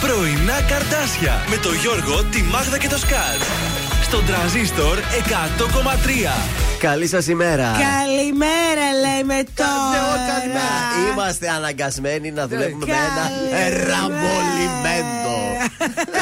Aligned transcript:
πρωινά 0.00 0.62
καρτάσια 0.68 1.44
με 1.48 1.56
το 1.56 1.72
Γιώργο, 1.72 2.24
τη 2.24 2.42
Μάγδα 2.42 2.78
και 2.78 2.88
το 2.88 2.98
Σκάτ. 2.98 3.40
Στον 4.02 4.26
τραζίστορ 4.26 4.98
100,3. 4.98 5.02
Καλή 6.78 7.06
σας 7.06 7.26
ημέρα. 7.26 7.72
Καλημέρα, 7.72 8.86
λέμε 9.00 9.44
τώρα. 9.54 11.12
Είμαστε 11.12 11.48
αναγκασμένοι 11.48 12.30
να 12.30 12.48
δουλεύουμε 12.48 12.86
με 12.86 12.92
ένα 12.92 13.84
ραμπολιμέντο. 13.86 15.38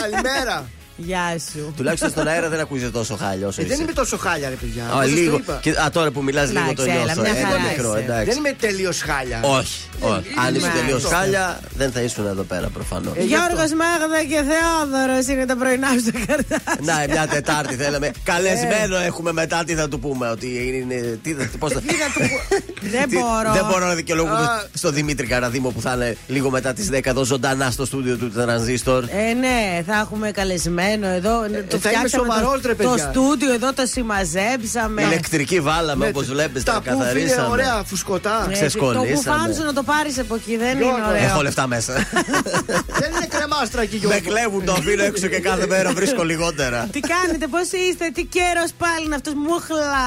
Καλημέρα. 0.00 0.66
Γεια 1.01 1.37
σου. 1.53 1.73
Τουλάχιστον 1.77 2.11
στον 2.11 2.29
αέρα 2.29 2.49
δεν 2.49 2.61
ακούγεται 2.61 2.91
τόσο 2.91 3.17
χάλια 3.17 3.47
όσο 3.47 3.61
Ε, 3.62 3.65
δεν 3.65 3.80
είμαι 3.80 3.93
τόσο 3.93 4.17
χάλια, 4.17 4.48
ρε 4.48 4.55
παιδιά. 4.55 4.83
Α, 4.85 4.87
όπως 4.93 5.01
σας 5.05 5.11
το 5.15 5.17
λίγο. 5.21 5.37
είπα; 5.37 5.59
Και, 5.62 5.71
α, 5.71 5.91
τώρα 5.93 6.11
που 6.11 6.23
μιλάς 6.23 6.51
λίγο 6.52 6.73
το 6.74 6.83
Εντάξει, 6.83 6.91
έλα, 7.02 7.05
νιώθω. 7.05 7.21
μια 7.21 7.30
Ένα 7.41 7.48
χαρά 7.48 7.61
μικρό, 7.61 7.91
είσαι. 7.91 7.98
εντάξει. 8.05 8.24
Δεν 8.29 8.37
είμαι 8.38 8.52
τελείως 8.61 9.01
χάλια. 9.02 9.41
Όχι, 9.43 9.80
όχι. 10.01 10.12
Αν 10.12 10.21
ήσουν 10.23 10.34
Μάλιστα. 10.37 10.71
τελείως 10.71 11.05
χάλια, 11.05 11.61
δεν 11.77 11.93
θα 11.93 12.01
ήσουν 12.01 12.27
εδώ 12.27 12.43
πέρα 12.43 12.69
προφανώς. 12.69 13.12
Ε, 13.16 13.23
γι' 13.23 13.34
αυτό. 13.34 13.47
Γιώργος 13.47 13.71
Μάγδα 13.80 14.21
και 14.30 14.41
Θεόδωρος 14.51 15.27
είναι 15.27 15.45
τα 15.47 15.57
πρωινά 15.57 15.88
σου 15.93 16.01
στα 16.01 16.12
καρτάσια. 16.27 16.61
Να, 16.80 16.95
μια 17.12 17.27
Τετάρτη 17.27 17.74
θέλαμε. 17.74 18.10
Καλεσμένο 18.23 18.96
έχουμε 18.96 19.33
μετά, 19.33 19.65
τι 19.65 19.74
θα 19.74 19.88
του 19.88 19.99
πούμε. 20.01 20.29
Ότι 20.30 20.46
είναι. 20.83 21.19
Τι, 21.23 21.33
θα- 21.35 21.49
πώς 21.59 21.73
θα- 21.73 21.80
Δεν 22.95 23.09
τι- 23.09 23.16
μπορώ. 23.19 23.52
Δεν 23.52 23.65
μπορώ 23.71 23.87
να 23.87 23.95
δικαιολογούμε 23.95 24.38
Α. 24.41 24.62
στον 24.74 24.93
Δημήτρη 24.95 25.27
Καραδίμο 25.27 25.69
που 25.71 25.80
θα 25.80 25.93
είναι 25.95 26.16
λίγο 26.27 26.51
μετά 26.51 26.73
τις 26.73 26.88
10 26.93 27.10
εδώ 27.10 27.24
ζωντανά 27.24 27.71
στο 27.71 27.85
στούντιο 27.85 28.16
του 28.16 28.30
Τρανζίστορ. 28.30 29.05
Ε, 29.05 29.33
ναι, 29.33 29.83
θα 29.87 29.99
έχουμε 29.99 30.30
καλεσμένο 30.30 30.87
εδώ. 30.92 31.41
το 31.42 31.48
θα 31.48 31.51
είμαι 31.51 31.78
φτιάξαμε 31.78 32.09
σοβαρός, 32.09 32.60
το, 32.62 32.69
ρε, 32.69 32.74
το 32.74 32.88
παιδιά. 32.88 33.10
στούντιο 33.10 33.52
εδώ, 33.52 33.73
το 33.73 33.87
συμμαζέψαμε. 33.87 35.02
Ηλεκτρική 35.02 35.60
βάλαμε 35.60 36.05
Με 36.05 36.10
όπως 36.10 36.27
βλέπετε, 36.27 36.60
Τα 36.60 36.73
τα 36.73 36.79
πουφ 36.80 36.87
είναι 36.92 36.98
καθαρίσαμε. 37.05 37.48
ωραία, 37.48 37.83
φουσκωτά. 37.87 38.46
Ε, 38.49 38.52
ξεσκολίσαμε. 38.52 39.07
Το 39.09 39.15
κουφάν 39.15 39.54
σου 39.54 39.65
να 39.65 39.73
το 39.73 39.82
πάρεις 39.82 40.18
από 40.18 40.35
εκεί, 40.35 40.57
δεν 40.57 40.76
Γιώργο, 40.76 40.96
είναι 40.96 41.07
ωραίο. 41.09 41.23
Έχω 41.24 41.43
λεφτά 41.43 41.66
μέσα. 41.66 41.93
Δεν 43.01 43.10
είναι 43.16 43.26
κρεμάστρα 43.29 43.82
εκεί, 43.82 43.95
Με 43.95 44.01
Γιώργο. 44.01 44.29
κλέβουν 44.29 44.65
το 44.65 44.73
αφήνω 44.73 45.02
έξω 45.02 45.26
και 45.26 45.38
κάθε 45.40 45.66
μέρα 45.66 45.93
βρίσκω 45.93 46.23
λιγότερα. 46.23 46.88
Τι 46.93 47.01
κάνετε, 47.01 47.46
πώς 47.46 47.63
είστε, 47.63 48.10
τι 48.15 48.24
καιρός 48.24 48.70
πάλι 48.79 49.04
είναι 49.04 49.15
αυτός, 49.15 49.32
μούχλα. 49.35 50.07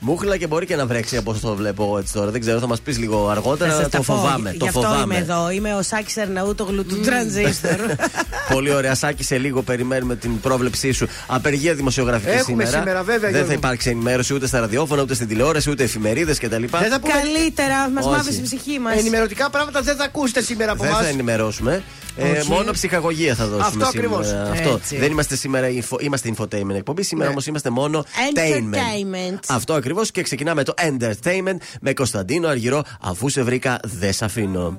Μούχλα 0.00 0.36
και 0.36 0.46
μπορεί 0.46 0.66
και 0.66 0.76
να 0.76 0.86
βρέξει 0.86 1.16
από 1.16 1.30
όσο 1.30 1.40
το 1.40 1.54
βλέπω 1.54 1.82
εγώ 1.84 1.98
έτσι 1.98 2.12
τώρα. 2.12 2.30
Δεν 2.30 2.40
ξέρω, 2.40 2.58
θα 2.58 2.66
μας 2.66 2.80
πεις 2.80 2.98
λίγο 2.98 3.24
Θα 3.26 3.30
αργότερα. 3.32 3.70
σας 3.72 3.82
τα 3.82 3.88
Το 3.88 3.96
πω, 3.96 4.02
φοβάμαι. 4.02 4.50
Γι' 4.50 4.58
Το 4.58 4.66
αυτό 4.66 4.78
είμαι 4.80 4.88
φοβάμαι. 4.88 5.16
εδώ. 5.16 5.50
Είμαι 5.50 5.74
ο 5.74 5.82
Σάκης 5.82 6.16
Αρναούτογλου 6.18 6.84
του 6.86 7.00
Τρανζίστορ. 7.00 7.76
Πολύ 8.54 8.74
ωραία, 8.74 8.94
Σάκη. 8.94 9.24
Σε 9.24 9.38
λίγο 9.38 9.62
περιμένουμε 9.62 10.14
την 10.20 10.40
πρόβλεψή 10.40 10.92
σου. 10.92 11.06
Απεργία 11.26 11.74
δημοσιογραφική 11.74 12.30
Έχουμε 12.30 12.44
σήμερα. 12.64 12.78
σήμερα, 12.78 13.02
βέβαια, 13.02 13.20
Δεν 13.20 13.30
θα 13.30 13.36
Γιώργο. 13.38 13.52
υπάρξει 13.52 13.90
ενημέρωση 13.90 14.34
ούτε 14.34 14.46
στα 14.46 14.60
ραδιόφωνα, 14.60 15.02
ούτε 15.02 15.14
στην 15.14 15.28
τηλεόραση, 15.28 15.70
ούτε 15.70 15.82
εφημερίδε 15.82 16.34
κτλ. 16.34 16.46
Δεν 16.46 16.90
θα 16.90 17.00
πούμε 17.00 17.12
Καλύτερα, 17.12 17.90
μα 17.90 18.00
Όχι. 18.00 18.08
μάθει 18.08 18.34
η 18.34 18.42
ψυχή 18.42 18.78
μα. 18.78 18.92
ενημερωτικά 18.92 19.50
πράγματα 19.50 19.80
δεν 19.82 19.96
θα 19.96 20.04
ακούσετε 20.04 20.42
σήμερα 20.42 20.72
από 20.72 20.82
Δεν 20.82 20.92
θα 20.92 20.98
εμά. 20.98 21.08
ενημερώσουμε. 21.08 21.82
Ε, 22.16 22.30
Όχι. 22.38 22.50
μόνο 22.50 22.70
ψυχαγωγία 22.72 23.34
θα 23.34 23.44
δώσουμε 23.46 23.84
Αυτό 23.84 23.84
σήμερα. 23.90 24.16
ακριβώς. 24.18 24.50
Αυτό. 24.58 24.74
Έτσι. 24.74 24.96
Δεν 24.96 25.10
είμαστε 25.10 25.36
σήμερα, 25.36 25.66
info, 25.68 26.00
είμαστε 26.02 26.32
infotainment 26.36 26.74
εκπομπή. 26.74 27.02
Σήμερα 27.02 27.28
Ναι. 27.28 27.34
όμω 27.36 27.44
είμαστε 27.48 27.70
μόνο 27.70 28.04
Entertainment. 28.34 29.38
Αυτό 29.48 29.72
ακριβώ 29.74 30.02
και 30.12 30.22
ξεκινάμε 30.22 30.62
το 30.64 30.74
entertainment 30.78 31.56
με 31.80 31.92
Κωνσταντίνο 31.92 32.48
Αργυρό. 32.48 32.82
Αφού 33.00 33.28
σε 33.28 33.42
βρήκα, 33.42 33.78
δεν 33.84 34.12
σε 34.12 34.24
αφήνω. 34.24 34.78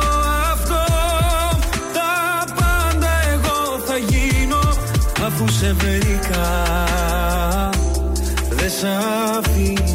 σε 5.61 5.73
βρήκα. 5.73 6.47
Δεν 8.49 8.69
σ' 8.69 8.83
αφήνω 9.37 9.90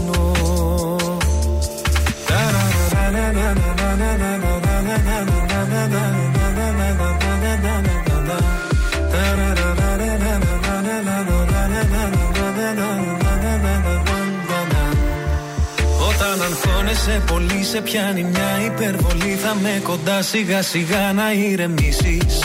αγχώνεσαι 17.06 17.32
πολύ 17.32 17.64
σε 17.64 17.80
πιάνει 17.80 18.22
μια 18.22 18.60
υπερβολή. 18.64 19.38
Θα 19.42 19.54
με 19.62 19.80
κοντά 19.82 20.22
σιγά 20.22 20.62
σιγά 20.62 21.12
να 21.12 21.32
ηρεμήσεις. 21.32 22.38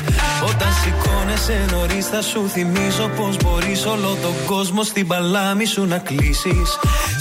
Όταν 0.49 0.72
σηκώνεσαι 0.81 1.66
νωρίς 1.72 2.07
θα 2.07 2.22
σου 2.22 2.49
θυμίζω 2.49 3.09
Πως 3.16 3.38
μπορείς 3.38 3.85
όλο 3.85 4.17
τον 4.21 4.35
κόσμο 4.45 4.83
στην 4.83 5.07
παλάμη 5.07 5.66
σου 5.66 5.85
να 5.85 5.97
κλείσεις. 5.97 6.69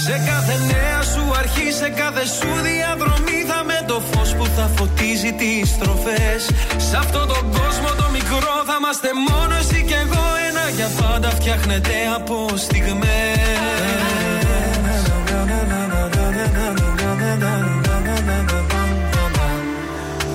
Σε 0.05 0.15
κάθε 0.29 0.55
νέα 0.71 1.01
σου 1.01 1.23
αρχή, 1.37 1.71
σε 1.71 1.89
κάθε 1.89 2.25
σου 2.25 2.49
διαδρομή 2.63 3.39
Θα 3.47 3.63
με 3.63 3.85
το 3.87 4.01
φως 4.11 4.35
που 4.35 4.45
θα 4.55 4.69
φωτίζει 4.75 5.31
τις 5.31 5.69
στροφές. 5.69 6.41
Σε 6.89 6.97
αυτόν 6.97 7.27
τον 7.27 7.43
κόσμο 7.57 7.89
το 7.97 8.07
μικρό 8.11 8.55
θα 8.67 8.75
είμαστε 8.79 9.09
μόνο 9.29 9.53
εσύ 9.61 9.83
και 9.87 9.95
εγώ. 10.05 10.25
Ένα 10.49 10.65
για 10.75 10.89
πάντα 10.99 11.29
φτιάχνεται 11.29 11.93
από 12.17 12.47
στιγμές 12.55 14.10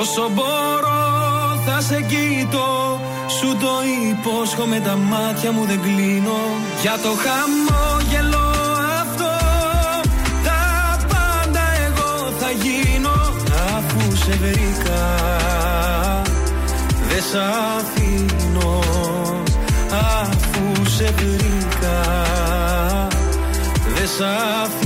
Όσο 0.00 0.30
μπορώ 0.34 1.00
θα 1.66 1.80
σε 1.80 2.00
κοιτώ 2.00 3.00
Σου 3.38 3.56
το 3.60 3.72
υπόσχομαι 4.10 4.80
τα 4.80 4.96
μάτια 4.96 5.52
μου 5.52 5.64
δεν 5.64 5.80
κλείνω. 5.82 6.38
Για 6.82 6.98
το 7.02 7.08
χαμόγελο 7.24 8.46
αυτό 9.00 9.30
Τα 10.44 10.96
πάντα 11.08 11.64
εγώ 11.86 12.32
θα 12.40 12.50
γίνω. 12.50 13.34
Αφού 13.76 14.16
σε 14.16 14.32
βρήκα 14.32 15.04
Δεν 17.08 17.22
σ' 17.30 17.36
αφήνω. 17.76 18.78
Αφού 20.20 20.90
σε 20.90 21.14
βρήκα 21.16 22.02
Δεν 23.94 24.08
σ' 24.08 24.20
αφήνω 24.20 24.85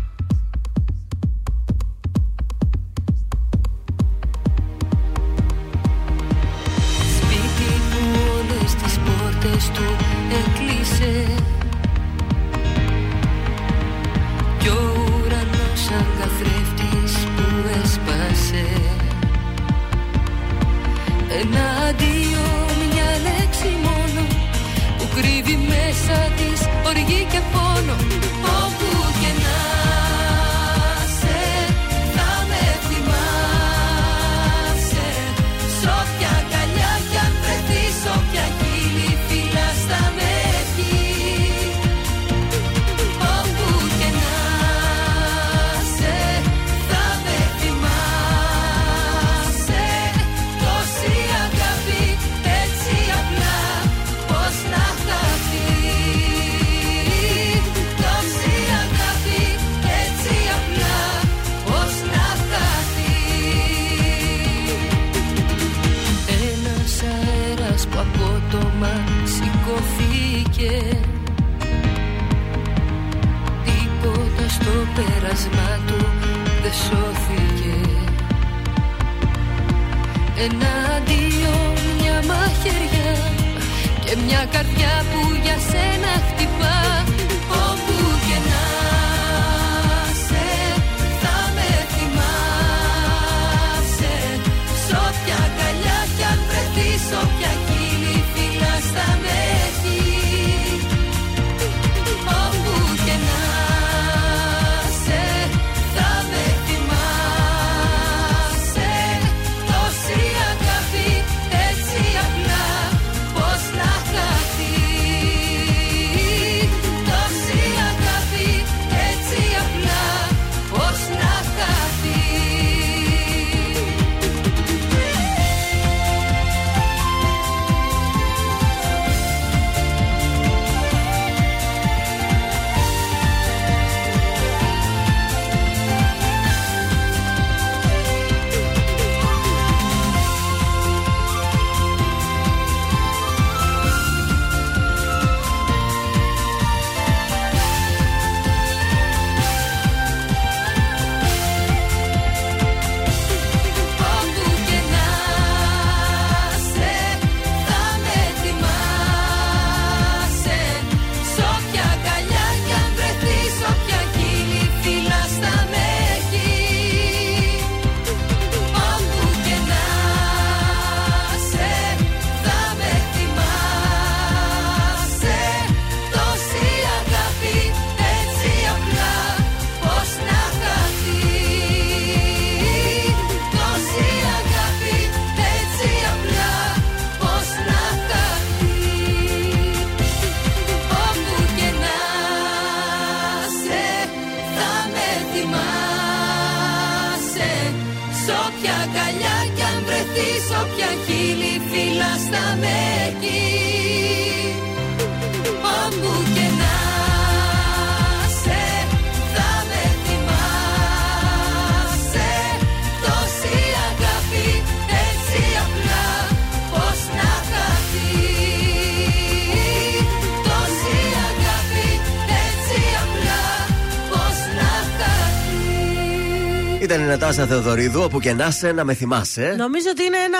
Ήταν 227.31 227.45
η 227.45 227.49
Νατάσα 227.49 227.63
Θεοδωρίδου, 227.63 228.01
όπου 228.01 228.19
και 228.19 228.33
να 228.33 228.51
σε 228.51 228.71
να 228.71 228.83
με 228.83 228.93
θυμάσαι. 228.93 229.53
Νομίζω 229.57 229.85
ότι 229.91 230.03
είναι 230.03 230.17
ένα 230.17 230.37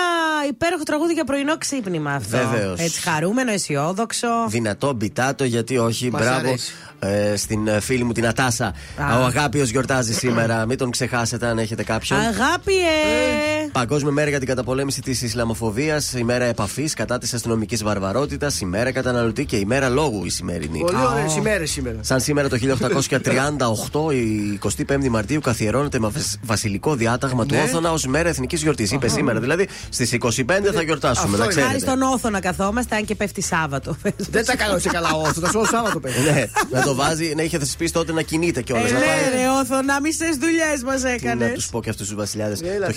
υπέροχο 0.48 0.82
τραγούδι 0.82 1.12
για 1.12 1.24
πρωινό 1.24 1.58
ξύπνημα 1.58 2.12
αυτό. 2.12 2.36
Βεβαίως. 2.36 2.80
Έτσι 2.80 3.00
χαρούμενο, 3.00 3.52
αισιόδοξο. 3.52 4.28
Δυνατό, 4.48 4.92
μπιτάτο, 4.92 5.44
γιατί 5.44 5.78
όχι. 5.78 6.10
Μας 6.10 6.22
Μπράβο 6.22 6.48
αρέσει. 6.48 6.72
ε, 6.98 7.36
στην 7.36 7.68
ε, 7.68 7.80
φίλη 7.80 8.04
μου 8.04 8.12
την 8.12 8.24
Νατάσα. 8.24 8.66
Α. 8.96 9.20
Ο 9.20 9.24
Αγάπιος 9.24 9.70
γιορτάζει 9.70 10.12
σήμερα. 10.14 10.66
Μην 10.66 10.78
τον 10.78 10.90
ξεχάσετε 10.90 11.46
αν 11.46 11.58
έχετε 11.58 11.82
κάποιον. 11.82 12.20
Αγάπη, 12.20 12.74
ε! 12.74 13.51
Παγκόσμια 13.72 14.12
μέρα 14.12 14.28
για 14.28 14.38
την 14.38 14.48
καταπολέμηση 14.48 15.00
της 15.00 15.22
Ισλαμοφοβίας, 15.22 16.12
ημέρα 16.12 16.44
επαφής 16.44 16.94
κατά 16.94 17.18
της 17.18 17.34
αστυνομικής 17.34 17.82
βαρβαρότητας, 17.82 18.60
ημέρα 18.60 18.92
καταναλωτή 18.92 19.44
και 19.44 19.56
ημέρα 19.56 19.88
λόγου 19.88 20.24
η 20.24 20.30
σημερινή. 20.30 20.78
Πολύ 20.78 20.96
ωραίες 21.10 21.36
ημέρες 21.36 21.70
σήμερα. 21.70 21.96
Σαν 22.00 22.20
σήμερα 22.20 22.48
το 22.48 22.56
1838, 22.56 24.12
η 24.12 24.58
25η 24.88 25.08
Μαρτίου, 25.08 25.40
καθιερώνεται 25.40 25.98
με 25.98 26.08
βασ- 26.08 26.34
βασιλικό 26.42 26.94
διάταγμα 26.94 27.46
του 27.46 27.54
Ναι. 27.54 27.62
Όθωνα 27.62 27.92
ως 27.92 28.06
μέρα 28.06 28.28
εθνικής 28.28 28.62
γιορτής. 28.62 28.90
Είπε 28.92 29.08
σήμερα, 29.08 29.40
δηλαδή 29.40 29.68
στις 29.88 30.12
25 30.12 30.72
θα 30.72 30.82
γιορτάσουμε, 30.82 31.26
Αυτό 31.26 31.36
να 31.36 31.42
είναι. 31.44 31.46
ξέρετε. 31.46 31.70
Χάρη 31.72 31.80
στον 31.80 32.02
Όθωνα 32.02 32.40
καθόμαστε, 32.40 32.96
αν 32.96 33.04
και 33.04 33.14
πέφτει 33.14 33.42
Σάββατο. 33.42 33.96
Δεν 34.30 34.44
τα 34.44 34.56
κάνω 34.56 34.78
σε 34.78 34.88
καλά 34.88 35.10
όσο, 35.12 35.40
θα 35.40 35.50
σου 35.50 35.66
Σάββατο 35.70 36.00
παιδί. 36.00 36.20
ναι, 36.32 36.44
να 36.70 36.82
το 36.82 36.94
βάζει, 36.94 37.32
να 37.36 37.42
είχε 37.42 37.58
θεσπίσει 37.58 37.92
τότε 37.92 38.12
να 38.12 38.22
κινείται 38.22 38.62
κιόλας. 38.62 38.90
Ε, 38.90 38.92
να 38.92 38.98
ναι, 38.98 39.04
πάει. 39.04 39.42
ρε, 39.42 39.48
Όθωνα, 39.60 40.00
μισέ 40.00 40.28
δουλειές 40.40 40.82
μας 40.84 41.00
Τι 41.02 41.08
έκανες. 41.08 41.48
Να 41.48 41.54
τους 41.54 41.68
πω 41.68 41.82
και 41.82 41.90
αυτούς 41.90 42.06
τους 42.06 42.16
βασιλιάδες. 42.16 42.60
Έλα, 42.60 42.86
Το 42.86 42.92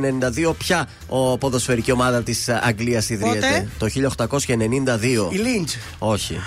1892, 0.00 0.54
ποια 0.58 0.88
ο 1.06 1.38
ποδοσφαιρική 1.38 1.92
ομάδα 1.92 2.22
της 2.22 2.48
Αγγλίας 2.48 3.08
ιδρύεται; 3.08 3.68
Το 3.78 3.86
1892. 3.86 5.28
Η 5.30 5.36
Λίντ. 5.36 5.68
Όχι. 5.98 6.40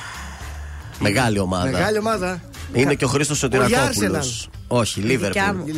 Μεγάλη 0.99 1.39
ομάδα. 1.39 1.71
Μεγάλη 1.71 1.97
ομάδα. 1.97 2.41
Είναι 2.73 2.93
και 2.95 3.05
ο 3.05 3.07
Χρήστος 3.07 3.37
Σωτηρακόπουλος. 3.37 4.49
Arsenal. 4.49 4.53
Όχι, 4.67 5.01
Δικιά 5.01 5.11
Λίβερπουλ. 5.11 5.71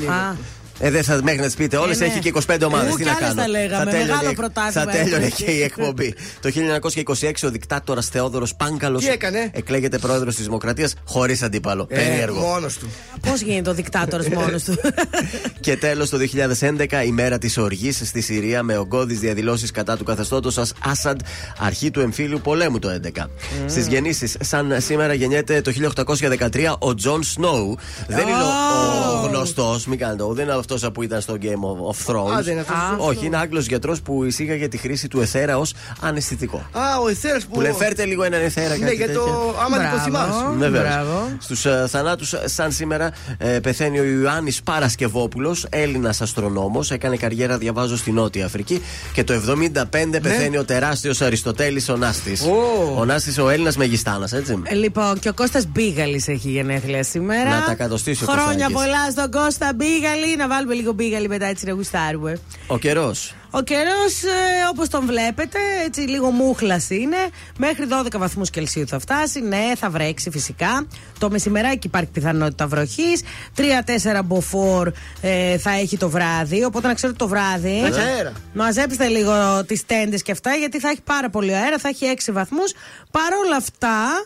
Μου. 0.80 0.86
Α, 0.86 0.88
Ε, 0.88 0.92
δεν 0.92 1.04
θα 1.04 1.20
μέχρι 1.24 1.40
να 1.40 1.46
τις 1.46 1.56
πείτε 1.56 1.78
όλες, 1.78 1.96
Ε, 1.96 2.00
ναι. 2.00 2.06
έχει 2.12 2.20
και 2.20 2.28
25 2.30 2.66
ομάδες. 2.66 2.88
Εγώ 2.88 2.96
Τι 2.98 3.04
κι 3.04 3.10
να 3.10 3.16
άλλες 3.16 3.28
κάνω. 3.28 3.42
τα 3.42 3.48
λέγαμε, 3.48 3.84
Θα 3.84 3.90
τέλειωνε- 3.90 4.10
μεγάλο 4.16 4.34
πρωτάθλημα 4.34 4.86
Θα 4.86 4.92
τέλειωνε 4.98 5.26
έχουμε. 5.26 5.46
και 5.46 5.52
η 5.52 5.62
εκπομπή. 5.62 6.16
Το 6.42 6.50
1926 6.50 7.48
ο 7.48 7.52
δικτάτορας 7.52 8.08
Θεόδωρος 8.08 8.56
Πάγκαλος 8.56 9.04
Τι 9.04 9.10
έκανε; 9.10 9.50
εκλέγεται 9.54 9.98
πρόεδρος 9.98 10.36
της 10.36 10.46
Δημοκρατίας 10.46 10.94
χωρίς 11.06 11.42
αντίπαλο. 11.44 11.86
Ε, 11.90 11.96
Περίεργο. 11.96 12.40
Μόνος 12.40 12.78
του. 12.78 12.90
Πώς 13.30 13.42
γίνεται 13.42 13.70
ο 13.70 13.74
δικτάτορας 13.74 14.28
μόνος 14.28 14.64
του; 14.64 14.76
Και 15.60 15.78
τέλος 15.78 16.10
το 16.10 16.18
2011 16.18 17.04
η 17.06 17.12
μέρα 17.12 17.38
της 17.38 17.58
οργής 17.58 18.02
στη 18.06 18.22
Συρία 18.22 18.64
με 18.64 18.78
ογκώδεις 18.78 19.20
διαδηλώσεις 19.20 19.72
κατά 19.72 19.98
του 19.98 20.04
καθεστώτος 20.04 20.58
Άσαντ, 20.86 21.20
αρχή 21.60 21.92
του 21.92 22.00
εμφύλιου 22.00 22.40
πολέμου 22.44 22.80
το 22.80 22.90
11. 22.90 23.24
Mm. 23.24 23.30
Στις 23.66 23.88
γεννήσεις, 23.88 24.36
σαν 24.40 24.76
σήμερα 24.82 25.14
γεννιέται 25.14 25.62
το 25.62 25.72
1813 25.72 26.76
ο 26.80 26.94
Τζον 26.96 27.24
Σνόου. 27.24 27.78
Δεν 28.08 28.28
είναι 28.28 28.32
ο, 28.44 29.24
ο 29.24 29.28
γνωστός, 29.28 29.86
μην 29.86 30.00
κάνετε, 30.00 30.24
ο- 30.24 30.34
δεν 30.34 30.44
είναι 30.46 30.54
αυτός 30.74 30.92
που 30.94 31.04
ήταν 31.04 31.22
στο 31.22 31.38
Game 31.42 31.46
of, 31.46 31.96
of 31.96 32.12
Thrones. 32.12 32.38
Α, 32.38 32.42
δεν 32.42 32.52
είναι 32.54 32.62
αυτός 32.62 32.78
ο 33.06 33.08
Όχι, 33.08 33.26
είναι 33.26 33.38
Άγγλος 33.38 33.66
γιατρός 33.66 34.02
που 34.02 34.24
εισήγαγε 34.24 34.68
τη 34.68 34.78
χρήση 34.78 35.08
του 35.08 35.22
εθέρα 35.22 35.58
ως 35.58 35.74
αναισθητικό. 36.02 36.58
Α, 36.72 37.00
ο 37.04 37.08
Εθέρας 37.08 37.44
που. 37.46 37.50
Που 37.54 37.62
λέει 37.62 37.72
φέρτε 37.72 38.06
λίγο 38.06 38.24
έναν 38.24 38.42
εθέρα 38.42 38.76
Ναι, 38.78 38.84
κάτι 38.84 38.96
για 38.96 39.06
τέτοιο. 39.06 39.22
το. 39.24 39.56
Άμα 39.66 39.78
δεν 39.78 39.92
το 39.92 39.98
θυμάσαι. 39.98 40.70
Μπράβο. 40.70 41.30
Στους 41.40 41.66
ε, 41.66 41.86
θανάτους, 41.90 42.34
σαν 42.46 42.72
σήμερα, 42.72 43.12
ε, 43.38 43.48
πεθαίνει 43.60 44.00
ο 44.00 44.04
Ιωάννης 44.04 44.62
Παρασκευόπουλος, 44.64 45.66
Έλληνας 45.70 46.22
αστρονόμος. 46.22 46.92
Έκανε 46.92 47.16
καριέρα, 47.18 47.58
διαβάζω, 47.58 47.98
στη 47.98 48.12
Νότια 48.12 48.46
Αφρική. 48.46 48.82
Και 49.14 49.24
το 49.24 49.34
75 49.34 50.20
πεθαίνει 50.22 50.58
ο 50.58 50.66
τεράστιος 50.66 51.22
Αριστοτέλης 51.22 51.90
ο 51.90 51.96
Νάστης. 51.98 52.42
Ναι. 52.46 52.52
Ω. 52.52 52.96
Ο 53.00 53.06
Νάστης 53.06 53.38
ο 53.38 53.50
Έλληνας 53.50 53.78
Μεγιστάνας, 53.78 54.34
έτσι. 54.34 54.60
Ε, 54.64 54.74
Λοιπόν, 54.76 55.20
και 55.20 55.30
ο 55.30 55.34
Κώστας 55.34 55.66
Μπίγαλης 55.68 56.28
έχει 56.28 56.50
γενέθλια 56.50 57.04
σήμερα. 57.04 57.50
Να 57.50 57.64
τα 57.66 57.74
κατοστήσει 57.74 58.24
ο 58.24 58.28
Χρόνια 58.28 58.48
Κωστάκης. 58.52 58.76
πολλά 58.76 59.12
στον 59.12 59.32
Κώστα 59.32 59.72
Μπίγαλη. 59.76 60.36
Να 60.38 60.48
βάλουμε 60.56 60.74
λίγο 60.74 60.92
Μπίγαλη 60.92 61.28
μετά 61.28 61.46
έτσι 61.46 61.66
να 61.66 61.72
γουστάρουμε. 61.72 62.40
Ο 62.68 62.78
καιρός. 62.78 63.34
Ο 63.52 63.62
καιρός, 63.62 64.24
ε, 64.24 64.68
όπως 64.70 64.90
τον 64.90 65.06
βλέπετε, 65.06 65.60
έτσι 65.86 66.02
λίγο 66.02 66.30
μούχλας 66.30 66.90
είναι. 66.90 67.18
Μέχρι 67.58 67.86
12 67.86 68.18
βαθμούς 68.18 68.50
Κελσίου 68.50 68.88
θα 68.88 69.00
φτάσει. 69.00 69.42
Ναι, 69.42 69.72
θα 69.76 69.90
βρέξει 69.90 70.30
φυσικά. 70.30 70.88
Το 71.20 71.30
μεσημεράκι 71.30 71.88
υπάρχει 71.88 72.10
πιθανότητα 72.10 72.68
βροχής. 72.68 73.22
3-4 73.56 74.22
μποφόρ 74.24 74.92
ε, 75.22 75.58
θα 75.58 75.72
έχει 75.72 75.98
το 75.98 76.10
βράδυ. 76.10 76.64
Οπότε 76.64 76.88
να 76.88 76.94
ξέρετε 76.94 77.18
το 77.18 77.28
βράδυ. 77.28 77.80
Θα 77.80 77.88
έχει 77.88 78.00
αέρα. 78.00 78.32
Μαζέψτε 78.54 79.08
λίγο 79.08 79.64
τις 79.66 79.86
τέντες 79.86 80.22
και 80.22 80.32
αυτά, 80.32 80.52
γιατί 80.54 80.80
θα 80.80 80.90
έχει 80.90 81.02
πάρα 81.02 81.30
πολύ 81.30 81.56
αέρα. 81.56 81.78
Θα 81.78 81.88
έχει 81.90 82.06
6 82.06 82.32
βαθμούς. 82.32 82.74
Παρ' 83.12 83.34
όλα 83.46 83.56
αυτά. 83.56 84.26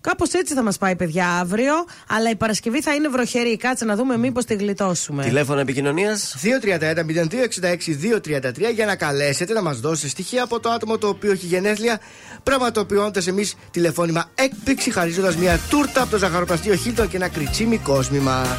Κάπως 0.00 0.32
έτσι 0.32 0.54
θα 0.54 0.62
μας 0.62 0.78
πάει, 0.78 0.96
παιδιά, 0.96 1.28
αύριο. 1.28 1.74
Αλλά 2.08 2.30
η 2.30 2.36
Παρασκευή 2.36 2.82
θα 2.82 2.94
είναι 2.94 3.08
βροχερή. 3.08 3.56
Κάτσε 3.56 3.84
να 3.84 3.96
δούμε 3.96 4.16
μήπως 4.16 4.44
τη 4.44 4.54
γλιτώσουμε. 4.54 5.24
Τηλέφωνο 5.24 5.60
επικοινωνίας. 5.60 6.36
231-0266-233 6.42 8.72
για 8.74 8.86
να 8.86 8.96
καλέσετε 8.96 9.52
να 9.52 9.62
μας 9.62 9.80
δώσετε 9.80 10.08
στοιχεία 10.08 10.42
από 10.42 10.60
το 10.60 10.70
άτομο 10.70 10.98
το 10.98 11.08
οποίο 11.08 11.32
έχει 11.32 11.46
γενέθλια, 11.46 12.00
πραγματοποιώντας 12.42 13.26
εμείς 13.26 13.54
τηλεφώνημα 13.70 14.30
έκπληξη, 14.34 14.90
χαρίζοντας 14.90 15.36
μια 15.36 15.60
τούρτα 15.70 16.02
από 16.02 16.10
το 16.10 16.18
ζαχαροπλαστείο 16.18 16.74
Χίλτον 16.74 17.08
και 17.08 17.16
ένα 17.16 17.28
κριτσίμι 17.28 17.78
κόσμημα. 17.78 18.58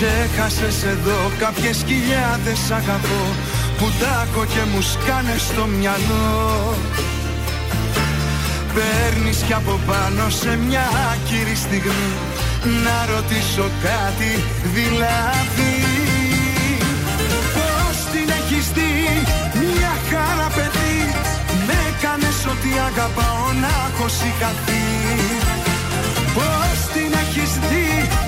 Ξέχασες 0.00 0.82
εδώ 0.82 1.30
κάποιες 1.38 1.84
χιλιάδες 1.86 2.70
αγαπώ 2.70 3.22
Που 3.78 3.86
τάκω 4.00 4.44
και 4.44 4.62
μου 4.70 4.80
σκάνε 4.92 5.36
στο 5.48 5.64
μυαλό. 5.78 6.74
Παίρνεις 8.74 9.38
κι 9.46 9.52
από 9.52 9.80
πάνω 9.86 10.30
σε 10.40 10.58
μια 10.66 10.86
άκυρη 11.12 11.56
στιγμή 11.64 12.12
Να 12.84 12.96
ρωτήσω 13.14 13.66
κάτι 13.86 14.32
δηλαδή. 14.76 15.74
Πώς 17.56 17.96
την 18.12 18.28
έχεις 18.38 18.66
δει 18.76 18.92
μια 19.72 19.94
χαρά 20.10 20.48
παιδί; 20.56 20.98
Με 21.66 21.76
έκανες 21.90 22.38
ότι 22.52 22.70
αγαπάω 22.88 23.46
να 23.62 23.70
έχω 23.86 24.06
σηκαθεί 24.18 24.86
Πώς 26.36 26.76
την 26.94 27.10
έχεις 27.22 27.52
δει 27.68 28.27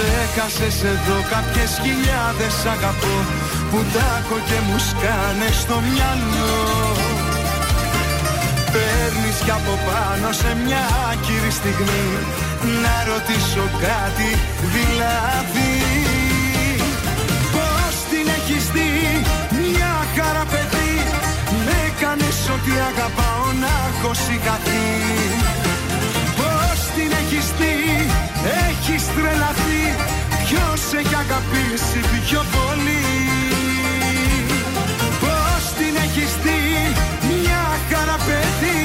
Ξέχασες 0.00 0.82
εδώ 0.92 1.18
κάποιες 1.32 1.70
χιλιάδες 1.82 2.54
αγαπώ 2.74 3.16
Που 3.70 3.78
τάκω 3.94 4.36
και 4.48 4.58
μου 4.66 4.78
σκάνε 4.88 5.48
στο 5.62 5.76
μυαλό. 5.88 6.58
Παίρνεις 8.72 9.38
κι 9.44 9.54
από 9.60 9.74
πάνω 9.88 10.28
σε 10.40 10.50
μια 10.64 10.82
άκυρη 11.10 11.52
στιγμή 11.60 12.06
Να 12.82 12.94
ρωτήσω 13.10 13.64
κάτι 13.86 14.30
δηλαδή. 14.74 15.74
Πώς 17.54 17.94
την 18.10 18.26
έχεις 18.38 18.64
δει 18.74 18.92
μια 19.62 19.94
χαρά 20.14 20.44
παιδί 20.52 20.94
Με 21.64 21.74
έκανες 21.88 22.38
ότι 22.56 22.72
αγαπάω 22.90 23.46
να 23.62 23.72
έχω 23.88 24.10
σηκαθεί 24.24 24.88
Πώς 26.38 26.78
την 26.94 27.10
έχεις 27.20 27.46
δει 27.58 27.99
έχεις 28.68 29.04
τρελαθεί 29.16 29.82
Ποιος 30.46 30.82
έχει 31.00 31.16
αγαπήσει 31.24 32.00
πιο 32.26 32.42
πολύ; 32.56 33.06
Πώς 35.22 35.62
την 35.78 35.94
έχεις 36.04 36.32
δει 36.44 36.62
μια 37.30 37.62
χαρά 37.90 38.18
παιδί 38.26 38.80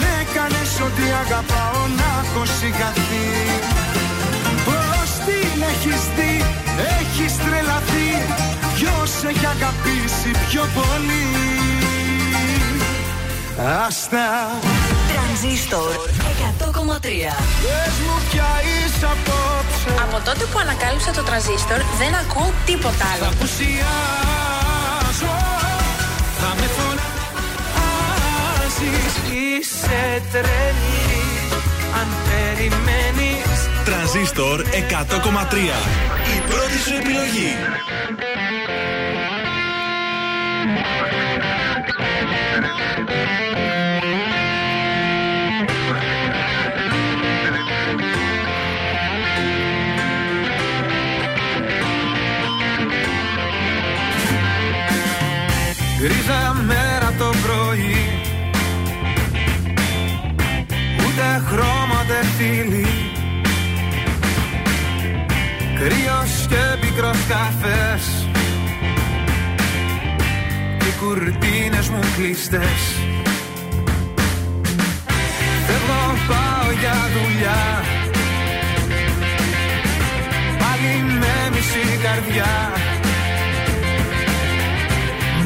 Με 0.00 0.10
έκανες 0.22 0.72
ότι 0.86 1.04
αγαπάω 1.22 1.80
συγχαθεί. 2.60 3.28
Πώς 4.66 5.10
την 5.26 5.62
έχεις 5.72 6.02
δει, 6.16 6.44
έχεις 6.98 7.36
τρελαθεί 7.44 8.10
Ποιος 8.74 9.12
έχει 9.30 9.46
αγαπήσει 9.46 10.30
πιο 10.48 10.64
πολύ; 10.76 11.26
Άστα. 13.58 14.26
Τρανζίστορ 15.10 15.90
100,3 16.58 17.34
Πες 17.62 17.94
μου 18.04 18.16
ποια 18.30 18.50
είσαι 18.70 19.06
απόψε. 19.14 19.90
Από 20.04 20.18
τότε 20.24 20.44
που 20.50 20.58
ανακάλυψα 20.58 21.10
το 21.12 21.22
τραζίστορ 21.22 21.80
δεν 22.00 22.12
ακούω 22.22 22.50
τίποτα 22.66 23.04
άλλο. 23.12 23.22
Θα 23.24 23.28
απουσιάζω. 23.34 23.76
Θα 26.40 26.50
με 26.58 26.66
φωνάζεις. 26.76 27.12
Είσαι 29.40 30.02
τρελή. 30.32 31.08
Αν 32.00 32.08
περιμένεις. 32.26 33.58
Τρανζίστορ 33.84 34.56
100,3. 34.62 35.78
Η 36.34 36.38
πρώτη 36.48 36.78
σου 36.84 36.94
επιλογή. 37.00 37.52
Γκρίζα 55.98 56.54
μέρα 56.66 57.12
το 57.18 57.30
πρωί. 57.42 57.96
Ούτε 61.06 61.42
χρώμα 61.48 62.00
ούτε 62.02 62.26
φίλη 62.36 62.86
Κρύος 65.80 66.46
και 66.48 66.76
πικρός 66.80 67.18
καφές. 67.28 68.04
Και 68.04 68.19
οι 68.19 68.19
κουρτίνες 71.00 71.88
μου 71.88 72.00
κλειστές. 72.16 72.82
Φεύγω 75.66 76.02
πάω 76.28 76.70
για 76.80 76.96
δουλειά. 77.14 77.62
Πάλι 80.58 80.92
με 81.20 81.34
μισή 81.52 81.98
καρδιά. 82.02 82.54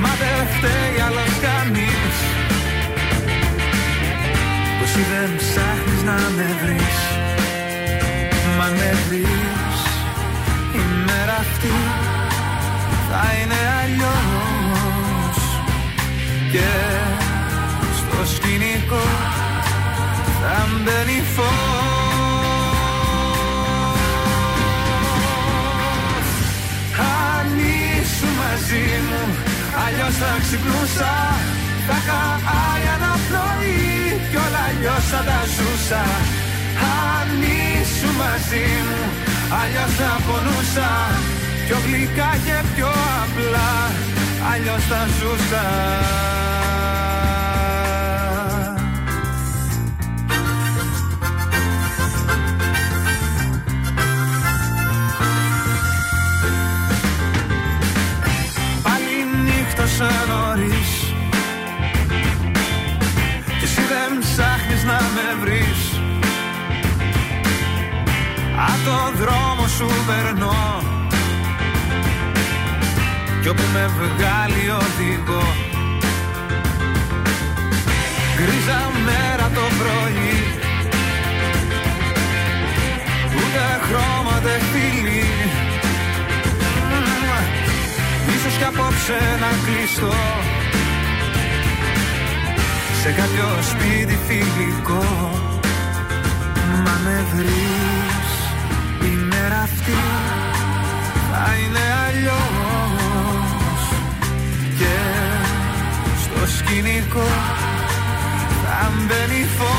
Μα 0.00 0.12
δεν 0.20 0.46
φταίει 0.54 0.96
άλλος 1.06 1.34
κανείς. 1.46 2.16
Πως 4.78 4.88
εσύ 4.88 5.02
δεν 5.12 5.36
ψάχνεις 5.36 6.02
να 6.04 6.18
με 6.36 6.46
βρεις. 6.62 6.98
Μα 8.58 8.66
με 8.78 8.90
βρεις. 9.08 9.78
Η 10.74 10.82
μέρα 11.06 11.36
αυτή 11.44 11.74
θα 13.10 13.22
είναι 13.40 13.60
αλλιώς 13.82 14.53
Και 16.54 16.74
στο 17.98 18.34
σκηνικό 18.34 19.06
θα 20.40 20.66
μπαίνει 20.82 21.22
φως. 21.34 22.44
Αν 26.98 27.46
ήσουν 27.58 28.32
μαζί 28.42 28.86
μου 29.08 29.22
Αλλιώς 29.84 30.14
θα 30.20 30.30
ξυπνούσα. 30.42 31.14
Θα 31.86 31.96
είχα 32.00 32.22
άλλη 32.68 32.88
αναπνοή 32.96 34.20
Κι 34.30 34.36
όλα 34.44 34.62
αλλιώς 34.68 35.04
θα 35.10 35.20
τα 35.28 35.40
ζούσα. 35.54 36.04
Αν 37.16 37.28
ήσουν 37.58 38.14
μαζί 38.22 38.66
μου 38.86 39.02
Αλλιώς 39.60 39.92
θα 39.98 40.12
πονούσα. 40.26 40.90
Πιο 41.66 41.76
γλυκά 41.84 42.30
και 42.44 42.56
πιο 42.74 42.90
απλά 43.22 43.70
Αλλιώς 44.52 44.82
θα 44.90 45.00
ζούσα 45.18 45.64
Απ' 68.86 68.90
το 68.90 69.24
δρόμο 69.24 69.68
σου 69.68 69.88
περνώ. 70.06 70.82
Κι 73.42 73.48
όπου 73.48 73.62
με 73.72 73.90
βγάλει 73.96 74.70
οδηγό 74.70 75.46
Γκρίζα 78.36 78.80
μέρα 79.04 79.50
το 79.54 79.64
πρωί. 79.78 80.36
Ούτε 83.36 83.62
χρώμα 83.86 84.36
ούτε 84.38 84.60
φίλη 84.72 85.24
Ίσως 88.34 88.56
κι 88.58 88.64
απόψε 88.64 89.18
να 89.40 89.50
κλειστώ. 89.64 90.14
Σε 93.02 93.10
κάποιο 93.10 93.48
σπίτι 93.70 94.18
φιλικό. 94.26 95.30
Μα 96.84 97.00
με 97.04 97.24
βρεις. 97.34 98.23
Η 98.23 98.23
μέρα 99.84 99.92
αυτή 99.92 99.92
θα 101.30 101.46
είναι 101.56 101.84
αλλιώς 102.06 103.82
Και 104.78 104.96
στο 106.22 106.40
σκηνικό 106.56 107.28
θα 108.64 108.92
μπαίνει 108.94 109.46
φως. 109.56 109.72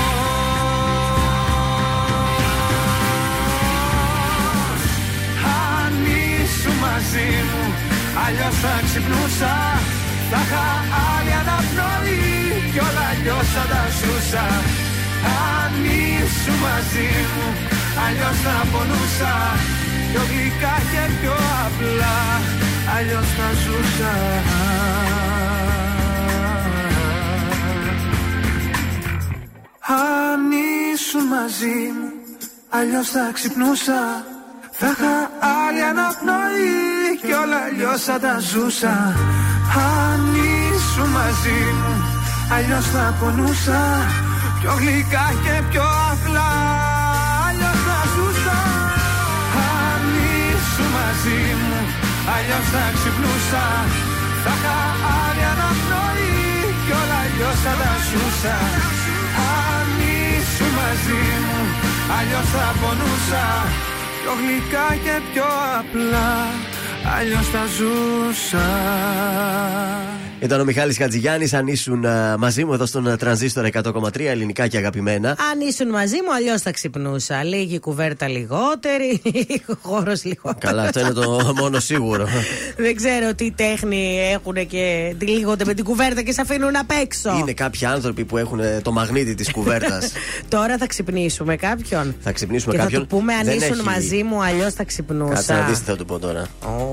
Αν 5.73 5.93
ήσουν 6.43 6.75
μαζί 6.81 7.29
μου 7.49 7.63
Αλλιώς 8.25 8.55
θα 8.61 8.73
ξυπνούσα. 8.85 9.55
Θα 10.31 10.41
είχα 10.45 10.67
άλλη 11.13 11.33
αναπνοή 11.41 12.19
Κι 12.71 12.79
όλα 12.79 13.05
αλλιώς 13.11 13.47
θα 13.55 13.63
τα 13.71 13.83
ζούσα. 13.97 14.45
Αν 15.61 15.73
ήσουν 15.83 16.55
μαζί 16.63 17.09
μου 17.31 17.47
Αλλιώς 18.05 18.37
θα 18.43 18.55
πονούσα 18.71 19.33
Πιο 20.15 20.23
γλυκά 20.23 20.75
και 20.91 21.13
πιο 21.21 21.34
απλά 21.65 22.17
Αλλιώς 22.97 23.28
θα 23.38 23.49
ζούσα. 23.63 24.13
Αν 29.88 30.51
ήσουν 30.93 31.23
μαζί 31.28 31.78
μου 31.97 32.12
Αλλιώς 32.69 33.10
θα 33.10 33.30
ξυπνούσα. 33.34 34.25
Θα 34.71 34.88
είχα 34.88 35.15
άλλη 35.65 35.82
αναπνοή 35.82 37.17
Κι 37.25 37.32
όλα 37.32 37.60
αλλιώς 37.71 38.04
θα 38.04 38.19
τα 38.19 38.39
ζούσα. 38.39 39.15
Αν 39.75 40.21
ήσουν 40.36 41.10
μαζί 41.10 41.60
μου 41.80 41.93
Αλλιώς 42.56 42.86
θα 42.86 43.15
πονούσα. 43.19 43.82
Πιο 44.60 44.73
γλυκά 44.80 45.25
και 45.43 45.63
πιο 45.69 46.04
ήσουν 51.25 51.33
μαζί 51.33 51.53
μου 51.61 51.79
Αλλιώς 52.35 52.65
θα 52.73 52.83
ξυπνούσα. 52.95 53.65
Θα 54.43 54.53
είχα 54.57 54.77
άλλη 55.21 55.43
αναπνοή 55.53 56.33
Κι 56.85 56.91
όλα 57.01 57.17
αλλιώς 57.25 57.57
θα 57.63 57.73
τα 57.81 57.93
ζούσα. 58.09 58.57
Αν 59.63 59.88
ήσουν 60.15 60.71
μαζί 60.79 61.23
μου 61.45 61.59
Αλλιώς 62.17 62.47
θα 62.55 62.67
πονούσα. 62.81 63.45
Πιο 64.21 64.33
γλυκά 64.39 64.88
και 65.03 65.15
πιο 65.31 65.47
απλά 65.79 66.31
Αλλιώς 67.17 67.47
θα 67.53 67.63
ζούσα 67.77 68.67
Ήταν 70.39 70.60
ο 70.60 70.63
Μιχάλης 70.63 70.98
Χατζηγιάννης 70.98 71.54
Αν 71.54 71.67
ήσουν 71.67 72.06
α, 72.06 72.36
μαζί 72.38 72.65
μου 72.65 72.74
εδώ 72.74 72.86
στον 72.86 73.08
α, 73.08 73.17
Τρανζίστορ 73.17 73.67
100,3 73.71 74.19
ελληνικά 74.19 74.67
και 74.67 74.78
αγαπημένα. 74.78 75.30
Αν 75.30 75.67
ήσουν 75.67 75.89
μαζί 75.89 76.15
μου, 76.15 76.34
αλλιώς 76.36 76.62
θα 76.62 76.71
ξυπνούσα. 76.71 77.43
Λίγη 77.43 77.80
κουβέρτα 77.80 78.28
λιγότερη, 78.28 79.21
χώρος 79.82 80.24
λιγότερος. 80.24 80.60
Καλά, 80.60 80.84
αυτό 80.84 81.00
είναι 81.00 81.12
το 81.12 81.39
μόνο 81.62 81.80
σίγουρο. 81.80 82.28
Δεν 82.78 82.95
ξέρω 82.95 83.34
τι 83.36 83.52
τέχνη 83.52 84.19
έχουν 84.34 84.67
και 84.67 85.15
τυλίγονται 85.17 85.65
με 85.65 85.74
την 85.74 85.84
κουβέρτα 85.84 86.21
και 86.21 86.32
σε 86.32 86.41
αφήνουν 86.41 86.76
απ' 86.78 86.91
έξω. 87.02 87.38
Είναι 87.39 87.54
κάποιοι 87.54 87.86
άνθρωποι 87.86 88.26
που 88.26 88.38
έχουν 88.38 88.60
ε, 88.60 88.80
το 88.84 88.91
μαγνήτη 88.91 89.36
της 89.36 89.52
κουβέρτας. 89.52 90.12
Τώρα 90.50 90.78
θα 90.78 90.88
ξυπνήσουμε 90.88 91.56
κάποιον. 91.56 92.15
θα 92.19 92.32
ξυπνήσουμε 92.32 92.74
και 92.74 92.80
κάποιον. 92.80 93.02
θα 93.02 93.08
του 93.08 93.15
πούμε 93.15 93.34
αν 93.34 93.45
Δεν 93.45 93.58
ήσουν 93.58 93.71
έχει- 93.74 93.84
μαζί 93.84 94.24
μου, 94.24 94.43
αλλιώς 94.43 94.74
θα 94.74 94.84
ξυπνούσα. 94.84 95.34
Κάτσε 95.34 95.54
να 95.54 95.62
δεις 95.67 95.80
τι 95.80 95.86
θα 95.86 95.95
του 95.95 96.06
πω 96.06 96.19
τώρα. 96.19 96.39
Κάτσε 96.62 96.89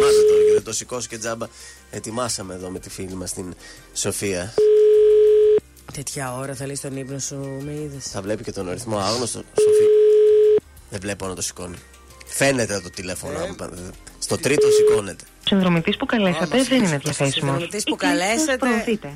να 0.00 0.06
μην 0.06 0.14
κοιμάσαι 0.16 0.28
τώρα 0.28 0.42
και 0.46 0.52
δεν 0.52 0.62
το 0.62 0.72
σηκώσει 0.72 1.08
και 1.08 1.18
τζάμπα. 1.18 1.46
Ετοιμάσαμε 1.90 2.54
εδώ 2.54 2.70
με 2.70 2.78
τη 2.78 2.90
φίλη 2.90 3.14
μας 3.14 3.32
την 3.32 3.54
Σοφία. 3.94 4.54
Τέτοια 5.92 6.34
ώρα 6.36 6.54
θα 6.54 6.66
λέει 6.66 6.74
στον 6.74 6.96
ύπνο 6.96 7.18
σου, 7.18 7.36
με 7.64 7.72
είδες. 7.72 8.04
Θα 8.10 8.22
βλέπει 8.22 8.42
και 8.42 8.52
τον 8.52 8.68
αριθμό 8.68 8.98
άγνωστο. 8.98 9.38
Σοφή. 9.38 9.84
Δεν 10.90 11.00
βλέπω 11.00 11.26
να 11.26 11.34
το 11.34 11.42
σηκώνει. 11.42 11.76
Φαίνεται 12.26 12.80
το 12.80 12.90
τηλέφωνο. 12.90 13.38
Ε. 13.38 13.42
αν- 13.42 13.94
Στο 14.18 14.36
τρίτο 14.38 14.66
σηκώνεται. 14.70 15.24
Ο 15.40 15.52
συνδρομητής 15.52 15.96
που 15.96 16.06
καλέσατε 16.06 16.62
δεν 16.62 16.78
είναι 16.78 16.86
διαθέσιμος. 17.02 17.32
συνδρομητής 17.32 17.82
που 17.84 17.96
καλέσατε. 17.96 18.66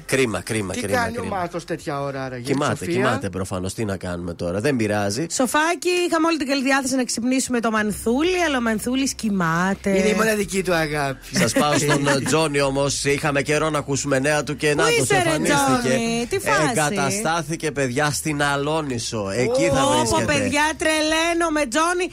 Κρίμα, 0.07 0.41
κρίμα, 0.41 0.73
Τι 0.73 0.81
κρίμα. 0.81 0.99
κάνει 0.99 1.17
ο 1.19 1.21
κρίμα. 1.21 1.37
Μάτος 1.37 1.65
τέτοια 1.65 2.01
ώρα, 2.01 2.25
άραγε. 2.25 2.43
Κοιμάται, 2.53 2.75
Σοφία; 2.77 2.95
κοιμάται 2.95 3.31
προφανώς. 3.31 3.75
Τι 3.75 3.85
να 3.85 3.97
κάνουμε 3.97 4.35
τώρα. 4.35 4.61
Δεν 4.61 4.77
πειράζει. 4.77 5.27
Σοφάκι, 5.31 5.89
είχαμε 6.09 6.27
όλη 6.27 6.37
την 6.39 6.47
καλή 6.49 6.63
διάθεση 6.63 6.95
να 6.97 7.05
ξυπνήσουμε 7.05 7.61
το 7.61 7.71
Μανθούλη, 7.71 8.43
αλλά 8.47 8.57
ο 8.57 8.61
Μανθούλης 8.61 9.15
κοιμάται. 9.15 9.91
Είναι 9.99 10.09
η 10.09 10.15
μοναδική 10.15 10.63
του 10.63 10.75
αγάπη. 10.75 11.37
Σας 11.37 11.53
πάω 11.53 11.79
στον 11.79 12.07
ε, 12.09 12.21
Τζόνι 12.21 12.61
όμως. 12.61 13.05
Είχαμε 13.05 13.43
καιρό 13.43 13.71
να 13.71 13.79
ακούσουμε 13.79 14.19
νέα 14.19 14.43
του 14.43 14.57
και 14.57 14.75
να 14.75 14.89
είσαι, 14.91 15.15
το 15.15 15.15
ρε, 15.15 15.19
εμφανίστηκε. 15.35 15.89
Τζόνι; 15.89 16.27
Τι 16.29 16.39
φάση; 16.39 16.61
Εγκαταστάθηκε, 16.71 17.71
παιδιά, 17.73 18.11
στην 18.11 18.43
Αλόνισο. 18.43 19.31
Εκεί 19.31 19.69
θα 19.75 19.83
Όπο, 19.85 19.99
βρίσκεται. 19.99 20.25
παιδιά, 20.25 20.63
τρελαίνω 20.79 21.49
με 21.53 21.67
Τζόνι. 21.67 22.05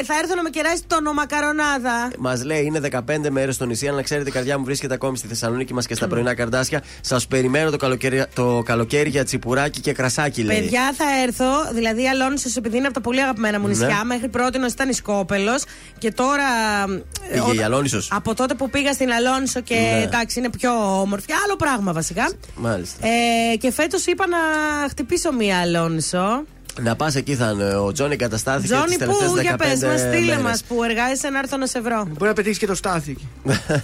Ε, 0.00 0.04
θα 0.04 0.14
έρθω 0.22 0.34
να 0.34 0.42
με 0.42 0.50
κεράσει 0.50 0.82
το 0.86 1.00
νομακαρονάδα. 1.00 2.10
Μας 2.18 2.44
λέει 2.44 2.62
είναι 2.64 2.80
15 2.92 3.00
μέρες 3.30 3.53
στο 3.54 3.64
νησί, 3.66 3.86
αλλά 3.86 3.96
να 3.96 4.02
ξέρετε 4.02 4.28
η 4.28 4.32
καρδιά 4.32 4.58
μου 4.58 4.64
βρίσκεται 4.64 4.94
ακόμη 4.94 5.16
στη 5.16 5.26
Θεσσαλονίκη 5.28 5.74
μας 5.74 5.86
και 5.86 5.94
στα 5.94 6.06
πρωινά 6.08 6.34
καρδάσια. 6.34 6.82
Σας 7.00 7.26
περιμένω 7.26 7.70
το 7.70 7.76
καλοκαίρι, 7.76 8.24
το 8.34 8.62
καλοκαίρι 8.64 9.08
για 9.08 9.24
τσιπουράκι 9.24 9.80
και 9.80 9.92
κρασάκι, 9.92 10.42
λέει. 10.42 10.60
Παιδιά, 10.60 10.94
θα 10.96 11.04
έρθω. 11.26 11.44
Δηλαδή, 11.74 12.02
η 12.02 12.08
Αλόνισο, 12.08 12.48
επειδή 12.56 12.76
είναι 12.76 12.86
από 12.86 12.94
τα 12.94 13.00
πολύ 13.00 13.22
αγαπημένα 13.22 13.60
μου 13.60 13.66
Ναι. 13.66 13.72
νησιά, 13.72 14.04
μέχρι 14.04 14.28
πρώτη 14.28 14.58
ήταν 14.66 14.88
η 14.88 14.92
Σκόπελος. 14.92 15.62
Και 15.98 16.12
τώρα. 16.12 16.42
ε, 17.28 17.32
Πήγε 17.32 17.38
η 17.46 17.50
όταν- 17.50 17.64
Αλόνισος. 17.64 18.08
Από 18.12 18.34
τότε 18.34 18.54
που 18.54 18.70
πήγα 18.70 18.92
στην 18.92 19.10
Αλόνισο 19.12 19.60
και 19.60 19.74
Ναι. 19.74 20.02
εντάξει, 20.02 20.38
είναι 20.38 20.50
πιο 20.50 21.00
όμορφη. 21.00 21.26
Άλλο 21.44 21.56
πράγμα 21.56 21.92
βασικά. 21.92 22.32
Μάλιστα. 22.54 23.06
Ε, 23.06 23.56
και 23.56 23.72
φέτος 23.72 24.06
είπα 24.06 24.24
να 24.26 24.38
χτυπήσω 24.88 25.32
μία 25.32 25.58
Αλόνισο. 25.60 26.44
Να 26.80 26.96
πας 26.96 27.14
εκεί 27.14 27.34
θα 27.34 27.50
είναι. 27.54 27.74
Ο 27.74 27.92
Τζόνι 27.92 28.12
εγκαταστάθηκε 28.12 28.66
Τζόνι, 28.74 28.84
τις 28.86 28.96
τελευταίες 28.96 29.30
15 29.30 29.34
πού, 29.34 29.40
για 29.40 29.56
πες 29.56 29.82
μας, 29.82 30.00
στείλε 30.00 30.24
μέρες. 30.26 30.42
μας 30.42 30.64
που 30.68 30.82
εργάζεσαι 30.84 31.28
να 31.28 31.38
έρθω 31.38 31.56
να 31.56 31.66
σε 31.66 31.80
βρω. 31.80 32.04
Μπορεί 32.08 32.24
να 32.28 32.32
πετύχεις 32.32 32.58
και 32.58 32.66
το 32.66 32.74
στάθι. 32.74 33.10
εκεί. 33.10 33.26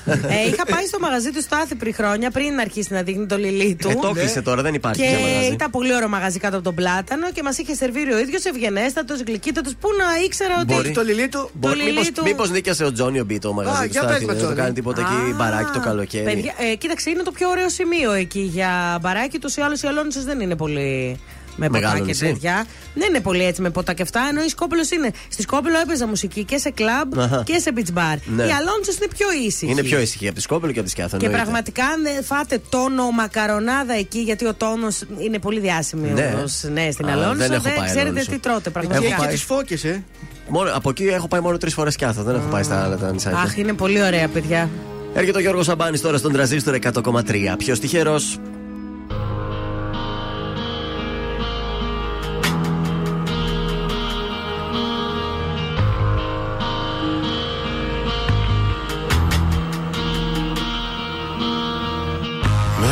ε, 0.07 0.49
είχα 0.53 0.65
πάει 0.67 0.87
στο 0.87 0.99
μαγαζί 1.01 1.31
του 1.33 1.41
Στάθη 1.43 1.75
πριν 1.75 1.95
χρόνια, 1.95 2.31
πριν 2.31 2.59
αρχίσει 2.61 2.93
να 2.93 3.03
δείχνει 3.03 3.27
το 3.27 3.37
λιλί 3.37 3.75
του. 3.75 3.89
Ε, 3.89 3.95
το 3.95 4.11
κλείσε 4.11 4.43
τώρα, 4.43 4.63
δεν 4.63 4.75
υπάρχει 4.75 5.01
Και 5.03 5.09
πια 5.09 5.19
μαγαζί. 5.19 5.53
ήταν 5.53 5.71
πολύ 5.71 5.95
ωραίο 5.95 6.09
μαγαζί 6.09 6.39
κάτω 6.39 6.55
από 6.57 6.65
τον 6.65 6.75
πλάτανο 6.75 7.31
και 7.33 7.43
μας 7.43 7.59
είχε 7.59 7.75
σερβίρει 7.75 8.13
ο 8.13 8.19
ίδιος 8.19 8.45
ευγενέστατος, 8.45 9.21
γλυκύτατος. 9.27 9.75
Πού 9.81 9.89
να 9.99 10.23
ήξερα 10.25 10.55
ότι. 10.61 10.75
Μπορεί. 10.75 10.91
Το 10.91 11.03
λιλί 11.03 11.29
του. 11.29 11.51
Το 11.61 11.69
λιλί 11.75 11.91
Μήπως, 11.91 12.11
του- 12.11 12.23
μήπως 12.25 12.51
νίκιασε 12.51 12.85
ο 12.85 12.93
Τζόνι 12.93 13.21
ο 13.21 13.25
Μπί 13.25 13.39
το 13.39 13.53
μαγαζί 13.53 13.77
Α, 13.77 13.81
του 13.83 13.89
για 13.91 14.01
Στάθη, 14.03 14.17
πες 14.19 14.27
με, 14.27 14.33
Δεν 14.33 14.37
το 14.43 14.47
Τζόνι. 14.49 14.61
κάνει 14.61 14.73
τίποτα 14.75 15.01
εκεί 15.01 15.31
Α, 15.33 15.35
μπαράκι 15.37 15.71
το 15.73 15.81
καλοκαίρι. 15.81 16.25
Παιδιά, 16.25 16.53
ε, 16.71 16.75
κοίταξε, 16.75 17.11
είναι 17.11 17.23
το 17.23 17.31
πιο 17.31 17.49
ωραίο 17.49 17.69
σημείο 17.69 18.13
εκεί 18.13 18.41
για 18.41 18.99
μπαράκι. 19.01 19.39
Τους 19.39 19.57
ή 19.57 19.61
άλλους 19.61 19.83
η 19.83 19.87
Αλόνισο 19.87 20.21
δεν 20.23 20.41
είναι 20.41 20.57
πολύ. 20.57 21.21
Με 21.63 21.69
Μεγάλο 21.69 21.93
ποτά 21.93 21.99
και 22.05 22.11
νησί. 22.11 22.25
τέτοια. 22.27 22.65
Δεν 22.95 23.09
είναι 23.09 23.21
πολύ 23.21 23.45
έτσι 23.45 23.61
με 23.63 23.71
ποτά 23.71 23.93
και 23.93 24.03
αυτά. 24.03 24.21
Ενώ 24.31 24.43
η 24.43 24.49
Σκόπελος 24.49 24.91
είναι. 24.91 25.11
Στη 25.29 25.43
Σκόπελο 25.43 25.79
έπαιζα 25.79 26.07
μουσική 26.07 26.45
και 26.45 26.57
σε 26.59 26.71
κλαμπ 26.71 27.19
Αχα. 27.21 27.43
και 27.47 27.59
σε 27.59 27.71
beach 27.77 27.99
bar. 27.99 28.17
Ναι. 28.37 28.43
Η 28.43 28.51
Αλόνισο 28.59 28.93
είναι 28.99 29.09
πιο 29.17 29.27
ήσυχη. 29.47 29.71
Είναι 29.73 29.83
πιο 29.83 30.01
ήσυχη 30.01 30.27
από 30.27 30.35
τη 30.37 30.41
Σκόπελο 30.41 30.73
και 30.73 30.79
από 30.79 30.87
τη 30.89 30.93
Σκιάθο. 30.95 31.17
Και 31.17 31.25
εννοείται. 31.25 31.45
πραγματικά 31.45 31.85
αν 31.87 32.03
δεν 32.03 32.25
φάτε 32.25 32.61
τόνο 32.69 33.11
μακαρονάδα 33.11 33.95
εκεί, 33.95 34.19
γιατί 34.19 34.47
ο 34.47 34.55
τόνος 34.55 35.03
είναι 35.19 35.39
πολύ 35.39 35.61
διάσημο 35.61 36.07
Ναι. 36.15 36.35
ναι, 36.73 36.91
στην 36.91 37.09
Α, 37.09 37.13
Αλόνισο. 37.13 37.35
δεν 37.49 37.53
έχω 37.53 37.63
πάει 37.63 37.87
ξέρετε 37.87 38.01
Αλόνισο. 38.01 38.31
τι 38.31 38.39
τρώτε 38.39 38.59
Εκεί 38.61 38.71
πραγματικά. 38.71 39.07
έχει 39.07 39.17
πάει. 39.17 39.29
τις 39.29 39.43
φώκες, 39.43 39.85
ε. 39.85 40.05
Μόνο, 40.49 40.71
από 40.75 40.91
εκεί 40.91 41.05
έχω 41.05 41.29
πάει 41.29 41.41
μόνο 41.41 41.57
τρεις 41.57 41.75
φορές 41.75 41.93
Σκιάθο. 41.93 42.23
Δεν 42.23 42.35
έχω 42.35 42.49
πάει 42.51 42.63
στα 42.63 42.83
άλλα 42.85 42.97
τα 42.97 43.13
νησάκια. 43.13 43.39
Αχ, 43.39 43.57
είναι 43.57 43.73
πολύ 43.73 44.03
ωραία, 44.03 44.29
παιδιά. 44.29 44.71
Έρχεται 45.15 45.39
ο 45.39 45.41
Γιώργος 45.41 45.65
Σαμπάνης 45.67 46.01
τώρα 46.01 46.19
στον 46.19 46.33
τραζίστορ 46.33 46.75
100,3. 46.75 47.55
Ποιος 47.59 47.81
τυχερός; 47.81 48.39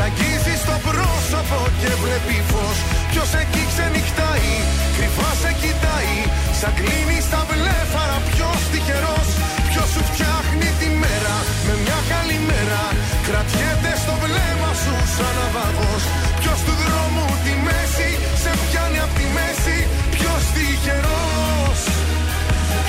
Σ' 0.00 0.06
αγγίζει 0.08 0.56
στο 0.64 0.76
πρόσωπο 0.86 1.58
και 1.80 1.90
βλέπει 2.02 2.38
φως. 2.50 2.78
Ποιος 3.10 3.30
εκεί 3.42 3.62
ξενυχτάει, 3.70 4.52
κρυφάς 4.96 5.36
σε 5.42 5.52
κοιτάει 5.60 6.16
Σαν 6.58 6.72
κλείνει 6.78 7.18
στα 7.28 7.40
βλέφαρα 7.50 8.18
ποιος 8.28 8.60
τυχερός. 8.70 9.28
Ποιος 9.70 9.88
σου 9.94 10.02
φτιάχνει 10.10 10.68
τη 10.80 10.88
μέρα 11.02 11.36
με 11.66 11.74
μια 11.82 12.00
καλή 12.12 12.38
μέρα. 12.50 12.82
Κρατιέται 13.26 13.92
στο 14.02 14.14
βλέμμα 14.24 14.72
σου 14.82 14.94
σαν 15.14 15.32
ναυαγός. 15.38 16.02
Ποιος 16.40 16.60
του 16.66 16.74
δρόμου 16.82 17.26
τη 17.44 17.52
μέση 17.66 18.10
σε 18.42 18.52
πιάνει 18.62 18.98
απ' 19.04 19.14
τη 19.18 19.26
μέση. 19.36 19.78
Ποιος 20.14 20.42
τυχερός. 20.54 21.80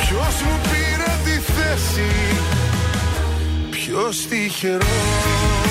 Ποιος 0.02 0.36
μου 0.46 0.56
πήρε 0.70 1.12
τη 1.26 1.36
θέση. 1.54 2.10
Ποιος 3.76 4.16
τυχερός 4.30 5.71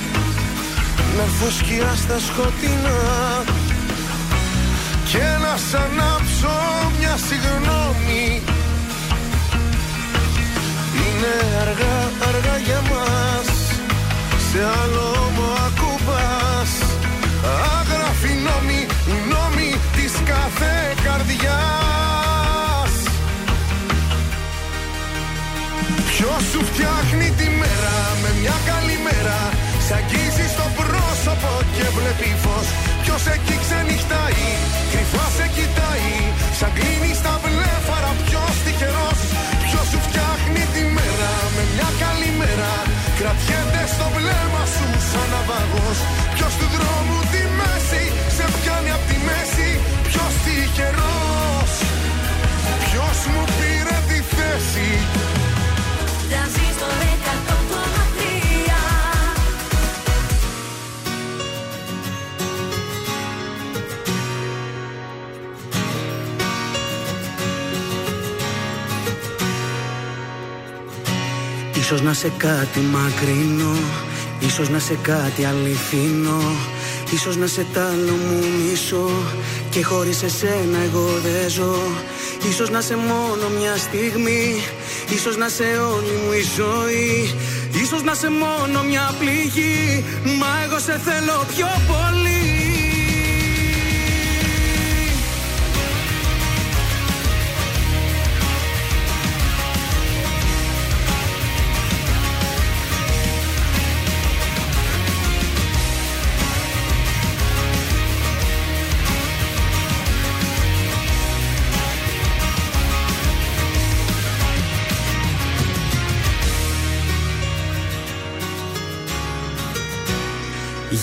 Να 1.17 1.23
έρθω 1.23 1.51
σκιά 1.51 1.93
στα 1.95 2.19
σκοτεινά. 2.19 2.99
Και 5.11 5.25
να 5.43 5.57
σ' 5.57 5.73
ανάψω 5.73 6.55
μια 6.99 7.15
συγγνώμη. 7.27 8.41
Είναι 11.01 11.33
αργά, 11.61 11.97
αργά 12.29 12.57
για 12.57 12.81
μας. 12.91 13.47
Σε 14.51 14.59
άλλο 14.81 15.31
μου 15.35 15.47
ακουμπάς. 15.67 16.71
Άγραφοι 17.79 18.33
νόμοι, 18.47 18.81
οι 19.07 19.17
νόμοι 19.31 19.69
της 19.95 20.13
κάθε 20.25 20.73
καρδιάς. 21.03 22.93
Ποιος 26.09 26.43
σου 26.51 26.65
φτιάχνει 26.65 27.29
τη 27.37 27.47
μέρα 27.61 27.97
με 28.21 28.29
μια 28.39 28.55
καλή 28.69 28.97
μέρα 29.07 29.39
Σ' 29.87 29.91
αγγίζει 29.91 30.47
στο 30.55 30.65
πρόσωπο 31.41 31.63
και 31.75 31.85
βλέπει 31.97 32.29
φως 32.43 32.67
Ποιος 33.03 33.25
εκεί 33.35 33.55
ξενυχτάει, 33.63 34.45
κρυφά 34.91 35.25
σε 35.37 35.45
κοιτάει. 35.55 36.13
Σαν 36.59 36.71
κλείνει 36.77 37.11
τα 37.23 37.33
βλέφαρα, 37.43 37.50
Ίσως 71.91 72.05
να 72.05 72.13
σε 72.13 72.31
κάτι 72.37 72.79
μακρινό 72.79 73.75
Ίσως 74.39 74.69
να 74.69 74.79
σε 74.79 74.97
κάτι 75.01 75.45
αληθινό 75.45 76.41
Ίσως 77.13 77.37
να 77.37 77.47
σε 77.47 77.65
τ' 77.73 77.77
άλλο 77.77 78.11
μου 78.11 78.39
μισό 78.69 79.09
Και 79.69 79.83
χωρίς 79.83 80.23
εσένα 80.23 80.77
εγώ 80.85 81.05
δεν 81.23 81.49
ζω. 81.49 81.75
Ίσως 82.49 82.69
να 82.69 82.81
σε 82.81 82.95
μόνο 82.95 83.49
μια 83.59 83.77
στιγμή 83.77 84.63
Ίσως 85.09 85.37
να 85.37 85.49
σε 85.49 85.63
όλη 85.63 86.15
μου 86.25 86.31
η 86.31 86.43
ζωή 86.57 87.35
Ίσως 87.81 88.03
να 88.03 88.13
σε 88.13 88.29
μόνο 88.29 88.83
μια 88.89 89.15
πληγή 89.19 90.05
Μα 90.39 90.47
εγώ 90.65 90.79
σε 90.79 90.99
θέλω 91.05 91.45
πιο 91.55 91.67
πολύ 91.87 92.50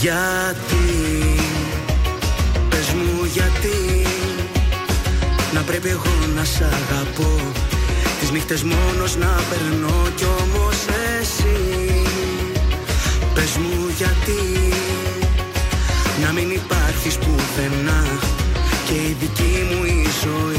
Γιατί; 0.01 0.87
Πες 2.69 2.93
μου 2.93 3.25
γιατί 3.33 4.07
Να 5.55 5.61
πρέπει 5.61 5.89
εγώ 5.89 6.15
να 6.35 6.45
σ' 6.45 6.61
αγαπώ. 6.61 7.41
Τις 8.21 8.31
νύχτες 8.31 8.63
μόνος 8.63 9.17
να 9.17 9.41
περνώ 9.51 10.09
Κι 10.15 10.25
όμως 10.25 10.77
εσύ. 11.21 11.59
Πες 13.35 13.57
μου 13.57 13.93
γιατί 13.97 14.73
Να 16.25 16.33
μην 16.33 16.51
υπάρχεις 16.51 17.17
πουθενά. 17.17 18.05
Και 18.87 18.95
η 18.95 19.17
δική 19.21 19.67
μου 19.71 19.85
η 19.85 20.07
ζωή 20.23 20.58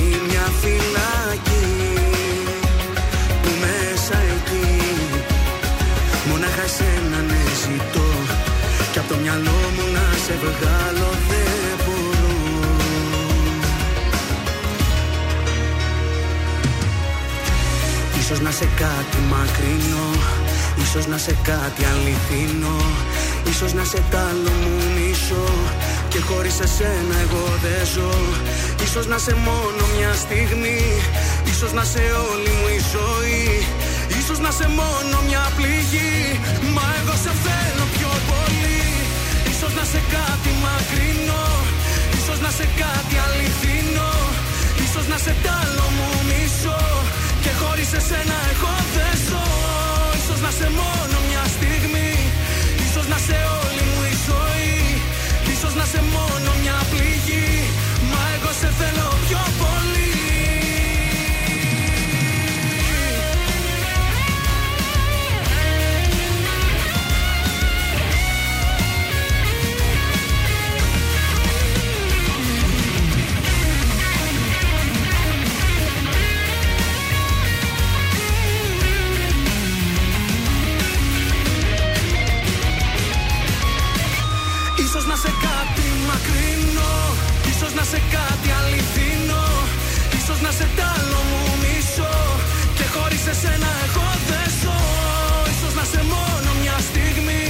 σε 10.59 10.65
βγάλω 10.65 11.11
δεν 11.29 11.77
μπορώ 11.85 12.37
Ίσως 18.19 18.39
να 18.39 18.51
σε 18.51 18.67
κάτι 18.75 19.17
μακρινό 19.29 20.09
Ίσως 20.81 21.07
να 21.07 21.17
σε 21.17 21.37
κάτι 21.43 21.85
αληθινό 21.91 22.81
Ίσως 23.49 23.73
να 23.73 23.83
σε 23.83 24.03
τ' 24.09 24.15
άλλο 24.15 24.51
μου 24.61 24.75
μισό 24.95 25.49
Και 26.09 26.19
χωρίς 26.19 26.59
εσένα 26.59 27.15
εγώ 27.23 27.45
δεν 27.61 27.85
ζω. 27.93 28.13
Ίσως 28.83 29.07
να 29.07 29.17
σε 29.17 29.35
μόνο 29.35 29.81
μια 29.97 30.13
στιγμή 30.13 30.81
Ίσως 31.45 31.73
να 31.73 31.83
σε 31.83 31.99
όλη 32.31 32.49
μου 32.49 32.67
η 32.77 32.81
ζωή 32.93 33.67
Ίσως 34.19 34.39
να 34.39 34.51
σε 34.51 34.67
μόνο 34.67 35.15
μια 35.27 35.51
πληγή 35.55 36.39
Μα 36.73 36.85
εγώ 37.01 37.15
σε 37.23 37.31
θέλω 37.43 37.58
κάτι 40.89 41.01
μακρινό 41.01 41.45
Ίσως 42.17 42.39
να 42.39 42.49
σε 42.49 42.67
κάτι 42.81 43.15
αληθινό. 43.25 44.13
Ίσως 44.85 45.07
να 45.07 45.17
σε 45.17 45.33
τ' 45.43 45.49
άλλο 45.61 45.85
μου 45.97 46.09
μισό 46.29 46.81
Και 47.43 47.51
χωρίς 47.61 47.93
εσένα 47.99 48.37
εγώ 48.51 48.73
δεν 48.95 49.13
ζω. 49.27 49.47
Ίσως 50.19 50.39
να 50.45 50.51
σε 50.59 50.67
μόνο 50.79 51.15
μια 51.29 51.43
στιγμή. 51.55 52.13
Ίσως 52.85 53.05
να 53.11 53.17
σε 53.27 53.37
όλη 53.61 53.83
μου 53.89 54.01
η 54.13 54.15
ζωή. 54.27 54.77
Ίσως 55.53 55.73
να 55.79 55.85
σε 55.93 56.01
μόνο 56.15 56.49
μια 56.61 56.77
πληγή. 56.91 57.51
Μα 58.09 58.21
εγώ 58.35 58.51
σε 58.61 58.69
θέλω 58.79 59.18
σε 87.91 88.01
κάτι 88.15 88.49
αληθινό 88.59 89.47
Ίσως 90.17 90.39
να 90.45 90.51
σε 90.57 90.67
τ' 90.75 90.83
άλλο 90.93 91.19
μου 91.29 91.43
μισό 91.61 92.15
Και 92.77 92.85
χωρίς 92.93 93.23
εσένα 93.33 93.69
εγώ 93.85 94.07
δεν 94.29 94.47
ζω. 94.61 94.79
Ίσως 95.53 95.73
να 95.79 95.85
σε 95.93 96.01
μόνο 96.13 96.49
μια 96.61 96.77
στιγμή. 96.89 97.45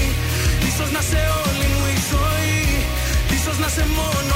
Ίσως 0.69 0.89
να 0.95 1.02
σε 1.10 1.21
όλη 1.45 1.65
μου 1.73 1.84
η 1.95 1.97
ζωή. 2.12 2.62
Ίσως 3.38 3.58
να 3.63 3.69
σε 3.75 3.86
μόνο 3.97 4.34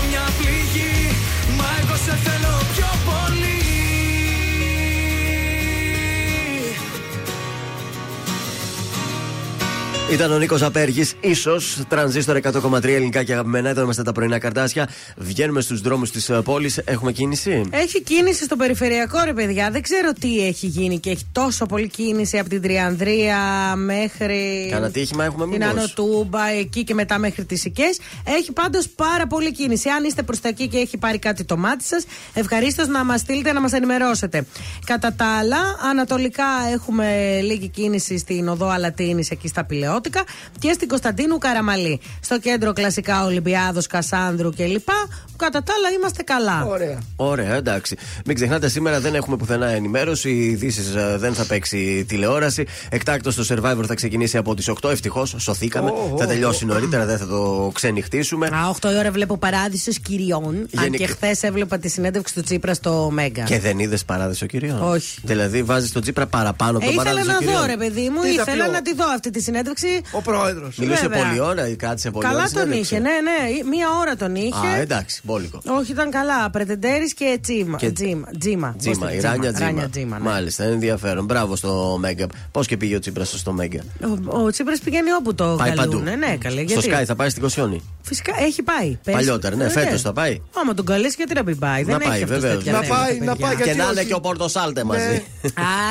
Ήταν 10.13 10.31
ο 10.31 10.37
Νίκος 10.37 10.61
Απέργης, 10.61 11.13
ίσως 11.21 11.81
τρανζίστορ 11.87 12.35
100,3 12.35 12.83
ελληνικά 12.83 13.23
και 13.23 13.33
αγαπημένα. 13.33 13.69
Εδώ 13.69 13.81
είμαστε 13.81 14.03
τα 14.03 14.11
πρωινά 14.11 14.39
καρτάσια. 14.39 14.89
Βγαίνουμε 15.17 15.61
στους 15.61 15.81
δρόμους 15.81 16.11
της 16.11 16.31
πόλης. 16.43 16.77
Έχουμε 16.77 17.11
κίνηση; 17.11 17.63
Έχει 17.69 18.01
κίνηση 18.01 18.43
στο 18.43 18.55
περιφερειακό 18.55 19.23
ρε 19.23 19.33
παιδιά. 19.33 19.69
Δεν 19.71 19.81
ξέρω 19.81 20.11
τι 20.19 20.47
έχει 20.47 20.67
γίνει 20.67 20.99
και 20.99 21.09
έχει 21.09 21.25
τόσο 21.31 21.65
πολύ 21.65 21.87
κίνηση 21.87 22.37
από 22.37 22.49
την 22.49 22.61
Τριανδρία 22.61 23.37
μέχρι. 23.75 24.67
Κάνα 24.71 24.91
τύχημα 24.91 25.23
έχουμε 25.23 25.47
Την 25.47 25.53
μήπως; 25.53 25.77
Ανωτούμπα, 25.77 26.49
εκεί 26.49 26.83
και 26.83 26.93
μετά 26.93 27.17
μέχρι 27.17 27.45
τις 27.45 27.65
Οικέ. 27.65 27.89
Έχει 28.37 28.51
πάντως 28.51 28.87
πάρα 28.87 29.27
πολύ 29.27 29.51
κίνηση. 29.51 29.89
Αν 29.89 30.03
είστε 30.03 30.23
προς 30.23 30.39
τα 30.39 30.47
εκεί 30.47 30.67
και 30.67 30.77
έχει 30.77 30.97
πάρει 30.97 31.17
κάτι 31.19 31.43
το 31.43 31.57
μάτι 31.57 31.83
σας, 31.83 32.03
ευχαρίστως 32.33 32.87
να 32.87 33.03
μας 33.03 33.19
στείλετε 33.19 33.53
να 33.53 33.61
μας 33.61 33.71
ενημερώσετε. 33.71 34.45
Κατά 34.85 35.13
τα 35.13 35.25
άλλα, 35.37 35.57
ανατολικά 35.89 36.45
έχουμε 36.73 37.39
λίγη 37.43 37.67
κίνηση 37.67 38.17
στην 38.17 38.47
οδό 38.47 38.67
Αλατίνης 38.69 39.29
εκεί 39.29 39.47
στα 39.47 39.63
Πηλαιότικα 40.09 40.23
και 40.59 40.71
στην 40.73 40.87
Κωνσταντίνου 40.87 41.37
Καραμαλή. 41.37 41.99
Στο 42.21 42.39
κέντρο 42.39 42.73
κλασικά 42.73 43.25
Ολυμπιάδος, 43.25 43.87
Κασάνδρου 43.87 44.49
κλπ. 44.53 44.87
Κατά 45.35 45.63
τα 45.63 45.73
άλλα 45.77 45.89
είμαστε 45.97 46.23
καλά. 46.23 46.65
Ωραία. 46.65 46.99
Ωραία, 47.15 47.53
εντάξει. 47.55 47.97
Μην 48.25 48.35
ξεχνάτε, 48.35 48.69
σήμερα 48.69 48.99
δεν 48.99 49.15
έχουμε 49.15 49.37
πουθενά 49.37 49.67
ενημέρωση. 49.67 50.29
Οι 50.29 50.45
ειδήσεις 50.45 50.95
ε, 50.95 51.15
δεν 51.17 51.33
θα 51.33 51.45
παίξει 51.45 52.05
τηλεόραση. 52.07 52.65
Εκτάκτο 52.89 53.33
το 53.35 53.45
survivor 53.49 53.83
θα 53.87 53.93
ξεκινήσει 53.93 54.37
από 54.37 54.55
τις 54.55 54.69
8. 54.81 54.89
Ευτυχώς, 54.91 55.35
σωθήκαμε. 55.37 55.89
Ω, 55.89 56.09
ω, 56.13 56.17
θα 56.17 56.25
τελειώσει 56.27 56.63
ω, 56.63 56.67
νωρίτερα, 56.67 57.05
δεν 57.05 57.17
θα 57.17 57.25
το 57.27 57.71
ξενυχτήσουμε. 57.73 58.47
Α, 58.47 58.75
8 58.81 58.91
η 58.91 58.97
ώρα 58.97 59.11
βλέπω 59.11 59.37
παράδεισος 59.37 59.99
κυριών. 59.99 60.45
Αν 60.55 60.67
Γενικά- 60.83 60.97
και 60.97 61.11
χθες 61.11 61.43
έβλεπα 61.43 61.77
τη 61.77 61.89
συνέντευξη 61.89 62.33
του 62.33 62.41
Τσίπρα 62.41 62.73
στο 62.73 63.09
Μέγκα. 63.11 63.43
Και 63.43 63.59
δεν 63.59 63.79
είδες 63.79 64.05
παράδεισο 64.05 64.45
κυρίων. 64.45 64.81
Όχι. 64.91 65.19
Δηλαδή 65.23 65.63
βάζεις 65.63 65.91
τον 65.91 66.01
Τσίπρα 66.01 66.27
παραπάνω 66.27 66.77
από 66.77 66.85
Ε, 66.85 66.93
τον 66.93 66.93
ήθελα 66.95 67.09
παράδεισο 67.09 67.31
να 67.33 67.37
κυρίων. 67.39 67.59
δω, 67.59 67.65
ρε 67.65 67.77
παιδί 67.77 68.09
μου, 68.09 68.21
Τι 68.21 68.29
είδα 68.29 68.41
ήθελα 68.41 68.63
πιο- 68.63 68.73
να 68.73 68.81
τη 68.81 68.93
δω 68.95 69.05
αυτή 69.15 69.29
τη 69.29 69.41
συνέντευξη 69.41 69.87
εντάξει. 69.87 69.92
Ο 70.11 70.21
πρόεδρος. 70.21 70.77
Μιλούσε 70.77 71.07
Βέβαια. 71.07 71.23
πολλή 71.25 71.39
ώρα 71.39 71.67
ή 71.67 71.75
κάτσε 71.75 72.11
πολύ 72.11 72.25
Καλά 72.25 72.37
ώρα. 72.37 72.49
τον 72.49 72.61
συνέντευξη. 72.61 72.93
είχε, 72.95 73.03
ναι, 73.03 73.09
ναι. 73.09 73.69
Μία 73.69 73.87
ώρα 73.99 74.15
τον 74.15 74.35
είχε. 74.35 74.67
Α, 74.67 74.79
εντάξει, 74.79 75.21
μπόλικο. 75.23 75.61
Όχι, 75.79 75.91
ήταν 75.91 76.11
καλά. 76.11 76.49
Πρετεντέρης 76.49 77.13
και 77.13 77.39
Τζίμα. 77.41 77.77
Και- 77.77 77.91
Τζίμα. 77.91 78.27
Τζίμα. 78.39 78.67
Πώς 78.67 78.81
Τζίμα, 78.81 79.07
το- 79.07 79.13
η 79.13 79.19
Ράνια 79.19 79.53
Τζίμα. 79.53 79.67
Ράνια 79.69 79.89
Τζίμα, 79.89 80.17
ναι. 80.19 80.29
Μάλιστα, 80.29 80.63
είναι 80.63 80.73
ενδιαφέρον. 80.73 81.25
Μπράβο 81.25 81.55
στο 81.55 81.97
Μέγκα. 81.99 82.25
Πώς 82.51 82.67
και 82.67 82.77
πήγε 82.77 82.95
ο 82.95 82.99
Τσίπρας 82.99 83.33
στο 83.39 83.51
Μέγκα; 83.51 83.81
Ο, 84.27 84.39
ο 84.43 84.49
Τσίπρας 84.51 84.79
πηγαίνει 84.79 85.11
όπου 85.11 85.35
το 85.35 85.55
Πάει 85.57 85.73
παντού. 85.75 85.91
καλούνε. 85.91 86.15
Ναι, 86.15 86.37
καλέ. 86.39 86.67
Στο 86.67 86.79
Γιατί; 86.79 86.89
Sky 87.01 87.05
θα 87.05 87.15
πάει 87.15 87.29
στην 87.29 87.41
Κοσιόνη; 87.41 87.81
Φυσικά 88.01 88.33
έχει 88.39 88.61
πάει. 88.63 88.97
Πες. 89.03 89.13
Παλιότερα, 89.13 89.55
ναι, 89.55 89.63
Ε, 89.63 89.69
φέτος 89.69 90.01
θα 90.01 90.13
πάει. 90.13 90.41
Άμα 90.53 90.73
τον 90.73 90.85
καλέσει, 90.85 91.13
γιατί 91.17 91.33
να 91.33 91.43
μην 91.43 91.59
πάει; 91.59 91.83
Δεν 91.83 91.97
Να 91.97 92.03
έχει 92.03 92.09
πάει, 92.09 92.23
αυτός 92.23 92.39
βεβαίως. 92.39 92.57
τέτοια 92.63 92.71
Να 92.71 92.81
θέματα, 92.81 93.03
πάει, 93.03 93.19
να 93.19 93.25
παιδιά. 93.31 93.45
πάει, 93.47 93.55
Και 93.55 93.63
γιατί 93.63 93.77
να 93.79 93.83
είναι 93.85 93.99
όχι. 93.99 94.07
και 94.07 94.13
ο 94.13 94.19
Πορτοσάλτε 94.19 94.83
μαζί. 94.83 95.23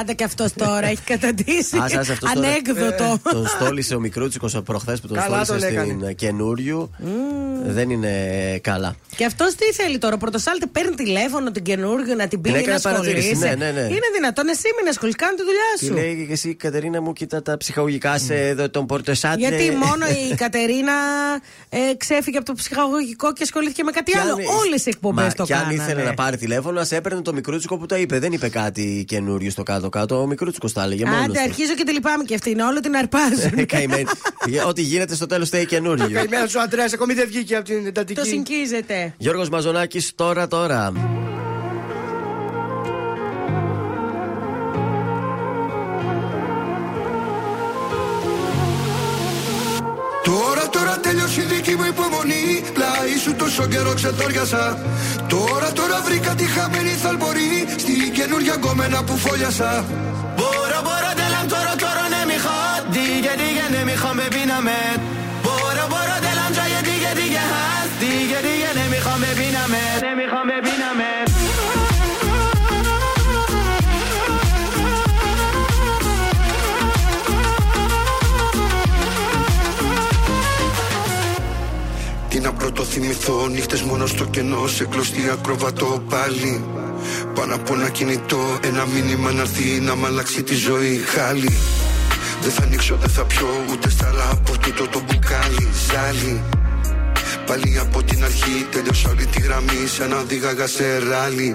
Άντε 0.01 0.12
και 0.12 0.25
αυτός 0.25 0.53
τώρα 0.53 0.87
έχει 0.87 1.03
καταντήσει. 1.03 1.77
Άσε, 1.83 1.99
άσε, 1.99 2.12
αυτός 2.12 2.33
τώρα. 2.33 2.49
Ανέκδοτο. 2.49 3.19
Τον 3.35 3.47
στόλισε 3.47 3.91
ο 3.94 4.00
Μικρούτσικος 4.00 4.61
προχθές 4.64 5.00
που 5.00 5.07
τον 5.07 5.16
Καλά 5.16 5.44
στόλισε 5.44 5.72
τον 5.72 5.85
στην 5.85 6.02
ε, 6.02 6.12
καινούριου. 6.12 6.90
Δεν 7.66 7.90
είναι 7.90 8.11
καλά. 8.62 8.96
Και 9.16 9.24
αυτός 9.24 9.55
τι 9.55 9.72
θέλει 9.72 9.98
τώρα, 9.98 10.14
ο 10.14 10.18
Πρωτοσάλτη 10.18 10.66
παίρνει 10.66 10.94
τηλέφωνο 10.94 11.50
την 11.50 11.62
καινούργια 11.62 12.14
να 12.14 12.28
την 12.28 12.40
πει 12.40 12.48
Την 12.50 12.52
να 12.59 12.62
έκανε 12.64 12.81
παρατήρηση, 12.81 13.31
ασχολείσαι. 13.31 13.55
ναι, 13.57 13.64
ναι, 13.64 13.70
ναι. 13.81 13.81
Είναι 13.81 14.09
δυνατόν 14.14 14.48
εσύ 14.48 14.68
μην 14.78 14.88
ασχολείσαι, 14.88 15.16
κάνει 15.16 15.37
τη 15.37 15.42
Τι 15.42 15.48
δουλειά 15.48 15.70
σου. 15.96 16.07
λέει 16.07 16.26
και 16.26 16.33
εσύ, 16.33 16.55
Κατερίνα 16.55 17.00
μου, 17.02 17.12
κοίτα 17.12 17.42
τα 17.42 17.57
ψυχαγωγικά 17.57 18.18
σε 18.18 18.35
εδώ, 18.48 18.70
τον 18.70 18.87
Πορτοσάλτε. 18.87 19.48
Γιατί 19.48 19.76
μόνο 19.76 20.07
η 20.31 20.35
Κατερίνα 20.44 20.92
ε, 21.68 21.78
ξέφυγε 21.96 22.37
από 22.37 22.46
το 22.46 22.52
ψυχαγωγικό 22.55 23.33
και 23.33 23.42
ασχολήθηκε 23.42 23.83
με 23.83 23.90
κάτι 23.90 24.18
άλλο. 24.18 24.33
Όλες 24.66 24.87
οι 24.87 24.88
εκπομπές 24.88 25.35
το 25.35 25.44
Και 25.44 25.55
αν 25.55 25.61
κάνανε. 25.61 25.83
ήθελε 25.83 26.02
να 26.02 26.14
πάρει 26.14 26.37
τηλέφωνο, 26.37 26.81
ας 26.81 26.92
έπαιρνε 26.92 27.22
το 27.22 27.33
Μικρούτσικο 27.33 27.76
που 27.78 27.87
τα 27.87 27.96
είπε. 27.98 28.18
Δεν 28.18 28.33
είπε 28.33 28.48
κάτι 28.48 29.05
καινούριο 29.09 29.50
στο 29.50 29.62
κάτω-κάτω. 29.62 30.20
Ο 30.22 30.26
Μικρούτσικος 30.26 30.72
τα 30.72 30.83
έλεγε 30.83 31.05
μόνος. 31.05 31.24
Άντε, 31.24 31.40
αρχίζω 31.40 31.74
και 31.74 31.85
τη 31.85 31.92
λυπάμαι 31.92 32.24
και 32.24 32.35
αυτήν. 32.35 32.61
Όλο 32.61 32.81
την 32.81 32.96
αρπάζουν. 32.96 33.66
Καημένη. 33.73 34.05
Ε, 34.55 34.61
Ό,τι 34.69 34.83
γίνεται 34.83 35.15
στο 35.15 35.27
τέλος 35.27 35.49
θέλει 35.49 35.67
καινούριο. 35.67 36.11
Καλημέρα 36.11 36.47
σου, 36.49 36.61
Αντρέα. 36.61 36.89
Ακόμη 36.95 37.15
δεν 37.15 37.27
βγήκε 37.27 37.57
από 37.57 37.65
την 37.65 37.83
το 37.83 37.89
εντατική. 37.89 38.29
συγκίζεται. 38.29 39.15
Γιώργος 39.19 39.49
Μαζονάκης 39.49 40.13
τώρα 40.15 40.49
τώρα. 40.49 40.93
Τώρα, 50.25 50.69
τώρα 50.71 50.99
τέλειωσε 51.01 51.41
η 51.41 51.45
δική 51.45 51.75
μου 51.75 51.85
υπομονή 51.89 52.63
Πλάι 52.75 53.17
σου 53.25 53.35
τόσο 53.35 53.67
καιρό 53.67 53.93
ξετόριασα 53.95 54.79
Τώρα, 55.29 55.73
τώρα 55.73 56.01
βρήκα 56.05 56.35
τη 56.35 56.45
χαμένη 56.45 56.89
θαλπορή 56.89 57.67
Στην 57.77 58.13
καινούργια 58.13 58.55
γκόμενα 58.55 59.03
που 59.05 59.17
φόλιασα 59.17 59.85
دیگه 63.32 63.36
دیگه 63.36 63.70
نمیخوام 63.72 64.17
ببینمت 64.17 65.00
برو 65.43 65.86
برو 65.93 66.17
دلم 66.22 66.52
جای 66.58 66.82
دیگه 66.82 67.13
دیگه 67.13 67.39
هست 67.39 68.00
دیگه 68.00 68.41
دیگه 68.41 68.84
نمیخوام 68.84 69.22
ببینمت 69.22 70.04
نمیخوام 70.04 70.48
ببینمت 70.48 71.28
Τι 82.30 82.39
να 82.39 82.52
πρωτοθυμηθώ, 82.54 83.48
νύχτες 83.48 83.82
μόνο 83.82 84.06
στο 84.06 84.26
κενό 84.26 84.67
Σε 84.67 84.86
κλωστή 84.86 85.30
ακροβατό 85.32 86.04
πάλι 86.10 86.63
Πάνω 87.36 87.56
από 87.56 87.74
ένα 87.74 87.89
κινητό, 87.89 88.58
ένα 88.63 88.86
μήνυμα 88.86 89.32
να 89.32 89.41
έρθει 89.41 89.80
να 89.80 89.96
μ' 89.96 90.06
αλλάξει 90.06 90.43
τη 90.43 90.56
ζωή 90.56 90.98
Χάλι, 90.98 91.58
δεν 92.42 92.50
θα 92.50 92.62
ανοίξω, 92.62 92.96
δεν 92.96 93.11
θα 93.11 93.24
πιω 93.24 93.48
Ούτε 93.70 93.90
στάλα 93.90 94.28
από 94.31 94.59
τούτο 94.59 94.88
το 94.88 95.00
μπουκάλι. 95.07 95.68
Ζάλι, 95.87 96.42
πάλι 97.46 97.78
από 97.78 98.02
την 98.02 98.24
αρχή 98.24 98.66
Τέλειωσα 98.70 99.09
όλη 99.11 99.26
τη 99.26 99.40
γραμμή 99.40 99.87
σαν 99.87 100.09
να 100.11 100.16
οδήγαγα 100.18 100.66
σε 100.66 100.98
ράλι. 100.98 101.55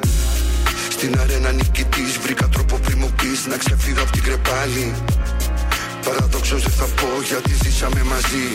Στην 0.89 1.19
αρένα 1.19 1.52
νικητής 1.52 2.17
βρήκα 2.23 2.47
τρόπο 2.47 2.78
πριν 2.78 2.97
μου 3.00 3.12
πεις 3.21 3.45
Να 3.47 3.58
ξεφύγω 3.58 4.02
από 4.02 4.12
την 4.12 4.23
κρεπάλη. 4.23 4.93
Παραδόξως 6.06 6.62
δεν 6.62 6.71
θα 6.71 6.86
πω 6.86 7.10
γιατί 7.30 7.54
ζήσαμε 7.63 8.04
μαζί. 8.04 8.50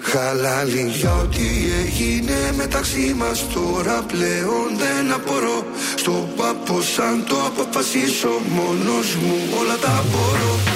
Χαλάλι. 0.00 0.92
Για 0.98 1.14
ό,τι 1.14 1.46
έγινε 1.84 2.52
μεταξύ 2.56 3.14
μας 3.16 3.46
Τώρα 3.54 4.04
πλέον 4.12 4.68
δεν 4.82 5.12
απορώ. 5.12 5.66
Στο 5.96 6.28
παπό 6.36 6.82
σαν 6.82 7.24
το 7.28 7.36
αποφασίσω 7.46 8.32
Μόνος 8.56 9.14
μου 9.14 9.36
όλα 9.60 9.76
τα 9.76 10.04
μπορώ 10.10 10.75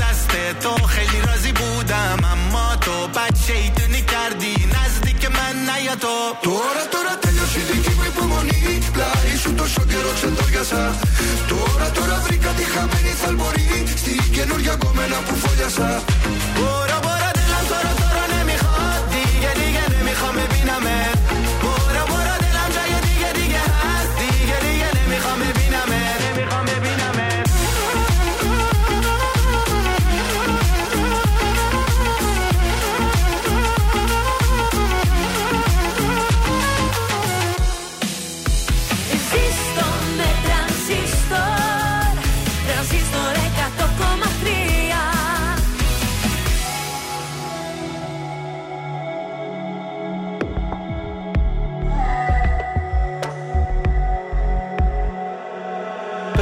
دست 0.30 0.60
تو 0.60 0.86
خیلی 0.86 1.20
راضی 1.26 1.52
بودم 1.52 2.18
اما 2.32 2.76
تو 2.76 3.06
بد 3.08 3.36
شیطونی 3.46 4.02
کردی 4.02 4.54
نزدیک 4.74 5.22
من 5.36 5.56
نیا 5.68 5.94
تو 5.94 6.16
Τώρα 6.42 6.84
τώρα 6.94 7.14
τέλειωσε 7.22 7.58
η 7.58 7.62
δική 7.70 7.92
μου 7.98 8.04
υπομονή 8.12 8.78
Πλάι 8.92 9.36
σου 9.42 9.54
τόσο 9.54 9.82
καιρό 9.90 10.12
ξεντόριασα 10.18 10.82
Τώρα 11.48 11.88
τώρα 11.96 12.16
βρήκα 12.26 12.50
τη 12.58 12.64
χαμένη 12.72 13.12
θαλπορή 13.22 13.68
Στην 13.96 14.22
καινούργια 14.36 14.74
κομμένα 14.84 15.16
που 15.26 15.34
φόλιασα 15.42 15.88
برو 16.56 16.98
برو 17.06 17.30
دلم 17.36 17.64
تو 17.70 17.76
رو 17.84 17.92
تو 18.00 18.06
رو 18.16 18.24
نمیخواد 18.34 19.02
دیگه 19.14 19.52
دیگه 19.60 19.84
نمیخوام 19.94 20.34
ببینمت 20.40 21.19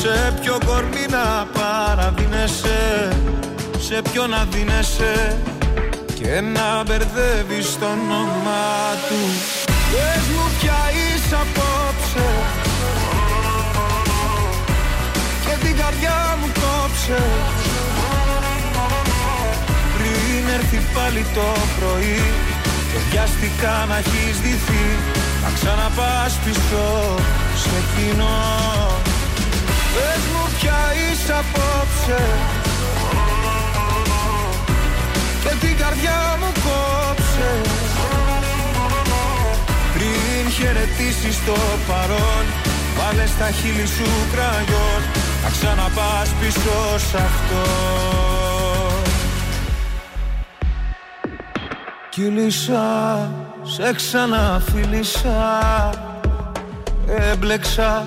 Σε 0.00 0.34
ποιο 0.40 0.58
κορμί 0.66 1.06
να 1.10 1.46
παραδίνεσαι 1.56 3.08
Σε 3.78 4.02
ποιο 4.12 4.26
να 4.26 4.46
δίνεσαι 4.50 5.38
και 6.14 6.40
να 6.40 6.82
μπερδεύεις 6.82 7.78
το 7.78 7.86
όνομά 7.86 8.66
του. 9.08 9.20
Πες 9.66 10.24
μου 10.34 10.44
ποια 10.60 10.80
είσαι 10.94 11.34
απόψε 11.34 12.28
Και 15.44 15.66
την 15.66 15.76
καρδιά 15.76 16.38
μου 16.40 16.46
κόψε. 16.46 17.22
Πριν 19.94 20.44
έρθει 20.54 20.76
πάλι 20.76 20.92
πάλι 20.94 21.24
το 21.34 21.48
πρωί 21.78 22.22
Και 22.92 22.98
βιαστικά 23.10 23.84
να 23.88 23.96
έχεις 23.96 24.40
δυθεί. 24.40 24.86
Να 25.42 25.50
ξαναπάς 25.54 26.38
πίσω 26.44 27.16
σε 27.62 27.78
κοινό 27.94 29.13
Πες 29.94 30.22
μου 30.32 30.44
πια 30.58 30.80
είσαι 30.94 31.32
απόψε. 31.42 32.22
Και 35.42 35.66
την 35.66 35.76
καρδιά 35.76 36.36
μου 36.40 36.52
κόψε. 36.64 37.50
Πριν 39.94 40.50
χαιρετήσεις 40.50 41.44
το 41.46 41.56
παρόν 41.88 42.72
Βάλε 42.96 43.26
στα 43.26 43.50
χείλη 43.50 43.86
σου 43.86 44.10
κραγιόν. 44.32 45.02
Να 45.42 45.50
ξαναπάς 45.50 46.28
πίσω 46.40 46.98
σ' 46.98 47.14
αυτό. 47.14 47.62
Κύλησα, 52.10 53.30
σε 53.62 53.92
ξαναφίλησα. 53.94 55.30
Έμπλεξα 57.06 58.06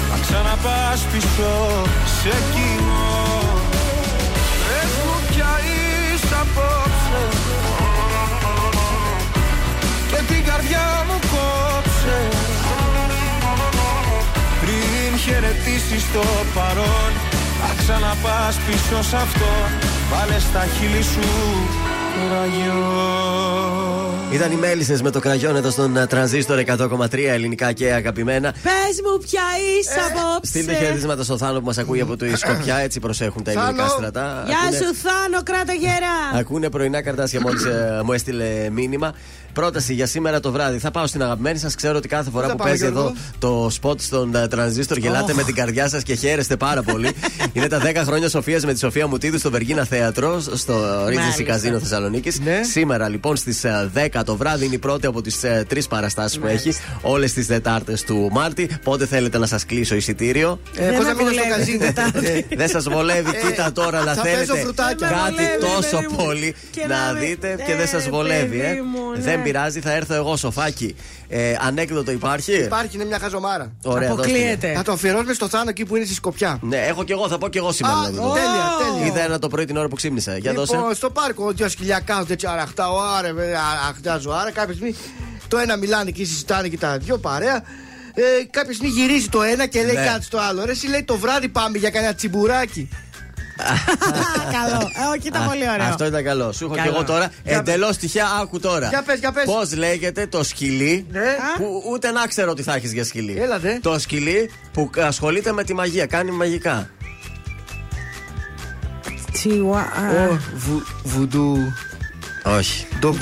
ξαναπάς 0.21 1.01
πίσω 1.11 1.51
σε 2.21 2.35
κοινό 2.53 3.31
Πες 4.63 4.91
μου 5.05 5.15
πια 5.29 5.51
είσαι 5.65 6.35
απόψε. 6.41 7.23
Και 10.09 10.33
την 10.33 10.45
καρδιά 10.45 11.05
μου 11.07 11.19
κόψε. 11.31 12.19
Πριν 14.61 15.19
χαιρετήσεις 15.19 16.03
το 16.13 16.23
παρόν 16.53 17.11
Να 17.61 17.73
ξαναπάς 17.77 18.55
πίσω 18.67 19.01
σ' 19.09 19.13
αυτό. 19.13 19.51
Βάλε 20.11 20.39
στα 20.39 20.65
χείλη 20.77 21.03
σου 21.03 21.27
ραγιό 21.71 21.90
Ήταν 24.31 24.51
οι 24.51 24.55
μέλισσες 24.55 25.01
με 25.01 25.09
το 25.11 25.19
κραγιόν 25.19 25.55
εδώ 25.55 25.69
στον 25.69 25.97
ε, 25.97 26.07
τρανζίστορ 26.07 26.63
100,3 26.65 27.17
ελληνικά 27.27 27.71
και 27.71 27.93
αγαπημένα. 27.93 28.51
Πες 28.51 29.01
μου, 29.05 29.17
ποια 29.29 29.41
είσαι 29.79 29.99
απόψε. 30.09 30.49
Στείλτε 30.49 30.73
χαιρετίσματα 30.73 31.23
στο 31.23 31.37
Θάνο 31.37 31.59
που 31.59 31.65
μας 31.65 31.77
ακούει 31.77 32.01
από 32.01 32.17
το 32.17 32.25
Ισκοπιά, 32.25 32.75
έτσι 32.85 32.99
προσέχουν 32.99 33.43
τα 33.43 33.51
ελληνικά 33.51 33.75
Θάνο. 33.75 33.89
στρατά. 33.89 34.43
Γεια 34.47 34.57
Ακούνε- 34.63 34.83
σου, 34.83 34.95
Θάνο, 34.95 35.43
κράτα 35.43 35.73
γερά. 35.73 36.39
Ακούνε 36.39 36.69
πρωινά 36.69 37.01
καρτάσια 37.01 37.41
μόλις 37.41 37.63
μου 38.03 38.11
έστειλε 38.13 38.69
μήνυμα. 38.71 39.13
Πρόταση 39.53 39.93
για 39.93 40.05
σήμερα 40.05 40.39
το 40.39 40.51
βράδυ. 40.51 40.77
Θα 40.77 40.91
πάω 40.91 41.07
στην 41.07 41.23
αγαπημένη 41.23 41.57
σας. 41.57 41.75
Ξέρω 41.75 41.97
ότι 41.97 42.07
κάθε 42.07 42.29
φορά 42.29 42.45
θα 42.45 42.51
που 42.51 42.57
πάμε, 42.57 42.69
παίζει 42.69 42.85
Γιώργο; 42.85 42.99
εδώ 43.39 43.59
το 43.63 43.69
σποτ 43.69 44.01
στον 44.01 44.35
ε, 44.35 44.47
τρανζίστορ 44.47 44.97
γελάτε 44.97 45.31
Ωχ. 45.31 45.37
με 45.37 45.43
την 45.43 45.55
καρδιά 45.55 45.89
σας 45.89 46.03
και 46.03 46.13
χαίρεστε 46.15 46.57
πάρα 46.57 46.81
πολύ. 46.83 47.09
Είναι 47.53 47.67
τα 47.67 47.81
10 47.83 47.95
χρόνια 48.05 48.29
Σοφίας 48.29 48.65
με 48.65 48.73
τη 48.73 48.79
Σοφία 48.79 49.07
Μουτίδου 49.07 49.37
στο 49.39 49.51
Βεργίνα 49.51 49.83
Θέατρο, 49.85 50.39
στο 50.39 51.03
Regency 51.05 51.15
Μάλιστα. 51.15 51.43
Καζίνο 51.43 51.79
Θεσσαλονίκης. 51.79 52.39
Σήμερα 52.71 53.09
λοιπόν 53.09 53.35
στις 53.35 53.61
10 54.15 54.21
το 54.25 54.35
βράδυ 54.35 54.65
είναι 54.65 54.75
η 54.75 54.79
πρώτη 54.79 55.05
από 55.07 55.21
τις 55.21 55.39
τρεις 55.67 55.87
παραστάσεις 55.87 56.39
που 56.39 56.47
έχει. 56.47 56.73
Όλες 57.01 57.33
τις 57.33 57.47
Δετάρτες 57.47 58.03
του 58.03 58.29
Μάρτη. 58.31 58.69
Πότε 58.83 59.05
θέλετε 59.05 59.37
να 59.37 59.45
σας 59.45 59.65
κλείσω 59.65 59.95
εισιτήριο; 59.95 60.59
Ε, 60.75 60.85
Δεν 60.85 60.95
πώς 60.95 61.05
με 61.05 61.11
να 61.11 61.15
μείνω 61.17 61.29
στο 61.31 61.41
βολεύει 61.41 61.57
καζίνο; 61.77 61.85
Τετάρτη. 61.85 62.55
Δεν 62.55 62.69
σας 62.69 62.83
βολεύει, 62.89 63.29
Ε, 63.43 63.47
κοίτα 63.47 63.71
τώρα 63.71 64.03
να 64.03 64.13
θα 64.13 64.21
παίζω 64.21 64.35
θέλετε 64.37 64.59
φρουτάκια. 64.59 65.07
Δεν 65.07 65.09
με 65.09 65.15
κάτι 65.23 65.33
βολεύει, 65.33 65.75
τόσο 65.75 65.95
παιδί 65.97 66.07
μου. 66.09 66.15
πολύ 66.25 66.55
Και 66.71 66.85
να 66.87 67.05
να 67.05 67.13
με- 67.13 67.19
δείτε 67.19 67.55
Ε, 67.59 67.63
και 67.63 67.75
δεν 67.75 67.87
σας 67.87 68.09
βολεύει. 68.09 68.57
παιδί 68.57 68.77
Ε. 68.77 68.81
μου, 68.91 69.11
ναι. 69.15 69.21
Δεν 69.43 69.51
πειράζει, 69.51 69.79
θα 69.79 69.91
έρθω 69.91 70.13
εγώ 70.13 70.35
σοφάκι. 70.37 70.95
Ε, 71.27 71.55
ανέκδοτο 71.61 72.11
υπάρχει; 72.11 72.53
Υπάρχει, 72.53 72.95
είναι 72.95 73.05
μια 73.05 73.19
χαζομάρα. 73.19 73.71
Ωραία, 73.83 74.07
δώστε 74.07 74.27
μου. 74.27 74.33
Αποκλείεται. 74.33 74.73
Θα 74.75 74.83
το 74.83 74.91
αφιερώσουμε 74.91 75.33
στο 75.33 75.47
Θάνο 75.47 75.69
εκεί 75.69 75.85
που 75.85 75.95
είναι 75.95 76.05
στη 76.05 76.13
Σκοπιά. 76.13 76.59
Ναι, 76.61 76.77
έχω 76.77 77.03
κι 77.03 77.11
εγώ, 77.11 77.27
θα 77.27 77.37
πω 77.37 77.47
κι 77.49 77.57
εγώ 77.57 77.71
σήμερα. 77.71 77.95
Α, 77.95 78.01
να 78.01 78.09
δω. 78.09 78.31
τέλεια, 78.33 78.65
τέλεια. 78.93 79.07
Είδα 79.07 79.21
ένα 79.23 79.39
το 79.39 79.47
πρωί 79.47 79.65
την 79.65 79.77
ώρα 79.77 79.87
που 79.87 79.95
ξύπνησα. 79.95 80.37
Για 80.37 80.53
δώσε. 80.53 80.75
Λοιπόν, 80.75 80.95
στο 80.95 81.09
πάρκο, 81.09 81.51
δύο 81.51 81.69
σκυλιακά, 81.69 82.25
έτσι 82.29 82.47
αραχτά, 82.47 82.85
άρε, 83.17 83.29
αραχτά 83.85 84.17
ζωάρα. 84.17 84.51
Κάποια 84.51 84.73
στιγμή 84.73 84.95
το 85.47 85.57
ένα 85.57 85.75
μιλάνε 85.77 86.09
εκεί, 86.09 86.25
συζητάνε 86.25 86.67
και 86.67 86.77
τα 86.77 86.97
δυο 86.97 87.17
παρέα. 87.17 87.63
Ε, 88.13 88.21
κάποια 88.49 88.73
στιγμή 88.73 88.93
γυρίζει 88.93 89.27
το 89.29 89.41
ένα 89.41 89.65
και 89.67 89.83
λέει 89.83 89.95
Ναι. 89.95 90.05
κάτι 90.05 90.23
στο 90.23 90.37
άλλο. 90.37 90.65
Ρε, 90.65 90.71
εσύ 90.71 90.87
λέει 90.87 91.03
το 91.03 91.17
βράδυ 91.17 91.47
πάμε 91.47 91.77
για 91.77 91.89
κανένα 91.89 92.13
τσιμπουράκι. 92.13 92.89
Καλό. 94.51 94.81
Ε, 94.81 95.17
όχι, 95.17 95.27
ήταν 95.27 95.43
Α, 95.43 95.47
πολύ 95.47 95.69
ωραίο. 95.69 95.85
Αυτό 95.85 96.05
ήταν 96.05 96.23
καλό. 96.23 96.51
Σου 96.51 96.65
έχω 96.65 96.73
κι 96.73 96.79
Καλό. 96.79 96.93
εγώ 96.95 97.03
τώρα 97.03 97.31
Για 97.43 97.57
εντελώς 97.57 97.97
τυχαία. 97.97 98.25
Άκου 98.41 98.59
τώρα. 98.59 98.87
Για 98.87 99.03
πες, 99.03 99.19
για 99.19 99.31
πες. 99.31 99.45
Πώς 99.45 99.75
λέγεται 99.75 100.27
το 100.27 100.43
σκυλί 100.43 101.05
Ναι. 101.11 101.19
που 101.57 101.83
ούτε 101.91 102.11
να 102.11 102.27
ξέρω 102.27 102.53
τι 102.53 102.63
θα 102.63 102.73
έχεις 102.75 102.93
για 102.93 103.03
σκυλί. 103.03 103.37
Έλα, 103.41 103.59
δε. 103.59 103.79
Το 103.81 103.99
σκυλί 103.99 104.49
που 104.73 104.89
ασχολείται 104.97 105.51
με 105.51 105.63
τη 105.63 105.73
μαγεία, 105.73 106.05
κάνει 106.05 106.31
μαγικά. 106.31 106.89
Τσιουά. 109.31 109.85
Ω, 110.29 110.37
βου- 110.55 110.87
Βουντού. 111.03 111.57
Όχι. 112.43 112.87
ντοκ- 112.99 113.17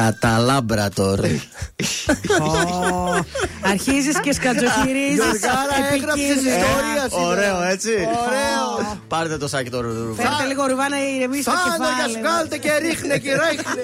Δεν 0.00 0.14
ξέρω. 0.18 0.40
ντοκ- 0.42 0.46
βου- 0.46 0.50
Άμπρα 0.50 0.88
καταλάμπρατορ. 0.90 1.20
Αρχίζεις 3.62 4.20
και 4.20 4.32
σκατζοχυρίζεις. 4.32 5.14
Γιωργάρα, 5.14 5.92
έγραψες 5.94 6.36
ιστορία 6.36 7.08
σήμερα. 7.10 7.26
Ωραίο, 7.28 7.62
έτσι. 7.62 7.90
Ωραίο. 7.90 8.96
Πάρτε 9.08 9.36
το 9.36 9.48
σάκι 9.48 9.70
το 9.70 9.80
ρουβά. 9.80 10.22
Φέρτε 10.22 10.44
λίγο 10.46 10.66
ρουβά 10.66 10.88
να 10.88 10.96
ηρεμήσει 11.16 11.44
το 11.44 11.50
Θάνο, 11.50 11.74
για 11.76 12.06
κεφάλι. 12.06 12.18
βγάλτε 12.18 12.56
και 12.58 12.70
ρίχνε 12.76 13.18
και 13.18 13.30
ρίχνε. 13.32 13.82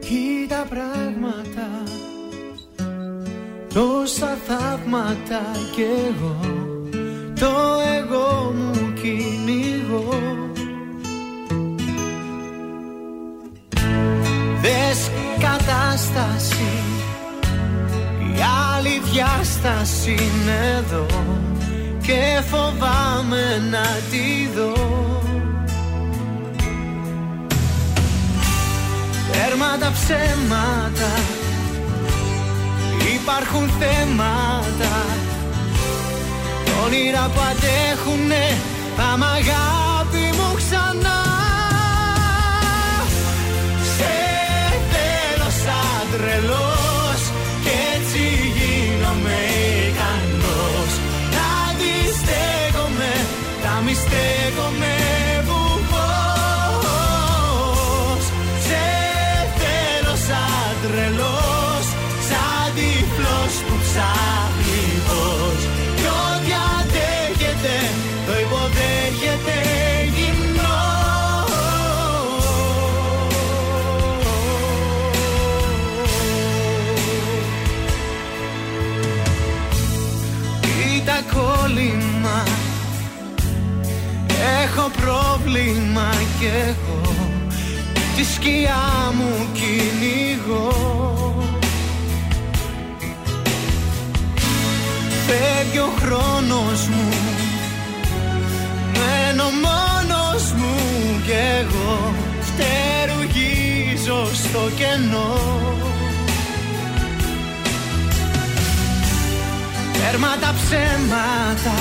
Κοίτα 0.00 0.66
πράγματα 0.70 1.68
Τόσα 3.74 4.36
θαύματα 4.46 5.40
κι 5.74 5.82
εγώ 5.82 6.40
Το 7.40 7.80
εγώ 7.98 8.52
μου 8.56 8.92
κυνηγώ 9.02 10.18
Δες 14.98 15.10
κατάστασης. 15.38 16.58
Η 18.18 18.40
άλλη 18.76 19.02
διάσταση 19.12 20.10
είναι 20.10 20.76
εδώ 20.76 21.06
Και 22.02 22.42
φοβάμαι 22.50 23.62
να 23.70 23.86
τη 24.10 24.48
δω. 24.56 24.72
Τέρμα 29.32 29.78
τα 29.80 29.92
ψέματα 29.92 31.12
Υπάρχουν 33.14 33.70
θέματα. 33.78 34.96
Όνειρα 36.84 37.30
που 37.34 37.40
αντέχουνε 37.50 38.56
Πάμε 38.96 39.24
αγάπη 39.24 40.36
μου 40.36 40.48
στέκομαι 40.58 41.17
Έχω 84.88 85.00
πρόβλημα 85.00 86.10
κι 86.38 86.46
εγώ 86.46 87.14
Τη 88.16 88.24
σκιά 88.24 89.12
μου 89.14 89.48
κυνηγώ. 89.52 90.72
Φεύγει 95.26 95.78
ο 95.78 95.90
χρόνος 96.00 96.88
μου. 96.88 97.08
Μένω 98.92 99.44
μόνος 99.44 100.52
μου 100.52 100.76
κι 101.24 101.32
εγώ. 101.60 102.14
Φτερουγίζω 102.40 104.34
στο 104.34 104.70
κενό. 104.76 105.40
Τέρμα 109.92 110.36
τα 110.40 110.54
ψέματα 110.56 111.76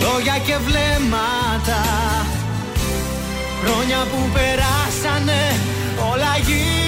Λόγια 0.00 0.38
και 0.46 0.56
βλέμματα. 0.66 1.80
Χρόνια 3.64 3.98
που 4.10 4.30
περάσανε 4.32 5.42
Όλα 6.12 6.36
γίνονται 6.46 6.87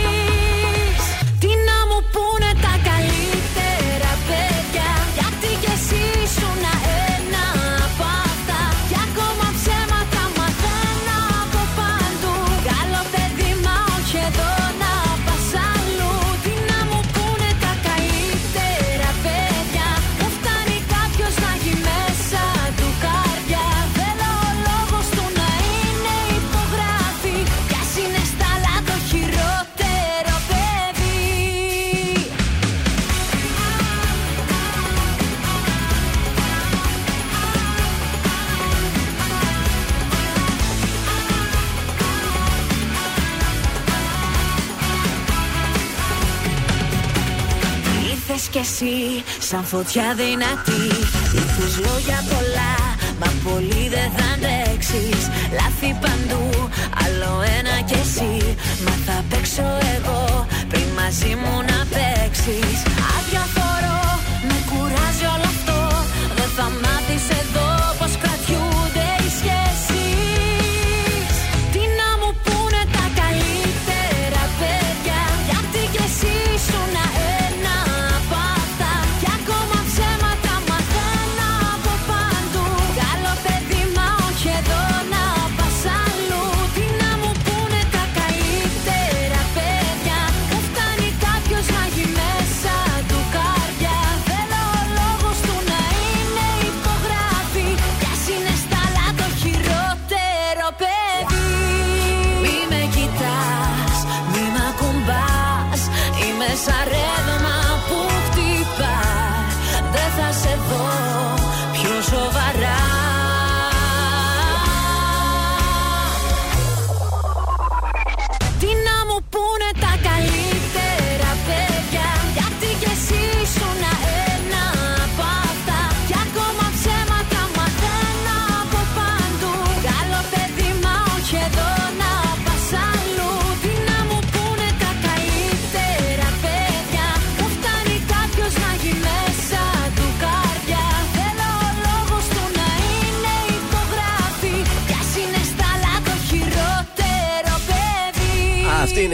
εσύ 48.81 49.23
σαν 49.39 49.63
φωτιά 49.63 50.07
δυνατή. 50.21 50.83
Ήρθες 51.39 51.73
λόγια 51.85 52.19
πολλά 52.31 52.75
Μα 53.19 53.29
πολύ 53.45 53.83
δεν 53.95 54.09
θα 54.15 54.25
αντέξεις. 54.33 55.21
Λάθη 55.57 55.91
παντού 56.03 56.69
Άλλο 57.03 57.33
ένα 57.57 57.75
κι 57.87 57.97
εσύ. 58.03 58.55
Μα 58.85 58.93
θα 59.05 59.23
παίξω 59.29 59.67
εγώ 59.95 60.47
Πριν 60.69 60.87
μαζί 60.99 61.33
μου 61.41 61.55
να 61.69 61.79
παίξεις. 61.93 62.77
Αδιαφορώ 63.15 64.01
Με 64.47 64.57
κουράζει 64.69 65.25
όλο 65.33 65.47
αυτό. 65.53 65.79
Δεν 66.35 66.49
θα 66.55 66.63
μάθεις 66.63 66.90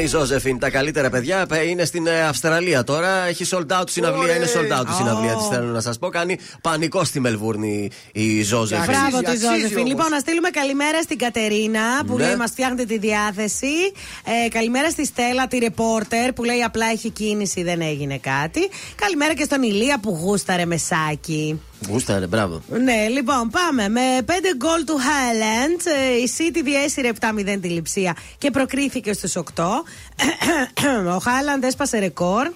Ζώζεφιν. 0.08 0.60
Τα 0.60 0.70
καλύτερα 0.70 1.10
παιδιά 1.10 1.46
Ε, 1.52 1.68
είναι 1.70 1.86
στην 1.86 2.08
ε, 2.08 2.22
Αυστραλία 2.22 2.84
τώρα. 2.84 3.26
Έχει 3.28 3.46
sold 3.50 3.80
out 3.80 3.84
συναυλία. 3.90 4.22
Ωραία. 4.24 4.36
Είναι 4.36 4.46
sold 4.56 4.80
out 4.80 4.86
η 4.88 4.92
Ω. 4.92 4.96
συναυλία 4.98 5.36
τη. 5.36 5.44
Θέλω 5.56 5.66
να 5.72 5.82
σας 5.82 5.98
πω. 6.00 6.10
Κάνει 6.10 6.38
πανικό 6.62 7.04
στη 7.04 7.20
Μελβούρνη 7.20 7.90
η 8.12 8.42
Ζώζεφιν. 8.44 8.86
Μπράβο 8.86 9.20
τη 9.20 9.26
αξίζει 9.32 9.46
Ζώζεφιν. 9.46 9.78
όμως. 9.78 9.90
Λοιπόν, 9.90 10.10
να 10.10 10.20
στείλουμε 10.20 10.50
καλημέρα 10.50 11.02
στην 11.02 11.18
Κατερίνα 11.18 11.82
που 12.08 12.18
Ναι. 12.18 12.26
λέει 12.26 12.36
μας 12.36 12.50
φτιάχνετε 12.52 12.84
τη 12.86 12.98
διάθεση. 12.98 13.74
Ε, 14.46 14.48
καλημέρα 14.50 14.90
στη 14.90 15.06
Στέλλα, 15.06 15.48
τη 15.48 15.58
ρεπόρτερ 15.58 16.34
που 16.34 16.44
λέει 16.44 16.62
απλά 16.64 16.86
έχει 16.92 17.10
κίνηση, 17.10 17.64
δεν 17.64 17.82
έγινε 17.82 18.18
κάτι. 18.18 18.70
Καλημέρα 18.96 19.34
και 19.34 19.44
στον 19.44 19.62
Ηλία 19.64 20.00
που 20.00 20.10
γούσταρε 20.22 20.66
μεσάκι. 20.66 21.62
Γούσταρε, 21.90 22.28
μπράβο. 22.28 22.62
Ναι, 22.70 23.08
λοιπόν, 23.08 23.50
πάμε. 23.50 23.90
Με 23.90 24.02
5 24.26 24.32
γκολ 24.58 24.84
του 24.86 24.98
Highland, 24.98 25.86
ε, 25.86 26.16
η 26.16 26.30
City 26.38 26.62
διέσυρε 26.64 27.10
7-0 27.20 27.60
τη 27.62 27.68
λειψία 27.68 28.16
και 28.38 28.52
προκρίθηκε 28.52 29.14
στους 29.14 29.36
8. 29.36 29.42
Ο 31.16 31.22
Highland 31.26 31.64
έσπασε 31.64 31.98
ρεκόρ. 31.98 32.52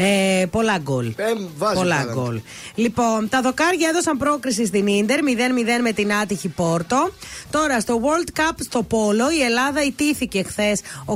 Ε, 0.00 0.44
πολλά 0.50 0.78
γκολ. 0.78 1.06
Ε, 1.06 1.12
βάζει 1.56 1.74
πολλά 1.74 2.04
Haaland. 2.04 2.12
γκολ. 2.14 2.40
Λοιπόν, 2.74 3.28
τα 3.28 3.40
δοκάρια 3.40 3.88
έδωσαν 3.88 4.16
πρόκριση 4.18 4.66
στην 4.66 4.86
Ίντερ 4.86 5.18
0-0 5.22 5.82
με 5.82 5.92
την 5.92 6.12
άτυχη 6.12 6.48
Πόρτο. 6.48 7.10
Τώρα 7.50 7.80
στο 7.80 8.00
World 8.04 8.40
Cup 8.40 8.54
στο 8.58 8.82
Πόλο 8.82 9.30
η 9.30 9.42
Ελλάδα 9.42 9.82
ιτήθηκε 9.84 10.42
χθες 10.42 10.80
8-7 11.06 11.14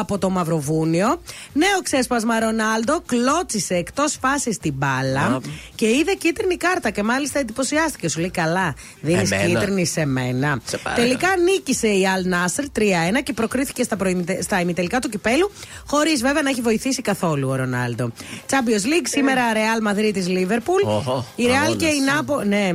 από 0.00 0.18
το 0.18 0.30
Μαυροβούνιο. 0.30 1.20
Νέο 1.52 1.80
ξέσπασμα 1.82 2.40
Ρονάλντο 2.40 3.02
κλώτσισε 3.06 3.74
εκτός 3.74 4.16
φάσης 4.20 4.54
στην 4.54 4.72
μπάλα 4.76 5.20
Α. 5.20 5.38
και 5.74 5.86
είδε 5.88 6.14
κίτρινη 6.14 6.56
κάρτα 6.56 6.90
και 6.90 7.02
μάλιστα 7.02 7.38
εντυπωσιάστηκε. 7.38 8.08
Σου 8.08 8.20
λέει 8.20 8.30
καλά, 8.30 8.74
δίνεις 9.00 9.30
Εμένα. 9.30 9.48
κίτρινη 9.60 9.86
σε 9.86 10.04
μένα. 10.06 10.60
Σε 10.64 10.76
παρακαλώ. 10.78 11.06
Τελικά 11.06 11.28
νίκησε 11.36 11.88
η 11.88 12.04
Al 12.16 12.32
Nasser 12.34 12.64
3-1 12.78 13.22
και 13.22 13.32
προκρίθηκε 13.32 13.82
στα, 13.82 13.96
προημιτε- 13.96 14.42
στα 14.42 14.60
ημιτελικά 14.60 14.98
του 14.98 15.08
κυπέλου, 15.08 15.50
χωρίς 15.86 16.20
βέβαια 16.22 16.42
να 16.42 16.50
έχει 16.50 16.60
βοηθήσει 16.60 17.02
καθόλου 17.02 17.48
ο 17.48 17.54
Ρονάλντο. 17.54 18.12
Champions 18.50 18.84
League, 18.86 19.06
σήμερα 19.06 19.42
Real 19.52 19.90
Madrid 19.92 20.10
τη 20.12 20.24
Liverpool. 20.28 20.88
Οχο, 20.88 21.26
η 21.36 21.44
Real 21.46 21.50
αγώνας. 21.50 21.76
και 21.76 21.86
η 21.86 22.00
Νάπο. 22.00 22.40
Ναι. 22.42 22.70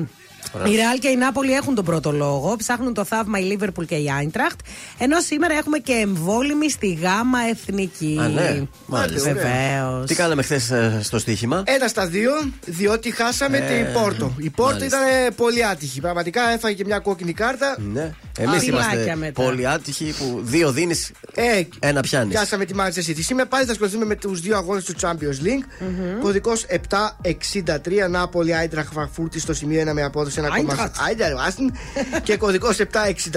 Η 0.54 0.70
Real 0.76 1.00
και 1.00 1.08
η 1.08 1.16
Νάπολη 1.16 1.54
έχουν 1.54 1.76
τον 1.76 1.86
πρώτο 1.86 2.12
λόγο. 2.12 2.56
Ψάχνουν 2.58 2.94
το 2.94 3.04
θαύμα 3.06 3.40
η 3.40 3.58
Liverpool 3.60 3.86
και 3.88 3.96
η 3.96 4.12
Eintracht. 4.22 4.60
Ενώ 4.98 5.20
σήμερα 5.20 5.54
έχουμε 5.54 5.78
και 5.78 5.94
εμβόλυμη 5.94 6.70
στη 6.70 6.94
γάμα 6.94 7.40
εθνική. 7.50 8.18
Α, 8.22 8.28
ναι. 8.28 8.64
Μάλιστα. 8.86 9.34
Βεβαίω. 9.34 10.04
Τι 10.04 10.16
κάναμε 10.16 10.42
χθες 10.42 10.72
στο 11.02 11.20
στοίχημα; 11.20 11.64
Ένα 11.66 11.88
στα 11.88 12.08
δύο, 12.08 12.32
διότι 12.66 13.12
χάσαμε 13.12 13.58
Ε, 13.58 13.62
την 13.62 13.94
Πόρτο. 13.94 14.34
Η 14.38 14.50
Πόρτο 14.50 14.74
μάλιστα. 14.78 14.98
ήταν 15.20 15.36
πολύ 15.36 15.66
άτυχη. 15.66 16.02
Πραγματικά 16.02 16.50
έφαγε 16.50 16.76
και 16.76 16.86
μια 16.86 17.00
κόκκινη 17.00 17.34
κάρτα. 17.34 17.78
Ναι. 17.94 18.14
Εμείς 18.38 18.64
Φυλάκια 18.64 18.94
είμαστε 18.94 19.16
μετά. 19.16 19.44
πολύ 19.44 19.68
άτυχοι 19.68 20.14
που 20.18 20.40
δύο 20.44 20.72
δίνεις, 20.72 21.12
Ε, 21.34 21.62
ένα 21.80 22.02
πιάνεις. 22.02 22.34
Πιάσαμε 22.34 22.66
τη 22.66 22.74
Manchester 22.78 23.10
City. 23.10 23.20
Σήμερα 23.20 23.48
πάλι 23.50 23.66
θα 23.66 23.72
ασχοληθούμε 23.72 24.06
με 24.06 24.16
τους 24.16 24.42
δύο 24.42 24.58
αγώνες 24.58 24.84
του 24.84 24.94
Champions 25.02 25.44
League. 25.46 25.88
Κωδικός 26.22 26.66
763 26.70 28.10
Νάπολη 28.10 28.56
Άιντραχ 28.56 28.88
Φραγκφούρτη 28.94 29.40
στο 29.40 29.54
σημείο 29.54 29.82
1 29.90 29.94
με 29.94 30.04
απόδοση 30.04 30.39
1,4. 30.44 30.52
Άιντραχτ. 30.52 30.96
Άιντραχτ, 31.08 31.38
άστιν. 31.48 31.72
και 32.24 32.38
κωδικός 32.38 32.78
764 32.78 33.32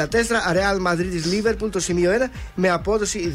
Real 0.55 0.87
Madrid 0.87 1.23
Liverpool 1.33 1.71
το 1.71 1.81
σημείο 1.81 2.11
1 2.13 2.29
με 2.55 2.71
απόδοση 2.71 3.33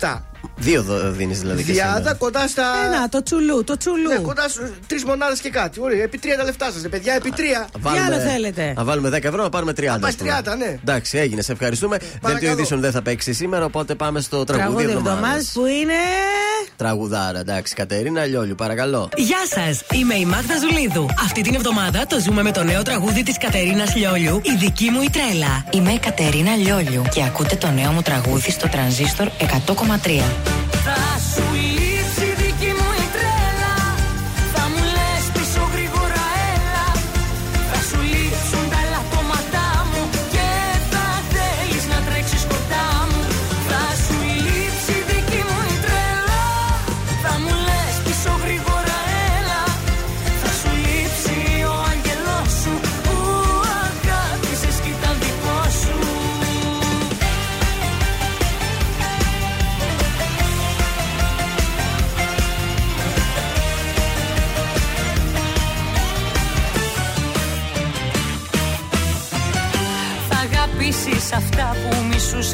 2,27. 0.00 0.20
Δύο 0.58 0.82
δίνεις 1.16 1.40
δηλαδή. 1.40 1.62
και 1.62 1.72
Διάδα 1.72 1.96
σήμερα. 1.96 2.14
κοντά 2.14 2.48
στα. 2.48 2.62
Ε, 2.84 2.98
να, 2.98 3.08
το 3.08 3.22
τσουλού, 3.22 3.64
το 3.64 3.76
τσουλού. 3.76 4.08
Ναι, 4.08 4.18
κοντά 4.18 4.48
στου 4.48 4.62
τρεις 4.86 5.04
μονάδες 5.04 5.40
και 5.40 5.50
κάτι. 5.50 5.80
Ωραία, 5.80 6.02
επί 6.02 6.18
τρία 6.18 6.36
τα 6.36 6.44
λεφτά 6.44 6.70
σας, 6.72 6.82
παιδιά, 6.90 7.14
επί 7.14 7.30
τρία. 7.30 7.66
Θα 7.72 7.78
βάλουμε- 7.78 8.04
άλλο 8.14 8.18
θέλετε; 8.30 8.72
Θα 8.76 8.84
βάλουμε 8.84 9.08
10 9.08 9.28
ευρώ, 9.28 9.42
να 9.42 9.48
πάρουμε 9.48 9.72
30. 9.72 9.98
πάει 10.00 10.10
ας 10.10 10.16
πούμε. 10.16 10.30
30, 10.44 10.56
ναι. 10.56 10.78
Εντάξει, 10.82 11.18
έγινε, 11.18 11.42
σε 11.42 11.52
ευχαριστούμε. 11.52 11.96
Παρακαλώ. 11.96 12.28
Δελτίο 12.32 12.50
ειδήσεων 12.50 12.80
δεν 12.80 12.90
θα 12.92 13.02
παίξει 13.02 13.32
σήμερα, 13.32 13.64
οπότε 13.64 13.94
πάμε 13.94 14.20
στο 14.20 14.44
τραγούδι 14.44 14.66
Τραγούδι 14.84 14.92
εβδομάδας 14.98 15.18
εβδομάδας. 15.22 15.50
που 15.54 15.66
είναι. 15.66 15.92
Τραγουδάρα, 16.76 17.38
εντάξει. 17.38 17.74
Κατερίνα 17.74 18.24
Λιόλιου, 18.24 18.54
παρακαλώ. 18.54 19.08
Γεια 19.16 19.38
σας, 19.54 19.82
είμαι 19.94 20.14
η 20.14 20.24
Μάγδα 20.24 20.54
Ζουλίδου. 20.58 21.06
Αυτή 21.24 21.40
την 21.42 21.54
εβδομάδα 21.54 22.06
το 22.06 22.20
ζούμε 22.20 22.42
με 22.42 22.50
το 22.52 22.62
νέο 22.62 22.82
τραγούδι 22.82 23.22
της 23.22 23.38
Κατερίνας 23.38 23.94
Λιόλιου, 23.94 24.40
Η 24.44 24.56
δική 24.58 24.90
μου 24.90 25.02
η 25.02 25.10
τρέλα. 25.10 25.64
Είμαι 25.70 25.92
η 25.92 25.98
Κατερίνα 25.98 26.56
Λιόλιου 26.56 27.02
και 27.14 27.22
ακούτε 27.24 27.56
το 27.56 27.70
νέο 27.70 27.90
μου 27.90 28.02
τραγούδι 28.02 28.50
στο 28.50 28.68
τρανζίστορ 28.68 29.26
100,3. 29.38 30.25
Θα 30.84 31.15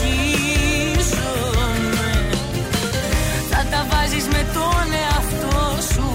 Θα 3.50 3.60
τα 3.70 3.86
βάζεις 3.90 4.26
με 4.34 4.42
τον 4.56 4.84
εαυτό 5.02 5.58
σου 5.92 6.08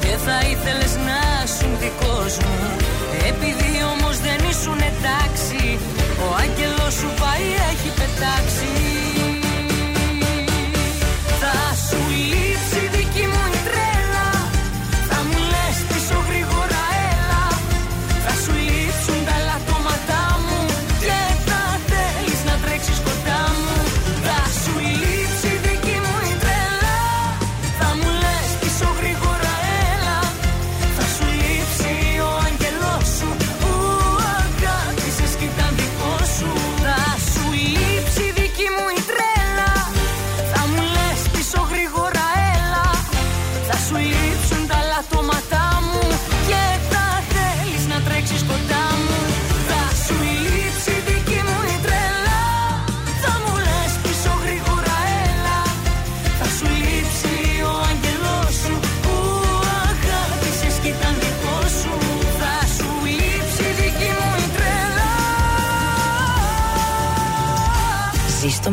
Και 0.00 0.14
θα 0.26 0.36
ήθελες 0.52 0.92
να 1.08 1.20
σου 1.56 1.68
δικός 1.82 2.32
μου 2.44 2.58
Επειδή 3.30 3.70
όμως 3.92 4.16
δεν 4.26 4.38
ήσουν 4.50 4.78
εντάξει 4.92 5.64
Ο 6.24 6.26
άγγελος 6.42 6.94
σου 7.00 7.10
πάει 7.20 7.48
έχει 7.70 7.90
πετάξει 8.00 8.45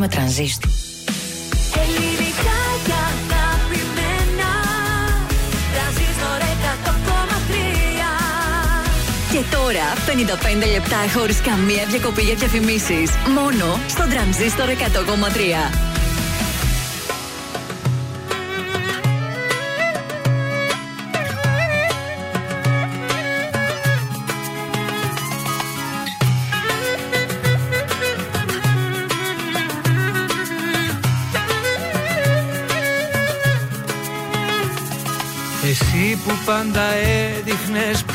με 0.04 0.10
τρανζίστορ. 0.10 0.72
Ελληνικά 1.84 2.60
και 2.86 2.94
αγαπημένα 3.10 4.52
Τρανζίστορ 5.74 6.40
100,3 6.66 7.54
Και 9.32 9.56
τώρα 9.56 9.88
55 10.66 10.72
λεπτά 10.72 11.20
χωρίς 11.20 11.42
καμία 11.42 11.86
διακοπή 11.90 12.22
για 12.22 12.36
διαφημίσεις. 12.36 13.10
Μόνο 13.36 13.80
στο 13.88 14.08
τρανζίστορ 14.08 14.70
100,3. 14.70 15.93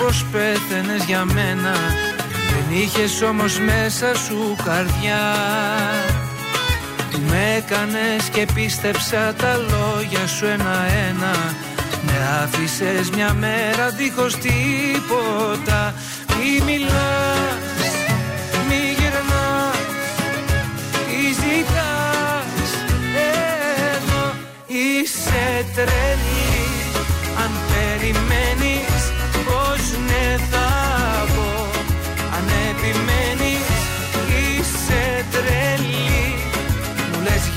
Πως 0.09 0.25
πέθαινες 0.33 1.05
για 1.05 1.25
μένα. 1.25 1.75
Δεν 2.51 2.81
είχες 2.81 3.23
όμως 3.23 3.59
μέσα 3.59 4.15
σου 4.15 4.57
καρδιά. 4.65 5.25
Που 7.11 7.19
με 7.29 7.55
έκανες 7.57 8.29
και 8.33 8.47
πίστεψα 8.55 9.35
τα 9.35 9.57
λόγια 9.57 10.27
σου 10.27 10.47
ένα-ένα. 10.47 11.35
Με 12.03 12.43
άφησες 12.43 13.11
μια 13.11 13.35
μέρα 13.35 13.91
δίχως 13.91 14.35
τίποτα. 14.37 15.95
Μη 16.39 16.63
μιλάς, 16.65 17.68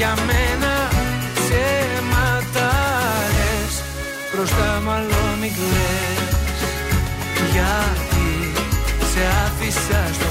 για 0.02 0.16
μένα 0.26 0.74
ψέματα 1.34 2.70
λες 3.38 3.74
Μπροστά 4.34 4.82
μάλλον 4.86 5.30
μην 5.42 5.52
κλαις 5.58 6.60
Γιατί 7.52 8.30
σε 9.12 9.22
άφησα 9.46 10.02
στο 10.14 10.31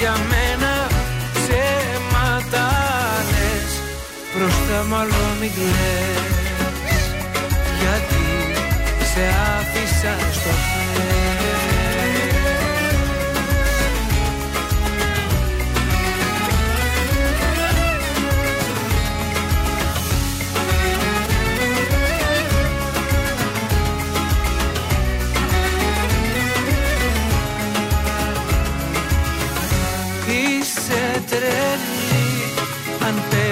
για 0.00 0.16
μένα 0.32 0.86
ψέματα 1.34 2.66
λες 3.30 3.72
Μπροστά 4.34 4.84
μάλλον 4.88 5.28
μην 5.40 5.50
κλαις 5.54 7.04
Γιατί 7.80 8.24
σε 9.12 9.22
άφησα 9.56 10.32
στο 10.32 10.50
χθες 10.50 11.29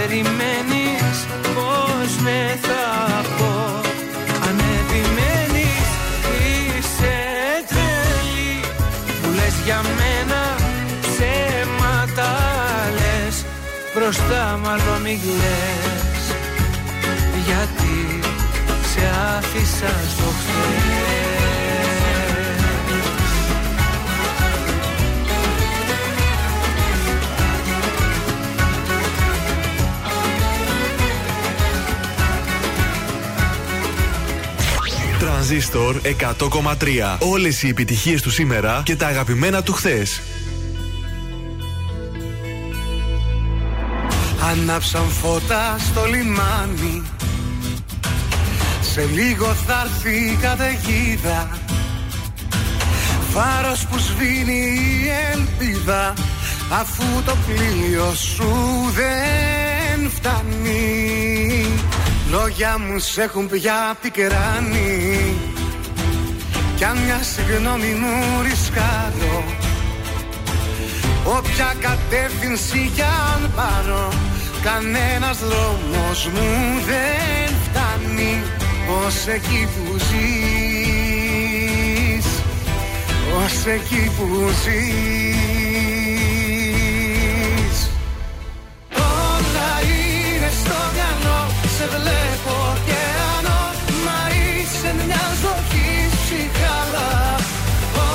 περιμένεις 0.09 1.19
πως 1.55 2.11
με 2.25 2.59
θα 2.63 2.87
πω. 3.39 3.81
Αν 4.49 4.59
επιμένεις 4.79 5.89
είσαι 6.49 7.17
τρελή. 7.69 8.61
Μου 9.23 9.31
λες 9.35 9.55
για 9.65 9.81
μένα 9.99 10.43
ψέματα 11.03 12.31
λες. 12.99 13.45
Μπροστά 13.95 14.59
μάλλον 14.63 15.01
μην 15.03 15.19
κλαις 15.21 16.25
Γιατί 17.47 18.21
σε 18.91 19.03
άφησα 19.37 19.93
στο 20.15 20.29
χθες 20.39 20.78
Τρανζίστορ 35.49 36.01
100,3. 36.05 37.19
Όλες 37.19 37.63
οι 37.63 37.69
επιτυχίες 37.69 38.23
του 38.23 38.31
σήμερα 38.31 38.83
και 38.85 38.97
τα 38.97 39.07
αγαπημένα 39.07 39.63
του 39.63 39.73
χθες. 39.73 40.21
Ανάψαν 44.51 45.09
φώτα 45.09 45.77
στο 45.79 46.05
λιμάνι 46.05 47.03
Σε 48.81 49.09
λίγο 49.15 49.47
θα 49.47 49.85
έρθει 49.85 50.17
η 50.17 50.39
καταιγίδα 50.41 51.59
Φάρος 53.33 53.87
που 53.87 53.99
σβήνει 53.99 54.53
η 54.53 55.09
ελπίδα 55.35 56.15
Αφού 56.71 57.23
το 57.25 57.37
πλοίο 57.47 58.13
σου 58.15 58.53
δεν 58.95 60.11
φτάνει 60.11 61.88
Λόγια 62.31 62.79
μου 62.79 62.99
σ' 62.99 63.19
έχουν 63.19 63.49
πια 63.49 63.97
πικράνει 64.03 65.35
Κι 66.77 66.85
αν 66.85 66.99
μια 66.99 67.21
συγγνώμη 67.23 67.93
μου 67.95 68.43
ρισκάρω 68.43 69.45
Όποια 71.25 71.75
κατεύθυνση 71.81 72.91
κι 72.95 73.03
αν 73.03 73.51
πάρω 73.57 74.13
Κανένας 74.63 75.39
δρόμος 75.39 76.27
μου 76.35 76.81
δεν 76.87 77.57
φτάνει. 77.65 78.43
Ως 79.07 79.27
εκεί 79.27 79.69
που 79.75 79.99
ζεις 79.99 81.29
Ως 83.37 83.67
εκεί 83.67 84.11
που 84.17 84.27
ζεις 84.63 85.38
βλέπω 91.95 92.55
ωκεανό 92.73 93.61
Μα 94.05 94.21
είσαι 94.39 94.91
μια 95.07 95.25
ζωή 95.43 95.89
ψυχάλα 96.21 97.11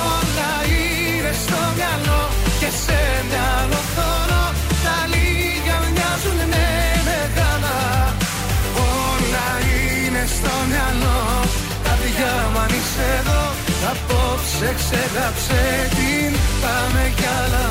Όλα 0.07 0.53
είναι 0.77 1.33
στο 1.43 1.59
μυαλό 1.77 2.21
Και 2.61 2.69
σε 2.83 2.99
μυαλό 3.29 3.81
θωρώ 3.95 4.45
Τα 4.85 4.97
λίγα 5.13 5.77
μοιάζουν 5.93 6.39
με 6.53 6.65
μεγάλα. 7.09 7.77
Όλα 8.87 9.47
είναι 9.71 10.23
στο 10.35 10.53
μυαλό. 10.69 11.19
Καρδιά 11.85 12.33
μου 12.51 12.59
αν 12.63 12.71
είσαι 12.77 13.05
εδώ 13.19 13.43
Απόψε 13.91 14.69
ξεγράψε 14.79 15.61
την 15.97 16.31
Πάμε 16.61 17.03
κι 17.17 17.27
άλλα 17.41 17.65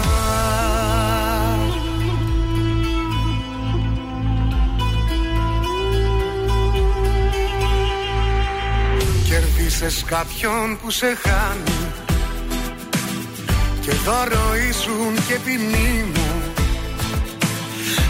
Κερδίσες 9.83 10.05
κάποιον 10.05 10.79
που 10.83 10.91
σε 10.91 11.07
χάνει. 11.07 11.93
Και 13.81 13.93
δώρο 14.05 14.55
ήσουν 14.69 15.15
και 15.29 15.35
ποινή 15.45 16.05
μου. 16.15 16.53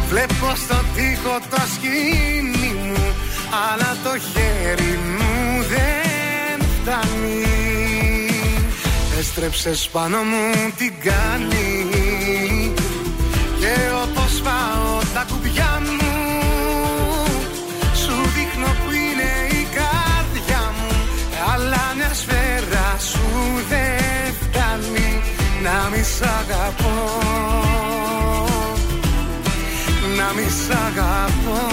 Βλέπω 0.09 0.53
στο 0.55 0.75
τοίχο 0.95 1.39
το 1.51 1.63
σκηνή 1.75 2.75
μου 2.75 3.15
Αλλά 3.71 3.97
το 4.05 4.19
χέρι 4.19 4.99
μου 5.19 5.63
δεν 5.63 6.69
φτάνει. 6.69 7.47
Έστρεψες 9.19 9.89
πάνω 9.93 10.17
μου 10.17 10.73
την 10.77 10.93
κάνει. 11.03 11.73
Να 13.63 14.39
μη 14.39 14.82
σ' 26.17 26.23
αγαπώ. 26.41 26.95
Να 30.17 30.33
μη 30.33 30.49
σ' 30.49 30.71
αγαπώ 30.87 31.72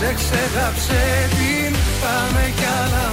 Απόψε 0.00 0.14
ξεγάψε 0.14 1.28
την 1.30 1.76
Πάμε 2.00 2.52
κι 2.56 2.64
άλλα. 2.82 3.06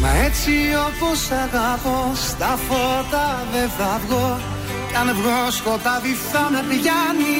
Μα 0.00 0.24
έτσι 0.24 0.52
όπως 0.86 1.30
αγαπώ 1.30 2.12
Στα 2.14 2.58
φώτα 2.68 3.46
δεν 3.52 3.70
θα 3.78 4.00
βγω. 4.06 4.40
Κι 4.88 4.96
αν 4.96 5.14
βγω 5.14 5.50
σκοτάδι 5.50 6.14
θα 6.32 6.48
με 6.50 6.64
πιάνει 6.68 7.38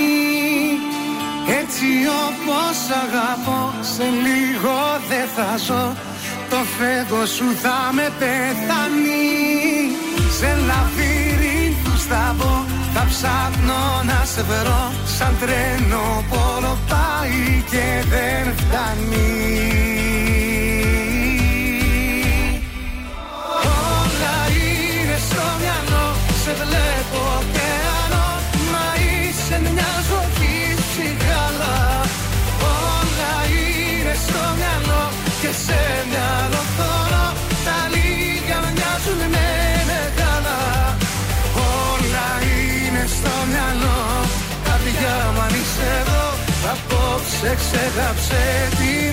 Έτσι 1.61 1.89
όπως 2.27 2.77
αγαπώ 3.03 3.73
Σε 3.81 4.05
λίγο 4.25 4.77
δεν 5.09 5.27
θα 5.37 5.57
ζω. 5.67 5.95
Το 6.51 6.61
φέγγο 6.77 7.27
σου 7.27 7.47
θα 7.63 7.79
με 7.93 8.13
πεθάνει. 8.19 9.27
Σε 10.39 10.51
λαβύρινθους 10.69 12.03
θα 12.05 12.35
μπω 12.39 12.78
Θα 12.95 13.07
ψάχνω 13.09 14.03
να 14.05 14.25
σε 14.25 14.43
βρω 14.43 14.93
Σαν 15.05 15.37
τρένο 15.41 16.25
πόλο 16.29 16.79
πάει 16.89 17.65
και 17.71 17.87
δεν 18.09 18.55
φτάνει. 18.57 19.69
Όλα 24.01 24.37
είναι 24.63 25.19
στο 25.29 25.45
μυαλό 25.61 26.07
Σε 26.43 26.53
βλέπω 26.61 27.21
ωκεανό 27.39 28.29
Μα 28.73 28.87
είσαι 29.05 29.57
μια 29.61 29.93
ζωή 30.09 30.57
ψυχάλα 30.89 31.79
Όλα 32.87 33.35
είναι 33.55 34.15
στο 34.25 34.43
μυαλό 34.59 35.03
Και 35.41 35.51
σε 35.65 35.81
Απόψε 47.41 47.55
ξεγάψε 47.55 48.69
την 48.79 49.08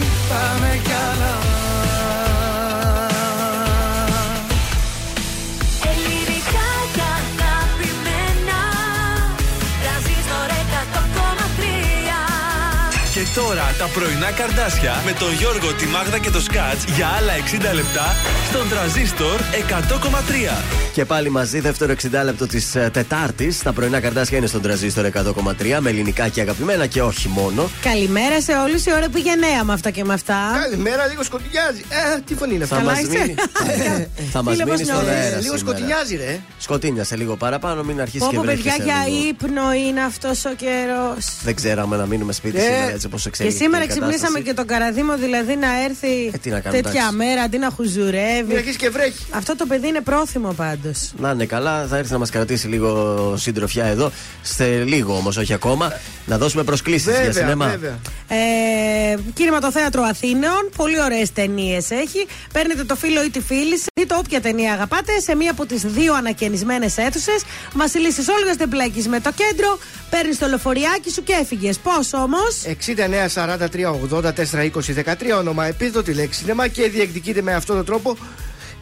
τώρα 13.56 13.76
τα 13.78 13.88
πρωινά 13.88 14.32
καρδάσια 14.32 15.02
με 15.06 15.12
τον 15.12 15.34
Γιώργο, 15.34 15.74
τη 15.74 15.86
Μάγδα 15.86 16.18
και 16.20 16.30
το 16.30 16.42
Σκάτς 16.42 16.84
για 16.96 17.08
άλλα 17.08 17.34
60 17.72 17.74
λεπτά 17.76 18.16
στον 18.50 18.70
τραζίστορ 18.70 19.40
100,3. 19.40 20.64
Και 20.94 21.06
πάλι 21.06 21.30
μαζί, 21.30 21.60
δεύτερο 21.60 21.94
60 21.94 22.24
λεπτό 22.24 22.48
της 22.48 22.72
Τετάρτης. 22.92 23.62
Τα 23.62 23.74
πρωινά 23.74 24.00
καρτάσια 24.00 24.38
είναι 24.38 24.48
στον 24.48 24.62
τραζίστορ 24.62 25.06
100,3 25.06 25.78
με 25.80 25.90
ελληνικά 25.90 26.28
και 26.28 26.42
αγαπημένα 26.42 26.86
και 26.86 27.02
όχι 27.02 27.28
μόνο. 27.30 27.70
Καλημέρα 27.82 28.42
σε 28.42 28.52
όλους. 28.52 28.86
Η 28.86 28.92
ώρα 28.94 29.10
πήγε 29.10 29.36
νέα 29.36 29.64
με 29.64 29.74
αυτά 29.74 29.90
και 29.90 30.04
με 30.04 30.14
αυτά. 30.14 30.36
Καλημέρα, 30.62 31.06
λίγο 31.06 31.24
σκοτεινιάζει. 31.24 31.84
Ε, 32.16 32.20
τι 32.26 32.36
φωνή 32.36 32.54
είναι 32.54 32.64
αυτή; 32.64 32.76
Θα 32.76 32.82
Καλά 32.82 32.92
μας 32.92 33.02
είσαι; 33.02 33.18
μείνει, 33.20 33.36
θα 34.34 34.44
μας 34.44 34.58
Τι 34.58 34.64
μείνει 34.64 34.78
λες, 34.78 34.88
στον 34.88 34.96
νιώθεις; 35.04 35.20
αέρα. 35.24 35.38
Λίγο 35.38 35.42
σήμερα. 35.42 35.58
σκοτεινιάζει, 35.58 36.16
ρε. 36.16 36.40
Σκοτίνιασε 36.58 37.16
λίγο 37.16 37.36
παραπάνω, 37.36 37.84
μην 37.84 38.02
αρχίσεις 38.02 38.22
Πω 38.26 38.30
και 38.30 38.36
πω 38.36 38.42
βρέχει. 38.42 38.62
παιδιά 38.62 38.76
σε 38.76 38.84
για 38.84 39.06
λίγο. 39.08 39.28
ύπνο 39.28 39.74
είναι 39.74 40.02
αυτός 40.04 40.46
ο 40.46 40.54
καιρός. 40.56 41.26
Δεν 41.44 41.56
ξέραμε 41.56 41.96
να 41.98 42.06
μείνουμε 42.06 42.34
σπίτι 42.34 42.58
Ε, 42.58 42.62
σήμερα 42.62 42.92
έτσι 42.94 43.06
όπως 43.06 43.26
Και 43.46 43.52
εξελίχθηκε. 43.52 43.64
σήμερα 43.64 43.84
η 43.84 43.88
κατάσταση. 43.88 44.12
ξυπνήσαμε 44.12 44.40
και 44.40 44.54
τον 44.54 44.68
καραδίμο 44.68 45.18
δηλαδή 45.18 45.56
να 45.56 45.68
έρθει 45.84 46.14
Ε, 46.34 46.38
τι 46.38 46.50
να 46.50 46.60
κάνουμε, 46.60 46.82
τέτοια 46.82 47.00
εντάξει. 47.02 47.16
μέρα 47.16 47.42
αντί 47.42 47.58
να 47.58 47.66
Μην 47.66 47.76
χουζουρεύει. 47.76 48.56
αρχίσει 48.56 48.78
και 48.78 48.90
βρέχει. 48.90 49.26
Αυτό 49.32 49.56
το 49.56 49.66
παιδί 49.66 49.88
είναι 49.88 50.02
πρόθυμο 50.02 50.52
πάντως. 50.54 51.14
Να 51.18 51.30
είναι 51.32 51.46
καλά, 51.46 51.86
θα 51.90 51.98
έρθει 51.98 52.12
να 52.12 52.18
μας 52.18 52.30
κρατήσει 52.30 52.68
λίγο 52.68 53.34
συντροφιά 53.38 53.86
εδώ. 53.86 54.12
Σε 54.42 54.66
λίγο 54.84 55.16
όμως, 55.16 55.38
όχι 55.38 55.54
ακόμα. 55.54 55.94
Να 56.26 56.38
δώσουμε 56.38 56.64
προσκλήσεις 56.64 57.06
για 57.12 57.16
Βέβαια, 57.16 57.32
σινεμά. 57.34 57.68
βέβαια. 57.68 57.98
Ε, 58.28 59.16
κινηματοθέατρο 59.34 60.04
Αθήνεων. 60.04 60.70
Πολύ 60.76 61.02
ωραίες 61.02 61.34
ταινίες 61.34 61.92
έχει. 61.92 62.28
Παίρνετε 62.54 62.84
το 62.84 62.96
φίλο 62.96 63.24
ή 63.24 63.30
τη 63.30 63.40
φίλη. 63.42 63.78
σας. 63.78 63.86
Δείτε 64.00 64.16
όποια 64.18 64.42
ταινία 64.42 64.74
αγαπάτε 64.74 65.20
σε 65.20 65.36
μία 65.36 65.52
από 65.52 65.66
τις 65.66 65.82
δύο 65.82 66.14
ανακαινισμένες 66.14 66.98
αίθουσες. 66.98 67.44
Βασιλή 67.74 68.14
Όλγας 68.40 68.56
Δεμπλέκη 68.56 69.10
με 69.10 69.20
το 69.20 69.32
κέντρο. 69.36 69.78
Παίρνεις 70.10 70.38
το 70.38 70.48
λεωφοριάκι 70.48 71.12
σου 71.12 71.24
και 71.24 71.34
έφυγες. 71.42 71.78
Πώ 71.78 72.18
όμως; 72.18 72.64
69 72.66 73.35
43 73.36 73.66
80 74.12 74.24
4 74.24 74.32
20 74.32 74.72
13 75.06 75.38
όνομα 75.40 75.66
επίδοτη 75.66 76.14
λέξη 76.14 76.40
σινεμά 76.40 76.68
και 76.68 76.90
διεκδικείται 76.90 77.42
με 77.42 77.54
αυτόν 77.54 77.76
τον 77.76 77.86
τρόπο 77.86 78.18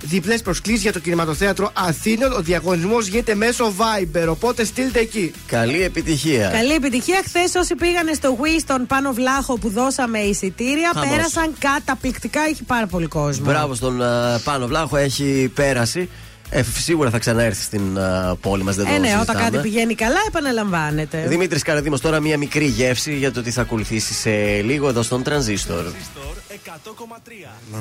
διπλέ 0.04 0.38
προσκλήσει 0.38 0.80
για 0.82 0.92
το 0.94 1.00
κινηματοθέατρο 1.00 1.72
Αθήνων. 1.74 2.32
Ο 2.32 2.42
διαγωνισμό 2.42 3.00
γίνεται 3.00 3.36
μέσω 3.36 3.74
Viber, 3.78 4.28
οπότε 4.28 4.66
στείλτε 4.66 5.00
εκεί. 5.00 5.32
Καλή 5.48 5.84
επιτυχία. 5.84 6.50
Καλή 6.50 6.74
επιτυχία. 6.74 7.22
Χθε 7.26 7.60
όσοι 7.60 7.76
πήγανε 7.76 8.14
στο 8.14 8.38
Winston 8.42 8.80
πάνω 8.88 9.14
βλάχο 9.14 9.58
που 9.58 9.70
δώσαμε 9.70 10.20
εισιτήρια 10.20 10.92
Χαμός. 10.94 11.10
πέρασαν 11.10 11.54
καταπληκτικά. 11.60 12.42
Έχει 12.50 12.64
πάρα 12.64 12.88
πολύ 12.88 13.08
κόσμο. 13.08 13.46
Μπράβο 13.46 13.74
στον 13.74 14.02
α, 14.02 14.40
Πάνο 14.44 14.68
Βλάχο, 14.68 14.98
έχει 14.98 15.52
πέρασει. 15.56 16.10
Ε, 16.56 16.64
σίγουρα 16.78 17.10
θα 17.10 17.18
ξαναέρθει 17.20 17.64
στην 17.64 18.00
α, 18.00 18.36
πόλη 18.42 18.64
μας, 18.64 18.76
δεν 18.76 18.86
το 18.86 18.92
Ε, 18.94 18.98
ναι, 18.98 19.08
όταν 19.08 19.18
συζητάμε. 19.26 19.50
κάτι 19.50 19.58
πηγαίνει 19.58 19.96
καλά, 19.96 20.20
επαναλαμβάνεται. 20.28 21.26
Δημήτρης 21.28 21.62
Καραδίμος, 21.64 22.02
τώρα 22.02 22.20
μία 22.20 22.38
μικρή 22.38 22.66
γεύση 22.66 23.16
για 23.18 23.32
το 23.32 23.42
τι 23.42 23.52
θα 23.52 23.62
ακολουθήσει 23.62 24.14
σε 24.14 24.32
λίγο 24.62 24.88
εδώ 24.88 25.02
στον 25.02 25.24
Τρανζίστορ. 25.24 25.84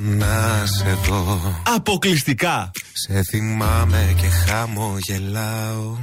Να 0.01 0.67
σε 0.67 0.99
δω 1.09 1.63
Αποκλειστικά. 1.75 2.71
Σε 2.93 3.23
θυμάμαι 3.23 4.15
και 4.21 4.27
χαμογελάω 4.27 5.97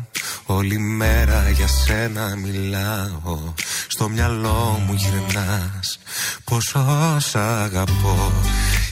Όλη 0.45 0.77
μέρα 0.77 1.49
για 1.49 1.67
σένα 1.67 2.35
μιλάω 2.35 3.53
Στο 3.87 4.09
μυαλό 4.09 4.83
μου 4.85 4.93
γυρνάς 4.93 5.99
Πόσο 6.43 7.17
σ' 7.19 7.35
αγαπώ 7.35 8.31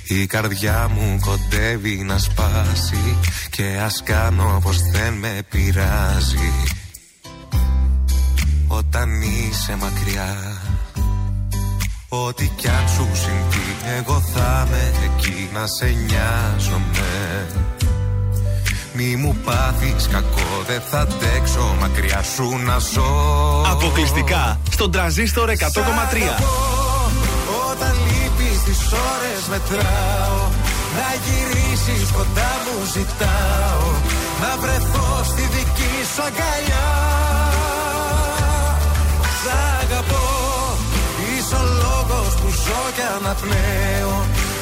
Η 0.09 0.25
καρδιά 0.25 0.89
μου 0.93 1.19
κοντεύει 1.19 1.95
να 1.95 2.17
σπάσει 2.17 3.17
Και 3.49 3.79
ας 3.85 4.03
κάνω 4.03 4.59
πως 4.63 4.77
δεν 4.91 5.13
με 5.13 5.41
πειράζει. 5.49 6.51
Όταν 8.67 9.21
είσαι 9.21 9.77
μακριά 9.79 10.61
Ό,τι 12.09 12.51
κι 12.55 12.67
αν 12.67 12.87
σου 12.95 13.07
συμβεί 13.13 13.97
Εγώ 13.97 14.19
θα 14.33 14.67
είμαι 14.67 14.91
εκεί 15.05 15.49
να 15.53 15.67
σε 15.67 15.85
νοιάζομαι. 15.85 17.47
Μη 18.93 19.15
μου 19.15 19.35
πάθεις 19.45 20.07
κακό 20.07 20.63
Δεν 20.67 20.81
θα 20.89 20.99
αντέξω 20.99 21.75
μακριά 21.79 22.23
σου 22.23 22.57
να 22.65 22.77
ζω. 22.77 23.63
Αποκλειστικά 23.71 24.59
στον 24.69 24.91
τραζίστορ 24.91 25.49
100,3. 25.49 25.55
Όταν 28.67 28.75
λείπεις 28.75 28.77
τις 28.77 28.91
ώρες 29.13 29.43
μετράω. 29.49 30.39
Να 30.97 31.09
γυρίσεις 31.23 32.11
κοντά 32.11 32.51
μου 32.63 32.77
ζητάω. 32.93 33.85
Να 34.41 34.51
βρεθώ 34.61 35.23
στη 35.23 35.41
δική 35.41 35.93
σου 36.13 36.21
αγκαλιά. 36.27 36.89
Σ' 39.39 39.49
αγαπώ 39.81 40.27
Είσαι 41.29 41.55
ο 41.55 41.65
λόγος 41.83 42.31
που 42.39 42.49
ζω 42.63 42.83
και 42.95 43.05
αναπνέω. 43.17 44.15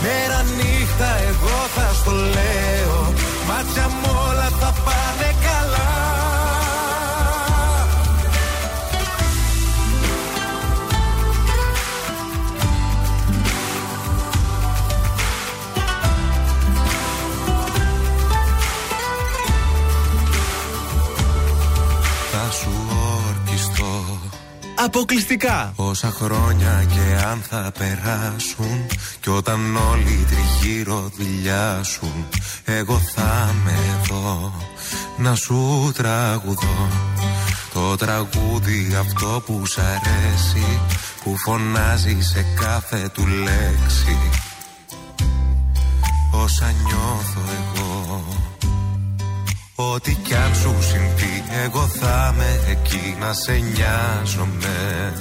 Μέρα 0.03 0.39
νύχτα 0.58 1.10
εγώ 1.30 1.58
θα 1.76 1.88
στο 1.99 2.12
λέω. 2.36 2.99
Μάτια 3.47 3.86
μου 3.97 4.12
όλα 4.28 4.49
θα 4.60 4.70
πάνε 4.86 5.14
Αποκλειστικά. 24.76 25.73
Όσα 25.76 26.11
χρόνια 26.11 26.86
και 26.88 27.26
αν 27.26 27.41
θα 27.49 27.71
περάσουν 27.78 28.86
Κι 29.19 29.30
όταν 29.30 29.76
όλοι 29.76 30.26
τριγύρω 30.30 31.11
δουλειάσουν 31.17 32.28
Εγώ 32.65 32.97
θα 32.97 33.53
είμαι 33.53 33.73
εδώ 34.01 34.53
να 35.17 35.36
σου 35.36 35.91
τραγουδώ 35.95 36.89
το 37.73 37.95
τραγούδι 37.95 38.95
αυτό 38.99 39.43
που 39.45 39.65
σ' 39.65 39.78
αρέσει 39.78 40.80
που 41.23 41.38
φωνάζει 41.38 42.17
σε 42.21 42.45
κάθε 42.59 43.09
του 43.13 43.28
λέξη 43.28 44.17
όσα 46.32 46.71
νιώθω 46.84 47.41
εγώ 47.59 47.95
Ό,τι 49.78 50.15
κι 50.15 50.34
αν 50.34 50.55
σου 50.55 50.76
συμβεί 50.80 51.43
εγώ 51.65 51.88
θα 51.88 52.34
με 52.38 52.59
εκεί 52.69 53.17
να 53.19 53.34
σε 53.34 53.51
νοιάζομαι 53.51 55.13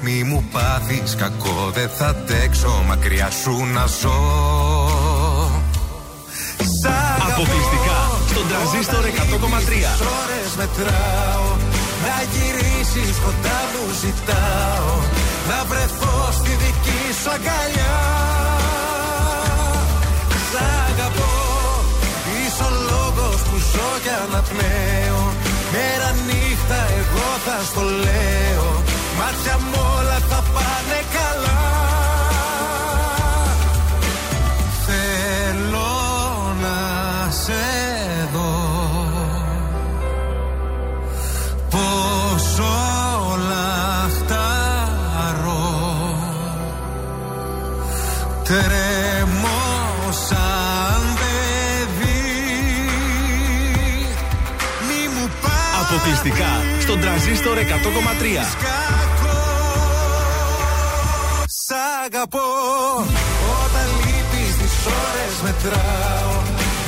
Μη 0.00 0.22
μου 0.22 0.44
πάθεις 0.52 1.14
κακό 1.14 1.70
δεν 1.74 1.88
θα 1.88 2.06
αντέξω 2.06 2.82
μακριά 2.86 3.30
σου 3.30 3.64
να 3.64 3.86
ζω 3.86 4.20
Σ' 6.80 6.84
αγαπώ. 6.84 7.32
Αποκλειστικά 7.32 7.98
στον 8.30 8.48
τραζίστορ 8.48 9.04
100,3. 9.04 9.08
ώρες 10.20 10.50
μετράω 10.56 11.48
Να 12.04 12.16
γυρίσεις 12.32 13.16
κοντά 13.24 13.58
μου 13.72 13.84
ζητάω 14.00 14.94
Να 15.48 15.64
βρεθώ 15.64 16.32
στη 16.32 16.50
δική 16.50 17.00
σου 17.22 17.30
αγκαλιά 17.30 18.35
ζω 23.76 23.90
και 24.04 24.14
αναπνέω. 24.24 25.22
Μέρα 25.72 26.10
νύχτα 26.26 26.80
εγώ 26.98 27.28
θα 27.46 27.56
στο 27.68 27.82
λέω. 28.04 28.68
Μάτια 29.18 29.56
μου 29.58 29.80
όλα 29.96 30.18
θα 30.30 30.40
πάνε 30.54 31.00
καλά. 31.16 31.60
Θέλω 34.86 35.94
να 36.62 36.78
σε 37.30 37.64
δω. 38.32 38.54
Πόσο 41.70 42.74
λαχταρώ 43.48 44.86
Τρέμω 48.44 49.05
Αποκλειστικά 56.06 56.52
στον 56.80 57.00
τραζίστορ 57.00 57.56
100,3. 57.58 57.62
Σ' 61.64 61.74
αγαπώ. 62.04 62.48
Όταν 63.62 63.88
λείπεις 64.02 64.52
τις 64.60 64.76
ώρες 65.04 65.34
μετράω. 65.44 66.34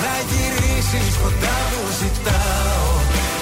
Να 0.03 0.14
γυρίσεις 0.29 1.12
κοντά 1.23 1.59
μου 1.71 1.85
ζητάω. 2.01 2.89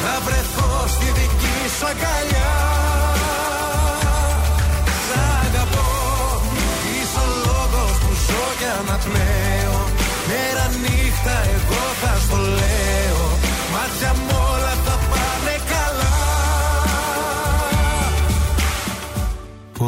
Να 0.05 0.15
βρεθώ 0.27 0.71
στη 0.95 1.09
δική 1.19 1.59
σου 1.77 1.87
αγκαλιά. 1.93 2.55
Σ' 5.07 5.15
αγαπώ. 5.45 5.89
Είσαι 6.95 7.21
ο 7.25 7.29
λόγος 7.47 7.95
που 8.03 8.13
ζω 8.27 8.45
και 8.59 8.69
αναπνέω 8.81 9.79
Μέρα 10.29 10.67
νύχτα 10.83 11.37
εγώ 11.55 11.83
θα 12.01 12.13
στο 12.25 12.37
λέω 12.59 12.86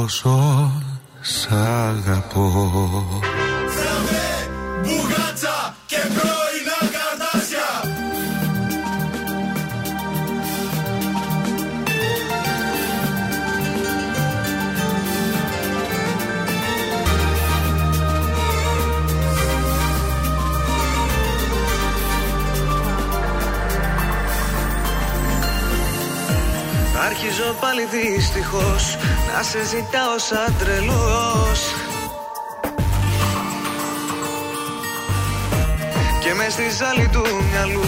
Πόσο 0.09 0.73
σ' 1.21 1.47
αγαπώ. 1.53 2.51
Μπουγάτσα 4.83 5.77
και 5.87 5.97
πρώινα 5.97 6.79
καρτάσια 6.95 7.71
Αρχίζω 27.07 27.57
πάλι 27.61 27.83
δυστυχώς 27.85 28.97
Να 29.35 29.43
σε 29.43 29.65
ζητάω 29.65 30.19
σαν 30.19 30.55
τρελός. 30.59 31.61
Και 36.21 36.35
μες 36.35 36.53
στη 36.53 36.71
ζάλη 36.79 37.09
του 37.13 37.23
μυαλού 37.51 37.85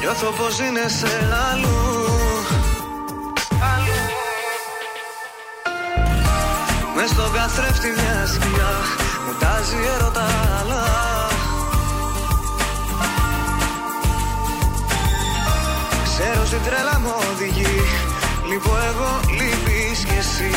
Νιώθω 0.00 0.30
πως 0.30 0.58
είναι 0.58 0.88
σε 0.88 1.08
αλλού. 1.52 1.98
Μες 7.00 7.10
στον 7.10 7.32
καθρέφτη 7.32 7.88
μια 7.88 8.26
σκιά 8.26 8.72
Μου 9.26 9.34
τάζει 9.40 9.76
έρωτα 9.94 10.26
αλλά 10.58 10.84
Ξέρω 16.04 16.46
στην 16.46 16.62
τρέλα 16.64 17.00
μου 17.00 17.12
οδηγεί 17.32 17.80
Λείπω 18.48 18.76
εγώ, 18.90 19.20
λείπεις 19.30 19.56
κι 19.56 19.57
εσύ. 20.18 20.52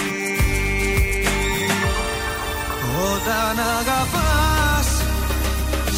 Όταν 3.14 3.56
αγαπάς 3.80 4.88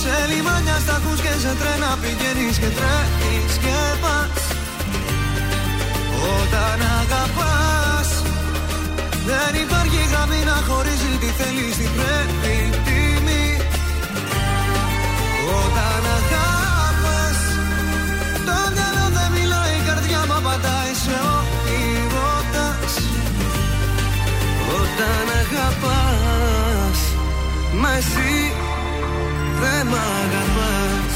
Σε 0.02 0.16
λιμάνια 0.30 0.78
στα 0.84 0.96
ακούς 0.96 1.20
και 1.22 1.34
σε 1.44 1.54
τρένα 1.60 1.98
πηγαίνεις 2.02 2.58
και 2.62 2.72
τρέχεις 2.78 3.54
και 3.64 3.78
πας. 4.02 4.42
Όταν 6.38 6.78
αγαπάς 7.02 8.10
Δεν 9.30 9.62
υπάρχει 9.64 10.00
γραμμή 10.12 10.42
να 10.52 10.58
χωρίζει 10.68 11.12
τι 11.22 11.30
θέλεις, 11.40 11.76
τι 11.80 11.88
πρέπει, 11.98 12.56
τιμή. 12.86 13.48
Όταν 15.62 16.02
αγαπάς 16.18 16.63
εσύ 27.98 28.54
δεν 29.60 29.88
μ' 29.88 29.94
αγαπάς. 29.94 31.14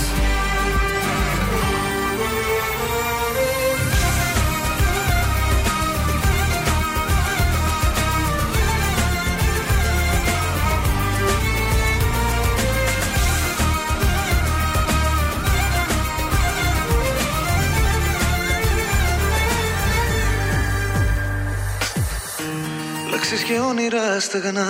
Λέξεις 23.10 23.42
και 23.42 23.60
όνειρα 23.60 24.20
στεγνά 24.20 24.68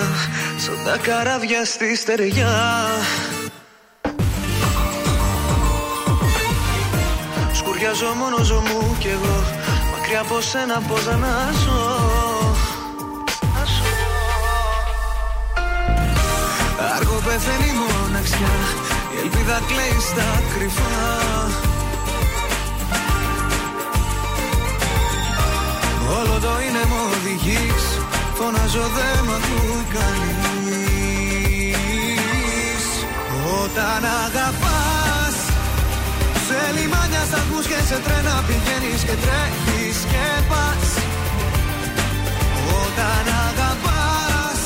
Σαν 0.68 0.84
τα 0.84 0.98
καράβια 0.98 1.64
στη 1.64 1.96
στεριά. 1.96 2.54
Σκουριάζω 7.52 8.12
μόνος 8.18 8.50
μου 8.50 8.96
κι 8.98 9.08
εγώ 9.08 9.42
Μακριά 9.92 10.20
από 10.20 10.40
σένα 10.40 10.82
πως 10.88 11.06
να 11.06 11.52
ζω. 11.64 11.96
Άργο 16.96 17.20
πεθαίνει 17.24 17.68
η 17.68 17.74
μοναξιά 17.78 18.54
Η 19.14 19.18
ελπίδα 19.22 19.60
κλαίει 19.68 20.00
στα 20.00 20.42
κρυφά. 20.54 20.96
Όλο 26.18 26.38
το 26.40 26.60
είναι 26.66 26.84
μου 26.88 26.96
οδηγείς 27.16 27.98
Φωνάζω 28.38 28.86
δεν 28.96 29.18
μ' 29.26 29.34
ακούει 29.38 29.84
κανείς 29.96 30.84
Όταν 33.62 34.00
αγαπάς 34.24 35.36
Σε 36.46 36.58
λιμάνια 36.76 37.22
στα 37.28 37.38
ακούς 37.42 37.66
και 37.70 37.80
σε 37.88 37.98
τρένα 38.04 38.34
πηγαίνεις 38.46 39.00
και 39.08 39.16
τρέχεις 39.24 39.96
και 40.12 40.26
πας. 40.50 40.86
Όταν 42.82 43.24
αγαπάς 43.48 44.60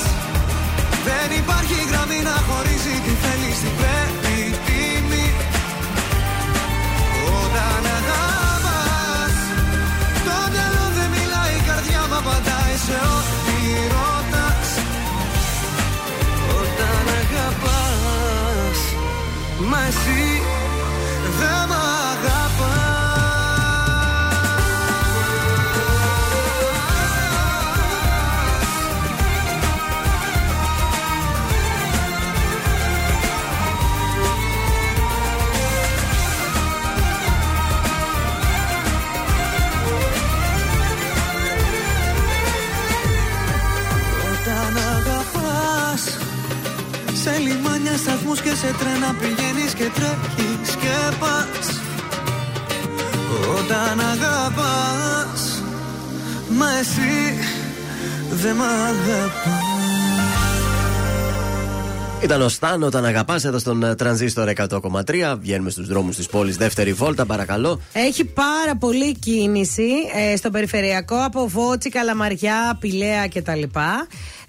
Δεν 1.06 1.28
υπάρχει 1.40 1.78
γραμμή 1.90 2.20
να 2.28 2.36
χωρίζεις 2.46 2.91
σε 48.54 48.74
τρένα 48.78 49.14
πηγαίνεις 49.20 49.72
και 49.74 49.90
τρέχεις 49.94 50.76
και 50.76 51.16
πας 51.20 51.80
Όταν 53.58 54.00
αγαπάς 54.00 55.62
Μα 56.48 56.78
εσύ 56.78 57.38
δεν 58.30 58.56
μ' 58.56 58.62
αγαπάς 58.62 59.72
Ήταν 62.22 62.42
ο 62.42 62.48
Σταν 62.48 62.82
όταν 62.82 63.04
αγαπάς 63.04 63.44
εδώ 63.44 63.58
στον 63.58 63.82
ε, 63.82 63.94
τρανζίστορ 63.94 64.52
100,3. 64.56 65.36
Βγαίνουμε 65.40 65.70
στους 65.70 65.86
δρόμους 65.86 66.16
της 66.16 66.26
πόλης. 66.26 66.56
Δεύτερη 66.56 66.92
βόλτα, 66.92 67.26
παρακαλώ. 67.26 67.80
Έχει 67.92 68.24
πάρα 68.24 68.76
πολύ 68.78 69.14
κίνηση 69.14 69.90
ε, 70.32 70.36
στο 70.36 70.50
περιφερειακό 70.50 71.16
από 71.24 71.48
Βότσι, 71.48 71.88
Καλαμαριά, 71.88 72.76
Πηλαία 72.80 73.28
κτλ. 73.28 73.62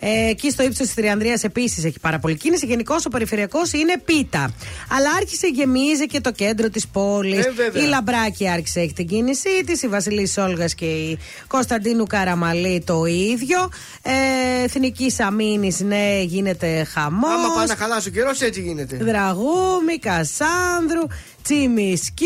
Ε, 0.05 0.29
εκεί 0.29 0.51
στο 0.51 0.63
ύψος 0.63 0.85
της 0.85 0.95
Τριανδρία 0.95 1.39
επίσης 1.41 1.85
έχει 1.85 1.99
πάρα 1.99 2.19
πολύ 2.19 2.35
κίνηση. 2.35 2.65
Γενικώς 2.65 3.05
ο 3.05 3.09
περιφερειακός 3.09 3.71
είναι 3.71 3.97
πίτα. 4.05 4.53
Αλλά 4.89 5.09
άρχισε 5.17 5.47
γεμίζει 5.47 6.05
και 6.05 6.21
το 6.21 6.31
κέντρο 6.31 6.69
της 6.69 6.87
πόλης. 6.87 7.45
Ε, 7.45 7.51
βέβαια. 7.51 7.83
η 7.83 7.85
Λαμπράκη 7.85 8.49
άρχισε 8.49 8.79
έχει 8.79 8.93
την 8.93 9.07
κίνησή 9.07 9.63
της. 9.65 9.81
Η 9.81 9.87
Βασιλής 9.87 10.37
Όλγας 10.37 10.75
και 10.75 10.85
η 10.85 11.19
Κωνσταντίνου 11.47 12.05
Καραμαλή 12.05 12.83
το 12.85 13.05
ίδιο. 13.05 13.69
Ε, 14.01 14.63
Εθνική 14.63 15.13
Αμήνη, 15.19 15.77
ναι, 15.79 16.21
γίνεται 16.21 16.83
χαμός. 16.83 17.31
Άμα 17.31 17.55
πάει 17.55 17.67
να 17.67 17.75
χαλάσει 17.75 18.07
ο 18.07 18.11
καιρός, 18.11 18.41
έτσι 18.41 18.61
γίνεται. 18.61 18.97
Δραγούμη, 18.97 19.99
Κασάνδρου, 19.99 21.01
Τσιμισκή. 21.43 22.25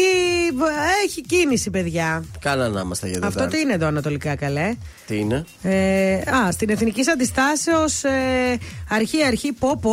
Έχει 1.05 1.21
κίνηση, 1.21 1.69
παιδιά. 1.69 2.23
Καλά 2.39 2.69
να 2.69 2.81
είμαστε 2.81 3.07
για 3.07 3.19
Αυτό 3.23 3.47
τι 3.47 3.59
είναι 3.59 3.73
εδώ 3.73 3.87
ανατολικά, 3.87 4.35
καλέ; 4.35 4.75
Τι 5.07 5.17
είναι; 5.17 5.45
Ε, 5.61 6.13
α, 6.13 6.51
στην 6.51 6.69
Εθνική 6.69 7.09
Αντιστάσεως, 7.09 8.03
ε, 8.03 8.57
αρχή, 8.89 9.23
αρχή, 9.23 9.53
πω, 9.53 9.77
πω, 9.81 9.91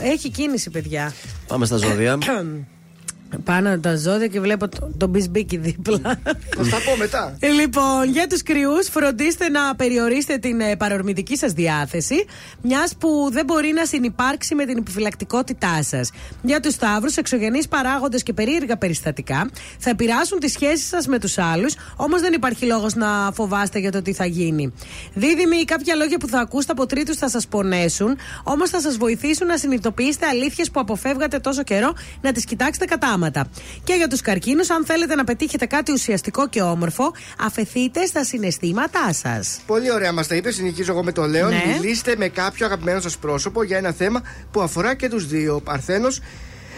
έχει 0.00 0.30
κίνηση, 0.30 0.70
παιδιά. 0.70 1.12
Πάμε 1.46 1.66
στα 1.66 1.76
ζώδια. 1.76 2.18
Πάνω 3.44 3.78
τα 3.78 3.96
ζώδια 3.96 4.26
και 4.26 4.40
βλέπω 4.40 4.68
τον 4.68 4.94
το 5.02 5.08
μπισμπίκι 5.08 5.56
δίπλα. 5.56 5.98
Θα 6.56 6.64
στα 6.64 6.76
πω 6.84 6.96
μετά. 6.98 7.36
Ε, 7.38 7.48
Λοιπόν, 7.48 8.10
για 8.12 8.26
τους 8.26 8.42
κρυούς, 8.42 8.88
φροντίστε 8.88 9.48
να 9.48 9.74
περιορίσετε 9.74 10.36
την 10.36 10.60
ε, 10.60 10.76
παρορμητική 10.76 11.36
σας 11.36 11.52
διάθεση, 11.52 12.24
μιας 12.62 12.94
που 12.98 13.28
δεν 13.32 13.44
μπορεί 13.44 13.72
να 13.72 13.84
συνεπάρξει 13.84 14.54
με 14.54 14.64
την 14.64 14.78
επιφυλακτικότητά 14.78 15.82
σας. 15.82 16.10
Για 16.42 16.60
τους 16.60 16.72
Σταύρους, 16.74 17.16
εξωγενείς 17.16 17.68
παράγοντες 17.68 18.22
και 18.22 18.32
περίεργα 18.32 18.76
περιστατικά 18.76 19.50
θα 19.78 19.90
επηρεάσουν 19.90 20.38
τις 20.38 20.52
σχέσεις 20.52 20.88
σας 20.88 21.06
με 21.06 21.18
τους 21.18 21.38
άλλους, 21.38 21.74
όμως 21.96 22.20
δεν 22.20 22.32
υπάρχει 22.32 22.64
λόγος 22.66 22.94
να 22.94 23.32
φοβάστε 23.32 23.78
για 23.78 23.90
το 23.90 24.02
τι 24.02 24.12
θα 24.12 24.26
γίνει. 24.26 24.72
Δίδυμοι, 25.14 25.64
κάποια 25.64 25.94
λόγια 25.94 26.18
που 26.18 26.28
θα 26.28 26.38
ακούσετε 26.38 26.72
από 26.72 26.86
τρίτους 26.86 27.16
θα 27.16 27.28
σας 27.28 27.46
πονέσουν, 27.46 28.16
όμως 28.44 28.70
θα 28.70 28.80
σας 28.80 28.96
βοηθήσουν 28.96 29.46
να 29.46 29.56
συνειδητοποιήσετε 29.56 30.26
αλήθειες 30.26 30.70
που 30.70 30.80
αποφεύγατε 30.80 31.38
τόσο 31.38 31.62
καιρό 31.62 31.92
να 32.20 32.32
τις 32.32 32.44
κοιτάξετε 32.44 32.84
κατάματα. 33.30 33.50
Και 33.84 33.94
για 33.94 34.08
τους 34.08 34.20
καρκίνους, 34.20 34.70
αν 34.70 34.84
θέλετε 34.84 35.14
να 35.14 35.24
πετύχετε 35.24 35.66
κάτι 35.66 35.92
ουσιαστικό 35.92 36.48
και 36.48 36.62
όμορφο, 36.62 37.12
αφαιθείτε 37.38 38.06
στα 38.06 38.24
συναισθήματά 38.24 39.12
σας. 39.12 39.60
Πολύ 39.66 39.92
ωραία 39.92 40.12
μας 40.12 40.26
τα 40.26 40.34
είπες. 40.34 40.54
Συνεχίζω 40.54 40.92
εγώ 40.92 41.04
με 41.04 41.12
το 41.12 41.26
Λέον. 41.26 41.50
Ναι. 41.50 41.62
Μιλήστε 41.72 42.14
με 42.18 42.28
κάποιο 42.28 42.66
αγαπημένο 42.66 43.00
σας 43.00 43.16
πρόσωπο 43.16 43.62
για 43.62 43.76
ένα 43.76 43.92
θέμα 43.92 44.22
που 44.50 44.60
αφορά 44.60 44.94
και 44.94 45.08
τους 45.08 45.26
δύο. 45.26 45.60
Παρθένος, 45.60 46.20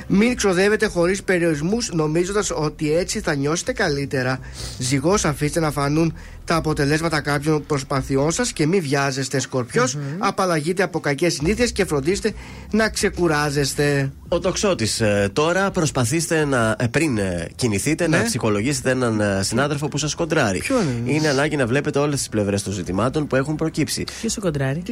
μην 0.07 0.37
ξοδεύετε 0.37 0.87
χωρίς 0.87 1.23
περιορισμούς 1.23 1.91
νομίζοντας 1.93 2.51
ότι 2.51 2.95
έτσι 2.95 3.21
θα 3.21 3.35
νιώσετε 3.35 3.73
καλύτερα. 3.73 4.39
Ζυγός, 4.79 5.25
αφήστε 5.25 5.61
να 5.61 5.71
φανούν 5.71 6.17
τα 6.45 6.57
αποτελέσματα 6.57 7.21
κάποιων 7.21 7.67
προσπαθειών 7.67 8.33
σας 8.33 8.53
και 8.53 8.67
μην 8.67 8.83
βιάζεστε. 8.83 9.39
Σκορπιός, 9.39 9.99
απαλλαγείτε 10.19 10.83
από 10.83 11.01
κακές 11.01 11.33
συνήθειες 11.33 11.73
και 11.73 11.85
φροντίστε 11.85 12.33
να 12.71 12.89
ξεκουράζεστε. 12.89 14.13
Ο 14.35 14.41
τοξότη. 14.41 14.89
Τώρα 15.33 15.71
προσπαθήστε 15.71 16.45
να, 16.45 16.77
ε, 16.79 16.87
πριν 16.87 17.19
ε, 17.19 17.49
κινηθείτε, 17.57 18.09
Ναι. 18.09 18.17
να 18.17 18.25
ψυχολογήσετε 18.25 18.91
έναν 18.91 19.21
ε, 19.21 19.43
συνάδελφο 19.43 19.89
που 19.89 19.99
σας 19.99 20.15
κοντράρει. 20.15 20.59
Ποιον 20.59 20.81
είναι; 20.81 21.13
Είναι 21.13 21.29
ανάγκη 21.29 21.57
να 21.57 21.67
βλέπετε 21.67 21.99
όλες 21.99 22.19
τις 22.19 22.29
πλευρές 22.29 22.63
των 22.63 22.73
ζητημάτων 22.73 23.27
που 23.27 23.37
έχουν 23.37 23.57
προκύψει. 23.57 24.05
Ποιος 24.21 24.33
σου 24.33 24.41
κοντράρει; 24.41 24.83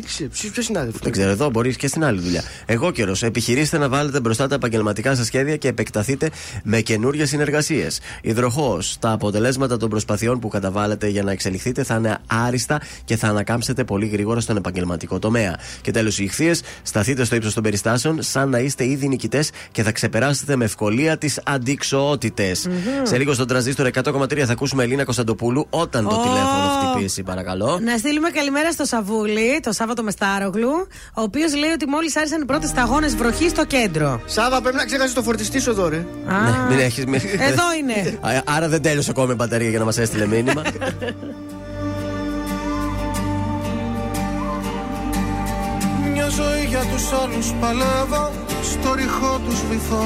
Ποιο 0.52 0.62
συνάδελφο. 0.62 0.98
Δεν 1.02 1.12
ξέρω, 1.12 1.30
εδώ 1.30 1.50
μπορείς 1.50 1.76
και 1.76 1.86
στην 1.86 2.04
άλλη 2.04 2.20
δουλειά. 2.20 2.42
Εγώ 2.66 2.90
καιρός. 2.90 3.22
Επιχειρήστε 3.22 3.78
να 3.78 3.88
βάλετε 3.88 4.20
μπροστά 4.20 4.48
τα 4.48 4.54
επαγγελματικά 4.54 5.14
σας 5.14 5.26
σχέδια 5.26 5.56
και 5.56 5.68
επεκταθείτε 5.68 6.30
με 6.62 6.80
καινούριε 6.80 7.24
συνεργασίες. 7.26 8.00
Υδροχός. 8.22 8.96
Τα 8.98 9.10
αποτελέσματα 9.10 9.76
των 9.76 9.88
προσπαθειών 9.88 10.38
που 10.38 10.48
καταβάλλετε 10.48 11.08
για 11.08 11.22
να 11.22 11.32
εξελιχθείτε 11.32 11.82
θα 11.82 11.94
είναι 11.94 12.18
άριστα 12.26 12.80
και 13.04 13.16
θα 13.16 13.28
ανακάμψετε 13.28 13.84
πολύ 13.84 14.06
γρήγορα 14.06 14.40
στον 14.40 14.56
επαγγελματικό 14.56 15.18
τομέα. 15.18 15.58
Και 15.80 15.90
τέλος, 15.90 16.18
οι 16.18 16.24
ηχθείες. 16.24 16.60
Σταθείτε 16.82 17.24
στο 17.24 17.34
ύψος 17.36 17.54
των 17.54 17.62
περιστάσεων 17.62 18.22
σαν 18.22 18.48
να 18.48 18.58
είστε 18.58 18.86
ήδη 18.86 19.08
νικητές 19.08 19.30
και 19.72 19.82
θα 19.82 19.92
ξεπεράσετε 19.92 20.56
με 20.56 20.64
ευκολία 20.64 21.18
τις 21.18 21.40
αντικσοότητες. 21.44 22.68
Σε 23.02 23.18
λίγο 23.18 23.32
στον 23.32 23.46
τραζίστορ 23.46 23.90
100,3 24.04 24.38
θα 24.38 24.52
ακούσουμε 24.52 24.82
Ελίνα 24.84 25.04
Κωνσταντοπούλου 25.04 25.66
όταν 25.70 26.08
το 26.08 26.14
Ω. 26.14 26.20
τηλέφωνο 26.22 26.88
χτυπήσει, 26.90 27.22
παρακαλώ. 27.22 27.78
Να 27.82 27.96
στείλουμε 27.98 28.30
καλημέρα 28.30 28.72
στο 28.72 28.84
Σαβούλη, 28.84 29.60
το 29.62 29.72
Σάββατο 29.72 30.02
Μεστάρογλου, 30.02 30.70
ο 31.14 31.22
οποίος 31.22 31.54
λέει 31.54 31.70
ότι 31.70 31.86
μόλις 31.88 32.16
άρχισαν 32.16 32.42
οι 32.42 32.44
πρώτες 32.44 32.68
σταγόνες 32.68 33.16
βροχή 33.16 33.48
στο 33.48 33.64
κέντρο. 33.64 34.20
Σάβα, 34.26 34.60
πρέπει 34.60 34.76
να 34.76 34.84
ξεχάσεις 34.84 35.14
το 35.14 35.22
φορτιστή 35.22 35.60
σου 35.60 35.70
εδώ, 35.70 35.88
ρε. 35.88 35.96
Α, 36.26 36.40
Ναι, 36.42 36.66
μην 36.74 36.78
έχεις, 36.78 37.04
μην... 37.04 37.20
Εδώ 37.50 37.62
είναι. 37.80 38.18
Α, 38.20 38.42
Άρα 38.56 38.68
δεν 38.68 38.82
τέλειωσε 38.82 39.10
ακόμη 39.10 39.32
η 39.32 39.34
μπαταρία 39.38 39.68
για 39.68 39.78
να 39.78 39.84
μας 39.84 39.98
έστειλε 39.98 40.26
μήνυμα. 40.26 40.62
ζωή 46.38 46.64
για 46.72 46.84
τους 46.90 47.04
άλλους 47.22 47.52
παλεύω 47.60 48.24
Στο 48.62 48.94
ρηχό 48.94 49.40
τους 49.44 49.60
βυθώ. 49.70 50.04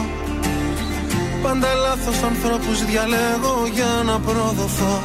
Πάντα 1.42 1.74
λάθος 1.74 2.22
ανθρώπους 2.22 2.84
διαλέγω 2.84 3.54
για 3.74 3.92
να 4.04 4.18
προδοθώ. 4.18 4.96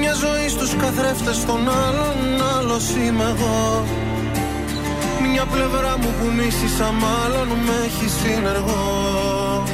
Μια 0.00 0.14
ζωή 0.14 0.48
στους 0.48 0.74
καθρέφτες 0.76 1.44
των 1.44 1.60
άλλων 1.86 2.16
Άλλος 2.58 2.90
είμαι 2.90 3.24
εγώ. 3.34 3.84
Μια 5.32 5.44
πλευρά 5.44 5.98
μου 5.98 6.10
που 6.18 6.26
μίσησα 6.36 6.88
μάλλον 7.04 7.48
Με 7.66 7.74
έχει 7.86 8.08
συνεργό. 8.08 9.64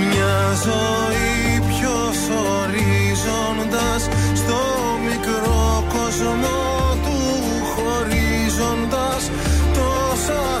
Μια 0.00 0.36
ζωή 0.64 1.49
ποιος 1.90 2.18
ορίζοντας 2.58 4.02
Στο 4.34 4.60
μικρό 5.04 5.84
κόσμο 5.94 6.58
του 7.04 7.18
χωρίζοντας 7.72 9.30
Τόσα 9.74 10.60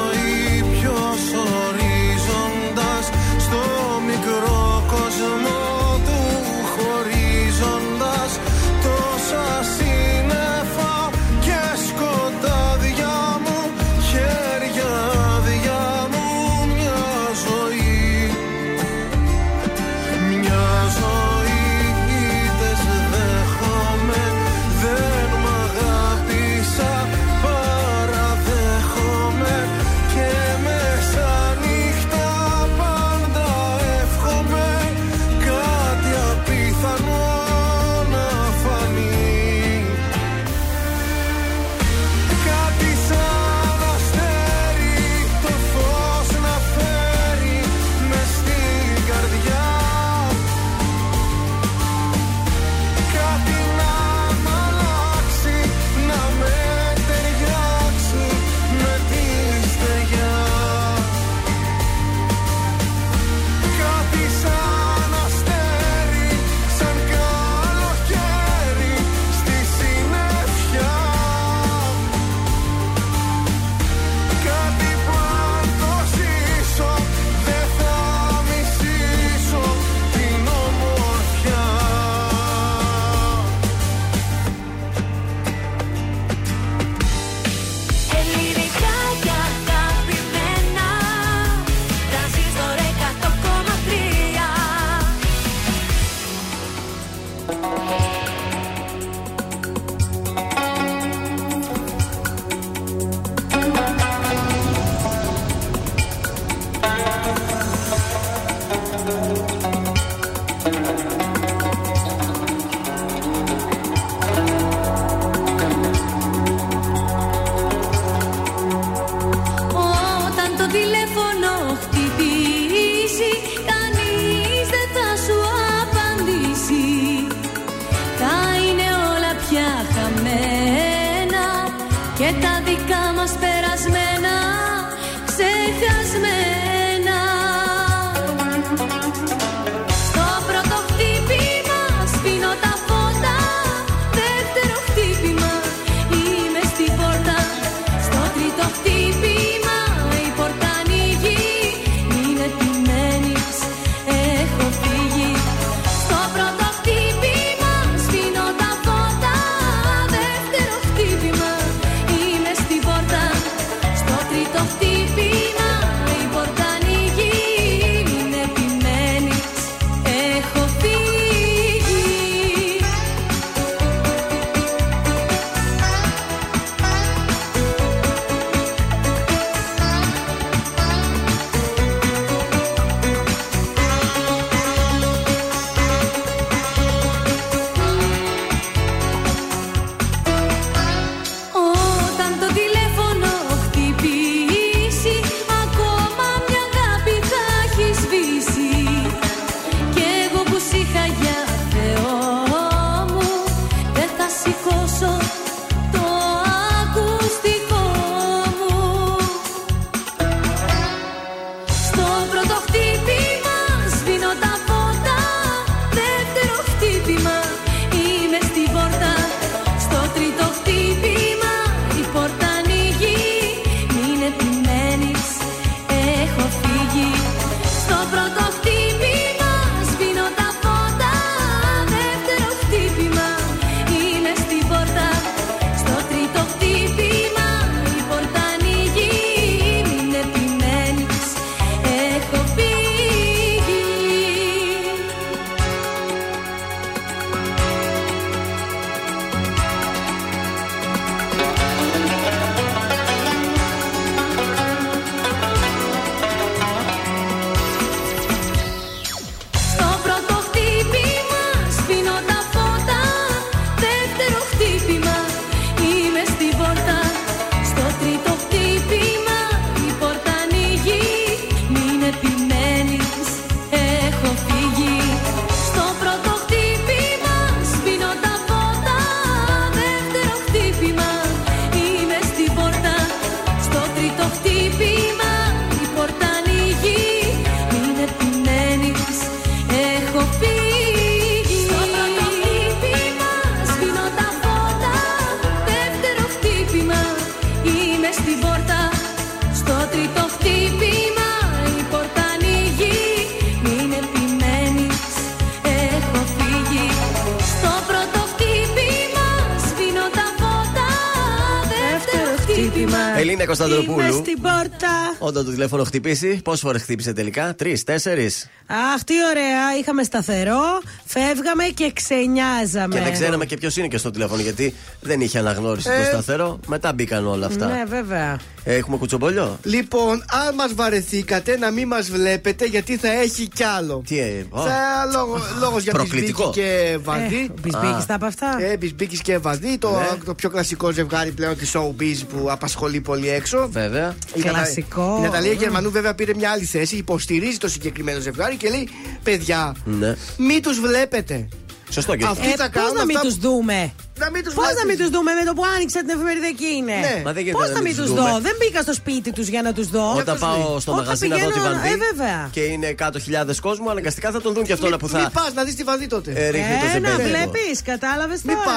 Όταν 315.31 315.45
το 315.45 315.51
τηλέφωνο 315.51 315.83
χτυπήσει, 315.83 316.41
πόσες 316.43 316.59
φορές 316.61 316.81
χτύπησε 316.81 317.13
τελικά, 317.13 317.55
τρεις, 317.55 317.83
τέσσερις. 317.83 318.49
Αχ, 318.67 319.03
τι 319.03 319.13
ωραία. 319.29 319.77
Είχαμε 319.79 320.03
σταθερό, 320.03 320.81
φεύγαμε 321.05 321.63
και 321.63 321.91
ξενιάζαμε. 321.95 322.95
Και 322.95 323.01
δεν 323.01 323.11
ξέραμε 323.13 323.45
και 323.45 323.57
ποιος 323.57 323.77
είναι 323.77 323.87
και 323.87 323.97
στο 323.97 324.11
τηλέφωνο, 324.11 324.41
γιατί 324.41 324.73
δεν 325.01 325.21
είχε 325.21 325.37
αναγνώριση 325.37 325.89
Ε. 325.89 325.99
το 325.99 326.05
σταθερό. 326.05 326.59
Μετά 326.67 326.93
μπήκαν 326.93 327.27
όλα 327.27 327.45
αυτά. 327.45 327.65
Ναι, 327.67 327.83
βέβαια. 327.87 328.39
Ε, 328.63 328.75
Έχουμε 328.75 328.97
κουτσομπολιό. 328.97 329.59
Λοιπόν, 329.63 330.23
αν 330.47 330.55
μας 330.55 330.73
βαρεθήκατε 330.73 331.57
να 331.57 331.71
μην 331.71 331.87
μας 331.87 332.09
βλέπετε, 332.11 332.65
γιατί 332.65 332.97
θα 332.97 333.11
έχει 333.11 333.47
κι 333.47 333.63
άλλο. 333.63 334.03
Τι 334.07 334.19
ε, 334.19 334.45
ω. 334.49 334.61
Θα 334.61 335.05
λόγο, 335.13 335.39
λόγος 335.59 335.83
για 335.83 335.91
Προκλητικό. 335.93 336.43
Μπισμπίκη 336.47 336.59
και 336.67 336.97
Βαδί. 337.03 337.35
Ε, 337.35 337.43
ο 337.51 337.53
Μπισμπίκης 337.61 338.03
Α. 338.03 338.05
τα 338.07 338.13
από 338.15 338.25
αυτά. 338.25 338.57
Ε, 338.61 338.77
Μπισμπίκης 338.77 339.21
και 339.21 339.37
Βαδί, 339.37 339.77
το, 339.77 339.89
Ναι. 339.91 340.07
το 340.25 340.33
πιο 340.33 340.49
κλασικό 340.49 340.91
ζευγάρι 340.91 341.31
πλέον 341.31 341.57
της 341.57 341.71
Showbiz 341.75 342.17
που 342.29 342.47
απασχολεί 342.51 343.01
πολύ 343.01 343.29
έξω. 343.29 343.67
Βέβαια. 343.71 344.15
Η 344.33 344.39
Νατα- 344.39 344.49
Κλασικό. 344.51 345.15
Η 345.19 345.21
Ναταλία 345.21 345.51
Γερμανού 345.53 345.91
βέβαια 345.91 346.15
πήρε 346.15 346.33
μια 346.35 346.51
άλλη 346.51 346.63
θέση, 346.65 346.95
υποστηρίζει 346.95 347.57
το 347.57 347.67
συγκεκριμένο 347.69 348.19
ζευγάρι 348.19 348.55
και 348.55 348.69
λέει: 348.69 348.89
Παιδιά, 349.23 349.75
Ναι. 349.83 350.15
μην 350.37 350.61
τους 350.61 350.79
βλέπετε. 350.79 351.47
Σωστό 351.89 352.15
και 352.15 352.25
Αυτοί 352.25 352.47
Ε, 352.47 352.55
θα 352.55 352.69
Πώς 352.69 352.81
κάνουν 352.81 352.97
να 352.97 353.05
μην 353.05 353.15
αυτά 353.15 353.27
τους 353.27 353.37
που- 353.37 353.41
δούμε; 353.49 353.93
Να 354.23 354.27
μην 354.33 354.41
τους 354.45 354.53
Πώς 354.53 354.65
να 354.65 354.71
βλέπεις. 354.71 354.87
μην 354.89 354.97
τους 355.01 355.09
δούμε 355.15 355.31
με 355.39 355.43
το 355.49 355.53
που 355.57 355.63
άνοιξα 355.75 355.99
την 356.03 356.09
εφημερίδα 356.15 356.47
εκεί 356.55 356.69
είναι. 356.79 356.95
Ναι. 357.07 357.15
Μα 357.25 357.31
δεν 357.35 357.41
γίνεται 357.45 357.57
Πώς 357.59 357.67
να 357.69 357.73
να 357.77 357.81
μην 357.81 357.87
μην 357.87 357.95
τους 357.99 358.05
τους 358.05 358.13
δούμε. 358.15 358.29
δω; 358.31 358.39
Δεν 358.47 358.55
μπήκα 358.59 358.79
στο 358.87 358.93
σπίτι 359.01 359.29
τους 359.37 359.47
για 359.53 359.61
να 359.67 359.71
τους 359.77 359.87
δω. 359.95 360.05
Όταν 360.21 360.23
ποιος 360.25 360.39
πάω 360.45 360.57
λέει; 360.69 360.79
στο 360.83 360.91
Όταν 360.91 361.03
μαγαζί 361.03 361.27
να 361.27 361.35
δω 361.37 361.47
τη 361.47 361.53
πηγαίνω, 361.53 361.65
βανδί 361.71 361.93
ε, 361.95 361.97
βέβαια. 362.07 362.39
και 362.55 362.63
είναι 362.73 362.89
κάτω 363.01 363.17
χιλιάδες 363.25 363.57
κόσμο, 363.67 363.87
αναγκαστικά 363.93 364.27
θα 364.35 364.41
τον 364.45 364.51
δουν 364.55 364.63
και 364.67 364.73
αυτόν 364.77 364.89
που 365.01 365.07
Μην 365.13 365.21
θα 365.23 365.29
πας 365.37 365.51
να 365.57 365.61
δεις 365.67 365.75
τη 365.79 365.83
Βαδί 365.89 366.07
τότε. 366.15 366.29
ε, 366.35 366.49
ρίχνει 366.55 366.75
το 366.83 366.87
Ε, 366.95 366.99
να 366.99 367.09
ζεμπέδικο. 367.09 367.27
βλέπεις, 367.29 367.77
κατάλαβες 367.91 368.39
Μην 368.47 368.55
τώρα. 368.55 368.67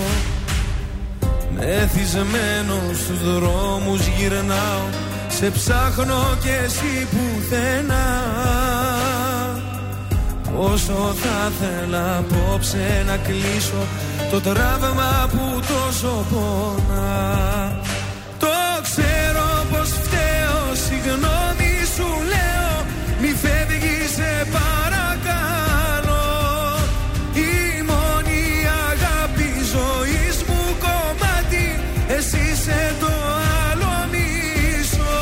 Μεθυσμένο 1.56 2.74
στους 2.94 3.34
δρόμους 3.34 4.06
γυρνάω 4.06 4.86
Σε 5.28 5.51
ψάχνω 5.51 6.36
και 6.43 6.52
εσύ 6.64 7.06
πουθενά. 7.10 8.24
Όσο 10.59 11.14
θα 11.22 11.52
θέλα 11.60 12.16
απόψε 12.16 13.05
να 13.06 13.16
κλείσω 13.16 13.86
Το 14.30 14.40
τραύμα 14.40 15.28
που 15.30 15.60
τόσο 15.60 16.26
πονά 16.30 17.80
Το 18.38 18.46
ξέρω 18.82 19.48
πως 19.70 19.88
φταίω 19.88 20.74
Συγγνώμη 20.86 21.72
σου 21.94 22.08
λέω 22.32 22.86
Μη 23.20 23.34
φεύγεις 23.42 24.10
σε 24.14 24.46
παρακαλώ 24.56 26.28
Η 27.34 27.82
μόνη 27.90 28.42
αγάπη 28.90 29.50
ζωής 29.74 30.36
μου 30.48 30.60
κομμάτι 30.84 31.66
Εσύ 32.16 32.50
είσαι 32.52 32.94
το 33.00 33.12
άλλο 33.70 33.94
μισό. 34.12 35.20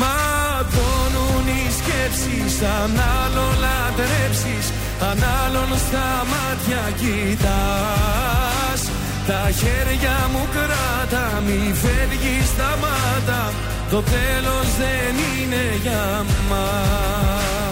Ματώνουν 0.00 1.46
οι 1.46 1.62
σκέψεις 1.78 2.62
Αν 2.82 2.90
άλλο 5.18 5.58
λατρέψεις 5.58 5.68
Αν 5.68 5.68
άλλον 5.68 5.78
στα 5.78 6.08
μάτια 6.30 6.82
κοιτάς. 7.00 8.82
Τα 9.26 9.50
χέρια 9.50 10.28
μου 10.32 10.46
κράτα 10.52 11.42
Μη 11.46 11.74
φεύγεις 11.74 12.48
στα 12.48 12.78
μάτα 12.80 13.52
Το 13.90 14.02
τέλος 14.02 14.66
δεν 14.78 15.14
είναι 15.42 15.78
για 15.82 16.24
μας 16.48 17.71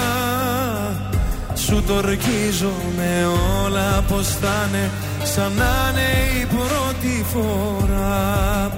σου 1.71 1.83
το 1.87 1.93
ορκίζομαι 1.93 3.27
όλα 3.63 4.03
πως 4.07 4.27
θα 4.27 4.67
είναι 4.67 4.89
Σαν 5.23 5.51
να 5.51 5.73
είναι 5.89 6.09
η 6.41 6.45
πρώτη 6.45 7.25
φορά. 7.33 8.71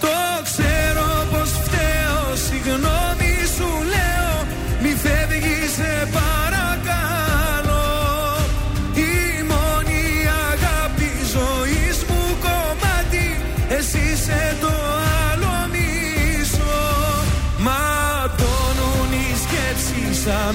Το 0.00 0.08
ξέρω 0.42 1.26
πώ 1.30 1.42
φταίω 1.44 2.26
Συγγνώμη 2.46 3.32
σου 3.56 3.70
λέω 3.92 4.34
Μη 4.82 4.88
φεύγεις 5.02 5.70
σε 5.76 6.08
παρακαλώ. 6.18 7.88
Η 8.94 9.42
μόνη 9.50 10.02
αγάπη 10.50 11.10
ζωής 11.34 11.98
μου 12.08 12.22
κομμάτι 12.46 13.28
Εσύ 13.68 14.16
σε 14.24 14.56
το 14.60 14.72
άλλο 15.30 15.54
μισό. 15.72 16.80
Ματώνουν 17.66 19.10
οι 19.12 19.28
σκέψεις 19.42 20.22
σαν 20.22 20.54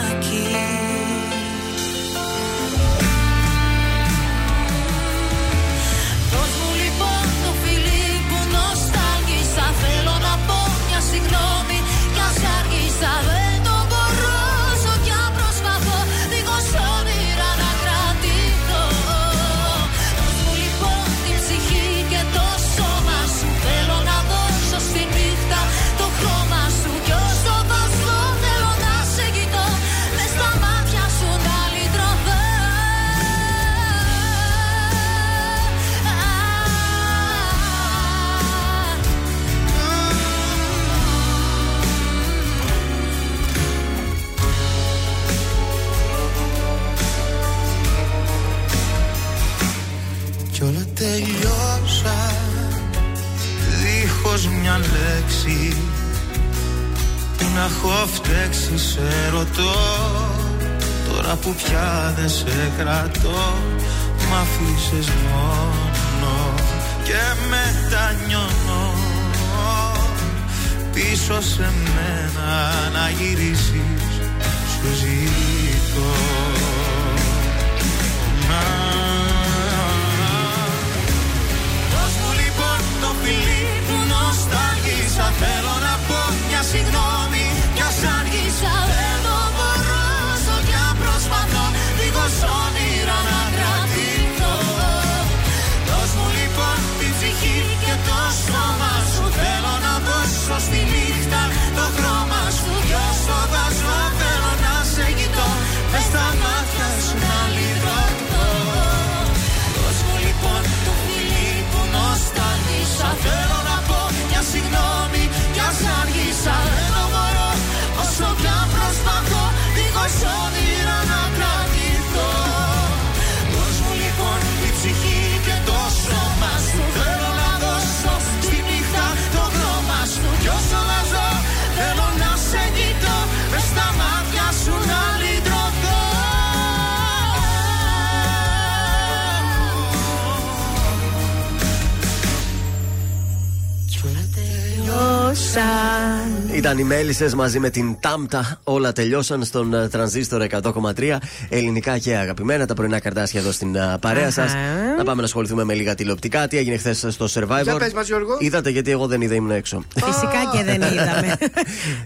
μέλισσες 146.95 147.33
μαζί 147.33 147.59
με 147.59 147.69
την 147.69 147.97
Τάμτα. 147.99 148.59
Όλα 148.63 148.91
τελειώσαν 148.93 149.43
στον 149.43 149.73
ε, 149.73 149.87
τρανζίστορ 149.87 150.45
100,3. 150.49 151.17
Ελληνικά 151.49 151.97
και 151.97 152.15
αγαπημένα. 152.17 152.65
Τα 152.65 152.73
πρωινά 152.73 152.99
καρτάσια 152.99 153.39
εδώ 153.39 153.51
στην 153.51 153.75
ε, 153.75 153.97
παρέα 154.01 154.31
σας. 154.31 154.51
Αχα. 154.53 154.95
Να 154.97 155.03
πάμε 155.03 155.19
να 155.19 155.23
ασχοληθούμε 155.27 155.63
με 155.63 155.73
λίγα 155.73 155.95
τηλεοπτικά. 155.95 156.47
Τι 156.47 156.57
έγινε 156.57 156.77
χθες 156.77 157.05
στο 157.09 157.25
Survivor; 157.33 157.63
Για 157.63 157.75
πες 157.75 157.93
μας, 157.93 158.07
Γιώργο. 158.07 158.37
Είδατε 158.39 158.69
γιατί 158.69 158.91
εγώ 158.91 159.07
δεν 159.07 159.21
είδα, 159.21 159.35
ήμουν 159.35 159.51
έξω. 159.51 159.83
Φυσικά 160.05 160.39
και 160.57 160.63
δεν 160.63 160.81
είδαμε. 160.91 161.35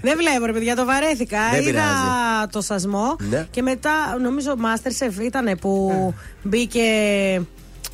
δεν 0.01 0.17
βλέπω, 0.17 0.45
ρε 0.45 0.51
παιδιά, 0.51 0.75
το 0.75 0.85
βαρέθηκα. 0.85 1.39
Δεν 1.51 1.61
Είδα 1.61 1.69
πειράζει. 1.71 2.47
το 2.51 2.61
σασμό 2.61 3.15
Ναι. 3.29 3.47
και 3.51 3.61
μετά 3.61 3.91
νομίζω 4.21 4.55
Masterchef 4.61 5.21
ήταν 5.23 5.57
που 5.61 6.13
μπήκε 6.43 6.81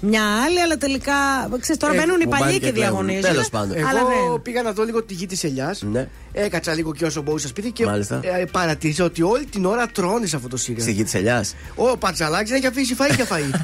μια 0.04 0.24
άλλη, 0.46 0.62
αλλά 0.62 0.78
τελικά. 0.78 1.14
Ξέρεις, 1.60 1.82
τώρα 1.82 1.94
Ε, 1.94 1.98
μπαίνουν 1.98 2.20
οι 2.22 2.24
μου 2.24 2.30
παλιοί 2.30 2.46
πάνε 2.46 2.58
και 2.58 2.66
και 2.66 2.72
κλέβουν. 2.72 2.82
διαγωνίζουν. 3.06 3.22
Τέλος 3.32 3.50
πάντων. 3.50 3.78
Αλλά 3.88 4.00
Εγώ 4.00 4.32
δεν. 4.32 4.42
πήγα 4.42 4.62
να 4.62 4.72
δω 4.72 4.84
λίγο 4.84 5.04
τη 5.04 5.14
γη 5.14 5.26
της 5.26 5.44
ελιάς. 5.44 5.82
Ναι. 5.92 6.08
Έκατσα 6.34 6.74
λίγο 6.74 6.94
και 6.94 7.06
όσο 7.06 7.22
μπορούσα 7.22 7.48
σπίτι 7.48 7.72
και 7.72 7.86
Μάλιστα. 7.86 8.20
ε, 8.24 8.46
παρατήρησα 8.52 9.04
ότι 9.04 9.22
όλη 9.22 9.46
την 9.46 9.66
ώρα 9.66 9.88
τρώνε 9.88 10.26
σε 10.26 10.36
αυτό 10.36 10.48
το 10.48 10.58
σύριαλ. 10.58 10.82
Στη 10.82 10.92
γη 10.92 11.04
της 11.04 11.14
ελιάς. 11.14 11.56
Ο 11.76 11.98
Πατσαλάκης 11.98 12.50
δεν 12.50 12.58
έχει 12.58 12.68
αφήσει 12.68 12.96
φαΐ 13.00 13.16
για 13.16 13.26
φαΐ. 13.26 13.60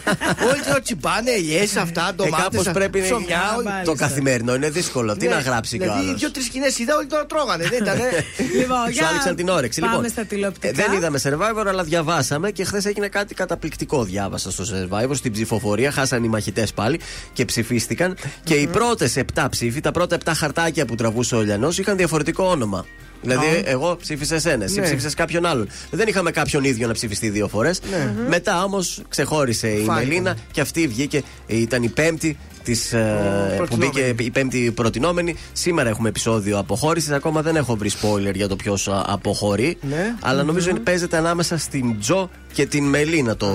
όλη 0.52 0.62
την 0.62 0.72
ώρα 0.72 0.82
τσιμπάνε, 0.82 1.32
ελιές, 1.32 1.76
αυτά, 1.76 2.08
Ε, 2.10 2.12
ντομάτες. 2.16 2.44
κάπως 2.44 2.72
πρέπει 2.74 3.02
ψωμιά, 3.02 3.38
να. 3.38 3.56
όλοι- 3.58 3.86
Το 3.86 3.94
καθημερινό 3.94 4.56
είναι 4.56 4.70
δύσκολο. 4.70 5.18
Τι 5.18 5.28
Ναι, 5.28 5.34
να 5.34 5.40
γράψει 5.40 5.78
κι 5.78 5.84
ο 5.84 5.86
Δηλαδή, 5.86 6.08
άλλο. 6.08 6.18
δύο-τρεις 6.18 6.46
σκηνές 6.46 6.80
είδα, 6.80 6.96
όλη 6.96 7.06
την 7.06 7.16
ώρα 7.16 7.26
τρώγανε. 7.26 7.68
Δεν 7.68 7.84
ήταν. 7.84 7.98
Λοιπόν, 8.60 8.78
Σου 8.86 8.92
για 8.92 9.08
άνοιξαν 9.08 9.36
την 9.36 9.50
όρεξη. 9.50 9.80
Πάμε 9.82 9.94
λοιπόν, 9.94 10.10
στα 10.10 10.22
ε, 10.22 10.24
τηλεοπτικά. 10.24 10.72
δεν 10.74 10.92
είδαμε 10.92 11.20
survivor, 11.24 11.66
αλλά 11.68 11.84
διαβάσαμε 11.84 12.52
και 12.52 12.64
χθες 12.64 12.86
έγινε 12.86 13.08
κάτι 13.08 13.34
καταπληκτικό. 13.34 14.04
Διάβασα 14.04 14.52
στο 14.52 14.64
survivor 14.64 15.12
στην 15.16 15.32
ψηφοφορία. 15.32 15.92
Χάσαν 15.92 16.24
οι 16.24 16.28
μαχητές 16.28 16.74
πάλι 16.74 17.00
και 17.34 17.46
ψηφίστηκαν. 17.46 18.18
Και 18.44 18.54
οι 18.56 18.68
πρώτες 18.68 19.16
7 19.16 19.48
ψήφοι, 19.50 19.80
τα 19.80 19.92
πρώτα 19.92 20.16
7 20.16 20.32
χαρτάκια 20.36 20.86
που 20.86 20.96
τραβούσε 20.96 21.36
ο 21.36 21.42
Λιανός 21.42 21.78
είχαν 21.78 21.98
διαφορετικό 21.98 22.50
όνομα. 22.58 22.86
Δηλαδή, 23.22 23.64
εγώ 23.66 23.98
ψήφισα 24.02 24.36
εσένα, 24.36 24.64
εσύ 24.64 24.80
Ναι. 24.80 24.86
ψήφισες 24.86 25.14
κάποιον 25.14 25.46
άλλον. 25.46 25.68
Δεν 25.92 26.08
είχαμε 26.08 26.32
κάποιον 26.32 26.64
ίδιο 26.64 26.88
να 26.88 26.94
ψηφιστεί 26.94 27.30
δύο 27.30 27.48
φορές. 27.48 27.82
Μετά 28.30 28.64
όμως 28.64 29.02
ξεχώρισε 29.10 29.68
η 29.68 29.84
Φάει. 29.84 30.06
Μελίνα 30.06 30.36
και 30.52 30.62
αυτή 30.62 30.88
βγήκε, 30.88 31.24
ήταν 31.48 31.84
η 31.84 31.90
πέμπτη 31.90 32.38
της, 32.68 32.94
ε, 32.94 33.62
που 33.70 33.76
μπήκε 33.76 34.14
η 34.20 34.32
πέμπτη 34.32 34.72
προτινόμενη. 34.76 35.36
Σήμερα 35.54 35.90
έχουμε 35.90 36.10
επεισόδιο 36.10 36.58
αποχώρησης. 36.58 37.12
Ακόμα 37.12 37.42
δεν 37.42 37.56
έχω 37.56 37.76
βρει 37.76 37.90
spoiler 38.02 38.34
για 38.34 38.48
το 38.48 38.56
ποιος 38.56 38.90
αποχωρεί. 39.06 39.78
Ναι. 39.82 40.16
Αλλά 40.22 40.44
νομίζω 40.44 40.72
ότι 40.72 40.80
παίζεται 40.80 41.18
ανάμεσα 41.18 41.58
στην 41.58 42.00
Τζο 42.00 42.30
και 42.54 42.66
την 42.66 42.84
Μελίνα 42.84 43.36
το 43.36 43.48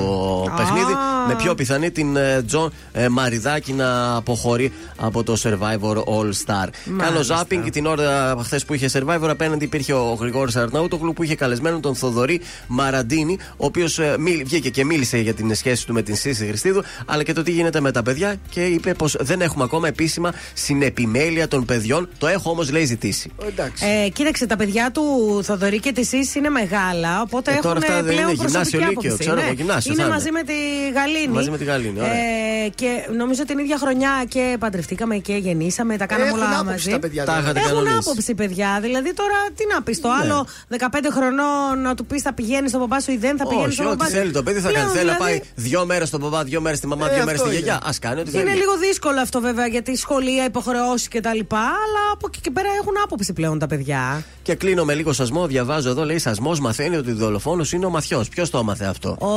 παιχνίδι. 0.56 0.92
Με 1.28 1.34
πιο 1.34 1.54
πιθανή 1.54 1.90
την 1.90 2.16
ε, 2.16 2.42
Τζο 2.42 2.70
ε, 2.92 3.08
Μαριδάκη 3.08 3.72
να 3.72 4.16
αποχωρεί 4.16 4.72
από 4.96 5.22
το 5.22 5.36
Survivor 5.42 5.96
All 5.96 6.30
Star. 6.46 6.68
Κάνω 6.98 7.20
zapping 7.28 7.68
την 7.72 7.86
ώρα 7.86 8.36
χθες 8.42 8.64
που 8.64 8.74
είχε 8.74 8.88
Survivor. 8.92 9.28
Απέναντι 9.28 9.64
υπήρχε 9.64 9.92
ο 9.92 10.16
Γρηγόρης 10.20 10.56
Αρναούτογλου 10.56 11.12
που 11.12 11.22
είχε 11.22 11.34
καλεσμένο 11.34 11.80
τον 11.80 11.94
Θοδωρή 11.94 12.40
Μαραντίνη, 12.66 13.38
ο 13.56 13.64
οποίος 13.66 14.00
βγήκε 14.44 14.70
και 14.70 14.84
μίλησε 14.84 15.18
για 15.18 15.34
την 15.34 15.54
σχέση 15.54 15.86
του 15.86 15.92
με 15.92 16.02
την 16.02 16.16
Σύση 16.16 16.46
Χριστίδου, 16.46 16.82
αλλά 17.06 17.22
και 17.22 17.32
το 17.32 17.42
τι 17.42 17.50
γίνεται 17.50 17.80
με 17.80 17.90
τα 17.90 18.02
παιδιά 18.02 18.34
και 18.48 18.64
είπε 18.64 18.94
πως 19.02 19.16
δεν 19.20 19.40
έχουμε 19.40 19.64
ακόμα 19.64 19.88
επίσημα 19.88 20.32
συνεπιμέλεια 20.54 21.48
των 21.48 21.64
παιδιών. 21.64 22.08
Το 22.18 22.26
έχω 22.26 22.50
όμως 22.50 22.70
λέει 22.70 22.84
ζητήσει. 22.84 23.30
Εντάξει. 23.46 23.84
Ε, 24.04 24.08
κοίταξε, 24.08 24.46
τα 24.46 24.56
παιδιά 24.56 24.90
του 24.90 25.02
Θοδωρή 25.44 25.80
και 25.80 25.92
της 25.92 26.08
Σύση 26.08 26.38
είναι 26.38 26.48
μεγάλα, 26.48 27.20
οπότε 27.22 27.50
Ε, 27.50 27.54
τώρα 27.62 27.78
έχουν 27.82 27.82
αυτά 27.82 28.02
δεν 28.02 28.14
πλέον 28.14 28.28
είναι 28.32 28.32
γυμνάσιο 28.44 28.78
προσωπική 28.78 28.84
λύκειο, 28.88 29.08
άποψη. 29.10 29.18
ξέρω 29.18 29.36
ναι. 29.36 29.42
εγώ, 29.42 29.52
γυμνάσιο 29.52 29.92
είναι 29.92 30.00
θα 30.02 30.06
είναι. 30.08 30.16
μαζί 30.16 30.30
με 30.30 30.42
τη 30.42 30.54
Γαλήνη. 30.94 31.32
Μαζί 31.38 31.50
με 31.50 31.58
τη 31.58 31.64
Γαλήνη, 31.64 31.98
ωραία. 32.00 32.12
Ε, 32.12 32.68
και 32.74 32.90
νομίζω 33.16 33.42
την 33.44 33.58
ίδια 33.58 33.78
χρονιά 33.78 34.12
και 34.28 34.56
παντρευτήκαμε 34.58 35.16
και 35.16 35.34
γεννήσαμε, 35.36 35.96
τα 35.96 36.06
κάναμε 36.06 36.28
Έχουν 36.28 36.40
όλα 36.40 36.48
άποψη 36.58 36.70
μαζί. 36.72 36.90
τα 36.90 36.98
παιδιά, 36.98 37.24
Τα 37.24 37.38
είχατε 37.40 37.58
Έχουν 37.58 37.70
κανονίσει. 37.70 37.96
άποψη, 38.08 38.34
παιδιά. 38.34 38.78
Δηλαδή 38.82 39.10
τώρα 39.14 39.38
τι 39.56 39.64
να 39.74 39.82
πεις, 39.82 40.00
το 40.00 40.08
Ναι. 40.08 40.14
άλλο 40.20 40.46
15 40.68 41.10
χρονών 41.16 41.80
να 41.82 41.94
του 41.94 42.06
πεις 42.06 42.22
θα 42.22 42.32
πηγαίνεις 42.32 42.68
στον 42.70 42.80
παπά 42.84 43.00
σου 43.00 43.10
ή 43.12 43.16
δεν 43.16 43.36
θα 43.36 43.46
πηγαίνεις 43.46 43.66
Όχι, 43.66 43.74
στον 43.74 43.86
ό,τι 43.86 43.96
παπά 43.96 44.10
σου; 44.10 44.16
θέλει 44.16 44.30
το 44.32 44.42
παιδί 44.42 44.60
θα 44.60 44.68
Πλέον, 44.68 44.84
κάνει. 44.84 44.96
Θέλει 44.98 45.10
να 45.10 45.16
δηλαδή, 45.16 45.38
πάει 45.40 45.48
δύο 45.54 45.86
μέρες 45.86 46.08
στον 46.08 46.20
παπά, 46.20 46.44
δύο 46.44 46.60
μέρες 46.60 46.78
στη 46.78 46.86
μαμά, 46.86 47.06
Ε, 47.10 47.14
δύο 47.14 47.24
μέρες 47.24 47.40
αυτό 47.40 47.52
στη 47.52 47.56
είναι. 47.60 47.66
γιαγιά. 47.66 47.88
Α 47.88 47.92
κάνει 48.00 48.20
ό,τι 48.20 48.30
θέλει. 48.30 48.42
Είναι 48.42 48.54
λίγο 48.62 48.72
δύσκολο 48.92 49.20
αυτό 49.20 49.40
βέβαια 49.40 49.66
γιατί 49.66 49.96
σχολεία, 49.96 50.44
υποχρεώσει 50.44 51.08
κτλ. 51.08 51.28
Αλλά 51.54 52.02
από 52.12 52.26
εκεί 52.26 52.40
και 52.40 52.50
πέρα 52.50 52.68
έχουν 52.80 52.92
άποψη 53.04 53.32
πλέον 53.32 53.58
τα 53.58 53.66
παιδιά. 53.66 54.24
Και 54.42 54.54
κλείνω 54.54 54.84
με 54.84 54.94
λίγο 54.94 55.12
σασμό. 55.12 55.46
Διαβάζω 55.46 55.90
εδώ, 55.90 56.04
λέει 56.04 56.18
Σασμός 56.18 56.60
μαθαίνει 56.60 56.96
ότι 56.96 57.10
ο 57.10 57.14
δολοφόνος 57.14 57.72
είναι 57.72 57.86
ο 57.86 57.90
Μαθιός. 57.90 58.28
Ποιος 58.28 58.50
το 58.50 58.58
έμαθε 58.58 58.84
αυτό; 58.84 59.08
Ο... 59.08 59.28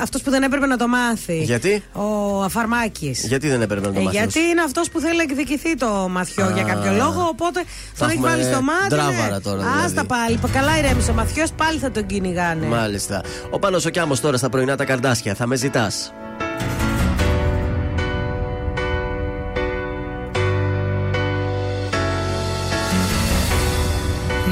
Αυτός 0.00 0.22
που 0.22 0.30
δεν 0.30 0.42
έπρεπε 0.42 0.66
να 0.66 0.76
το 0.76 0.88
μάθει. 0.88 1.42
Γιατί; 1.42 1.82
Ο 1.92 2.42
Αφαρμάκης. 2.42 3.26
Γιατί 3.26 3.48
δεν 3.48 3.62
έπρεπε 3.62 3.86
να 3.86 3.92
το 3.92 4.00
Ε, 4.00 4.02
μάθει. 4.02 4.16
γιατί 4.16 4.40
είναι 4.40 4.62
αυτός 4.62 4.90
που 4.90 5.00
θέλει 5.00 5.16
να 5.16 5.22
εκδικηθεί 5.22 5.76
το 5.76 6.08
μαθιό 6.10 6.44
Α. 6.44 6.50
για 6.50 6.62
κάποιο 6.62 6.92
λόγο. 6.92 7.26
Οπότε 7.30 7.60
τον 7.98 8.08
έχει 8.08 8.16
έχουμε 8.16 8.30
βάλει 8.30 8.44
στο 8.44 8.62
μάτι. 8.62 8.88
ντράβαρα 8.88 9.34
ναι. 9.34 9.40
τώρα, 9.40 9.56
δηλαδή. 9.56 9.84
Άστα 9.84 10.04
πάλι. 10.04 10.38
Καλά 10.52 10.78
ηρέμησε 10.78 11.10
ο 11.10 11.14
μαθιός, 11.14 11.52
πάλι 11.52 11.78
θα 11.78 11.90
τον 11.90 12.06
κυνηγάνε. 12.06 12.66
Μάλιστα. 12.66 13.22
Ο 13.50 13.58
Πάνος 13.58 13.84
ο 13.84 13.90
Κιάμος 13.90 14.20
τώρα 14.20 14.36
στα 14.36 14.48
πρωινά 14.48 14.76
τα 14.76 14.84
καρδάσια. 14.84 15.34
Θα 15.34 15.46
με 15.46 15.56
ζητάς. 15.56 16.12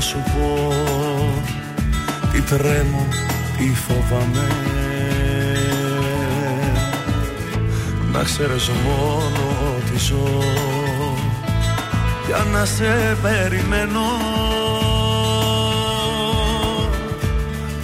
σου 0.00 0.22
πω 0.22 0.72
Τι 2.32 2.40
τρέμω 2.40 3.06
ή 3.58 3.74
φοβάμαι. 3.74 4.46
Να 8.12 8.22
ξέρεις 8.22 8.68
μόνο 8.68 9.76
ότι 9.76 9.98
ζω. 9.98 10.42
Για 12.26 12.44
να 12.52 12.64
σε 12.64 13.16
περιμένω. 13.22 14.00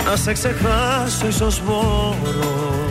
Να 0.05 0.16
σε 0.16 0.32
ξεχάσω 0.32 1.26
ίσως 1.28 1.62
μπορώ. 1.64 2.89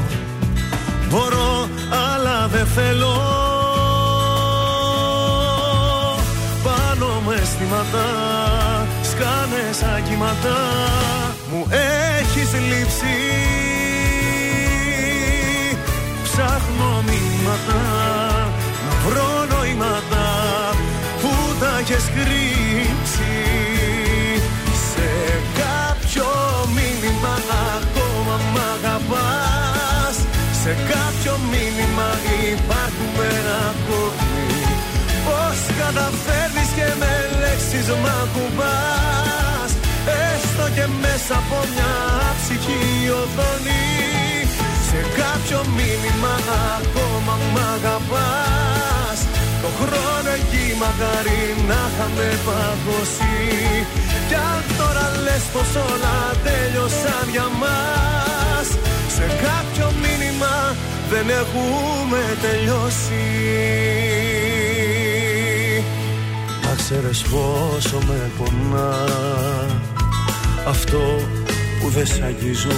Μπορώ 1.09 1.69
αλλά 1.89 2.47
δεν 2.47 2.65
θέλω. 2.65 3.39
Πάνω 6.63 7.21
με 7.27 7.33
αισθήματα 7.33 8.20
σκάνε 9.21 9.65
σαν 9.79 10.03
κύματα. 10.07 10.57
Μου 11.49 11.67
έχεις 12.17 12.51
λείψει. 12.69 13.17
Ψάχνω 16.23 16.91
μηνύματα. 17.07 17.81
Να 18.85 18.93
βρω 19.05 19.31
νοήματα 19.51 20.27
Που 21.21 21.31
τα 21.59 21.77
έχεις 21.79 22.05
κρύψει. 22.15 23.35
Σε 24.89 25.09
κάποιο 25.61 26.29
μήνυμα 26.75 27.35
ακόμα 27.77 28.35
μ' 28.53 28.59
αγαπάς. 28.73 30.15
Σε 30.61 30.71
κάποιο 30.91 31.33
μήνυμα 31.51 32.09
υπάρχουμε 32.53 33.29
ακόμη 33.69 34.61
Πώς 35.25 35.59
καταφέρνεις 35.79 36.69
και 36.77 36.87
με 36.99 37.20
λέξεις 37.71 37.89
μ' 38.01 38.09
ακουμπάς 38.23 39.71
Έστω 40.29 40.65
και 40.75 40.85
μέσα 41.01 41.35
από 41.41 41.57
μια 41.73 41.93
ψυχή 42.39 42.83
οθόνη 43.19 43.87
Σε 44.87 44.99
κάποιο 45.21 45.59
μήνυμα 45.77 46.33
ακόμα 46.77 47.33
μ' 47.51 47.61
αγαπάς. 47.75 49.19
Το 49.63 49.69
χρόνο 49.79 50.29
εκεί 50.39 50.65
μακάρι 50.81 51.41
να 51.69 51.79
είχαμε 51.87 52.27
παγώσει. 52.45 53.37
Κι 54.27 54.37
αν 54.51 54.63
τώρα 54.77 55.05
λες 55.25 55.45
πως 55.53 55.71
όλα 55.89 56.17
τέλειωσαν 56.45 57.25
για 57.35 57.47
μας 57.61 58.67
Σε 59.15 59.25
κάποιο 59.45 59.87
μήνυμα 60.03 60.55
δεν 61.11 61.25
έχουμε 61.41 62.21
τελειώσει 62.45 64.30
Να 66.91 66.97
ξέρεις 66.97 67.21
πόσο 67.21 67.97
με 68.07 68.31
πονά. 68.37 68.95
Αυτό 70.67 70.99
που 71.79 71.89
δεν 71.89 72.05
σ' 72.05 72.21
αγγίζω 72.21 72.69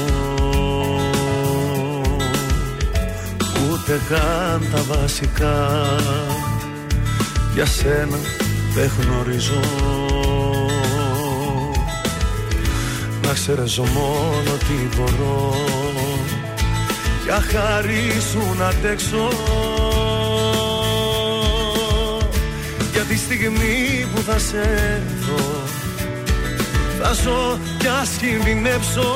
Ούτε 3.72 4.02
καν 4.10 4.68
τα 4.72 4.84
βασικά 4.98 5.80
Για 7.54 7.66
σένα 7.66 8.18
δεν 8.74 8.92
γνωρίζω 9.00 9.60
Να 13.24 13.34
ξέρεις 13.34 13.78
μόνο 13.78 14.58
τι 14.60 14.98
μπορώ. 14.98 15.56
Για 17.24 17.42
χάρη 17.42 18.22
σου 18.32 18.56
να 18.58 18.68
αντέξω 18.68 19.30
τη 23.14 23.20
στιγμή 23.20 24.08
που 24.16 24.22
θα 24.22 24.40
σε 24.40 25.02
δω 25.20 25.64
Θα 27.02 27.14
ζω 27.14 27.60
κι 27.78 27.88
ας 27.88 28.10
κινδυνεύσω 28.10 29.16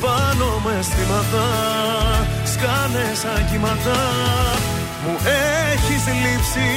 Πάνω 0.00 0.46
με 0.64 0.78
αισθήματα 0.78 1.46
Σκάνε 2.44 3.12
σαν 3.22 3.50
κύματα. 3.50 3.98
Μου 5.04 5.16
έχεις 5.72 6.04
λείψει. 6.06 6.70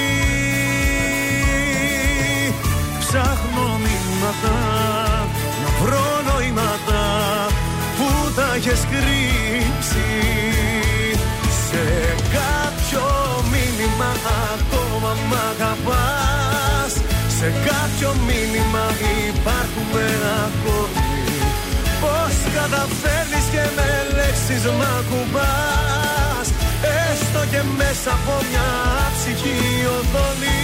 Ψάχνω 3.00 3.80
μηνύματα 3.84 4.56
Να 5.64 5.86
βρω 5.86 6.22
νοήματα 6.28 7.06
Που 7.98 8.32
τα 8.36 8.54
έχεις 8.56 8.88
κρύψει 8.92 10.83
Σε 17.44 17.54
κάποιο 17.72 18.12
μήνυμα 18.28 18.86
υπάρχουμε 19.30 20.06
ακόμη 20.44 21.24
Πώς 22.02 22.36
καταφέρνεις 22.58 23.46
και 23.54 23.64
με 23.78 23.90
λέξεις 24.16 24.64
μ' 24.78 24.86
ακουμπάς. 24.98 26.48
Έστω 27.02 27.42
και 27.52 27.62
μέσα 27.80 28.10
από 28.18 28.36
μια 28.50 28.70
ψυχή 29.16 29.60
οθόνη. 29.98 30.64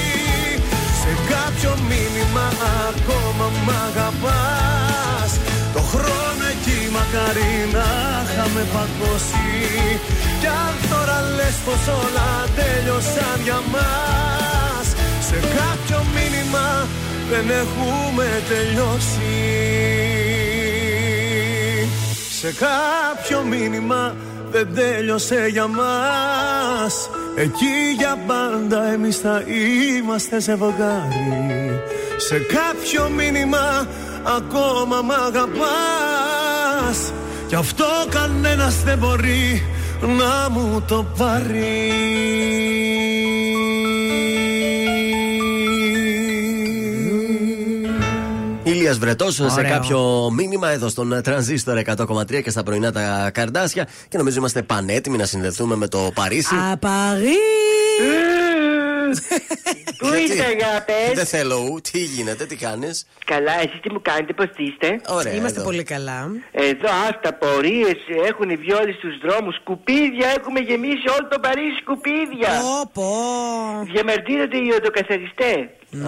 Σε 1.01 1.11
κάποιο 1.33 1.71
μήνυμα 1.89 2.45
ακόμα 2.87 3.45
μ' 3.65 3.73
αγαπάς. 3.87 5.31
Το 5.75 5.81
χρόνο 5.91 6.43
εκεί 6.53 6.79
μακάρι 6.95 7.53
να 7.75 7.89
είχαμε 8.23 8.63
παγώσει. 8.73 9.49
Κι 10.41 10.49
αν 10.63 10.73
τώρα 10.91 11.17
λες 11.35 11.57
πως 11.65 11.83
όλα 12.01 12.29
τέλειωσαν 12.57 13.37
για 13.47 13.59
μας 13.71 14.58
Σε 15.29 15.35
κάποιο 15.35 16.05
μήνυμα 16.15 16.87
δεν 17.29 17.49
έχουμε 17.49 18.41
τελειώσει. 18.49 19.37
Σε 22.39 22.53
κάποιο 22.53 23.43
μήνυμα 23.43 24.15
δεν 24.51 24.67
τέλειωσε 24.75 25.47
για 25.51 25.67
μας. 25.67 27.09
Εκεί 27.35 27.95
για 27.97 28.17
πάντα 28.27 28.91
εμείς 28.91 29.17
θα 29.17 29.43
είμαστε 29.97 30.39
ζευγάρι 30.39 31.81
Σε 32.17 32.37
κάποιο 32.37 33.09
μήνυμα 33.09 33.87
ακόμα 34.37 35.01
μ' 35.01 35.11
αγαπάς. 35.11 37.13
Κι 37.47 37.55
αυτό 37.55 37.85
κανένας 38.09 38.83
δεν 38.83 38.97
μπορεί 38.97 39.63
να 40.01 40.49
μου 40.49 40.83
το 40.87 41.05
πάρει 41.17 42.78
Ηλίας 48.79 48.97
Βρετός 48.97 49.33
σε 49.33 49.43
Ωραίο. 49.43 49.69
κάποιο 49.71 50.29
μήνυμα 50.33 50.69
εδώ 50.69 50.89
στον 50.89 51.13
ε, 51.13 51.21
Τρανζίστορ 51.21 51.81
100,3 51.85 52.41
και 52.43 52.49
στα 52.49 52.63
πρωινά 52.63 52.91
τα 52.91 53.29
καρδάσια. 53.33 53.87
Και 54.07 54.17
νομίζω 54.17 54.37
είμαστε 54.37 54.61
πανέτοιμοι 54.61 55.17
να 55.17 55.25
συνδεθούμε 55.25 55.75
με 55.75 55.87
το 55.87 56.11
Παρίσι. 56.13 56.55
Απαρί! 56.71 57.37
Πού 59.99 60.07
Γιατί; 60.07 60.21
είστε, 60.23 60.45
αγάπες; 60.45 61.11
Δεν 61.13 61.25
θέλω, 61.25 61.79
τι 61.91 61.99
γίνεται, 61.99 62.45
τι 62.45 62.55
κάνεις; 62.55 63.05
Καλά, 63.25 63.53
εσείς 63.63 63.79
τι 63.81 63.91
μου 63.91 64.01
κάνετε, 64.01 64.33
πώς 64.33 64.49
είστε; 64.57 64.87
Ωραία. 65.07 65.33
Είμαστε 65.33 65.59
εδώ. 65.59 65.69
πολύ 65.69 65.83
καλά. 65.83 66.19
Εδώ 66.51 66.89
αυτά 67.09 67.33
πορείες 67.33 67.97
έχουν 68.29 68.49
βιόλοι 68.63 68.93
στους 68.93 69.13
δρόμους, 69.23 69.55
σκουπίδια 69.55 70.27
έχουμε 70.37 70.59
γεμίσει 70.59 71.05
όλο 71.19 71.27
το 71.33 71.39
Παρίσι 71.39 71.75
σκουπίδια. 71.81 72.51
Πω, 72.61 72.89
πω. 72.93 73.09
Διαμαρτύρονται 73.93 74.57
οι 74.57 74.69
οδοκαθαριστές. 74.79 75.63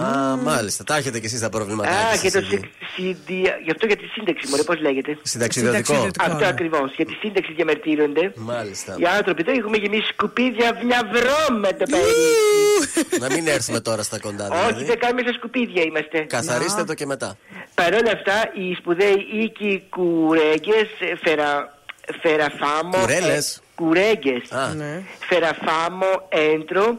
Α, 0.06 0.36
μάλιστα. 0.36 0.84
Τα 0.84 0.96
έχετε 0.96 1.18
κι 1.20 1.26
εσείς 1.26 1.40
τα 1.40 1.48
προβλήματά 1.48 1.90
Α, 1.90 2.10
σας 2.10 2.20
και 2.20 2.30
το 2.30 2.38
εκεί. 2.38 2.48
συ- 2.56 2.64
συνδυα- 2.94 3.58
γι' 3.64 3.70
αυτό 3.70 3.86
για 3.86 3.96
τη 3.96 4.06
σύνταξη, 4.14 4.48
μωρέ, 4.50 4.62
πώς 4.62 4.80
λέγεται; 4.80 5.18
Συνταξιδιωτικό. 5.22 5.84
Συνταξιδιωτικό. 5.84 6.24
Αυτό 6.24 6.44
ναι. 6.44 6.46
ακριβώς, 6.54 6.92
για 6.96 7.06
τη 7.06 7.14
σύνταξη 7.22 7.52
διαμαρτύρονται. 7.52 8.32
Μάλιστα. 8.36 8.96
Οι 9.00 9.04
άνθρωποι 9.18 9.40
εδώ 9.46 9.52
έχουμε 9.60 9.76
γεμίσει 9.76 10.06
σκουπίδια 10.14 10.68
βλαβρό 10.82 11.40
με 11.62 11.70
το 11.78 11.84
Παρίσι. 11.92 13.18
Να 13.20 13.26
μην 13.34 13.46
έρθουμε 13.56 13.80
τώρα 13.82 14.02
στα 14.02 14.18
κοντά, 14.18 14.48
Όχι, 14.50 14.58
δηλαδή. 14.66 14.84
δεν 14.84 14.98
κάνουμε 14.98 15.22
σε 15.26 15.32
σκουπίδια 15.32 15.82
είμαστε. 15.82 16.18
Καθαρίστε 16.18 16.84
το 16.84 16.94
και 16.94 17.06
μετά. 17.06 17.36
Παρ' 17.74 17.94
όλα 17.94 18.10
αυτά, 18.12 18.50
οι 18.54 18.74
σπουδαίοι 18.74 19.26
οίκοι 19.32 19.82
κουρέγγες, 19.90 20.88
ε, 21.00 21.16
φερα, 21.24 21.78
φεραφάμο... 22.20 22.98
Κουρέλες. 23.00 23.56
ε, 23.56 23.60
κουρέγγες. 23.74 24.52
Α. 24.52 24.74
Ναι. 24.74 25.02
Φεραφάμο, 25.28 26.06
έντρο, 26.28 26.98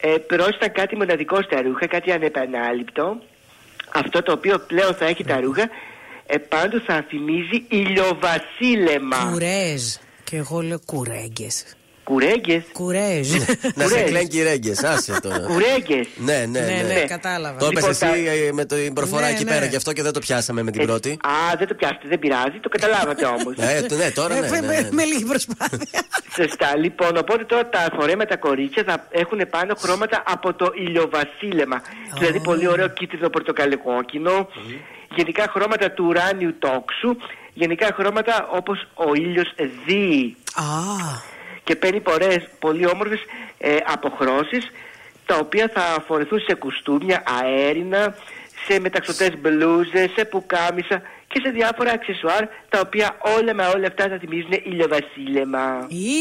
ε, 0.00 0.08
πρόσθετα 0.08 0.68
κάτι 0.68 0.96
μοναδικό 0.96 1.42
στα 1.42 1.62
ρούχα, 1.62 1.86
κάτι 1.86 2.12
ανεπανάληπτο. 2.12 3.16
Αυτό 3.94 4.22
το 4.22 4.32
οποίο 4.32 4.58
πλέον 4.58 4.94
θα 4.94 5.04
έχει 5.04 5.24
τα 5.24 5.40
ρούχα, 5.40 5.68
ε, 6.26 6.38
πάντως 6.38 6.82
θα 6.86 7.04
θυμίζει 7.08 7.64
ηλιοβασίλεμα. 7.68 9.28
Κουρέζ. 9.32 9.94
Και 10.24 10.36
εγώ 10.36 10.60
λέω 10.60 10.80
κουρέγγες. 12.04 12.62
Κουρέγγε. 12.72 13.28
Κουρέζ. 13.32 13.32
Να 13.74 13.84
σε 13.84 13.88
Κουρέζ. 13.88 14.08
κλαίνει 14.08 14.26
κυρέγγες, 14.28 14.84
άσε 14.84 15.20
τώρα. 15.20 15.38
Κουρέγγες. 15.46 16.06
Ναι, 16.16 16.44
ναι, 16.50 16.60
Ναι, 16.60 16.82
ναι. 16.86 16.92
ναι, 16.94 17.00
κατάλαβα. 17.00 17.58
Το 17.58 17.66
έπεσε 17.66 17.88
Λοιπόν, 17.88 18.08
εσύ 18.30 18.44
ε, 18.48 18.52
με 18.52 18.64
την 18.64 18.92
προφορά 18.92 19.26
Ναι, 19.26 19.32
εκεί 19.32 19.44
ναι. 19.44 19.50
πέρα 19.50 19.66
και 19.66 19.76
αυτό 19.76 19.92
και 19.92 20.02
δεν 20.02 20.12
το 20.12 20.18
πιάσαμε 20.18 20.62
με 20.62 20.70
την 20.70 20.86
πρώτη. 20.86 21.10
Α, 21.10 21.56
δεν 21.58 21.66
το 21.68 21.74
πιάσετε, 21.74 22.08
δεν 22.08 22.18
πειράζει, 22.18 22.58
το 22.60 22.68
καταλάβατε 22.68 23.24
όμως. 23.26 23.54
Ε, 23.56 23.86
το- 23.88 23.94
ναι, 23.96 24.10
τώρα 24.10 24.34
ναι. 24.40 24.46
Ε, 24.46 24.50
ναι, 24.50 24.60
με- 24.60 24.80
ναι. 24.80 24.88
Με 24.90 25.04
λίγη 25.04 25.24
προσπάθεια. 25.24 26.02
Σωστά, 26.36 26.76
λοιπόν, 26.76 27.16
οπότε 27.16 27.44
τώρα 27.44 27.68
τα 27.68 27.86
φορέματα 27.98 28.36
κορίτσια 28.36 28.82
θα 28.86 29.06
έχουν 29.10 29.40
πάνω 29.50 29.74
χρώματα 29.74 30.22
από 30.26 30.54
το 30.54 30.72
ηλιοβασίλεμα. 30.74 31.82
Δηλαδή 32.18 32.40
πολύ 32.40 32.68
ωραίο 32.68 32.88
κίτρινο 32.88 33.28
πορτοκαλικόκκινο, 33.28 34.48
γενικά 35.14 35.46
χρώματα 35.52 35.90
του 35.90 36.04
ουράνιου 36.08 36.54
τόξου, 36.58 37.16
γενικά 37.54 37.88
χρώματα 37.94 38.48
όπως 38.52 38.86
ο 38.94 39.14
ήλιος 39.14 39.54
δει. 39.86 40.36
Και 41.64 41.76
παίρνει 41.76 42.00
πορές 42.00 42.48
πολύ 42.58 42.86
όμορφες 42.86 43.20
ε, 43.58 43.76
αποχρώσεις, 43.86 44.70
τα 45.26 45.36
οποία 45.36 45.70
θα 45.74 46.04
φορεθούν 46.06 46.40
σε 46.40 46.54
κουστούμια 46.54 47.22
αέρινα, 47.42 48.16
σε 48.66 48.80
μεταξωτές 48.80 49.38
μπλούζες, 49.38 50.10
σε 50.14 50.24
πουκάμισα 50.24 51.02
και 51.34 51.40
σε 51.44 51.50
διάφορα 51.58 51.90
αξεσουάρ, 51.98 52.42
τα 52.72 52.78
οποία 52.86 53.08
όλα 53.36 53.52
με 53.58 53.64
όλα 53.74 53.86
αυτά 53.92 54.04
θα 54.10 54.16
θυμίζουν 54.22 54.52
ηλιοβασίλεμα. 54.70 55.66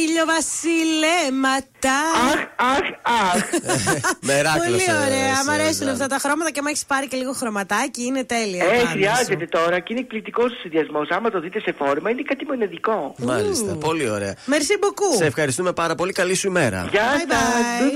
Ήλιο 0.02 0.24
βασιλέματα. 0.36 1.98
Αχ, 2.32 2.42
αχ, 2.76 2.86
αχ. 3.22 3.38
Μεράκλωσε, 4.30 4.70
Πολύ 4.70 4.98
ωραία. 5.06 5.36
σε, 5.36 5.44
Μ' 5.48 5.50
αρέσουν 5.58 5.78
δηλαδή. 5.84 5.96
αυτά 6.02 6.08
τα 6.14 6.18
χρώματα 6.24 6.50
και 6.52 6.60
άμα 6.62 6.70
έχεις 6.70 6.86
πάρει 6.86 7.08
και 7.08 7.18
λίγο 7.22 7.34
χρωματάκι 7.42 8.04
είναι 8.10 8.24
τέλεια. 8.24 8.64
Ε, 8.66 8.68
πάνω 8.78 8.90
χρειάζεται 8.90 9.48
σου. 9.48 9.50
τώρα 9.58 9.80
και 9.80 9.90
είναι 9.94 10.00
εκπληκτικός 10.06 10.52
ο 10.52 10.58
συνδυασμός. 10.62 11.08
Άμα 11.10 11.30
το 11.30 11.40
δείτε 11.40 11.60
σε 11.60 11.72
φόρμα, 11.80 12.10
είναι 12.10 12.22
κάτι 12.22 12.46
μοναδικό. 12.46 13.16
Μάλιστα, 13.18 13.72
πολύ 13.74 14.10
ωραία. 14.10 14.34
Merci 14.54 14.76
beaucoup. 14.86 15.16
Σε 15.18 15.26
ευχαριστούμε 15.26 15.72
πάρα 15.74 15.96
πολύ. 15.96 16.12
Καλή 16.12 16.36
σου 16.36 16.48
ημέρα. 16.48 16.88
Γεια 16.92 17.08
Bye 17.30 17.96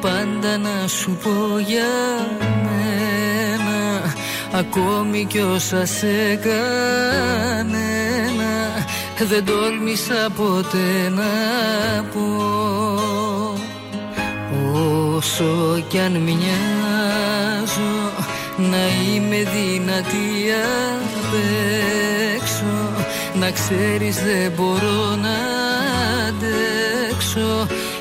πάντα 0.01 0.59
να 0.59 0.89
σου 0.89 1.19
πω 1.23 1.59
για 1.59 1.85
μένα. 2.65 4.15
Ακόμη 4.53 5.25
κι 5.25 5.39
όσα 5.39 5.87
σε 5.87 6.37
κανένα 6.37 7.67
Δεν 9.29 9.45
τόλμησα 9.45 10.31
ποτέ 10.37 11.09
να 11.11 11.25
πω. 12.13 12.27
Όσο 15.17 15.85
κι 15.89 15.99
αν 15.99 16.13
μοιάζω 16.13 18.13
να 18.57 19.13
είμαι 19.15 19.37
δυνατή 19.37 20.53
απ' 20.95 21.35
έξω. 22.37 22.65
Να 23.35 23.51
ξέρεις 23.51 24.17
δεν 24.17 24.53
μπορώ 24.57 25.17
να 25.17 25.37
αντέξω 26.29 27.67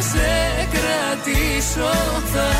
σε 0.00 0.68
κρατήσω 0.74 1.92
Θα 2.32 2.50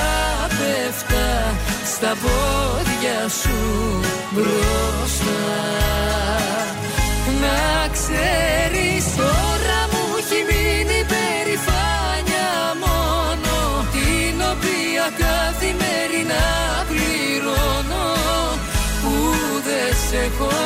πέφτα 0.58 1.54
στα 1.94 2.16
πόδια 2.22 3.28
σου 3.40 3.60
μπροστά. 4.30 5.44
Να 7.40 7.88
ξέρεις 7.92 9.04
τώρα 9.16 9.80
μου 9.92 10.04
έχει 10.18 10.40
μείνει 10.48 11.00
περηφάνια 11.12 12.50
μόνο. 12.84 13.54
Την 13.92 14.36
οποία 14.52 15.06
καθημερινά 15.22 16.46
πληρώνω 16.88 18.06
Που 19.02 19.14
δεν 19.66 19.94
σε 20.08 20.16
έχω 20.16 20.65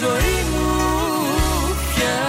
ζωή 0.00 0.44
μου 0.50 0.66
πια 1.94 2.20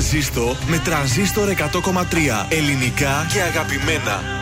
Ζήστο 0.00 0.56
με 0.66 0.78
τρανζίστορ 0.78 1.48
100,3 1.48 1.56
ελληνικά 2.48 3.26
και 3.32 3.40
αγαπημένα. 3.40 4.40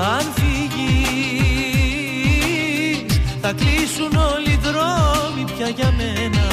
Αν 0.00 0.32
φύγεις, 0.34 1.88
θα 3.42 3.52
κλείσουν 3.52 4.16
όλοι 4.34 4.50
οι 4.50 4.58
δρόμοι 4.62 5.44
πια 5.56 5.68
για 5.68 5.94
μένα. 5.96 6.46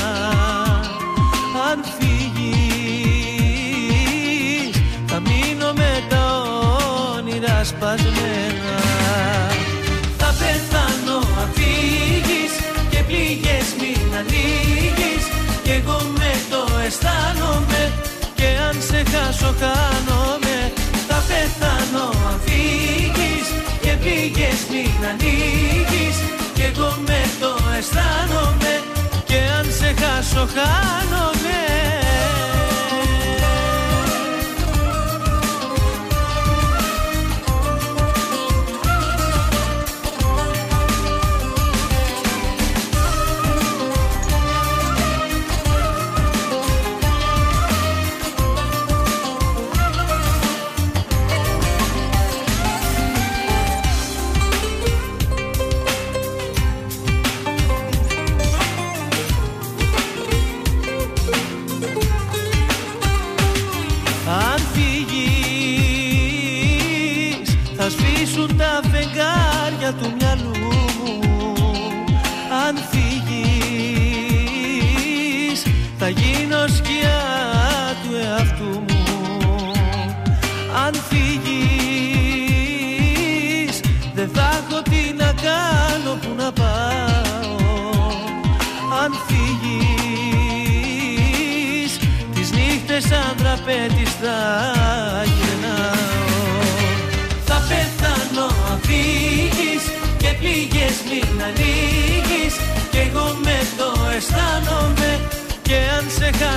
Αν 1.70 1.80
φύγεις, 1.98 3.16
θα 5.06 5.20
μείνω 5.20 5.74
με 5.74 6.04
τα 6.10 6.42
όνειρα 7.18 7.64
σπασμένα. 7.64 8.78
Θα 10.18 10.30
πεθάνω 10.40 11.18
αν 11.42 11.50
φύγεις 11.54 12.54
και 12.90 13.04
πληγές 13.08 13.68
μην 13.80 14.10
ανοίγεις. 14.20 15.24
Κι 15.64 15.72
εγώ 15.72 16.00
με 16.18 16.32
το 16.50 16.62
αισθάνομαι 16.86 17.92
και 18.36 18.48
αν 18.68 18.76
σε 18.90 19.04
χάσω 19.12 19.54
χάνομαι 19.60 20.45
ανοίγεις 25.10 26.18
Κι 26.54 26.62
εγώ 26.62 26.98
με 27.08 27.22
το 27.40 27.52
αισθάνομαι 27.78 28.74
και 29.26 29.40
αν 29.58 29.66
σε 29.80 29.94
χάσω 30.02 30.48
χάνομαι 30.56 32.05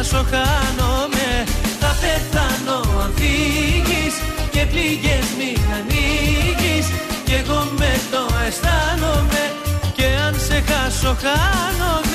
σε 0.08 0.16
χάσω 0.16 0.26
χάνομαι 0.30 1.44
Θα 1.80 1.96
πεθάνω. 2.00 3.00
Αν 3.02 3.12
φύγεις 3.16 4.14
και 4.50 4.66
πληγές 4.70 5.26
μην 5.38 5.60
ανοίγεις 5.76 6.86
Κι 7.24 7.34
εγώ 7.34 7.68
με 7.78 8.00
το 8.10 8.34
αισθάνομαι. 8.46 9.52
Και 9.96 10.06
αν 10.26 10.34
σε 10.46 10.64
χάσω 10.68 11.16
χάνομαι 11.22 12.07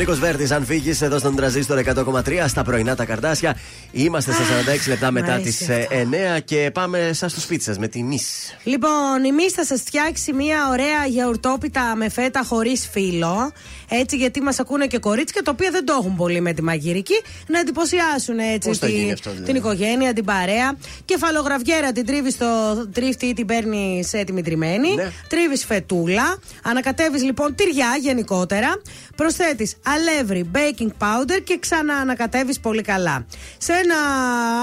Νίκος 0.00 0.18
Βέρτης. 0.18 0.50
Αν 0.50 0.64
φύγεις 0.64 1.02
εδώ 1.02 1.18
στον 1.18 1.36
τραζίστορ 1.36 1.78
100,3 1.78 2.48
στα 2.48 2.62
πρωινά 2.62 2.94
τα 2.94 3.04
καρτάσια. 3.04 3.56
Είμαστε 3.92 4.32
στα 4.32 4.42
46 4.84 4.88
λεπτά 4.88 5.10
μετά 5.10 5.38
τις 5.40 5.68
αρέσει 5.68 5.86
αυτό. 5.92 6.08
9 6.36 6.40
και 6.44 6.70
πάμε 6.74 7.10
σα 7.12 7.28
στο 7.28 7.40
σπίτι 7.40 7.62
σας 7.64 7.78
με 7.78 7.88
τη 7.88 8.02
Μη. 8.02 8.18
Λοιπόν, 8.64 9.24
η 9.26 9.32
Μη 9.32 9.50
θα 9.50 9.64
σας 9.64 9.80
φτιάξει 9.80 10.32
μια 10.32 10.68
ωραία 10.70 11.06
γιαουρτόπιτα 11.08 11.94
με 11.96 12.08
φέτα 12.08 12.42
χωρίς 12.44 12.88
φύλλο. 12.92 13.52
Έτσι, 13.88 14.16
γιατί 14.16 14.40
μας 14.40 14.58
ακούνε 14.58 14.86
και 14.86 14.98
κορίτσια 14.98 15.42
τα 15.42 15.50
οποία 15.50 15.70
δεν 15.70 15.84
το 15.84 15.96
έχουν 16.00 16.16
πολύ 16.16 16.40
με 16.40 16.52
τη 16.52 16.62
μαγειρική. 16.62 17.20
Να 17.46 17.58
εντυπωσιάσουν 17.58 18.38
έτσι 18.38 18.68
Πώς 18.68 18.78
θα 18.78 18.86
τη- 18.86 18.92
γίνει 18.92 19.12
αυτό, 19.12 19.30
δηλαδή; 19.30 19.46
την 19.46 19.56
οικογένεια, 19.60 20.12
την 20.12 20.24
παρέα. 20.24 20.76
Κεφαλογραφιέρα 21.04 21.92
την 21.92 22.06
τρίβεις 22.06 22.34
στο 22.34 22.46
τρίφτη 22.92 23.26
ή 23.26 23.32
την 23.32 23.46
παίρνεις 23.46 24.12
έτοιμη 24.12 24.42
τριμμένη. 24.42 24.94
Ναι. 24.94 25.10
Τρίβεις 25.28 25.64
φετούλα. 25.64 26.38
Ανακατεύεις 26.62 27.22
λοιπόν 27.22 27.54
τυριά 27.54 27.96
γενικότερα. 28.00 28.80
Προσθέτεις 29.16 29.76
αλεύρι, 29.86 30.50
baking 30.54 30.88
powder 30.98 31.40
και 31.44 31.56
ξαναανακατεύει 31.60 32.58
πολύ 32.60 32.82
καλά. 32.82 33.26
Σε 33.58 33.72
ένα 33.84 33.96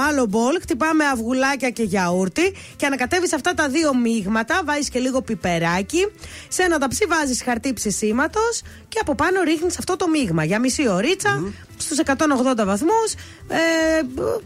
άλλο 0.07 0.25
μπολ 0.25 0.57
χτυπάμε 0.61 1.05
αυγουλάκια 1.05 1.69
και 1.69 1.83
γιαούρτι 1.83 2.53
και 2.75 2.85
ανακατεύεις 2.85 3.33
αυτά 3.33 3.53
τα 3.53 3.69
δύο 3.69 3.95
μείγματα. 3.95 4.61
Βάζεις 4.65 4.89
και 4.89 4.99
λίγο 4.99 5.21
πιπεράκι. 5.21 6.07
Σε 6.47 6.63
ένα 6.63 6.77
ταψί 6.77 7.05
βάζεις 7.05 7.41
χαρτί 7.43 7.73
ψησίματος 7.73 8.61
και 8.87 8.99
από 9.01 9.15
πάνω 9.15 9.41
ρίχνεις 9.41 9.77
αυτό 9.77 9.95
το 9.95 10.07
μείγμα 10.07 10.43
για 10.43 10.59
μισή 10.59 10.87
ωρίτσα 10.87 11.53
στους 11.77 11.97
180 12.05 12.65
βαθμούς 12.65 13.11
ε, 13.47 13.57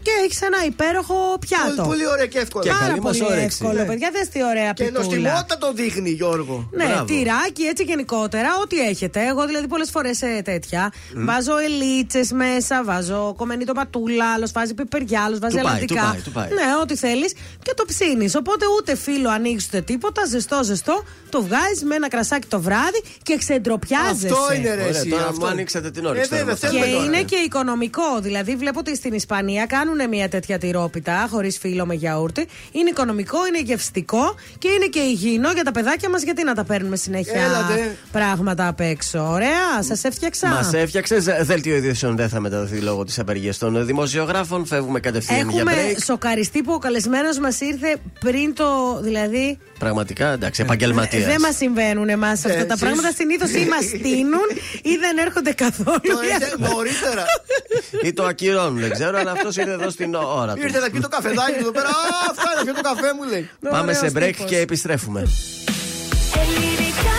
και 0.02 0.10
έχεις 0.24 0.40
ένα 0.42 0.64
υπέροχο 0.66 1.36
πιάτο. 1.40 1.74
Πολύ, 1.74 1.88
πολύ 1.88 2.06
ωραία 2.06 2.26
και 2.26 2.38
εύκολα. 2.38 2.64
Και 2.64 2.70
Πάρα 2.70 2.86
καλή 2.86 3.00
μας 3.00 3.18
πολύ 3.18 3.30
όρεξη. 3.32 3.44
εύκολο, 3.60 3.80
Ναι. 3.80 3.84
παιδιά. 3.84 4.10
Δες 4.12 4.28
τι 4.28 4.44
ωραία 4.44 4.72
Και 4.72 4.84
πιτούλα. 4.84 5.04
νοστιμότητα 5.04 5.58
το 5.58 5.72
δείχνει, 5.72 6.10
Γιώργο. 6.10 6.68
Ναι, 6.72 6.84
Μπράβο. 6.86 7.04
τυράκι 7.04 7.62
έτσι 7.62 7.82
γενικότερα, 7.82 8.48
ό,τι 8.62 8.78
έχετε. 8.80 9.26
Εγώ 9.26 9.46
δηλαδή 9.46 9.66
πολλές 9.66 9.90
φορές 9.90 10.18
τέτοια. 10.44 10.92
Βάζω 11.14 11.58
ελίτσες 11.58 12.32
μέσα, 12.32 12.84
βάζω 12.84 13.34
κομμενή 13.36 13.64
το 13.64 13.72
πατούλα, 13.72 14.32
άλλος 14.32 14.52
βάζει 14.52 14.74
πιπεριά, 14.74 15.22
άλλος 15.24 15.38
βάζει 15.38 15.56
Του 15.56 15.62
πάει, 15.62 15.72
αλατικά. 15.72 16.00
του 16.00 16.08
πάει, 16.10 16.20
του 16.20 16.30
πάει. 16.32 16.48
Ναι, 16.48 16.72
ό,τι 16.82 16.96
θέλεις 16.96 17.32
και 17.62 17.72
το 17.76 17.84
ψήνεις. 17.86 18.34
Οπότε 18.36 18.64
ούτε 18.78 18.96
φύλλο 18.96 19.30
ανοίξει 19.30 19.66
ούτε 19.72 19.80
τίποτα, 19.82 20.24
ζεστό 20.26 20.60
ζεστό. 20.64 21.04
Το 21.30 21.42
βγάζεις 21.42 21.82
με 21.84 21.94
ένα 21.94 22.08
κρασάκι 22.08 22.46
το 22.48 22.60
βράδυ 22.60 23.02
και 23.22 23.36
ξεντροπιάζεσαι. 23.36 24.26
Αυτό 24.32 24.54
είναι 24.54 24.74
ρε. 24.74 24.82
Ωραία, 24.82 24.88
εσύ, 24.98 25.08
τώρα 25.08 25.26
αυτό. 25.26 25.40
μου 25.40 25.46
ανοίξατε 25.46 25.90
την 25.90 26.06
όρεξη 26.06 26.28
Ε, 26.32 26.36
τώρα 26.36 26.44
βέβαια, 26.44 26.68
με 26.70 26.78
αυτά. 26.78 26.88
θέλουμε 26.88 27.06
Και 27.06 27.12
τώρα. 27.12 27.21
Είναι 27.22 27.30
και 27.30 27.36
οικονομικό. 27.46 28.20
Δηλαδή, 28.20 28.56
βλέπω 28.56 28.78
ότι 28.78 28.96
στην 28.96 29.12
Ισπανία 29.12 29.66
κάνουν 29.66 30.08
μια 30.08 30.28
τέτοια 30.28 30.58
τυρόπιτα 30.58 31.26
χωρίς 31.30 31.58
φύλλο 31.58 31.86
με 31.86 31.94
γιαούρτι. 31.94 32.46
Είναι 32.72 32.90
οικονομικό, 32.90 33.46
είναι 33.46 33.60
γευστικό 33.60 34.34
και 34.58 34.68
είναι 34.68 34.86
και 34.86 35.00
υγιεινό 35.00 35.52
για 35.52 35.62
τα 35.64 35.72
παιδάκια 35.72 36.08
μας. 36.08 36.22
Γιατί 36.22 36.44
να 36.44 36.54
τα 36.54 36.64
παίρνουμε 36.64 36.96
συνέχεια 36.96 37.42
Έλατε. 37.42 37.96
πράγματα 38.12 38.68
απ' 38.68 38.80
έξω. 38.80 39.28
Ωραία, 39.30 39.82
σας 39.82 40.04
έφτιαξα. 40.04 40.48
Μας 40.48 40.72
έφτιαξες. 40.72 41.24
Δέλτιο 41.42 41.76
ειδήσεων 41.76 42.16
δεν 42.16 42.28
θα 42.28 42.40
μεταδοθεί 42.40 42.76
λόγω 42.78 43.04
της 43.04 43.18
απεργίας 43.18 43.58
των 43.58 43.86
δημοσιογράφων. 43.86 44.66
Φεύγουμε 44.66 45.00
κατευθείαν 45.00 45.50
για 45.50 45.60
Έχουμε 45.66 45.72
break. 45.96 46.02
σοκαριστεί 46.04 46.62
που 46.62 46.72
ο 46.72 46.78
καλεσμένος 46.78 47.38
μας 47.38 47.60
ήρθε 47.60 47.96
πριν 48.20 48.54
το. 48.54 49.00
Δηλαδή. 49.02 49.58
Πραγματικά 49.82 50.32
εντάξει, 50.32 50.62
επαγγελματίας. 50.62 51.24
Δεν 51.24 51.40
μας 51.40 51.56
συμβαίνουν 51.56 52.08
εμάς 52.08 52.44
αυτά 52.44 52.48
τα 52.66 52.74
εσείς- 52.74 52.78
πράγματα. 52.80 53.12
Συνήθως 53.16 53.50
ή 53.50 53.66
μας 53.72 53.84
στείνουν 53.84 54.48
ή 54.82 54.96
δεν 54.96 55.18
έρχονται 55.18 55.52
καθόλου. 55.52 56.00
Το 56.02 56.18
ήρθε 56.32 56.54
νωρίτερα. 56.58 57.24
Ή 58.02 58.12
το 58.12 58.24
ακυρώνουν, 58.24 58.80
δεν 58.80 58.90
ξέρω, 58.90 59.18
αλλά 59.18 59.30
αυτός 59.30 59.56
ήρθε 59.56 59.70
εδώ 59.72 59.90
στην 59.90 60.14
ώρα 60.14 60.54
του. 60.54 60.62
Ήρθε 60.62 60.78
να 60.78 60.90
πιει 60.90 61.00
το 61.00 61.08
καφεδάκι 61.08 61.52
του 61.52 61.58
εδώ 61.58 61.70
πέρα. 61.70 61.88
Α, 61.88 61.90
αυτά 62.30 62.42
είναι, 62.54 62.72
πιω 62.72 62.82
το 62.82 62.88
καφέ 62.88 63.12
μου 63.16 63.24
λέει. 63.30 63.50
Πάμε 63.70 63.92
σε 63.92 63.98
Ωραίος 63.98 64.12
break 64.16 64.32
τύπος. 64.34 64.50
και 64.50 64.58
επιστρέφουμε. 64.58 65.20
Ελληνικά 66.42 67.18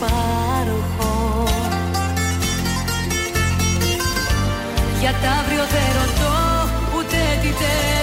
Πως 0.00 0.08
υπάρχω 0.08 1.44
Για 5.00 5.10
τα 5.10 5.30
αύριο 5.30 5.64
δεν 5.70 5.88
ρωτώ 5.98 6.34
ούτε 6.96 7.16
τι 7.42 7.48
τέλος 7.48 7.93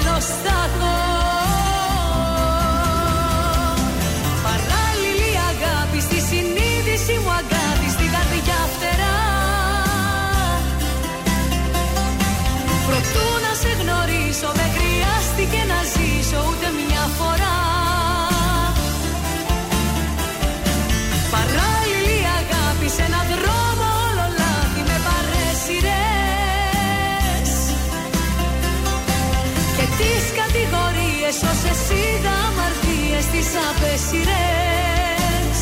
αμαρτίες 33.32 33.45
τις 33.45 33.48
απέσιρες 33.70 35.58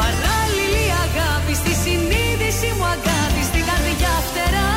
Παράλληλη 0.00 0.86
αγάπη 1.06 1.54
στη 1.54 1.72
συνείδηση 1.82 2.68
μου 2.76 2.84
αγάπη 2.84 3.42
στην 3.50 3.64
καρδιά 3.68 4.14
φτερά. 4.26 4.72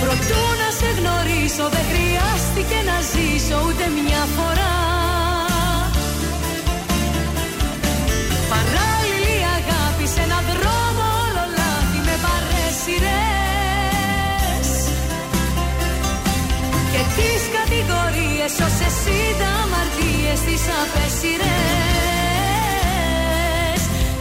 Προτού 0.00 0.42
να 0.60 0.68
σε 0.78 0.88
γνωρίσω 0.98 1.64
δεν 1.74 1.84
χρειάστηκε 1.90 2.78
να 2.88 2.96
ζήσω 3.10 3.56
ούτε 3.66 3.84
μια 3.96 4.22
φορά 4.36 4.53
σε 18.56 18.84
εσύ 18.84 19.18
τα 19.38 19.52
μαρτίες 19.72 20.40
τις 20.40 20.62
απέσυρες 20.82 21.44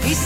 Τις 0.02 0.22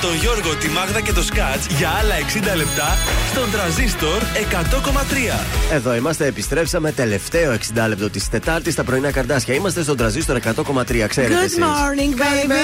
τον 0.00 0.14
Γιώργο, 0.14 0.54
τη 0.56 0.68
Μάγδα 0.68 1.00
και 1.00 1.12
το 1.12 1.22
Σκάτς 1.22 1.66
για 1.66 1.88
άλλα 2.00 2.14
60 2.52 2.56
λεπτά 2.56 2.96
στον 3.30 3.50
τραζίστορ 3.50 4.22
100,3. 4.50 5.44
Εδώ 5.72 5.94
είμαστε, 5.94 6.26
επιστρέψαμε 6.26 6.92
τελευταίο 6.92 7.52
60 7.52 7.88
λεπτό 7.88 8.10
της 8.10 8.28
Τετάρτης 8.28 8.72
στα 8.72 8.84
πρωινά 8.84 9.10
καρδάσια. 9.10 9.54
Είμαστε 9.54 9.82
στον 9.82 9.96
τραζίστορ 9.96 10.36
100,3, 10.36 11.06
ξέρετε 11.08 11.34
Good 11.34 11.44
εσείς. 11.44 11.58
morning, 11.58 12.14
Καλημέρα. 12.16 12.60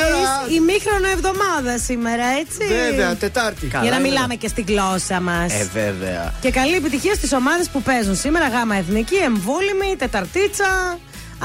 babies. 0.48 0.52
Ημίχρονο 0.52 1.08
εβδομάδα 1.08 1.78
σήμερα, 1.78 2.24
έτσι. 2.40 2.74
Βέβαια, 2.90 3.14
Τετάρτη. 3.16 3.66
Για 3.66 3.78
να 3.80 3.86
Καλά, 3.88 4.00
μιλάμε 4.00 4.34
και 4.34 4.48
στη 4.48 4.64
γλώσσα 4.68 5.20
μας. 5.20 5.52
Ε, 5.52 5.68
βέβαια. 5.72 6.34
Και 6.40 6.50
καλή 6.50 6.74
επιτυχία 6.74 7.14
στις 7.14 7.32
ομάδες 7.32 7.68
που 7.68 7.82
παίζουν 7.82 8.16
σήμερα. 8.16 8.48
Γάμα 8.48 8.76
Εθνική, 8.76 9.16
Εμβόλυμη, 9.16 9.96
Τεταρτίτσα. 9.98 10.98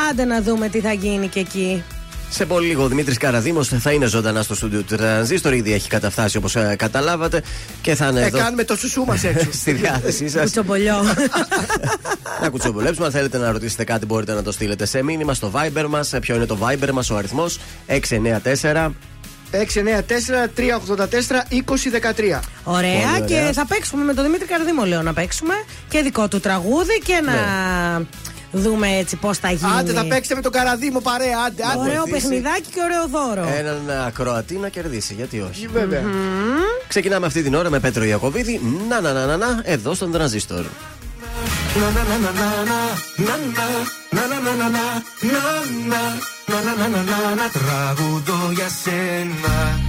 Άντε 0.09 0.25
να 0.25 0.41
δούμε 0.41 0.69
τι 0.69 0.79
θα 0.79 0.93
γίνει 0.93 1.27
και 1.27 1.39
εκεί. 1.39 1.83
Σε 2.29 2.45
πολύ 2.45 2.67
λίγο 2.67 2.83
ο 2.83 2.87
Δημήτρης 2.87 3.17
Καραδήμο 3.17 3.63
θα 3.63 3.91
είναι 3.91 4.05
ζωντανά 4.05 4.41
στο 4.41 4.55
στούντιο 4.55 4.81
του 4.81 4.95
Τρανζίστορ. 4.95 5.53
Ήδη 5.53 5.73
έχει 5.73 5.89
καταφτάσει 5.89 6.37
όπως 6.37 6.55
καταλάβατε. 6.75 7.43
Και 7.81 7.95
θα 7.95 8.07
είναι 8.07 8.21
Ε, 8.21 8.25
εδώ 8.25 8.37
κάνουμε 8.37 8.63
το 8.63 8.75
σουσού 8.75 9.05
μας 9.05 9.23
έξω. 9.29 9.47
στη 9.51 9.71
διάθεσή 9.71 10.29
σας. 10.29 10.41
Κουτσομπολιό. 10.43 11.03
να 12.41 12.49
κουτσομπολέψουμε. 12.49 13.05
Αν 13.05 13.11
θέλετε 13.11 13.37
να 13.37 13.51
ρωτήσετε 13.51 13.83
κάτι, 13.83 14.05
μπορείτε 14.05 14.33
να 14.33 14.43
το 14.43 14.51
στείλετε 14.51 14.85
σε 14.85 15.03
μήνυμα 15.03 15.33
στο 15.33 15.51
Viber 15.55 15.85
μας. 15.89 16.13
Ποιο 16.21 16.35
είναι 16.35 16.45
το 16.45 16.57
Viber 16.61 16.89
μας, 16.93 17.09
ο 17.09 17.15
αριθμός; 17.17 17.59
694. 17.87 18.91
694-384-2013. 19.51 22.39
Ωραία, 22.63 22.91
Πολύ 23.13 23.25
και 23.27 23.33
ωραία. 23.33 23.53
θα 23.53 23.65
παίξουμε 23.65 24.03
με 24.03 24.13
τον 24.13 24.23
Δημήτρη 24.23 24.47
Καρδίμο, 24.47 24.85
λέω 24.85 25.01
να 25.01 25.13
παίξουμε. 25.13 25.53
Και 25.89 26.01
δικό 26.01 26.27
του 26.27 26.39
τραγούδι 26.39 26.99
και 27.03 27.21
να 27.25 27.33
δούμε 28.51 28.87
έτσι 28.97 29.15
πώ 29.15 29.33
θα 29.33 29.51
γίνει. 29.51 29.71
Άντε, 29.79 29.91
θα 29.93 30.05
παίξετε 30.05 30.35
με 30.35 30.41
τον 30.41 30.51
Καραδίμο 30.51 30.99
παρέα. 30.99 31.37
Άντε, 31.47 31.63
άντε. 31.63 31.79
Ωραίο 31.79 32.03
βοηθήσει. 32.03 32.27
παιχνιδάκι 32.27 32.69
και 32.73 32.81
ωραίο 32.83 33.07
δώρο. 33.07 33.47
Έναν 33.57 34.05
ακροατή 34.07 34.55
να 34.55 34.69
κερδίσει, 34.69 35.13
γιατί 35.13 35.41
όχι. 35.41 35.67
Βέβαια. 35.67 36.03
Ξεκινάμε 36.87 37.25
αυτή 37.25 37.43
την 37.43 37.55
ώρα 37.55 37.69
με 37.69 37.79
Πέτρο 37.79 38.03
Ιακοβίδη. 38.03 38.61
Να, 38.89 39.01
να, 39.01 39.13
να, 39.13 39.25
να, 39.25 39.37
να, 39.37 39.61
εδώ 39.63 39.93
στον 39.93 40.11
Τρανζίστορ. 40.11 40.65
Τραγουδώ 47.51 48.51
για 48.51 48.67
σένα 48.83 49.88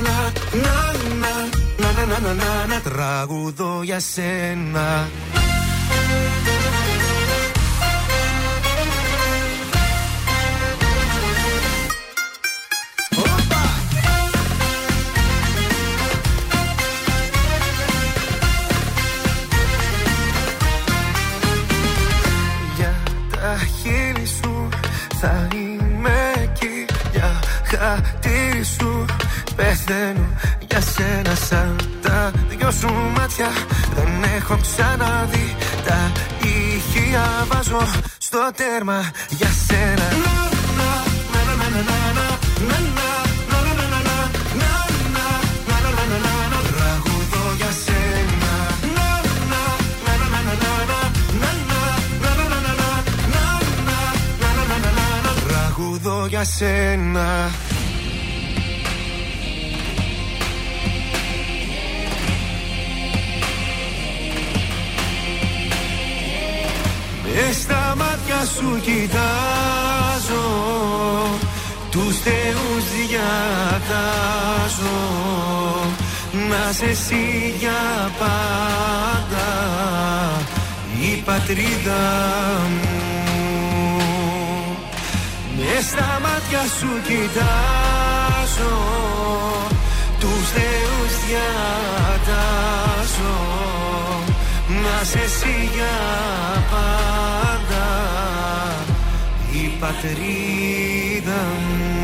να 0.00 0.32
να 0.62 0.92
να 1.20 1.34
να 1.78 1.90
να 1.92 2.06
να 2.06 2.18
να 2.18 2.32
να 2.34 2.66
να 2.66 2.80
τραγουδώ 2.80 3.82
για 3.82 4.00
σένα 4.00 5.08
Θα 25.26 25.48
είμαι 25.54 26.32
εκεί 26.42 26.86
για 27.12 27.40
χατήρι 27.64 28.64
σου 28.64 29.04
πεθαίνω 29.56 30.26
για 30.68 30.80
σένα 30.80 31.34
σαν 31.34 31.76
τα 32.02 32.30
δυο 32.48 32.70
σου 32.70 32.92
μάτια. 33.16 33.48
Δεν 33.94 34.32
έχω 34.36 34.58
ξαναδεί 34.60 35.56
τα 35.86 36.12
ηχεία. 36.42 37.46
Βάζω 37.48 37.86
στο 38.18 38.50
τέρμα 38.56 39.10
για 39.28 39.48
σένα. 39.66 40.08
Τραγουδώ 55.48 56.26
για 56.26 56.44
σένα 56.44 57.50
Τραγουδώ 67.34 67.42
για 67.42 67.42
σένα 67.42 67.42
Μες 67.42 67.56
στα 67.56 67.94
μάτια 67.96 68.44
σου 68.54 68.80
κοιτάζω 68.80 70.46
Τους 71.90 72.18
θεούς 72.18 72.84
διατάζω. 72.94 73.38
Να 76.48 76.72
σε 76.72 76.84
εσύ 76.84 77.54
για 77.58 78.10
πάντα 78.18 79.50
Η 81.00 81.22
πατρίδα 81.24 82.04
μου. 82.70 83.02
Μες 85.56 85.84
στα 85.84 86.20
μάτια 86.22 86.62
σου 86.78 86.88
κοιτάζω 87.06 88.76
Τους 90.20 90.48
θεούς 90.50 91.14
διατάζω 91.26 92.54
Να 94.84 95.04
σε 95.04 95.18
εσύ 95.18 95.70
για 95.74 95.96
πάντα 96.70 97.86
Η 99.52 99.68
πατρίδα 99.80 101.42
μου. 101.68 101.94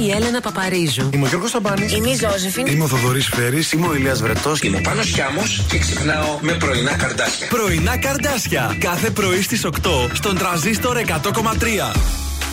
η 0.10 0.12
Έλενα 0.16 0.42
Παπαρίζου. 0.42 1.10
Είμαι 1.14 1.26
ο 1.26 1.28
Γιώργος 1.28 1.50
Σταμπάνης. 1.50 1.94
Είμαι 1.94 2.10
η 2.10 2.16
Ζώζεφιν. 2.16 2.66
Είμαι 2.68 2.84
ο 2.84 2.88
Θοδωρής 2.88 3.28
Φέρης. 3.28 3.72
Είμαι 3.72 3.88
ο 3.88 3.94
Ηλίας 3.96 4.22
Βρετός. 4.22 4.62
Είμαι 4.62 4.78
ο 4.78 4.82
Πάνος 4.82 5.06
Χιάμος 5.06 5.62
και 5.70 5.78
ξυπνάω 5.78 6.38
με 6.42 6.54
πρωινά 6.54 6.96
καρδάσια. 6.96 7.48
Πρωινά 7.48 7.98
καρδάσια. 7.98 8.78
Κάθε 8.80 9.10
πρωί 9.10 9.42
στις 9.42 9.66
8 9.66 10.10
στον 10.14 10.38
τραζίστορ 10.38 10.98
100,3. 10.98 11.94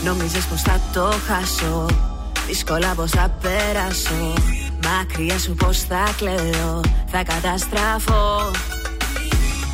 Νόμιζες 0.05 0.45
πως 0.45 0.63
θα 0.63 0.81
το 0.93 1.13
χάσω 1.27 1.87
Δύσκολα 2.47 2.95
πως 2.95 3.11
θα 3.11 3.37
περάσω 3.43 4.33
Μακριά 4.85 5.39
σου 5.39 5.55
πως 5.55 5.79
θα 5.79 6.15
κλαίω 6.17 6.81
Θα 7.11 7.23
καταστραφώ 7.23 8.51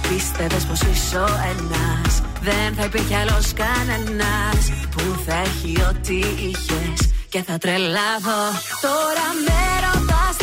Πίστευες 0.09 0.65
πως 0.65 0.81
είσαι 0.81 1.17
ο 1.17 1.29
ένας 1.51 2.23
Δεν 2.43 2.75
θα 2.77 2.85
υπήρχε 2.85 3.17
άλλος 3.17 3.53
κανένας 3.53 4.71
Που 4.91 5.03
θα 5.27 5.35
έχει 5.35 5.77
ό,τι 5.91 6.17
είχες 6.17 7.12
Και 7.33 7.43
θα 7.43 7.59
τρελαθώ. 7.59 8.43
Τώρα 8.81 9.27
με 9.47 9.61
ρωτάς 9.87 10.37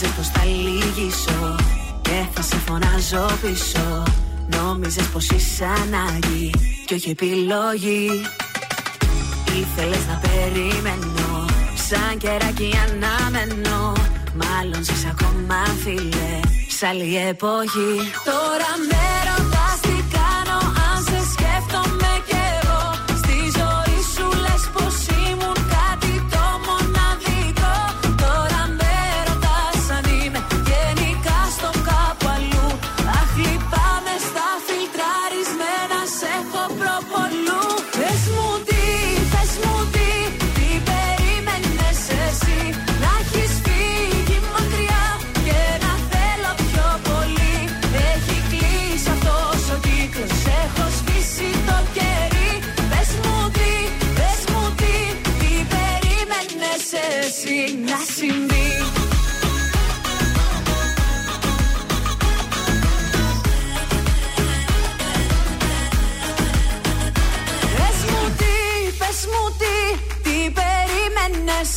Νόμιζες 0.00 0.16
πως 0.16 0.28
θα 0.28 0.44
λύγησω 0.44 1.56
και 2.02 2.24
θα 2.34 2.42
σε 2.42 2.56
φωνάζω 2.56 3.26
πίσω. 3.42 4.02
Νόμιζες 4.46 5.06
πως 5.06 5.30
είσαι 5.30 5.64
ανάγκη 5.64 6.50
και 6.86 6.94
όχι 6.94 7.10
επιλογή. 7.10 8.08
Ήθελες 9.60 10.06
να 10.06 10.20
περιμένω 10.22 11.46
σαν 11.88 12.18
καιράκι 12.18 12.70
αναμένω. 12.84 13.92
Μάλλον 14.34 14.84
ζεις 14.84 15.06
ακόμα 15.10 15.64
φίλε 15.82 16.40
σ' 16.68 16.82
άλλη 16.82 17.16
εποχή. 17.16 17.94
Τώρα 18.24 18.70
με 18.88 19.47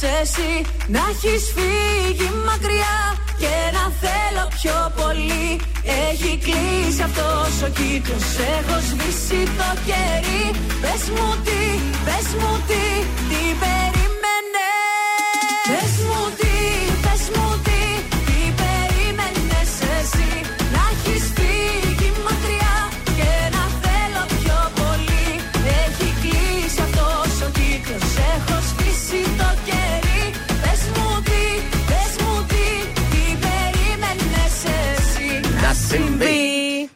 εσύ 0.03 0.51
να 0.87 1.01
έχεις 1.11 1.43
φύγει 1.55 2.29
μακριά 2.45 2.99
και 3.41 3.55
να 3.75 3.83
θέλω 4.01 4.45
πιο 4.57 4.77
πολύ. 4.99 5.47
Έχει 6.09 6.31
κλείσει 6.45 7.01
αυτός 7.09 7.53
ο 7.67 7.69
κύκλος. 7.79 8.27
Έχω 8.57 8.77
σβήσει 8.89 9.41
το 9.59 9.69
κερί. 9.87 10.45
Πες 10.81 11.03
μου 11.15 11.29
τι, 11.45 11.61
πες 12.05 12.27
μου 12.39 12.51
τι, 12.67 12.83
τι 13.29 13.41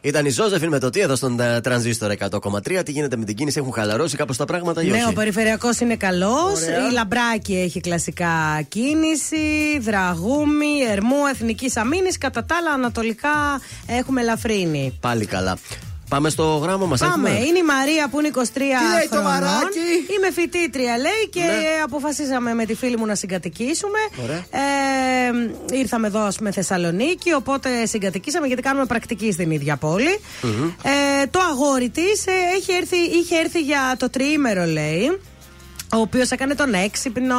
Ήταν 0.06 0.26
η 0.26 0.30
Ζώζεφιν 0.30 0.68
με 0.68 0.78
το 0.78 0.90
τι 0.90 1.00
εδώ 1.00 1.16
στον 1.16 1.40
ε, 1.40 1.60
τρανζίστορ 1.60 2.12
100,3. 2.18 2.82
Τι 2.84 2.90
γίνεται 2.90 3.16
με 3.16 3.24
την 3.24 3.36
κίνηση, 3.36 3.58
έχουν 3.58 3.72
χαλαρώσει 3.72 4.16
κάπως 4.16 4.36
τα 4.36 4.44
πράγματα 4.44 4.82
ή 4.82 4.86
Ναι, 4.86 4.96
όχι; 4.96 5.08
ο 5.08 5.12
περιφερειακός 5.12 5.80
είναι 5.80 5.96
καλός. 5.96 6.62
Ωραία. 6.62 6.88
Η 6.88 6.92
Λαμπράκη 6.92 7.54
έχει 7.54 7.80
κλασικά 7.80 8.62
κίνηση. 8.68 9.78
Δραγούμη, 9.80 10.68
Ερμού, 10.90 11.26
Εθνικής 11.32 11.76
Αμήνης. 11.76 12.18
Κατά 12.18 12.44
τα 12.44 12.56
άλλα, 12.56 12.70
ανατολικά 12.70 13.60
έχουμε 13.86 14.20
ελαφρύνει. 14.20 14.98
Πάλι 15.00 15.26
καλά. 15.26 15.58
Πάμε 16.08 16.28
στο 16.30 16.44
γράμμα 16.62 16.86
μας. 16.86 17.00
Πάμε. 17.00 17.30
Είναι 17.30 17.58
η 17.58 17.62
Μαρία 17.62 18.08
που 18.08 18.18
είναι 18.18 18.30
23 18.34 18.38
λέει 18.58 19.08
το 19.10 19.16
χρονών. 19.16 19.32
μαράκι; 19.32 19.78
Είμαι 20.16 20.30
φοιτήτρια, 20.32 20.98
λέει, 20.98 21.28
και 21.30 21.40
Ναι. 21.40 21.82
αποφασίσαμε 21.84 22.54
με 22.54 22.64
τη 22.64 22.74
φίλη 22.74 22.96
μου 22.96 23.06
να 23.06 23.14
συγκατοικήσουμε. 23.14 23.98
Ωραία. 24.22 24.36
Ε, 24.36 25.76
ήρθαμε 25.78 26.06
εδώ 26.06 26.28
με 26.40 26.50
Θεσσαλονίκη, 26.52 27.32
οπότε 27.32 27.86
συγκατοικήσαμε 27.86 28.46
γιατί 28.46 28.62
κάνουμε 28.62 28.86
πρακτική 28.86 29.32
στην 29.32 29.50
ίδια 29.50 29.76
πόλη. 29.76 30.20
Ε, 30.82 31.26
το 31.30 31.40
αγόρι 31.50 31.88
της 31.88 32.24
έχει 32.56 32.72
έρθει, 32.72 32.96
είχε 32.96 33.36
έρθει 33.36 33.60
για 33.60 33.96
το 33.98 34.10
τριήμερο, 34.10 34.64
λέει. 34.64 35.20
Ο 35.94 35.98
οποίος 35.98 36.30
έκανε 36.30 36.54
τον 36.54 36.74
έξυπνο 36.74 37.36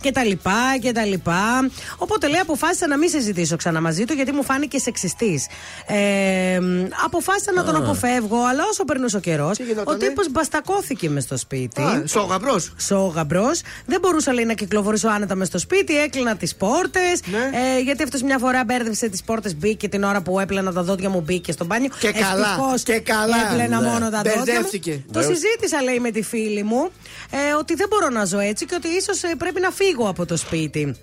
και 0.00 0.12
τα 0.12 0.24
λοιπά 0.24 0.76
και 0.80 0.92
τα 0.92 1.04
λοιπά. 1.04 1.70
Οπότε 1.98 2.28
λέει 2.28 2.40
αποφάσισα 2.40 2.86
να 2.86 2.98
μην 2.98 3.08
συζητήσω 3.08 3.56
ξανά 3.56 3.80
μαζί 3.80 4.04
του 4.04 4.12
γιατί 4.12 4.32
μου 4.32 4.44
φάνηκε 4.44 4.78
σεξιστής. 4.78 5.46
Ε, 5.86 6.58
αποφάσισα 7.04 7.52
να 7.52 7.64
τον 7.64 7.76
αποφεύγω, 7.76 8.44
αλλά 8.50 8.62
όσο 8.70 8.84
περνούσε 8.84 9.16
ο 9.16 9.20
καιρός, 9.20 9.58
ο 9.58 9.62
γινότανε; 9.62 9.98
τύπος 9.98 10.30
μπαστακώθηκε 10.30 11.10
μες 11.10 11.22
στο 11.22 11.36
σπίτι. 11.36 11.80
Α, 11.82 12.02
σόγαμπρο. 12.06 12.60
Σόγαμπρο. 12.76 13.50
Δεν 13.86 14.00
μπορούσα 14.00 14.32
λέει 14.32 14.44
να 14.44 14.54
κυκλοφορήσω 14.54 15.08
άνετα 15.08 15.34
μες 15.34 15.46
στο 15.48 15.58
σπίτι, 15.58 15.98
έκλεινα 15.98 16.36
τις 16.36 16.54
πόρτες. 16.54 17.20
Ναι. 17.24 17.50
Ε, 17.58 17.80
γιατί 17.80 18.02
αυτός 18.02 18.22
μια 18.22 18.38
φορά 18.38 18.64
μπέρδευσε 18.64 19.08
τις 19.08 19.22
πόρτες, 19.22 19.56
μπήκε 19.56 19.88
την 19.88 20.02
ώρα 20.02 20.20
που 20.22 20.40
έπλενα 20.40 20.72
τα 20.72 20.82
δόντια 20.82 21.08
μου, 21.08 21.20
μπήκε 21.20 21.52
στο 21.52 21.64
μπάνιο. 21.64 21.90
Και 21.98 22.12
καλά, 22.12 22.46
Ευτυχώς 22.48 22.82
και 22.82 23.00
καλά. 23.00 23.36
Έπλενα 23.50 23.80
Ναι. 23.80 23.88
μόνο 23.88 24.10
τα 24.10 24.16
δόντια. 24.16 24.36
Μου. 24.36 24.42
Μπερδεύτηκε. 24.44 25.04
Το 25.12 25.20
συζήτησα, 25.22 25.82
λέει, 25.82 25.98
με 25.98 26.10
τη 26.10 26.22
φίλη 26.22 26.62
μου, 26.62 26.90
ε, 27.30 27.54
ότι 27.58 27.74
δεν 27.82 27.90
μπορώ 27.90 28.08
να 28.08 28.24
ζω 28.24 28.38
έτσι 28.38 28.66
και 28.66 28.74
ότι 28.74 28.88
ίσως 28.88 29.20
πρέπει 29.38 29.60
να 29.60 29.70
φύγω 29.70 30.08
από 30.08 30.26
το 30.26 30.36
σπίτι. 30.36 30.96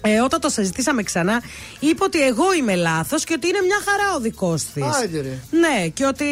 Ε, 0.00 0.20
όταν 0.20 0.40
το 0.40 0.48
συζητήσαμε 0.48 1.02
ξανά, 1.02 1.42
είπε 1.80 2.04
ότι 2.04 2.22
εγώ 2.22 2.52
είμαι 2.52 2.74
λάθος 2.74 3.24
και 3.24 3.32
ότι 3.36 3.48
είναι 3.48 3.60
μια 3.60 3.80
χαρά 3.84 4.16
ο 4.16 4.20
δικός 4.20 4.64
της. 4.64 4.82
Άιντε, 4.82 5.20
ρε. 5.20 5.38
Ναι, 5.50 5.88
και 5.88 6.04
ότι 6.04 6.24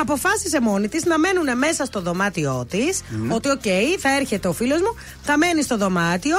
αποφάσισε 0.00 0.60
μόνη 0.60 0.88
της 0.88 1.04
να 1.04 1.18
μένουν 1.18 1.58
μέσα 1.58 1.84
στο 1.84 2.00
δωμάτιό 2.00 2.66
της. 2.70 3.00
Ότι, 3.28 3.48
οκ, 3.48 3.62
θα 3.98 4.16
έρχεται 4.16 4.48
ο 4.48 4.52
φίλος 4.52 4.80
μου, 4.80 4.96
θα 5.22 5.36
μένει 5.38 5.62
στο 5.62 5.76
δωμάτιο. 5.76 6.36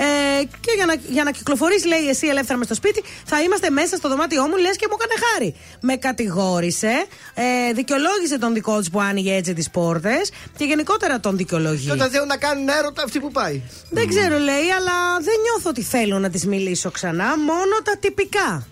Ε, 0.00 0.44
και 0.44 0.72
για 0.76 0.86
να, 0.86 0.94
για 1.08 1.24
να 1.24 1.30
κυκλοφορήσει, 1.30 1.86
λέει 1.86 2.08
εσύ 2.08 2.26
ελεύθερα 2.26 2.58
μες 2.58 2.66
στο 2.66 2.74
σπίτι, 2.74 3.02
θα 3.24 3.40
είμαστε 3.42 3.70
μέσα 3.70 3.96
στο 3.96 4.08
δωμάτιό 4.08 4.42
μου, 4.48 4.56
λες 4.56 4.76
και 4.76 4.86
μου 4.90 4.96
έκανε 4.98 5.14
χάρη. 5.26 5.54
Με 5.80 5.96
κατηγόρησε, 5.96 7.06
ε, 7.34 7.72
δικαιολόγησε 7.72 8.38
τον 8.38 8.54
δικό 8.54 8.78
της 8.78 8.90
που 8.90 9.00
άνοιγε 9.00 9.34
έτσι 9.34 9.52
τις 9.52 9.70
πόρτες 9.70 10.32
και 10.56 10.64
γενικότερα 10.64 11.20
τον 11.20 11.36
δικαιολογεί. 11.36 11.86
Και 11.86 11.92
όταν 11.92 12.10
θέλουν 12.10 12.26
να 12.26 12.36
κάνουν 12.36 12.68
έρωτα, 12.68 13.02
αυτή 13.02 13.18
που 13.20 13.30
πάει. 13.30 13.62
Δεν 13.90 14.08
ξέρω, 14.08 14.38
λέει, 14.38 14.68
αλλά 14.78 14.96
δεν 15.20 15.34
νιώθω 15.42 15.68
ότι 15.70 15.82
θέλω 15.82 16.18
να 16.18 16.30
της 16.30 16.46
μιλήσω 16.46 16.90
ξανά, 16.90 17.38
μόνο 17.38 17.74
τα 17.84 17.96
τυπικά. 18.00 18.66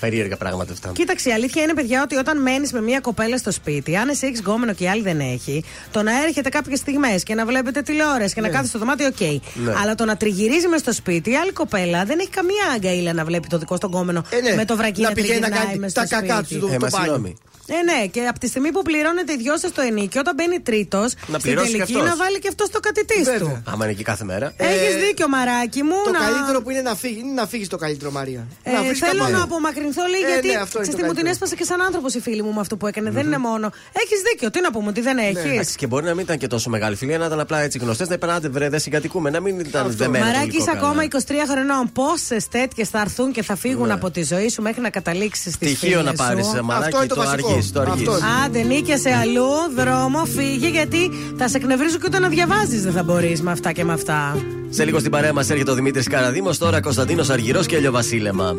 Περίεργα 0.00 0.36
πράγματα 0.36 0.72
αυτά. 0.72 0.90
Κοίταξε, 0.94 1.28
η 1.28 1.32
αλήθεια 1.32 1.62
είναι, 1.62 1.74
παιδιά, 1.74 2.02
ότι 2.02 2.16
όταν 2.16 2.42
μένεις 2.42 2.72
με 2.72 2.80
μια 2.82 3.00
κοπέλα 3.00 3.36
στο 3.36 3.50
σπίτι, 3.50 3.96
αν 3.96 4.08
εσύ 4.08 4.26
έχεις 4.26 4.38
γκόμενο 4.40 4.72
και 4.72 4.84
η 4.84 4.88
άλλη 4.88 5.02
δεν 5.02 5.20
έχει, 5.20 5.64
το 5.90 6.02
να 6.02 6.22
έρχεται 6.22 6.48
κάποιες 6.48 6.78
στιγμές 6.78 7.22
και 7.22 7.34
να 7.34 7.46
βλέπετε 7.46 7.82
τηλεόραση 7.82 8.34
και 8.34 8.40
να 8.40 8.48
κάθεται 8.48 8.68
στο 8.68 8.78
δωμάτιο, 8.78 9.06
οκ. 9.06 9.20
Ναι. 9.20 9.72
Αλλά 9.82 9.94
το 9.94 10.04
να 10.04 10.16
τριγυρίζει 10.16 10.68
μες 10.68 10.80
στο 10.80 10.92
σπίτι, 10.92 11.30
η 11.30 11.36
άλλη 11.36 11.52
κοπέλα 11.52 12.04
δεν 12.04 12.18
έχει 12.18 12.28
καμία 12.30 12.64
καΐλα 12.74 13.12
να 13.12 13.24
βλέπει 13.24 13.48
το 13.48 13.58
δικό 13.58 13.76
στον 13.76 13.90
γκόμενο 13.90 14.24
Ε, 14.30 14.40
ναι. 14.40 14.54
με 14.54 14.64
το 14.64 14.76
βρακί 14.76 15.00
Να 15.00 15.08
να, 15.08 15.14
πηγαίνει 15.14 15.38
να 15.40 15.46
τριγυρνάει 15.46 15.66
κάνει 15.66 15.78
μες 15.78 15.92
τα 15.92 16.06
στο 16.06 16.16
κακά 16.16 16.36
σπίτι. 16.44 16.60
του 16.60 16.68
Ε, 16.72 16.76
το 16.76 16.88
μα 16.90 17.06
μπάνιο. 17.06 17.34
Συγγνώμη. 17.72 17.90
Ε, 17.98 18.00
ναι, 18.00 18.06
και 18.14 18.20
από 18.32 18.38
τη 18.38 18.46
στιγμή 18.52 18.70
που 18.74 18.82
πληρώνετε 18.82 19.32
οι 19.32 19.36
δυο 19.36 19.54
σα 19.58 19.68
το 19.72 19.82
ενίκιο, 19.90 20.20
όταν 20.24 20.34
μπαίνει 20.36 20.58
τρίτος, 20.60 21.10
στην 21.10 21.40
πληρώσει 21.42 21.66
κι 21.66 21.72
τελική 21.76 21.92
αυτός. 21.94 22.08
να 22.10 22.16
βάλει 22.22 22.38
και 22.38 22.48
αυτός 22.48 22.68
το 22.74 22.80
κατητής 22.80 23.24
Βέβαια. 23.24 23.38
του. 23.38 23.62
Άμα 23.72 23.82
είναι 23.84 23.92
εκεί 23.96 24.02
κάθε 24.12 24.24
μέρα. 24.24 24.46
Έχεις 24.56 24.94
δίκιο, 25.04 25.28
μαράκι 25.28 25.82
μου. 25.88 25.96
Το 26.04 26.10
να... 26.10 26.18
καλύτερο 26.18 26.58
που 26.62 26.70
είναι 26.70 26.80
να 26.90 26.94
φύγει, 27.02 27.18
είναι 27.24 27.32
να 27.42 27.46
φύγεις 27.46 27.68
το 27.68 27.76
καλύτερο, 27.84 28.10
Μαρία. 28.18 28.42
Ε, 28.62 28.70
να 28.72 28.82
βρεις 28.82 28.98
θέλω 28.98 29.12
κάπου 29.18 29.30
να 29.30 29.36
άλλο. 29.36 29.44
απομακρυνθώ 29.48 30.02
λέει 30.12 30.20
Ε, 30.20 30.32
γιατί 30.32 30.46
ναι, 30.48 30.54
αυτό 30.66 30.76
είναι 30.78 30.86
ξέρεις 30.86 30.90
το 30.90 30.96
τι, 30.96 31.02
μου 31.08 31.14
την 31.14 31.24
καλύτερο. 31.24 31.28
έσπασε 31.34 31.54
και 31.60 31.64
σαν 31.70 31.80
άνθρωπος 31.88 32.10
η 32.14 32.20
φίλη 32.26 32.42
μου 32.46 32.52
με 32.56 32.60
αυτό 32.64 32.74
που 32.76 32.86
έκανε. 32.86 33.08
Δεν 33.10 33.24
είναι 33.26 33.38
μόνο. 33.38 33.66
Έχεις 34.02 34.18
δίκιο. 34.28 34.50
Τι 34.50 34.60
να 34.60 34.70
πούμε, 34.74 34.88
ότι 34.88 35.00
δεν 35.08 35.18
έχεις. 35.18 35.44
Εντάξει, 35.52 35.74
και 35.76 35.86
μπορεί 35.86 36.04
να 36.04 36.14
μην 36.16 36.24
ήταν 36.24 36.38
και 36.38 36.46
τόσο 36.46 36.70
μεγάλη 36.70 36.96
φιλία, 36.96 37.18
να 37.18 37.26
ήταν 37.26 37.40
απλά 37.40 37.58
έτσι 37.60 37.78
γνωστές, 37.78 38.08
να 38.08 38.14
είπαν 38.14 38.30
άντε 38.30 38.48
βρε, 38.48 38.68
δεν 38.68 38.80
συγκατοικούμε, 38.80 39.30
να 39.30 39.40
μην 39.40 39.58
ήταν 39.58 39.90
δεμένο. 39.96 40.24
Μαράκι, 40.24 40.38
τελικό 40.46 40.62
είσαι 40.62 40.70
καλά. 40.72 40.88
ακόμα 40.88 41.02
23 41.04 41.32
χρονών. 41.52 41.92
Πόσες 41.92 42.48
τέτοιες 42.48 42.88
θα 42.88 43.00
έρθουν 43.00 43.32
και 43.32 43.42
θα 43.42 43.56
φύγουν 43.56 43.86
Ναι. 43.86 43.92
από 43.92 44.10
τη 44.10 44.22
ζωή 44.24 44.48
σου 44.48 44.62
μέχρι 44.62 44.80
να 44.80 44.90
καταλήξεις 44.90 45.54
στη 45.54 45.66
Στοιχείο 45.66 46.02
να 46.02 46.12
πάρεις, 46.14 46.46
Αυτό 46.46 46.64
μαράκι, 46.64 46.96
είναι 46.96 47.06
το 47.06 47.14
το 47.14 47.20
βασικό. 47.62 47.90
αργεί. 47.90 48.04
Το 48.04 48.12
αργείς. 48.12 48.24
Αυτός 48.24 48.28
είναι. 48.28 48.44
Άντε, 48.44 48.62
νίκησε 48.74 49.10
αλλού, 49.10 49.50
δρόμο, 49.76 50.24
φύγε 50.24 50.68
γιατί 50.68 51.10
θα 51.36 51.48
σε 51.48 51.56
εκνευρίζω 51.56 51.96
και 51.96 52.04
ούτε 52.06 52.18
να 52.18 52.28
διαβάζεις 52.28 52.82
δεν 52.82 52.92
θα 52.92 53.02
μπορείς 53.02 53.42
με 53.42 53.50
αυτά 53.50 53.72
και 53.72 53.84
με 53.84 53.92
αυτά. 53.92 54.36
Σε 54.70 54.84
λίγο 54.84 54.98
στην 54.98 55.10
παρέα 55.10 55.32
μας 55.32 55.50
έρχεται 55.50 55.70
ο 55.70 55.74
Δημήτρης 55.74 56.08
Καραδήμο, 56.08 56.50
τώρα 56.58 56.80
Κωνσταντίνος 56.80 57.30
Αργυρός 57.30 57.66
και 57.66 57.76
Ελιοβασίλεμα. 57.76 58.56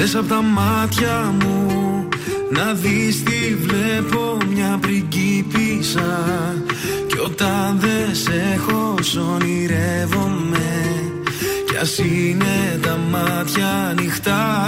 Δες 0.00 0.14
απ' 0.14 0.28
τα 0.28 0.42
μάτια 0.42 1.34
μου 1.40 2.08
να 2.50 2.72
δεις 2.72 3.22
τι 3.22 3.54
βλέπω 3.54 4.36
μια 4.54 4.78
πριγκίπισσα 4.80 6.18
Κι 7.06 7.18
όταν 7.18 7.78
δεν 7.80 8.14
σε 8.14 8.32
έχω 8.54 8.94
σ' 9.00 9.16
ονειρεύομαι 9.16 10.70
Κι 11.66 11.76
ας 11.80 11.98
είναι 11.98 12.78
τα 12.82 12.98
μάτια 13.10 13.68
ανοιχτά; 13.90 14.66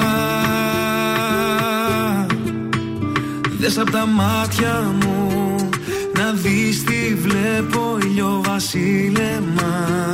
Δες 3.58 3.78
απ' 3.78 3.90
τα 3.90 4.06
μάτια 4.06 4.94
μου 5.00 5.42
να 6.14 6.32
δεις 6.32 6.84
τι 6.84 7.14
βλέπω 7.14 7.98
ηλιοβασίλεμα 8.02 10.12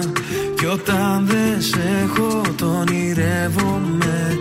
Κι 0.57 0.67
όταν 0.67 1.27
δεν 1.27 1.63
σε 1.63 1.81
έχω 2.05 2.43
τον 2.57 2.77
ονειρεύομαι 2.77 4.39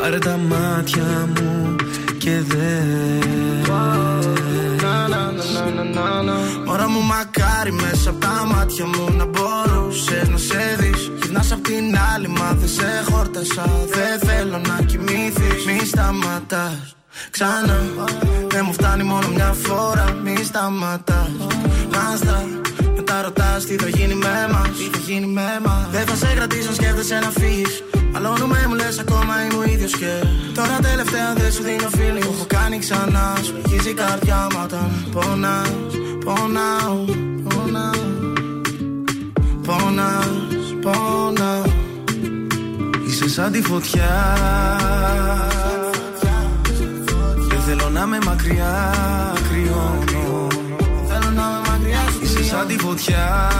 Πάρε 0.00 0.18
τα 0.18 0.38
μάτια 0.48 1.28
μου 1.34 1.76
και 2.18 2.40
δε 2.48 2.82
Μωρά 6.66 6.88
μου 6.88 7.00
μακάρι 7.00 7.72
μέσα 7.72 8.10
από 8.10 8.20
τα 8.20 8.46
μάτια 8.54 8.86
μου 8.86 9.16
να 9.16 9.24
μπορούσες 9.24 10.28
να 10.28 10.36
σε 10.36 10.76
δεις. 10.78 11.10
Γυρνάς 11.22 11.52
απ' 11.52 11.62
την 11.62 11.96
άλλη 12.14 12.28
μα 12.28 12.52
δεν 12.52 12.68
σε 12.68 13.04
χόρτασα. 13.10 13.64
Δεν 13.88 14.18
θέλω 14.28 14.58
να 14.68 14.82
κοιμήθεις 14.86 15.64
Μη 15.66 15.86
σταματάς. 15.86 16.96
Ξανά. 17.30 17.80
Δεν 18.48 18.62
μου 18.66 18.72
φτάνει 18.72 19.02
μόνο 19.02 19.28
μια 19.28 19.52
φορά. 19.52 20.16
Μη 20.24 20.36
σταματάς. 20.44 21.30
Μάστα 21.92 22.44
μετά 22.96 23.22
ρωτάς 23.22 23.64
τι 23.64 23.76
θα 23.76 23.88
γίνει 23.88 24.14
με 24.14 24.48
μας. 24.52 24.68
Τι 24.78 24.84
θα 24.92 24.98
γίνει 25.06 25.26
με 25.26 25.60
μας. 25.64 25.88
Δεν 25.90 26.06
θα 26.06 26.14
σε 26.14 26.34
κρατήσω 26.34 26.68
αν 26.68 26.74
σκέφτεσαι 26.74 27.18
να 27.18 27.30
φύγεις 27.30 27.82
Μαλώνουμε 28.84 28.90
μου 28.90 28.90
λες 28.90 28.98
ακόμα 28.98 29.44
είμαι 29.44 29.56
ο 29.56 29.64
ίδιος 29.72 29.96
και 29.96 30.26
Τώρα 30.54 30.78
τελευταία 30.82 31.32
δεν 31.34 31.52
σου 31.52 31.62
δίνω 31.62 31.88
φίλη 31.88 32.24
Μου 32.24 32.32
έχω 32.34 32.44
κάνει 32.46 32.78
ξανά 32.78 33.34
Σου 33.42 33.54
αγγίζει 33.56 33.90
η 33.90 33.94
καρδιά 33.94 34.46
μου 34.52 34.60
όταν 34.64 35.08
πονάς 35.12 35.70
Πονάω, 36.24 37.04
πονάω 37.48 38.22
Πονάς, 39.66 40.74
πονάω. 40.82 41.62
Είσαι 43.06 43.28
σαν 43.28 43.52
τη 43.52 43.62
φωτιά. 43.62 44.36
Δεν 47.48 47.60
θέλω 47.66 47.90
να 47.90 48.06
με 48.06 48.18
μακριά 48.26 48.92
κρυώνω. 49.48 50.46
Θέλω 51.06 51.30
να 51.34 51.42
με 51.42 51.60
μακριά 51.70 52.04
σου 52.12 52.20
Είσαι 52.22 52.44
σαν 52.44 52.66
τη 52.66 52.78
φωτιά 52.78 53.50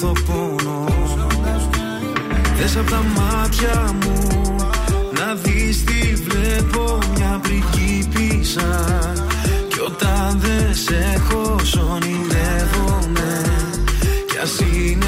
νιώθω 0.00 0.12
πόνο. 0.26 0.84
Δες 2.56 2.76
απ' 2.76 2.90
τα 2.90 3.02
μάτια 3.16 3.92
μου 4.02 4.28
Να 5.12 5.34
δεις 5.34 5.84
τι 5.84 6.14
βλέπω 6.14 6.98
μια 7.14 7.40
πριγκίπισσα 7.42 8.84
Κι 9.68 9.80
όταν 9.80 10.40
δεν 10.40 10.74
σε 10.74 11.12
έχω 11.14 11.56
σ' 11.62 11.76
ονειρεύομαι. 11.76 13.42
Κι 14.26 14.38
ας 14.42 14.58
είναι 14.60 15.07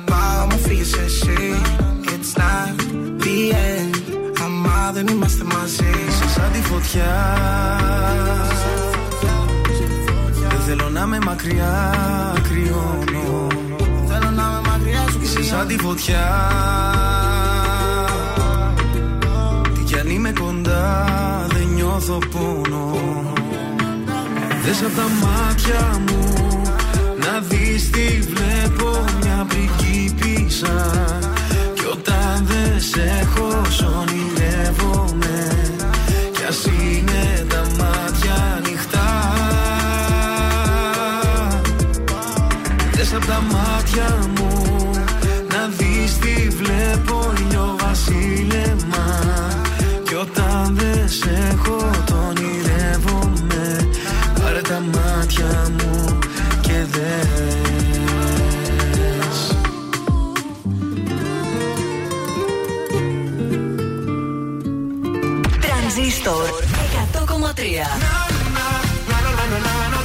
Που 0.21 0.27
πάω, 0.27 0.45
μου 0.45 0.57
φύγει 0.57 1.03
εσύ. 1.05 1.61
It's 2.05 2.37
not 2.39 2.75
the 3.21 3.51
end. 3.51 3.95
Αμά 4.43 4.91
δεν 4.93 5.07
είμαστε 5.07 5.43
μαζί. 5.43 5.93
Σαν 6.35 6.51
τη 6.51 6.61
φωτιά 6.61 7.37
Δεν 10.49 10.59
θέλω 10.65 10.89
να 10.89 11.01
είμαι 11.01 11.19
μακριά, 11.25 11.93
κρυώνω 12.49 13.47
Θέλω 14.07 14.29
να 14.29 14.43
είμαι 14.43 14.61
μακριά 14.69 15.05
σου 15.11 15.19
Είσαι 15.21 15.43
σαν 15.43 15.67
τη 15.67 15.77
φωτιά 15.77 16.27
Τι 19.73 19.83
κι 19.83 19.99
αν 19.99 20.09
είμαι 20.09 20.33
κοντά 20.39 21.07
δεν 21.49 21.67
νιώθω 21.73 22.17
πόνο 22.31 22.97
Δες 24.63 24.81
απ' 24.81 24.95
τα 24.95 25.27
μάτια 25.27 26.01
μου 26.07 26.50
Να 27.31 27.39
δεις 27.39 27.89
τι 27.89 28.19
βλέπω 28.19 29.05
μια 29.21 29.47
πριγκίπισσα. 29.47 30.91
Κι 31.73 31.85
όταν 31.91 32.45
δεν 32.45 32.81
σε 32.81 33.01
έχω 33.21 33.65
σ' 33.69 33.81
ονειρεύομαι 33.81 35.50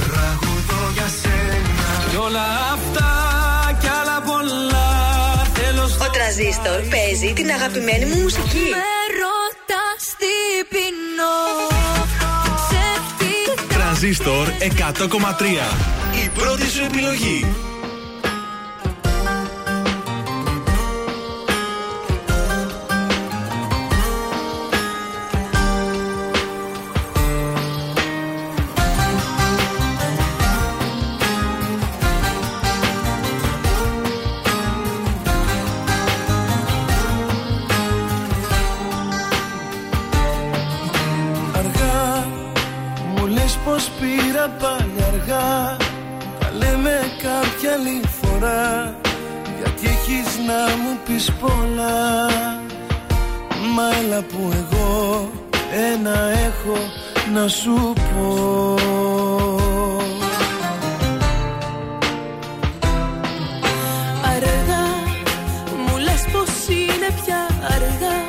Τραγουδώ 0.07 0.91
για 0.93 1.07
σένα 1.21 2.09
Κι 2.09 2.15
όλα 2.15 2.45
αυτά 2.73 3.09
κι 3.79 3.87
άλλα 3.87 4.21
πολλά 4.21 4.89
Θέλω 5.53 5.87
στο 5.87 6.05
Ο 6.05 6.09
Τρανζίστορ 6.09 6.79
παίζει 6.89 7.33
την 7.33 7.49
αγαπημένη 7.51 8.05
μου 8.05 8.21
μουσική. 8.21 8.67
Με 8.77 8.89
ρωτάς 9.21 10.03
τι 10.19 10.35
πεινώ 10.71 11.37
Σε 12.69 12.83
τι 13.17 13.75
Τρανζίστορ 13.75 14.47
100,3. 14.59 14.63
Η 16.25 16.29
πρώτη 16.33 16.69
σου 16.69 16.83
επιλογή. 16.83 17.45
Να 50.47 50.77
μου 50.77 50.97
πεις 51.05 51.31
πολλά. 51.41 52.25
Μα 53.75 53.83
έλα 53.99 54.21
που 54.21 54.53
εγώ 54.53 55.29
ένα 55.91 56.29
έχω 56.29 56.77
να 57.33 57.47
σου 57.47 57.93
πω. 57.93 58.75
Αργά, 64.35 64.85
μου 65.85 65.97
λες 65.97 66.25
πως 66.31 66.75
είναι 66.75 67.09
πια 67.23 67.47
αργά 67.61 68.26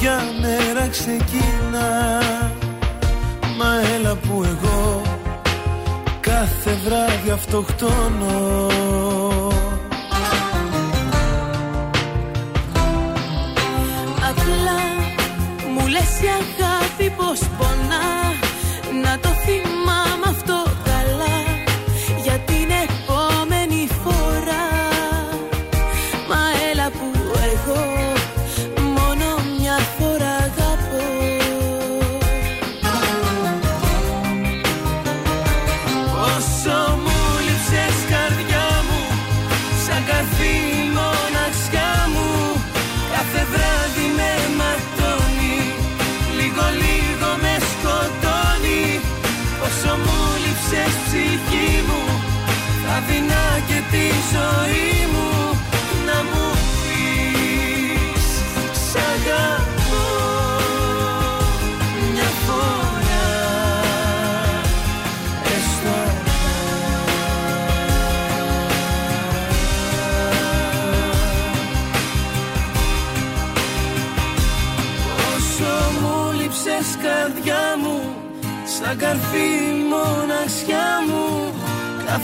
Καινούρια 0.00 0.32
μέρα 0.40 0.88
ξεκινά 0.88 2.20
Μα 3.58 3.80
έλα 3.94 4.14
που 4.14 4.44
εγώ 4.44 5.02
κάθε 6.20 6.76
βράδυ 6.84 7.30
αυτοκτονώ 7.30 8.66
Απλά 14.30 14.80
μου 15.74 15.86
λες 15.86 16.20
η 16.22 16.26
αγάπη 16.26 17.10
πως 17.16 17.40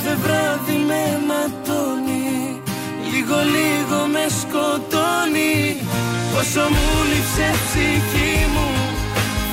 Κάθε 0.04 0.16
βράδυ 0.16 0.76
με 0.86 1.20
ματώνει 1.26 2.62
Λίγο 3.12 3.36
λίγο 3.54 4.06
με 4.06 4.26
σκοτώνει. 4.40 5.76
Όσο 6.38 6.60
μου 6.60 6.88
λείψες 7.08 7.58
ψυχή 7.66 8.46
μου 8.54 8.68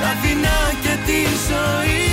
Θα 0.02 0.10
δεινά 0.22 0.60
και 0.82 0.96
τη 1.06 1.20
ζωή 1.48 2.11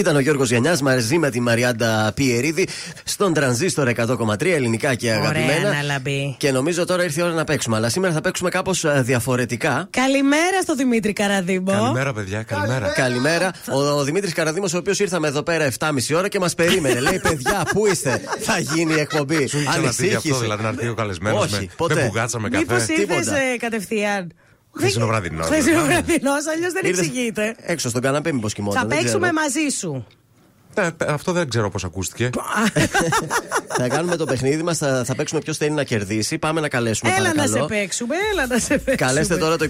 Ήταν 0.00 0.16
ο 0.16 0.20
Γιώργος 0.20 0.48
Γιαννιάς 0.48 0.82
μαζί 0.82 1.18
με 1.18 1.30
τη 1.30 1.40
Μαριάντα 1.40 2.12
Πιερίδη 2.14 2.68
στον 3.04 3.32
τρανζίστορ 3.32 3.88
100,3 3.96 4.46
ελληνικά 4.46 4.94
και 4.94 5.10
αγαπημένα. 5.10 5.52
Ωραία, 5.52 5.68
Αναλαμπή. 5.70 6.34
Και 6.38 6.50
νομίζω 6.50 6.84
τώρα 6.84 7.04
ήρθε 7.04 7.20
η 7.20 7.24
ώρα 7.24 7.32
να 7.32 7.44
παίξουμε. 7.44 7.76
Αλλά 7.76 7.88
σήμερα 7.88 8.12
θα 8.14 8.20
παίξουμε 8.20 8.50
κάπως 8.50 8.84
διαφορετικά. 9.00 9.88
Καλημέρα 9.90 10.60
στο 10.62 10.74
Δημήτρη 10.74 11.12
Καραδίμπο. 11.12 11.72
Καλημέρα, 11.72 12.12
παιδιά, 12.12 12.42
καλημέρα. 12.42 12.88
Καλημέρα. 12.88 13.50
Ο, 13.72 13.78
ο 13.80 14.04
Δημήτρης 14.04 14.32
Καραδίμος, 14.32 14.74
ο 14.74 14.78
οποίος 14.78 14.98
ήρθαμε 14.98 15.28
εδώ 15.28 15.42
πέρα 15.42 15.68
7,5 15.78 15.88
ώρα 16.16 16.28
και 16.28 16.38
μας 16.38 16.54
περίμενε. 16.54 17.00
Λέει, 17.00 17.18
παιδιά, 17.18 17.62
πού 17.72 17.86
είστε, 17.86 18.20
θα 18.38 18.58
γίνει 18.58 18.94
η 18.94 19.00
εκπομπή. 19.00 19.46
Σου 19.46 19.58
είχε 19.58 19.68
ξανατύχει 19.68 20.14
αυτό, 20.14 20.38
δηλαδή 20.38 20.62
να 20.62 20.68
έρθει 20.68 20.88
ο 20.88 20.94
καλεσμένος 20.94 21.44
Όχι, 21.44 21.54
με, 21.60 21.68
ποτέ. 21.76 21.94
με 21.94 22.04
μπουγάτσα, 22.06 22.40
με 22.40 22.48
Μήπως 22.52 22.78
καφέ. 22.78 22.92
ήρθε 22.92 23.56
κατευθείαν; 23.58 24.32
Χθεσινοβραδινό. 24.76 25.42
Χθεσινοβραδινό, 25.42 26.32
αλλιώς 26.54 26.72
δεν 26.72 26.84
Ήρθες 26.84 27.06
εξηγείται. 27.06 27.54
Έξω 27.58 27.88
στον 27.88 28.02
καναπέ, 28.02 28.32
μήπως 28.32 28.52
κοιμόταν. 28.54 28.80
Θα 28.82 28.86
δεν 28.88 28.98
παίξουμε 28.98 29.28
ξέρω. 29.28 29.40
μαζί 29.42 29.76
σου. 29.76 30.06
Ναι, 30.74 30.88
αυτό 31.06 31.32
δεν 31.32 31.48
ξέρω 31.48 31.70
πώς 31.70 31.84
ακούστηκε. 31.84 32.30
θα 33.80 33.88
κάνουμε 33.88 34.16
το 34.16 34.24
παιχνίδι 34.24 34.62
μας, 34.62 34.78
θα, 34.78 35.02
θα 35.04 35.14
παίξουμε 35.14 35.40
ποιος 35.40 35.56
θέλει 35.56 35.70
να 35.70 35.84
κερδίσει. 35.84 36.38
Πάμε 36.38 36.60
να 36.60 36.68
καλέσουμε. 36.68 37.10
Έλα 37.10 37.28
να 37.28 37.34
παρακαλώ. 37.34 37.56
σε 37.56 37.64
παίξουμε, 37.74 38.14
έλα 38.32 38.46
να 38.46 38.58
σε 38.58 38.78
παίξουμε. 38.78 38.94
Καλέστε 38.94 39.36
τώρα 39.36 39.56
το 39.56 39.66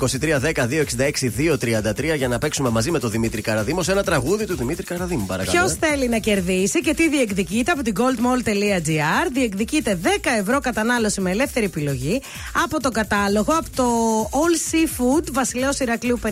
2310-266-233 2.12 2.16
για 2.16 2.28
να 2.28 2.38
παίξουμε 2.38 2.68
μαζί 2.68 2.90
με 2.90 2.98
τον 2.98 3.10
Δημήτρη 3.10 3.40
Καραδίμο 3.40 3.82
σε 3.82 3.92
ένα 3.92 4.02
τραγούδι 4.02 4.46
του 4.46 4.56
Δημήτρη 4.56 4.84
Καραδίμου, 4.84 5.26
παρακαλώ. 5.26 5.58
Ποιος 5.58 5.74
θέλει 5.74 6.08
να 6.08 6.18
κερδίσει 6.18 6.80
και 6.80 6.94
τι 6.94 7.08
διεκδικείται 7.08 7.70
από 7.70 7.82
την 7.82 7.94
goldmall.gr. 7.98 9.30
Διεκδικείται 9.32 9.98
10 10.02 10.06
ευρώ 10.40 10.60
κατανάλωση 10.60 11.20
με 11.20 11.30
ελεύθερη 11.30 11.64
επιλογή 11.64 12.22
από 12.64 12.80
το 12.80 12.90
κατάλογο, 12.90 13.52
από 13.52 13.68
το 13.74 13.84
All 14.22 14.54
Seafood 14.72 15.24
Βασιλέως 15.32 15.78
Ηρακλείου 15.78 16.20
51 16.24 16.28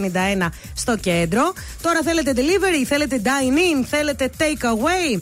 στο 0.74 0.96
κέντρο. 0.96 1.52
Τώρα 1.82 2.00
θέλετε 2.04 2.32
delivery, 2.36 2.84
θέλετε 2.86 3.20
dine-in, 3.24 3.84
θέλετε 3.90 4.30
take 4.38 4.57
away. 4.62 5.16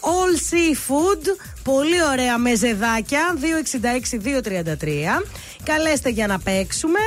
All 0.00 0.32
Seafood, 0.50 1.22
πολύ 1.62 2.02
ωραία 2.12 2.38
μεζεδάκια, 2.38 3.20
266-233. 3.40 5.22
Καλέστε 5.62 6.08
για 6.08 6.26
να 6.26 6.38
παίξουμε. 6.38 6.98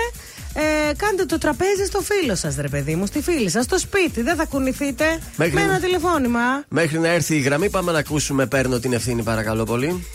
Ε, 0.53 0.93
κάντε 0.93 1.25
το 1.25 1.37
τραπέζι 1.37 1.85
στο 1.85 2.01
φίλο 2.01 2.35
σας, 2.35 2.55
ρε 2.55 2.67
παιδί 2.67 2.95
μου, 2.95 3.05
στη 3.05 3.21
φίλη 3.21 3.49
σας, 3.49 3.63
στο 3.63 3.77
σπίτι. 3.79 4.21
Δεν 4.21 4.35
θα 4.35 4.45
κουνηθείτε 4.45 5.19
Μέχρι- 5.35 5.53
με 5.55 5.61
ένα 5.61 5.79
τηλεφώνημα. 5.79 6.63
Μέχρι 6.67 6.99
να 6.99 7.07
έρθει 7.07 7.35
η 7.35 7.39
γραμμή, 7.39 7.69
πάμε 7.69 7.91
να 7.91 7.99
ακούσουμε. 7.99 8.45
Παίρνω 8.45 8.79
την 8.79 8.93
ευθύνη, 8.93 9.23
παρακαλώ 9.23 9.63
πολύ. 9.63 10.05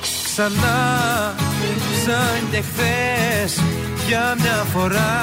Ξανά 0.00 0.82
σαν 2.04 2.40
και 2.50 2.62
χθες 2.68 3.62
για 4.06 4.36
μια 4.40 4.66
φορά. 4.72 5.14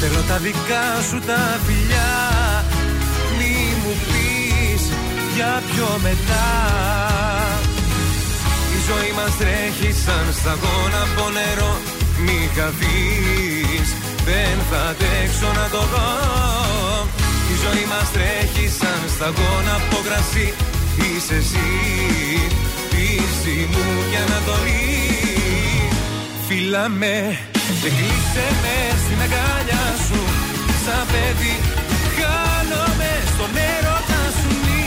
Θέλω 0.00 0.22
τα 0.28 0.36
δικά 0.36 0.86
σου 1.08 1.18
τα 1.26 1.42
φιλιά 1.66 2.14
Μη 3.38 3.56
μου 3.82 3.94
πεις 4.06 4.82
για 5.34 5.62
πιο 5.70 5.88
μετά. 6.02 6.48
Η 8.76 8.78
ζωή 8.88 9.12
μας 9.18 9.32
τρέχει 9.40 9.92
σαν 10.04 10.26
σταγόνα 10.38 11.00
από 11.06 11.24
νερό 11.36 11.74
Μη 12.24 12.38
χαθείς 12.56 13.88
δεν 14.28 14.56
θα 14.70 14.80
αντέξω 14.90 15.48
να 15.60 15.66
το 15.74 15.82
δω. 15.92 16.10
Η 17.52 17.54
ζωή 17.64 17.84
μας 17.92 18.08
τρέχει 18.14 18.66
σαν 18.78 19.02
σταγόνα 19.14 19.74
από 19.80 19.96
κρασί 20.06 20.48
Είσαι 20.98 21.34
εσύ, 21.34 21.70
πίστη 22.90 23.68
μου 23.72 23.86
και 24.10 24.16
ανατολή 24.16 24.84
Φίλα 26.46 26.88
με 26.88 27.38
και 27.82 27.88
κλείσε 27.96 28.46
με 28.62 28.76
στην 29.02 29.20
αγκάλια 29.26 29.84
σου. 30.06 30.20
Σαν 30.84 31.04
παιδί 31.10 31.56
χάνομαι 32.16 33.12
στον 33.32 33.52
έρωτα 33.72 34.22
σου. 34.38 34.50
Μη 34.64 34.82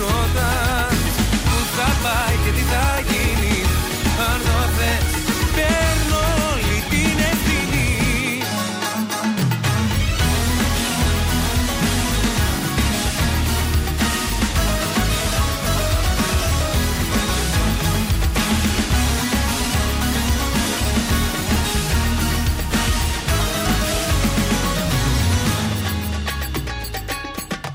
ρωτάς 0.00 0.98
που 1.46 1.58
θα 1.76 1.88
πάει 2.02 2.36
και 2.44 2.50
τι 2.56 2.64
θα 2.72 2.97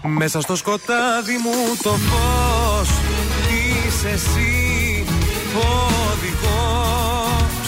Μέσα 0.07 0.41
στο 0.41 0.55
σκοτάδι 0.55 1.37
μου 1.43 1.75
το 1.83 1.89
φως 1.89 2.89
Είσαι 3.49 4.09
εσύ 4.09 5.05
ο 5.55 5.67
οδηγός 6.11 7.67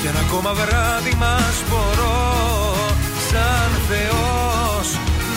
Κι 0.00 0.06
ένα 0.06 0.18
ακόμα 0.18 0.54
βράδυ 0.54 1.14
μας 1.18 1.62
μπορώ 1.68 2.34
Σαν 3.30 3.70
Θεός 3.88 4.36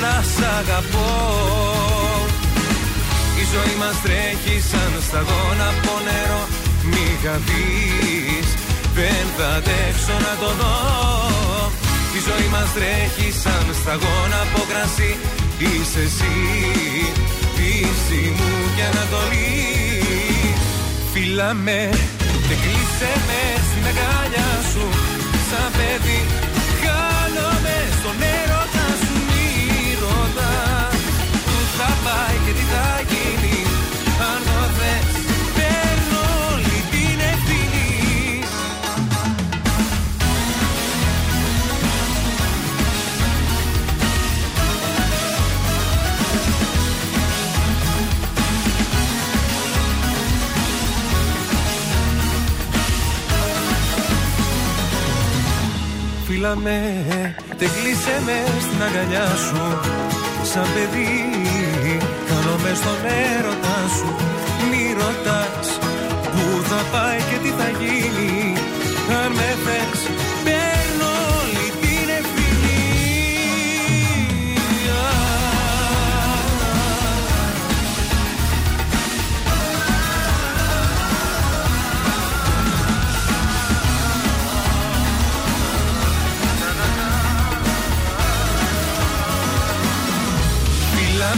να 0.02 0.24
σ' 0.34 0.44
αγαπώ. 0.60 1.12
Η 3.42 3.44
ζωή 3.54 3.76
μας 3.80 4.02
τρέχει 4.02 4.62
σαν 4.70 5.02
σταγόνα 5.08 5.68
από 5.74 5.94
νερό. 6.06 6.44
Μη 6.84 7.08
χαθείς 7.24 8.48
δεν 8.96 9.26
θα 9.38 9.48
αντέξω 9.48 10.16
να 10.26 10.34
το 10.42 10.54
δω 10.60 11.49
η 12.18 12.20
ζωή 12.28 12.48
μας 12.54 12.70
τρέχει 12.76 13.30
σαν 13.42 13.66
σταγόνα 13.80 14.40
από 14.46 14.62
κρασί. 14.70 15.12
Είσαι 15.68 16.02
εσύ, 16.10 16.36
πίστη 17.56 18.24
μου 18.38 18.52
και 18.76 18.84
ανατολή. 18.92 19.52
Φίλα 21.12 21.54
με 21.66 21.82
και 22.48 22.56
κλείσε 22.64 23.12
με 23.28 23.42
στην 23.68 23.84
αγκάλια 23.90 24.50
σου. 24.72 24.86
Σαν 25.50 25.70
παιδί 25.78 26.22
χάνομαι 26.82 27.78
στον 27.98 28.18
έρωτα 28.38 28.88
σου. 29.02 29.16
Μη 29.28 29.48
ρωτάς 30.04 31.02
που 31.46 31.58
θα 31.78 31.90
και 32.46 32.52
τι 32.58 32.66
θα 32.74 32.86
γίνει 33.10 33.19
Φίλα 56.42 56.56
με, 56.56 56.80
δεν 57.58 57.70
κλείσε 57.76 58.16
με 58.26 58.38
στην 58.66 58.82
αγκαλιά 58.88 59.28
σου. 59.46 59.64
Σαν 60.52 60.68
παιδί, 60.74 61.14
κάνω 62.28 62.56
μες 62.64 62.78
στον 62.78 63.02
έρωτά 63.28 63.80
σου. 63.98 64.10
Μη 64.70 64.84
ρωτάς 65.00 65.68
που 66.32 66.44
θα 66.70 66.82
πάει 66.94 67.20
και 67.30 67.38
τι 67.44 67.52
θα 67.60 67.70
γίνει. 67.80 68.32
Αν 69.22 69.32
με 69.38 69.50
θες, 69.66 70.00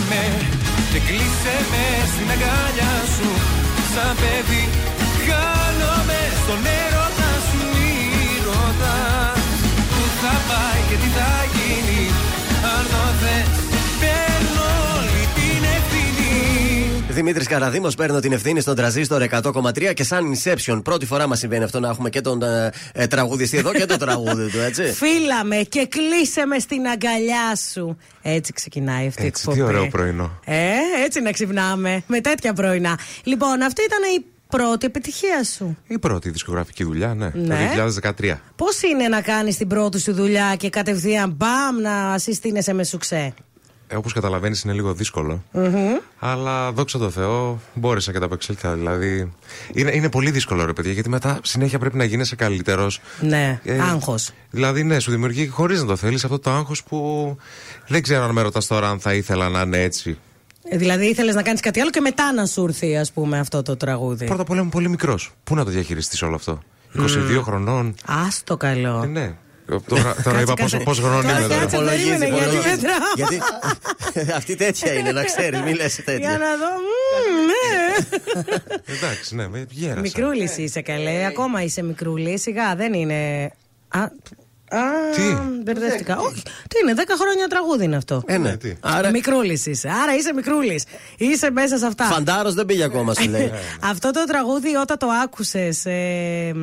με 0.09 0.23
και 0.91 0.99
κλείσε 1.07 1.55
με 1.71 1.85
στην 2.13 2.27
αγκαλιά 2.35 2.93
σου. 3.15 3.29
Σαν 3.93 4.15
παιδί 4.21 4.63
χάνομαι 5.25 6.21
στον 6.41 6.61
έρωτα 6.81 7.31
σου 7.47 7.61
Μη 7.73 7.93
ρωτάς 8.47 9.43
που 9.91 10.03
θα 10.21 10.35
πάει 10.49 10.81
και 10.89 10.97
τι 11.01 11.09
θα 11.17 11.31
γίνει 11.53 12.03
Αν 12.73 12.83
το 12.91 13.03
θες 13.21 13.60
Δημήτρης 17.13 17.47
Καραδίμος, 17.47 17.95
παίρνω 17.95 18.19
την 18.19 18.31
ευθύνη 18.31 18.61
στον 18.61 18.75
τραζίστορ 18.75 19.23
100,3 19.29 19.93
και 19.93 20.03
σαν 20.03 20.33
Inception. 20.35 20.81
Πρώτη 20.83 21.05
φορά 21.05 21.27
μας 21.27 21.39
συμβαίνει 21.39 21.63
αυτό 21.63 21.79
να 21.79 21.89
έχουμε 21.89 22.09
και 22.09 22.21
τον 22.21 22.41
ε, 22.43 22.71
ε, 22.93 23.07
τραγουδιστή 23.07 23.57
εδώ 23.57 23.71
και 23.73 23.85
το 23.85 23.97
τραγούδι 23.97 24.49
του, 24.51 24.59
έτσι. 24.59 24.83
Φίλα 25.03 25.43
με 25.43 25.55
και 25.55 25.87
κλείσε 25.87 26.45
με 26.45 26.59
στην 26.59 26.87
αγκαλιά 26.87 27.55
σου. 27.71 27.97
Έτσι 28.21 28.53
ξεκινάει 28.53 29.07
αυτή 29.07 29.23
η 29.23 29.25
Έτσι, 29.25 29.41
εκπομπή. 29.47 29.57
τι 29.57 29.75
ωραίο 29.75 29.87
πρωινό. 29.87 30.39
Ε, 30.45 30.69
έτσι 31.05 31.21
να 31.21 31.31
ξυπνάμε. 31.31 32.03
Με 32.07 32.21
τέτοια 32.21 32.53
πρωινά. 32.53 32.99
Λοιπόν, 33.23 33.61
αυτή 33.61 33.81
ήταν 33.83 33.99
η 34.19 34.25
πρώτη 34.47 34.85
επιτυχία 34.85 35.43
σου. 35.43 35.77
Η 35.87 35.99
πρώτη 35.99 36.29
δισκογραφική 36.29 36.83
δουλειά, 36.83 37.13
ναι, 37.13 37.31
Ναι. 37.33 37.71
το 37.75 37.91
2013. 38.19 38.33
Πώς 38.55 38.81
είναι 38.81 39.07
να 39.07 39.21
κάνεις 39.21 39.57
την 39.57 39.67
πρώτη 39.67 39.99
σου 39.99 40.13
δουλειά 40.13 40.55
και 40.57 40.69
κατευθείαν 40.69 41.31
μπαμ 41.37 41.77
να 41.81 42.17
συστήνεσαι 42.17 42.73
με 42.73 42.83
σουξέ; 42.83 43.33
Ε, 43.93 43.95
Όπως 43.95 44.13
καταλαβαίνεις, 44.13 44.61
είναι 44.61 44.73
λίγο 44.73 44.93
δύσκολο. 44.93 45.43
Μμμ. 45.51 45.97
Αλλά 46.19 46.71
δόξα 46.71 46.97
τω 46.97 47.09
Θεώ, 47.09 47.59
μπόρεσα 47.73 48.11
και 48.11 48.19
τα 48.19 48.25
απεξέλθα. 48.25 48.73
Δηλαδή, 48.75 49.31
είναι, 49.73 49.91
είναι 49.93 50.09
πολύ 50.09 50.31
δύσκολο, 50.31 50.65
ρε 50.65 50.73
παιδιά, 50.73 50.91
γιατί 50.91 51.09
μετά 51.09 51.39
συνέχεια 51.43 51.79
πρέπει 51.79 51.97
να 51.97 52.03
γίνεσαι 52.03 52.35
καλύτερος. 52.35 52.99
Ναι, 53.21 53.59
Ε, 53.63 53.81
άγχος. 53.81 54.31
Δηλαδή, 54.49 54.83
ναι, 54.83 54.99
σου 54.99 55.11
δημιουργεί 55.11 55.47
χωρίς 55.47 55.79
να 55.81 55.85
το 55.85 55.95
θέλεις 55.95 56.23
αυτό 56.23 56.39
το 56.39 56.51
άγχος 56.51 56.83
που 56.83 57.35
δεν 57.87 58.01
ξέρω 58.01 58.23
αν 58.23 58.31
με 58.31 58.41
ρωτάς 58.41 58.67
τώρα 58.67 58.89
αν 58.89 58.99
θα 58.99 59.13
ήθελα 59.13 59.49
να 59.49 59.61
είναι 59.61 59.81
έτσι. 59.81 60.17
Ε, 60.69 60.77
Δηλαδή 60.77 61.05
ήθελες 61.05 61.35
να 61.35 61.41
κάνεις 61.41 61.59
κάτι 61.61 61.79
άλλο 61.79 61.89
και 61.89 61.99
μετά 62.01 62.33
να 62.33 62.45
σου 62.45 62.63
έρθει, 62.63 62.97
ας 62.97 63.11
πούμε, 63.11 63.39
αυτό 63.39 63.61
το 63.61 63.77
τραγούδι. 63.77 64.25
Πρώτα 64.25 64.41
απ' 64.41 64.49
όλα 64.49 64.61
είμαι 64.61 64.69
πολύ 64.69 64.89
μικρός. 64.89 65.31
Πού 65.43 65.55
να 65.55 65.63
το 65.63 65.69
διαχειριστείς 65.71 66.21
όλο 66.21 66.35
αυτό; 66.35 66.59
22 66.97 67.41
χρονών. 67.43 67.95
Άστο 68.05 68.57
καλό. 68.57 69.01
Ε, 69.03 69.07
ναι. 69.07 69.33
Τώρα, 69.79 70.15
τώρα 70.23 70.41
είπα 70.41 70.53
πόσο, 70.53 70.77
πόσο 70.77 71.01
χρονών 71.01 71.21
Τώρα 71.21 71.37
είμαι 71.39 71.47
τώρα. 71.47 71.59
κάτσε, 71.59 71.77
περίμενε, 71.77 72.25
γιατί 72.25 72.43
υπολογίζει. 72.55 72.69
μετράω. 72.69 72.97
Γιατί 73.15 73.41
αυτή 74.39 74.55
τέτοια 74.55 74.93
είναι, 74.93 75.11
να 75.11 75.23
ξέρει, 75.23 75.57
μην 75.57 75.75
λες 75.75 75.95
Για 75.95 76.03
τέτοια. 76.03 76.29
να 76.29 76.37
δω. 76.37 76.69
μμμ, 76.77 77.45
ναι. 77.45 78.95
Εντάξει, 78.95 79.35
ναι, 79.35 79.47
με 79.47 79.65
γέρασα. 79.69 79.99
Μικρούλης 79.99 80.57
είσαι 80.57 80.81
καλέ. 80.81 81.25
Ακόμα 81.25 81.61
είσαι 81.63 81.83
μικρούλης. 81.83 82.41
Σιγά 82.41 82.75
δεν 82.75 82.93
είναι. 82.93 83.51
Α, 83.87 84.01
α, 84.01 84.09
Τι; 85.15 85.21
μπερδεύτηκα. 85.63 86.17
Όχι, 86.17 86.41
τι 86.43 86.77
είναι, 86.83 86.93
10 86.97 87.01
χρόνια 87.21 87.47
τραγούδι 87.47 87.83
είναι 87.83 87.95
αυτό. 87.95 88.23
Ε, 88.25 88.37
ναι. 88.37 88.55
Άρα, 88.79 89.09
Μικρούλης 89.11 89.65
είσαι. 89.65 89.89
Άρα 90.03 90.15
είσαι 90.15 90.33
μικρούλης. 90.33 90.83
Είσαι 91.17 91.51
μέσα 91.51 91.77
σε 91.77 91.85
αυτά. 91.85 92.03
φαντάρος 92.05 92.53
δεν 92.53 92.65
πήγε 92.65 92.83
ακόμα, 92.83 93.13
σου 93.13 93.29
λέει. 93.29 93.51
Αυτό 93.81 94.11
το 94.11 94.23
τραγούδι 94.23 94.75
όταν 94.75 94.97
το 94.97 95.07
άκουσες, 95.23 95.85
ε, 95.85 96.53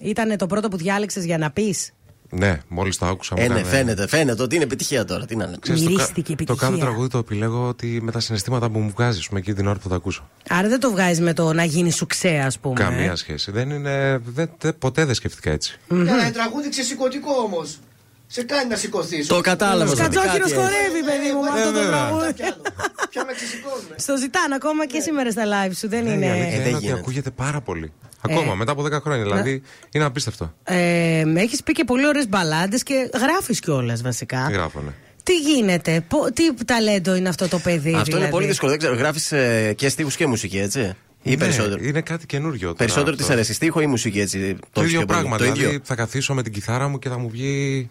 ήταν 0.00 0.36
το 0.36 0.46
πρώτο 0.46 0.68
που 0.68 0.76
διάλεξες 0.76 1.24
για 1.24 1.38
να 1.38 1.50
πεις; 1.50 1.90
Ναι, 2.34 2.60
μόλις 2.68 2.98
το 2.98 3.06
άκουσα. 3.06 3.34
μου 3.36 3.42
Ε, 3.42 3.46
ναι, 3.48 3.54
έκανε- 3.54 3.68
φαίνεται, 3.74 4.08
φαίνεται 4.08 4.42
ότι 4.42 4.54
είναι 4.54 4.64
επιτυχία 4.64 5.04
τώρα. 5.04 5.24
Τι 5.26 5.36
να 5.36 5.44
λέμε. 5.44 5.56
Ξέρεις, 5.60 5.80
το, 5.82 5.86
κα- 5.86 5.92
Μυρίστηκε 5.92 6.22
το 6.26 6.32
επιτυχία. 6.32 6.66
κάθε 6.68 6.80
τραγούδι 6.80 7.08
το 7.08 7.18
επιλέγω 7.18 7.68
ότι 7.68 7.86
με 8.02 8.10
τα 8.10 8.20
συναισθήματα 8.20 8.70
που 8.70 8.78
μου 8.78 8.90
βγάζεις 8.96 9.28
με 9.28 9.38
εκείνη 9.38 9.56
την 9.56 9.66
ώρα 9.66 9.78
που 9.78 9.88
θα 9.88 9.94
ακούσω. 9.94 10.28
Άρα 10.48 10.68
δεν 10.68 10.80
το 10.80 10.90
βγάζεις 10.90 11.20
με 11.20 11.32
το 11.32 11.52
να 11.52 11.64
γίνεις 11.64 11.94
σου 11.96 12.06
ξέ, 12.06 12.28
ας 12.46 12.58
πούμε. 12.58 12.74
Καμία 12.74 13.16
σχέση. 13.16 13.50
Δεν 13.50 13.70
είναι. 13.70 14.20
Δεν, 14.24 14.50
δεν- 14.58 14.78
ποτέ 14.78 15.04
δεν 15.04 15.14
σκεφτήκα 15.14 15.50
έτσι. 15.50 15.78
Ένα 15.90 16.30
τραγούδι 16.32 16.68
ξεσηκωτικό 16.68 17.30
όμως. 17.44 17.78
Σε 18.34 18.42
κάνει 18.42 18.68
να 18.70 18.76
σηκωθείς. 18.76 19.26
Το 19.26 19.40
κατάλαβα. 19.40 19.94
Σκατζόχυρο 19.94 20.32
Κάτι 20.32 20.54
χορεύει, 20.54 21.00
παιδί 21.08 21.32
μου, 21.34 21.40
με 21.42 21.48
αυτό 21.48 21.64
το 21.72 21.72
βέβαια. 21.72 21.90
τραγούδι. 21.90 22.32
Πια 23.10 23.24
με 23.26 23.32
ξεσηκώνουν. 23.32 23.86
Στο 23.96 24.16
ζητάνε 24.16 24.54
ακόμα 24.54 24.86
και 24.86 25.00
σήμερα 25.00 25.30
στα 25.30 25.42
live 25.52 25.72
σου, 25.78 25.88
δεν 25.88 26.02
Ναι, 26.04 26.10
η 26.10 26.12
είναι. 26.14 26.30
αλήθεια 26.30 26.50
δεν 26.58 26.66
είναι 26.66 26.76
ότι 26.76 26.84
γίνεται. 26.84 27.00
ακούγεται 27.00 27.30
πάρα 27.30 27.60
πολύ. 27.60 27.92
Ακόμα 28.20 28.54
μετά 28.54 28.72
από 28.72 28.82
10 28.82 28.90
χρόνια. 29.00 29.22
Δηλαδή 29.22 29.62
είναι 29.90 30.04
απίστευτο. 30.04 30.54
Ε, 30.64 31.22
Έχεις 31.36 31.62
πει 31.62 31.72
και 31.72 31.84
πολύ 31.84 32.06
ωραίες 32.06 32.28
μπαλάντες 32.28 32.82
και 32.82 33.10
γράφεις 33.14 33.60
κιόλας 33.60 34.02
βασικά. 34.02 34.44
Τι 34.46 34.52
γράφω, 34.52 34.80
ναι. 34.80 34.90
Τι 35.22 35.36
γίνεται, 35.38 36.04
πο- 36.08 36.32
τι 36.32 36.64
ταλέντο 36.64 37.14
είναι 37.14 37.28
αυτό 37.28 37.48
το 37.48 37.58
παιδί, 37.58 37.90
Αυτό 37.92 38.04
δηλαδή; 38.04 38.22
είναι 38.22 38.30
πολύ 38.30 38.46
δύσκολο. 38.46 38.70
Δεν 38.70 38.78
ξέρω, 38.80 38.94
γράφεις 38.94 39.32
και 39.76 39.88
στίχους 39.88 40.16
και 40.16 40.26
μουσική, 40.26 40.58
έτσι; 40.58 40.94
Ή 41.22 41.30
Ναι, 41.30 41.36
περισσότερο. 41.36 41.82
Είναι 41.84 42.00
κάτι 42.00 42.26
καινούριο. 42.26 42.60
τώρα 42.60 42.74
Περισσότερο 42.74 43.10
αυτό. 43.10 43.22
της 43.22 43.30
αρέσει 43.32 43.52
στίχο 43.54 43.80
ή 43.80 43.86
μουσική, 43.86 44.20
έτσι. 44.20 44.56
Το 44.72 44.80
έχεις 44.80 44.92
ίδιο 44.92 45.06
πιο 45.06 45.06
πολύ; 45.06 45.18
πράγμα. 45.18 45.36
Το 45.36 45.44
δηλαδή 45.44 45.64
ίδιο. 45.64 45.80
θα 45.82 45.94
καθίσω 45.94 46.34
με 46.34 46.42
την 46.42 46.52
κιθάρα 46.52 46.88
μου 46.88 46.98
και 46.98 47.08
θα 47.08 47.18
μου 47.18 47.28
βγει 47.28 47.90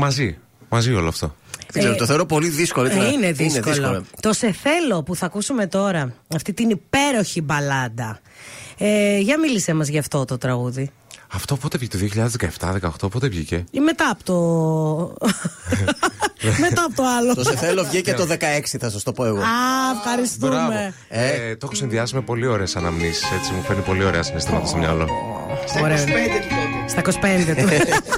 μαζί. 0.00 0.38
Μαζί 0.68 0.92
όλο 0.94 1.08
αυτό. 1.08 1.34
Δεν 1.72 1.82
ξέρω, 1.82 1.94
Ε, 1.94 1.96
το 1.98 2.06
θεωρώ 2.06 2.26
πολύ 2.26 2.48
δύσκολο. 2.48 2.86
Ε, 2.86 2.88
έτσι 2.90 3.00
να- 3.00 3.08
είναι 3.12 3.32
δύσκολο. 3.32 4.04
Το 4.20 4.32
σε 4.32 4.52
θέλω 4.52 5.02
που 5.02 5.14
θα 5.16 5.26
ακούσουμε 5.26 5.66
τώρα, 5.66 6.14
αυτή 6.34 6.52
την 6.52 6.70
υπέροχη 6.70 7.40
μπαλάντα. 7.40 8.20
Ε, 8.78 9.18
για 9.18 9.38
μίλησέ 9.38 9.74
μας 9.74 9.88
γι' 9.88 9.98
αυτό 9.98 10.24
το 10.24 10.38
τραγούδι. 10.38 10.90
Αυτό 11.32 11.56
πότε 11.56 11.78
βγήκε, 11.78 11.96
το 11.96 12.28
2017-18, 13.00 13.08
πότε 13.10 13.28
βγήκε; 13.28 13.64
Ή 13.70 13.80
μετά 13.80 14.10
από 14.10 14.24
το. 14.24 14.36
μετά 16.66 16.84
από 16.84 16.94
το 16.96 17.02
άλλο. 17.18 17.34
Το 17.34 17.44
σε 17.44 17.56
θέλω 17.56 17.84
βγήκε 17.84 18.12
το 18.12 18.26
16, 18.30 18.36
θα 18.80 18.90
σας 18.90 19.02
το 19.02 19.12
πω 19.12 19.24
εγώ. 19.24 19.38
Α, 19.38 19.44
ευχαριστούμε. 19.96 20.94
Ε, 21.08 21.56
το 21.56 21.66
έχω 21.66 21.74
συνδυάσει 21.74 22.14
με 22.14 22.20
πολύ 22.20 22.46
ωραίες 22.46 22.76
αναμνήσεις 22.76 23.22
Έτσι 23.38 23.52
μου 23.52 23.62
φέρνει 23.62 23.82
πολύ 23.82 24.04
ωραία 24.04 24.22
συναισθήματα 24.22 24.66
στο 24.66 24.76
μυαλό. 24.76 25.06
Στα 25.66 25.78
25 25.80 25.82
Ωραία. 25.82 25.96
του 26.04 26.12
τότε. 26.12 26.69
Στα 26.90 27.02
25 27.02 27.10
του. 27.56 27.68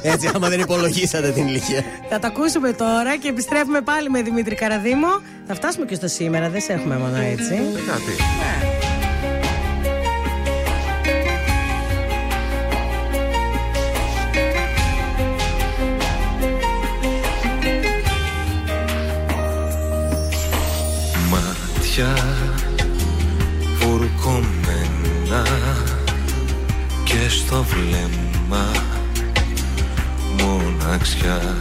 Έτσι, 0.12 0.30
άμα 0.34 0.48
δεν 0.48 0.60
υπολογίσατε 0.60 1.30
την 1.30 1.46
ηλικία. 1.46 1.84
Θα 2.08 2.18
τα 2.18 2.26
ακούσουμε 2.26 2.72
τώρα 2.72 3.16
και 3.16 3.28
επιστρέφουμε 3.28 3.80
πάλι 3.80 4.10
με 4.10 4.22
Δημήτρη 4.22 4.54
Καραδίμο. 4.54 5.20
Θα 5.46 5.54
φτάσουμε 5.54 5.86
και 5.86 5.94
στο 5.94 6.08
σήμερα, 6.08 6.48
δεν 6.48 6.60
σε 6.60 6.72
έχουμε 6.72 6.96
μόνο 6.96 7.16
έτσι. 7.16 7.54
Ε, 7.54 7.90
κάτι. 7.90 8.12
Μάτια 21.30 22.14
βουρκωμένα 23.78 25.42
και 27.04 27.28
στο 27.28 27.62
βλέμμα 27.62 28.31
μοναξιά. 30.38 31.56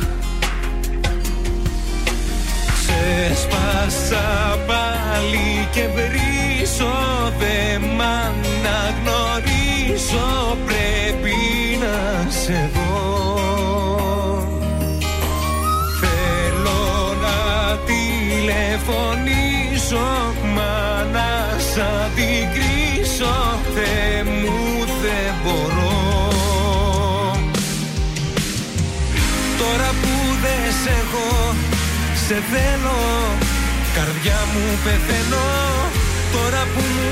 Σε 2.86 3.36
σπάσα 3.36 4.58
πάλι 4.68 5.68
και 5.72 5.88
βρίσω 5.96 6.94
σε 32.32 32.38
έχω 32.38 32.44
Σε 32.44 32.56
θέλω 32.56 33.00
Καρδιά 33.98 34.40
μου 34.52 34.66
πεθαίνω 34.84 35.48
Τώρα 36.36 36.64
που 36.74 36.82
μου 36.96 37.10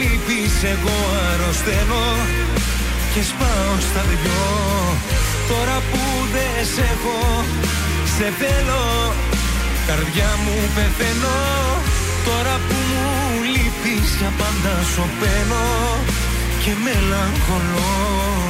λείπεις 0.00 0.54
εγώ 0.74 0.96
αρρωσταίνω 1.30 2.04
Και 3.12 3.22
σπάω 3.30 3.74
στα 3.88 4.02
δυο. 4.10 4.46
Τώρα 5.50 5.76
που 5.90 6.02
δεν 6.34 6.66
σε 6.74 6.84
έχω 6.94 7.18
Σε 8.16 8.26
θέλω 8.40 8.84
Καρδιά 9.88 10.30
μου 10.44 10.56
πεθαίνω 10.74 11.38
Τώρα 12.28 12.54
που 12.66 12.76
μου 12.90 13.06
λείπεις 13.52 14.08
Για 14.18 14.32
πάντα 14.38 14.74
σωπαίνω 14.92 15.66
Και 16.62 16.72
μελαγχολώ 16.84 18.49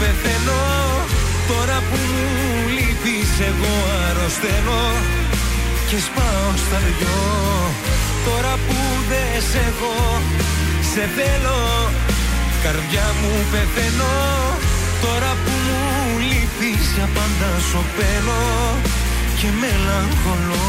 πεθαίνω. 0.00 0.62
Τώρα 1.50 1.78
που 1.88 1.98
μου 2.10 2.24
λείπεις 2.76 3.30
εγώ 3.50 3.74
αρρωσταίνω 4.06 4.82
Και 5.88 5.98
σπάω 6.06 6.50
στα 6.64 6.78
δυο. 6.86 7.20
Τώρα 8.28 8.52
που 8.66 8.78
δεν 9.10 9.32
σε 9.50 9.60
έχω 9.70 9.94
Σε 10.92 11.02
θέλω. 11.16 11.60
Καρδιά 12.64 13.06
μου 13.20 13.32
πεθαίνω. 13.52 14.14
Τώρα 15.04 15.30
που 15.42 15.52
μου 15.66 15.80
λείπεις 16.28 16.84
Για 16.94 17.08
πάντα 17.16 17.50
σωπαίνω 17.70 18.42
Και 19.38 19.48
μελαγχολώ 19.60 20.66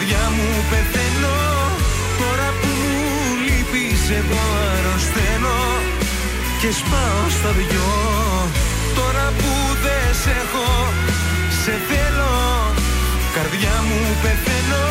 Καρδιά 0.00 0.30
μου 0.36 0.50
πεθαίνω. 0.70 1.38
Τώρα 2.20 2.48
που 2.60 2.70
μου 2.82 2.96
λείπεις 3.46 4.02
εγώ 4.20 4.42
αρρωσταίνω. 4.74 5.58
Και 6.60 6.70
σπάω 6.80 7.24
στα 7.36 7.50
δυο. 7.58 7.92
Τώρα 8.98 9.26
που 9.38 9.52
δεν 9.84 10.08
σε 10.22 10.30
έχω 10.42 10.68
Σε 11.62 11.74
θέλω. 11.88 12.34
Καρδιά 13.36 13.76
μου 13.88 14.00
πεθαίνω. 14.22 14.86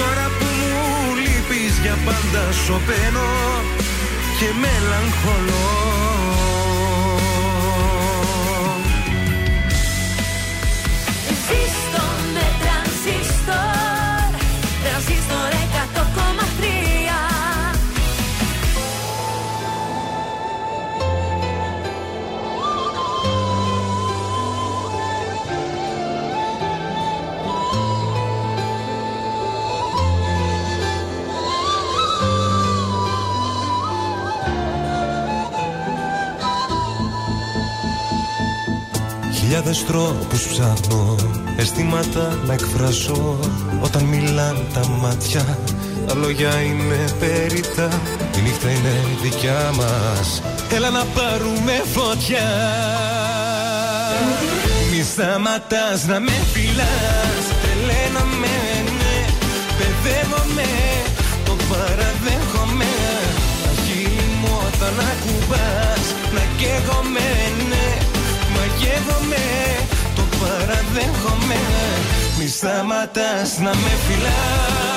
Τώρα 0.00 0.26
που 0.38 0.46
μου 0.60 0.82
λείπεις 1.24 1.74
για 1.84 1.96
πάντα 2.06 2.42
σωπαίνω. 2.64 3.30
Και 4.38 4.48
μελαγχολώ 4.62 6.05
Χιλιάδες 39.56 39.84
τρόπους 39.84 40.46
ψάχνω 40.46 41.14
Αισθήματα 41.56 42.38
να 42.46 42.52
εκφράσω 42.52 43.38
Όταν 43.80 44.04
μιλάν 44.04 44.66
τα 44.74 44.88
μάτια. 44.88 45.58
Τα 46.06 46.14
λόγια 46.14 46.60
είναι 46.60 47.04
περίτα 47.20 47.88
Η 48.38 48.40
νύχτα 48.40 48.70
είναι 48.70 48.94
δικιά 49.22 49.72
μας. 49.76 50.42
Έλα 50.74 50.90
να 50.90 51.04
πάρουμε 51.04 51.82
φωτιά. 51.92 52.48
Μη 54.90 55.02
σταματάς 55.02 56.06
να 56.06 56.20
με 56.20 56.32
φυλάς. 56.52 57.44
Τρελαίνομαι, 57.62 58.56
ναι 59.00 59.18
Παιδεύομαι 59.78 60.70
Το 61.44 61.56
παραδέχομαι. 61.68 62.92
Τα 63.62 63.70
χείλη 63.84 64.28
μου 64.40 64.52
όταν 64.66 64.94
ακουμπάς 65.10 66.04
Να 66.34 66.42
καίγομαι, 66.58 67.28
ναι 67.68 67.85
Μαγεύομαι 68.86 69.36
Το 70.16 70.22
παραδέχομαι. 70.38 71.60
Μη 72.38 72.48
σταματάς 72.48 73.58
να 73.58 73.70
με 73.70 73.92
φυλάς 74.06 74.95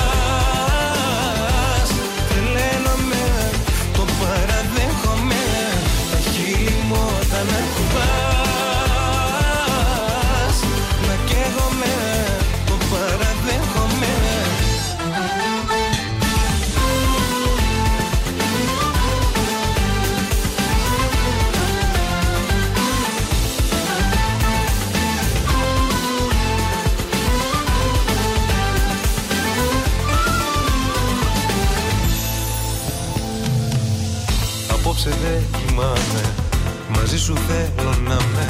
σου 37.30 37.38
θέλω 37.50 37.94
να 38.10 38.18
με. 38.34 38.50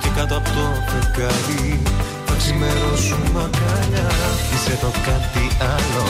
Και 0.00 0.08
κάτω 0.16 0.34
από 0.40 0.48
το 0.56 0.64
φεγγάρι 0.90 1.82
Θα 2.26 2.34
ξημερώσουμε 2.40 3.40
αγκαλιά 3.46 4.10
Είσαι 4.52 4.74
το 4.84 4.90
κάτι 5.08 5.46
άλλο 5.74 6.06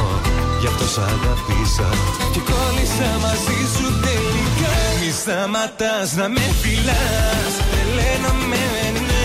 Γι' 0.60 0.68
αυτό 0.72 0.86
σ' 0.94 1.00
αγάπησα 1.12 1.88
Και 2.34 2.42
κόλλησα 2.50 3.10
μαζί 3.24 3.60
σου 3.74 3.86
τελικά. 4.04 4.74
Μη 5.00 5.10
σταματάς 5.20 6.08
να 6.18 6.26
με 6.34 6.46
φυλάς. 6.60 7.52
Τρελαίνομαι 7.70 8.64
ναι. 9.08 9.24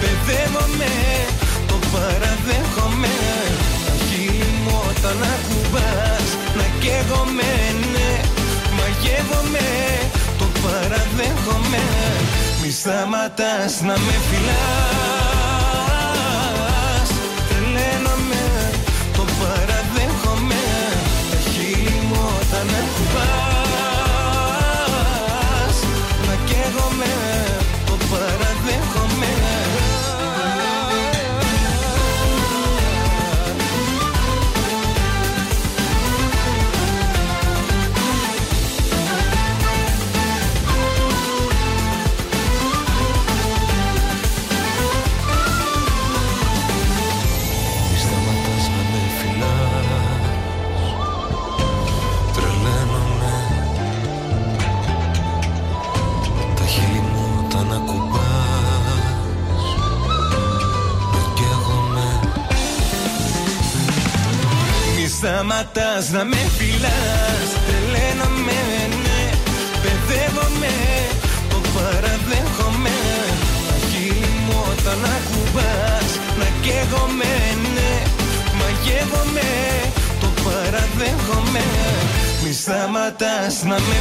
Παιδεύομαι 0.00 0.92
Το 1.70 1.76
παραδέχομαι. 1.92 3.16
Τα 3.86 3.94
χείλη 4.06 4.50
μου 4.62 4.76
όταν 4.90 5.18
ακουμπάς 5.34 6.28
Να 6.58 6.66
καίγομαι 6.82 7.50
ναι. 7.92 8.10
Μαγεύομαι, 8.78 9.66
το 10.12 10.17
παραδέχομαι. 10.62 11.82
Μη 12.62 12.70
σταματάς 12.70 13.80
να 13.80 13.92
με 13.92 14.14
φυλάς 14.28 15.07
να 66.10 66.24
με 66.24 66.42
φυλάς 66.56 67.48
Τρελαίνομαι, 67.66 68.60
ναι. 69.04 69.22
Παιδεύομαι, 69.82 70.74
το 71.50 71.58
παραδέχομαι. 71.74 72.96
Τα 73.66 73.76
χείλη 73.88 74.32
μου 74.44 74.56
όταν 74.72 75.00
ακουμπάς 75.16 76.10
Να 76.38 76.48
καίγομαι, 76.62 77.34
ναι. 77.74 77.92
Μαγεύομαι, 78.58 79.50
το 80.20 80.28
παραδέχομαι. 80.44 81.64
Μη 82.42 82.52
σταματάς 82.52 83.54
να 83.70 83.76
με 83.88 83.97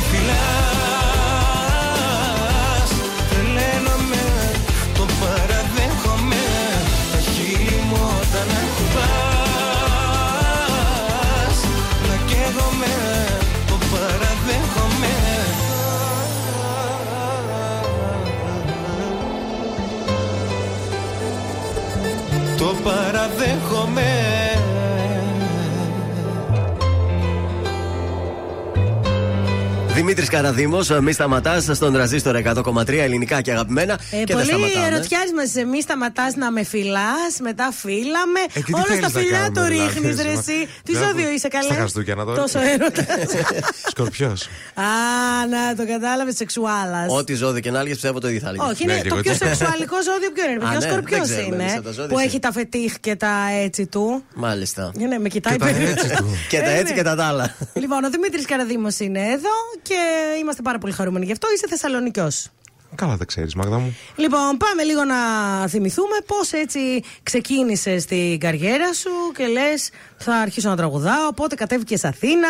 Δημήτρη 30.58 30.86
Καραδήμο, 30.88 31.02
μη 31.06 31.12
σταματάς 31.14 31.64
στον 31.74 31.94
τραζίστορ 31.94 32.36
100,3 32.36 32.88
ελληνικά 32.90 33.42
και 33.42 33.52
αγαπημένα. 33.52 33.94
Ε, 34.12 34.16
και 34.24 34.36
δεν 34.36 34.36
πολύ 34.36 34.46
σταματάμε. 34.48 34.86
ερωτιάρισμα. 34.96 35.42
Μη 35.72 35.82
σταματάς 35.82 36.36
να 36.36 36.52
με 36.52 36.64
φυλάς, 36.64 37.34
μετά 37.42 37.72
φύλαμε. 37.82 38.40
Ε, 38.54 38.60
και 38.60 38.64
τι 38.64 38.74
Όλα 38.74 38.84
θέλεις 38.88 39.06
στα 39.06 39.12
να 39.14 39.20
φιλιά 39.20 39.38
κάνουμε, 39.38 39.60
το 39.60 39.66
δηλαδή, 39.68 39.94
ρίχνεις, 39.94 40.22
ρε 40.22 40.34
μα- 40.34 40.40
εσύ. 40.48 40.68
Τι 40.84 40.94
Δεν 40.94 41.04
ζώδιο 41.04 41.22
έχω- 41.26 41.34
είσαι 41.36 41.48
καλέ; 41.48 41.64
Στα 41.64 41.74
Χριστούγεννα 41.74 42.24
τώρα. 42.26 42.42
Τόσο 42.42 42.60
έρωτα. 42.74 43.04
Σκορπιός. 43.98 44.44
Α, 44.74 44.84
να 45.50 45.76
το 45.76 45.88
κατάλαβες 45.92 46.36
σεξουάλας. 46.36 47.12
Ό,τι 47.12 47.34
ζώδιο 47.34 47.62
και 47.62 47.72
να 47.72 47.80
έλεγε 47.80 47.94
πιστεύω 47.94 48.20
το 48.20 48.28
ίδιο 48.28 48.40
θα 48.40 48.48
έλεγε. 48.50 48.64
Όχι, 48.64 48.84
είναι 48.84 49.02
το 49.10 49.16
πιο 49.16 49.34
σεξουαλικό 49.34 49.96
ζώδιο 50.04 50.32
ποιο 50.34 50.44
είναι. 50.50 50.66
Α, 50.66 50.70
Ποιο 50.70 50.80
ναι, 50.80 50.88
σκορπιός 50.90 51.28
δεν 51.28 51.38
ξέρουμε, 51.38 51.56
είναι. 51.56 51.64
εμείς 51.64 51.76
από 51.76 51.84
τα 51.84 51.92
ζώδια 51.92 52.08
Που 52.14 52.20
σε- 52.20 52.26
έχει 52.26 52.40
τα 52.40 52.52
φετίχ 52.52 53.00
και 53.00 53.16
τα 53.16 53.34
έτσι 53.64 53.86
του. 53.86 54.24
Μάλιστα. 54.36 54.92
Ναι, 54.96 55.08
ναι, 55.08 55.20
με 55.20 55.30
κοιτάει 55.30 55.54
Και 55.54 55.60
τα 55.60 55.66
περίπου. 55.66 55.90
έτσι 55.92 56.16
του. 56.16 56.26
Και 56.50 56.60
τα 56.60 56.70
Ε, 56.70 56.78
έτσι 56.80 56.94
ναι. 56.94 57.02
και 57.02 57.04
τα 57.16 57.26
άλλα. 57.28 57.56
Λοιπόν, 57.74 58.04
ο 58.04 58.10
Δημήτρης 58.10 58.46
Καραδήμο 58.46 58.88
είναι 59.00 59.20
εδώ 59.20 59.56
και 59.82 59.96
είμαστε 60.42 60.62
πάρα 60.62 60.78
πολύ 60.78 60.94
χαρούμενοι 60.94 61.26
γι' 61.26 61.32
αυτό. 61.32 61.48
Είσαι 61.56 61.66
Θεσσαλονικιός. 61.70 62.48
Καλά 62.96 63.18
τα 63.18 63.26
ξέρεις, 63.26 63.56
Μάγδα 63.56 63.78
μου. 63.80 63.96
Λοιπόν, 64.16 64.58
πάμε 64.58 64.84
λίγο 64.84 65.04
να 65.04 65.16
θυμηθούμε 65.68 66.16
πώς 66.26 66.52
έτσι 66.52 66.80
ξεκίνησες 67.24 68.06
την 68.06 68.40
καριέρα 68.40 68.94
σου 68.94 69.10
και 69.38 69.48
λες 69.48 69.90
θα 70.18 70.36
αρχίσω 70.36 70.70
να 70.70 70.76
τραγουδάω. 70.76 71.34
Πότε 71.34 71.56
κατέβηκες 71.56 72.04
Αθήνα. 72.04 72.48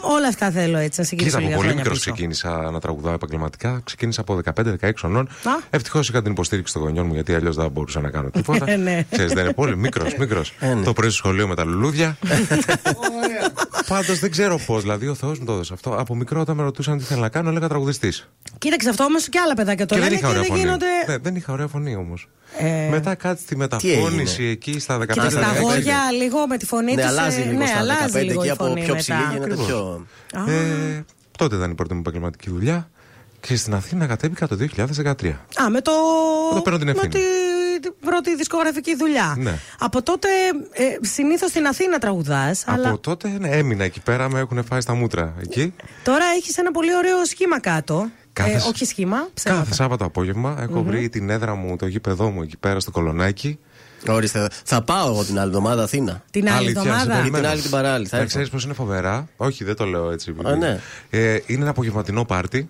Όλα 0.00 0.28
αυτά 0.28 0.50
θέλω 0.50 0.78
έτσι 0.78 0.80
να 0.80 0.88
Κοίτα, 0.88 1.02
συγκινήσω 1.04 1.36
από 1.36 1.44
λίγα 1.46 1.56
πολύ 1.56 1.68
χρόνια 1.68 1.82
μικρός 1.84 1.98
πίσω. 1.98 2.10
ξεκίνησα 2.12 2.70
να 2.70 2.80
τραγουδάω 2.80 3.12
επαγγελματικά. 3.14 3.80
Ξεκίνησα 3.84 4.20
από 4.20 4.40
15-16 4.80 4.90
χρονών. 4.98 5.28
Ευτυχώς 5.70 6.08
είχα 6.08 6.22
την 6.22 6.32
υποστήριξη 6.32 6.72
των 6.72 6.82
γονιών 6.82 7.06
μου, 7.06 7.14
γιατί 7.14 7.34
αλλιώς 7.34 7.56
δεν 7.56 7.70
μπορούσα 7.70 8.00
να 8.00 8.10
κάνω 8.10 8.30
τίποτα. 8.30 8.64
Ε, 8.72 8.76
ναι. 8.76 9.04
Ξέρεις, 9.10 9.32
δεν 9.32 9.44
είναι 9.44 9.52
πολύ 9.52 9.76
μικρός, 9.76 10.14
μικρός. 10.14 10.52
Το 10.84 10.92
πρωί 10.92 11.08
στο 11.08 11.16
σχολείο 11.16 11.48
με 11.48 11.54
τα 11.54 11.64
λουλούδια. 11.64 12.16
Πάντως 13.88 14.18
δεν 14.18 14.30
ξέρω 14.30 14.58
πώς. 14.66 14.82
Δηλαδή, 14.82 15.08
ο 15.08 15.14
Θεός 15.14 15.38
μου 15.38 15.44
το 15.44 15.52
έδωσε 15.52 15.72
αυτό. 15.74 15.94
Από 15.98 16.14
μικρό, 16.14 16.40
όταν 16.40 16.56
με 16.56 16.62
ρωτούσαν 16.62 16.98
τι 16.98 17.04
θέλω 17.04 17.20
να 17.20 17.28
κάνω, 17.28 17.48
έλεγα 17.50 17.68
τραγουδιστής. 17.68 18.28
Κοίταξε 18.58 18.88
αυτό 18.88 19.04
όμως 19.04 19.28
και 19.28 19.38
άλλα 19.38 19.54
παιδάκια 19.54 19.86
το 19.86 19.94
Και 19.94 20.00
δεν 20.00 20.08
λένε 20.10 20.20
είχα 20.20 20.32
και 20.32 20.38
ωραία 20.38 20.42
δεν 20.42 20.50
φωνή. 20.50 20.60
γίνονται. 20.64 20.86
Ναι, 21.06 21.16
δεν 21.18 21.36
είχα 21.36 21.52
ωραία 21.52 21.66
φωνή 21.66 21.96
όμως. 21.96 22.28
Ε, 22.58 22.88
Μετά 22.90 23.14
κάτι 23.14 23.40
στη 23.40 23.56
μεταφώνηση 23.56 24.44
εκεί 24.44 24.78
στα 24.80 24.98
15 24.98 25.06
Κοίταξε 25.06 25.36
τα 25.38 25.52
16. 25.52 25.56
αγόρια 25.56 25.98
λίγο 26.18 26.46
με 26.46 26.56
τη 26.56 26.66
φωνή 26.66 26.94
Ναι, 26.94 27.02
τους, 27.02 27.10
αλλάζει 27.10 27.40
ε, 27.40 27.44
λίγο 27.44 27.58
ναι, 27.58 27.66
στα 27.66 27.78
αλλάζει 27.78 28.18
15 28.18 28.22
λίγο 28.24 28.40
εκεί 28.40 28.46
η 28.46 28.50
από 28.50 28.64
φωνή 28.64 28.84
πιο 28.84 28.94
ψηλή 28.96 29.16
μετά. 29.18 29.30
γίνεται 29.32 29.52
Ακριβώς. 29.52 29.66
πιο. 29.66 30.06
Ε, 30.52 31.04
τότε 31.38 31.56
ήταν 31.56 31.70
η 31.70 31.74
πρώτη 31.74 31.94
μου 31.94 32.00
επαγγελματική 32.00 32.50
δουλειά 32.50 32.90
και 33.40 33.56
στην 33.56 33.74
Αθήνα 33.74 34.06
κατέβηκα 34.06 34.48
το 34.48 34.56
2013. 34.76 35.26
Α, 35.62 35.70
με 35.70 35.80
το. 35.80 35.90
Όταν 36.50 36.62
παίρνω 36.62 36.78
την 36.78 36.86
με 36.86 36.92
ευθύνη. 36.92 37.12
τη 37.12 37.20
την 37.80 37.92
πρώτη 38.00 38.36
δισκογραφική 38.36 38.96
δουλειά. 38.96 39.34
Ναι. 39.38 39.58
Από 39.78 40.02
τότε 40.02 40.28
ε, 40.72 40.84
συνήθως 41.00 41.50
στην 41.50 41.66
Αθήνα 41.66 41.98
τραγουδάς, 41.98 42.64
αλλά 42.66 42.88
Από 42.88 42.98
τότε 42.98 43.36
ναι, 43.40 43.48
έμεινα 43.48 43.84
εκεί 43.84 44.00
πέρα, 44.00 44.30
με 44.30 44.38
έχουν 44.38 44.64
φάει 44.64 44.80
στα 44.80 44.94
μούτρα 44.94 45.34
εκεί. 45.40 45.74
τώρα 46.02 46.24
έχεις 46.36 46.58
ένα 46.58 46.70
πολύ 46.70 46.96
ωραίο 46.96 47.24
σχήμα 47.24 47.60
κάτω. 47.60 48.08
Κάθε- 48.32 48.52
Ε, 48.52 48.56
όχι 48.56 48.84
σχήμα, 48.84 49.28
ψέματα. 49.34 49.62
Κάθε 49.62 49.74
Σάββατο 49.74 50.04
απόγευμα 50.04 50.56
έχω 50.60 50.78
Μμμ. 50.80 50.86
βρει 50.86 51.08
την 51.08 51.30
έδρα 51.30 51.54
μου, 51.54 51.76
το 51.76 51.86
γήπεδό 51.86 52.30
μου 52.30 52.42
εκεί 52.42 52.56
πέρα 52.56 52.80
στο 52.80 52.90
Κολονάκι. 52.90 53.58
Ορίστε, 54.08 54.48
θα 54.64 54.82
πάω 54.82 55.08
εγώ 55.08 55.24
την 55.24 55.38
άλλη 55.38 55.48
εβδομάδα 55.48 55.82
Αθήνα. 55.82 56.22
Την 56.30 56.48
άλλη 56.48 56.56
Αλήθεια, 56.56 56.80
εβδομάδα. 56.80 57.04
σε 57.04 57.10
Ή 57.10 57.16
περιμένω. 57.20 57.42
την 57.42 57.52
άλλη 57.52 57.60
την 57.60 57.70
παράλληλη. 57.70 58.06
Θα 58.08 58.16
Να 58.16 58.22
έρθω. 58.22 58.28
ξέρεις 58.34 58.50
πως 58.50 58.64
είναι 58.64 58.74
φοβερά. 58.74 59.28
Όχι, 59.36 59.64
δεν 59.64 59.76
το 59.76 59.84
λέω 59.84 60.10
έτσι. 60.10 60.34
Α, 60.44 60.54
ναι. 60.56 60.80
ε, 61.10 61.38
είναι 61.46 61.60
ένα 61.60 61.70
απογευματινό 61.70 62.24
πάρτι 62.24 62.68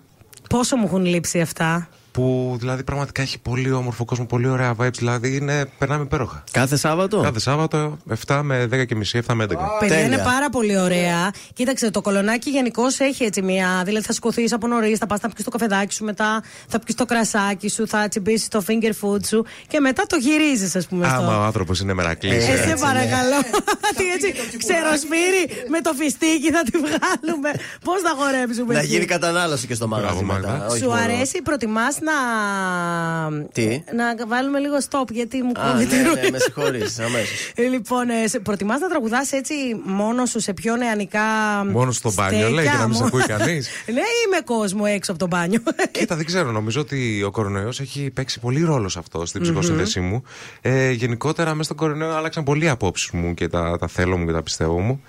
Πόσο 0.49 0.75
μου 0.75 0.85
έχουν 0.85 1.05
λείψει 1.05 1.41
αυτά; 1.41 1.87
Που 2.13 2.55
δηλαδή 2.59 2.83
πραγματικά 2.83 3.21
έχει 3.21 3.39
πολύ 3.39 3.71
όμορφο 3.71 4.05
κόσμο, 4.05 4.25
πολύ 4.25 4.47
ωραία 4.47 4.73
vibes. 4.79 4.93
Δηλαδή 4.93 5.35
είναι, 5.35 5.65
περνάμε 5.77 6.03
υπέροχα. 6.03 6.43
Κάθε 6.51 6.77
Σάββατο; 6.77 7.21
Κάθε 7.21 7.39
Σάββατο 7.39 7.97
7 8.27 8.39
με 8.43 8.63
10 8.71 8.85
και 8.85 8.95
μισή, 8.95 9.21
7 9.27 9.33
με 9.33 9.43
11. 9.49 9.55
Παιδιά 9.79 9.99
είναι 10.01 10.17
πάρα 10.17 10.49
πολύ 10.49 10.77
ωραία. 10.77 11.31
Κοίταξε, 11.53 11.91
το 11.91 12.01
κολονάκι 12.01 12.49
γενικώ 12.49 12.83
έχει 12.97 13.23
έτσι 13.23 13.41
μια. 13.41 13.81
Δηλαδή 13.85 14.05
θα 14.05 14.13
σηκωθείς 14.13 14.53
από 14.53 14.67
νωρίς, 14.67 14.97
θα 14.97 15.05
πας 15.05 15.19
να 15.21 15.29
πιεις 15.29 15.43
το 15.43 15.49
καφεδάκι 15.51 15.93
σου, 15.93 16.03
μετά 16.03 16.43
θα 16.67 16.79
πιεις 16.79 16.95
το 16.97 17.05
κρασάκι 17.05 17.69
σου, 17.69 17.87
θα 17.87 18.07
τσιμπήσεις 18.07 18.47
το 18.47 18.63
finger 18.67 18.91
food 19.01 19.25
σου 19.25 19.45
και 19.67 19.79
μετά 19.79 20.03
το 20.07 20.15
γυρίζεις, 20.15 20.75
ας 20.75 20.87
πούμε. 20.87 21.07
Άμα 21.07 21.17
ο 21.27 21.31
στο... 21.31 21.41
άνθρωπος 21.41 21.79
είναι 21.79 21.93
μερακλής. 21.93 22.47
Ε, 22.47 22.57
σε 22.67 22.75
παρακαλώ. 22.79 23.39
Τι 23.97 24.03
έτσι, 24.15 24.33
ξεροσπύρι 24.57 25.67
με 25.69 25.81
το 25.81 25.93
φιστίκι 25.93 26.51
θα 26.51 26.63
τη 26.63 26.77
βγάλουμε. 26.77 27.49
Πώς 27.83 28.01
θα 28.01 28.13
χορέψουμε. 28.17 28.73
Να 28.73 28.79
εκεί; 28.79 28.87
γίνει 28.87 29.05
κατανάλωση 29.05 29.67
και 29.67 29.73
στο 29.73 29.87
μαγαζί 29.87 30.23
μετά. 30.23 30.65
όχι 30.69 30.77
Σου 30.77 30.85
μόνο- 30.89 31.01
αρέσει, 31.01 31.41
προτιμάς 31.41 31.97
να. 32.03 33.47
Τι; 33.51 33.83
Να 33.95 34.27
βάλουμε 34.27 34.59
λίγο 34.59 34.75
stop 34.89 35.11
γιατί 35.11 35.41
μου 35.41 35.51
Α, 35.55 35.71
κόβει 35.71 35.85
τη 35.85 35.95
ναι, 35.95 36.03
ροή. 36.03 36.21
ναι, 36.23 36.29
με 36.29 36.37
συγχωρείς, 36.39 36.99
αμέσως. 36.99 37.51
Ε, 37.55 37.61
Λοιπόν, 37.63 38.09
ε, 38.09 38.27
σε- 38.27 38.39
προτιμάς 38.39 38.79
να 38.79 38.87
τραγουδάς 38.89 39.31
έτσι 39.31 39.53
μόνος 39.85 40.29
σου 40.29 40.39
σε 40.39 40.53
πιο 40.53 40.75
νεανικά. 40.75 41.19
Μόνος 41.71 41.95
στο 41.95 42.11
μπάνιο, 42.13 42.37
στέκια, 42.39 42.55
λέει, 42.55 42.65
για 42.65 42.73
να 42.77 42.85
μην 42.87 42.95
σε 42.95 43.03
μόνο- 43.03 43.15
ακούει 43.15 43.37
κανείς. 43.37 43.67
ναι, 43.93 43.99
ή 43.99 44.27
με 44.31 44.39
κόσμο 44.45 44.83
έξω 44.87 45.11
από 45.11 45.19
το 45.19 45.27
μπάνιο. 45.27 45.59
Κοίτα, 45.91 46.15
δεν 46.15 46.25
ξέρω. 46.25 46.51
Νομίζω 46.51 46.81
ότι 46.81 47.23
ο 47.23 47.31
κορονοϊός 47.31 47.79
έχει 47.79 48.09
παίξει 48.13 48.39
πολύ 48.39 48.61
ρόλο 48.63 48.89
σε 48.89 48.99
αυτό, 48.99 49.25
στην 49.25 49.41
Μμμ. 49.41 49.47
ψυχοσύνδεσή 49.49 49.99
μου. 49.99 50.23
Ε, 50.61 50.91
γενικότερα, 50.91 51.49
μέσα 51.49 51.63
στον 51.63 51.77
κορονοϊό 51.77 52.15
άλλαξαν 52.15 52.43
πολύ 52.43 52.65
οι 52.65 52.69
απόψεις 52.69 53.09
μου 53.11 53.33
και 53.33 53.47
τα, 53.47 53.77
τα 53.79 53.87
θέλω 53.87 54.17
μου 54.17 54.25
και 54.25 54.31
τα 54.31 54.43
πιστεύω 54.43 54.79
μου. 54.79 55.01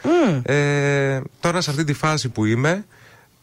Ε, 0.42 1.20
τώρα, 1.40 1.60
σε 1.60 1.70
αυτή 1.70 1.84
τη 1.84 1.92
φάση 1.92 2.28
που 2.28 2.44
είμαι, 2.44 2.84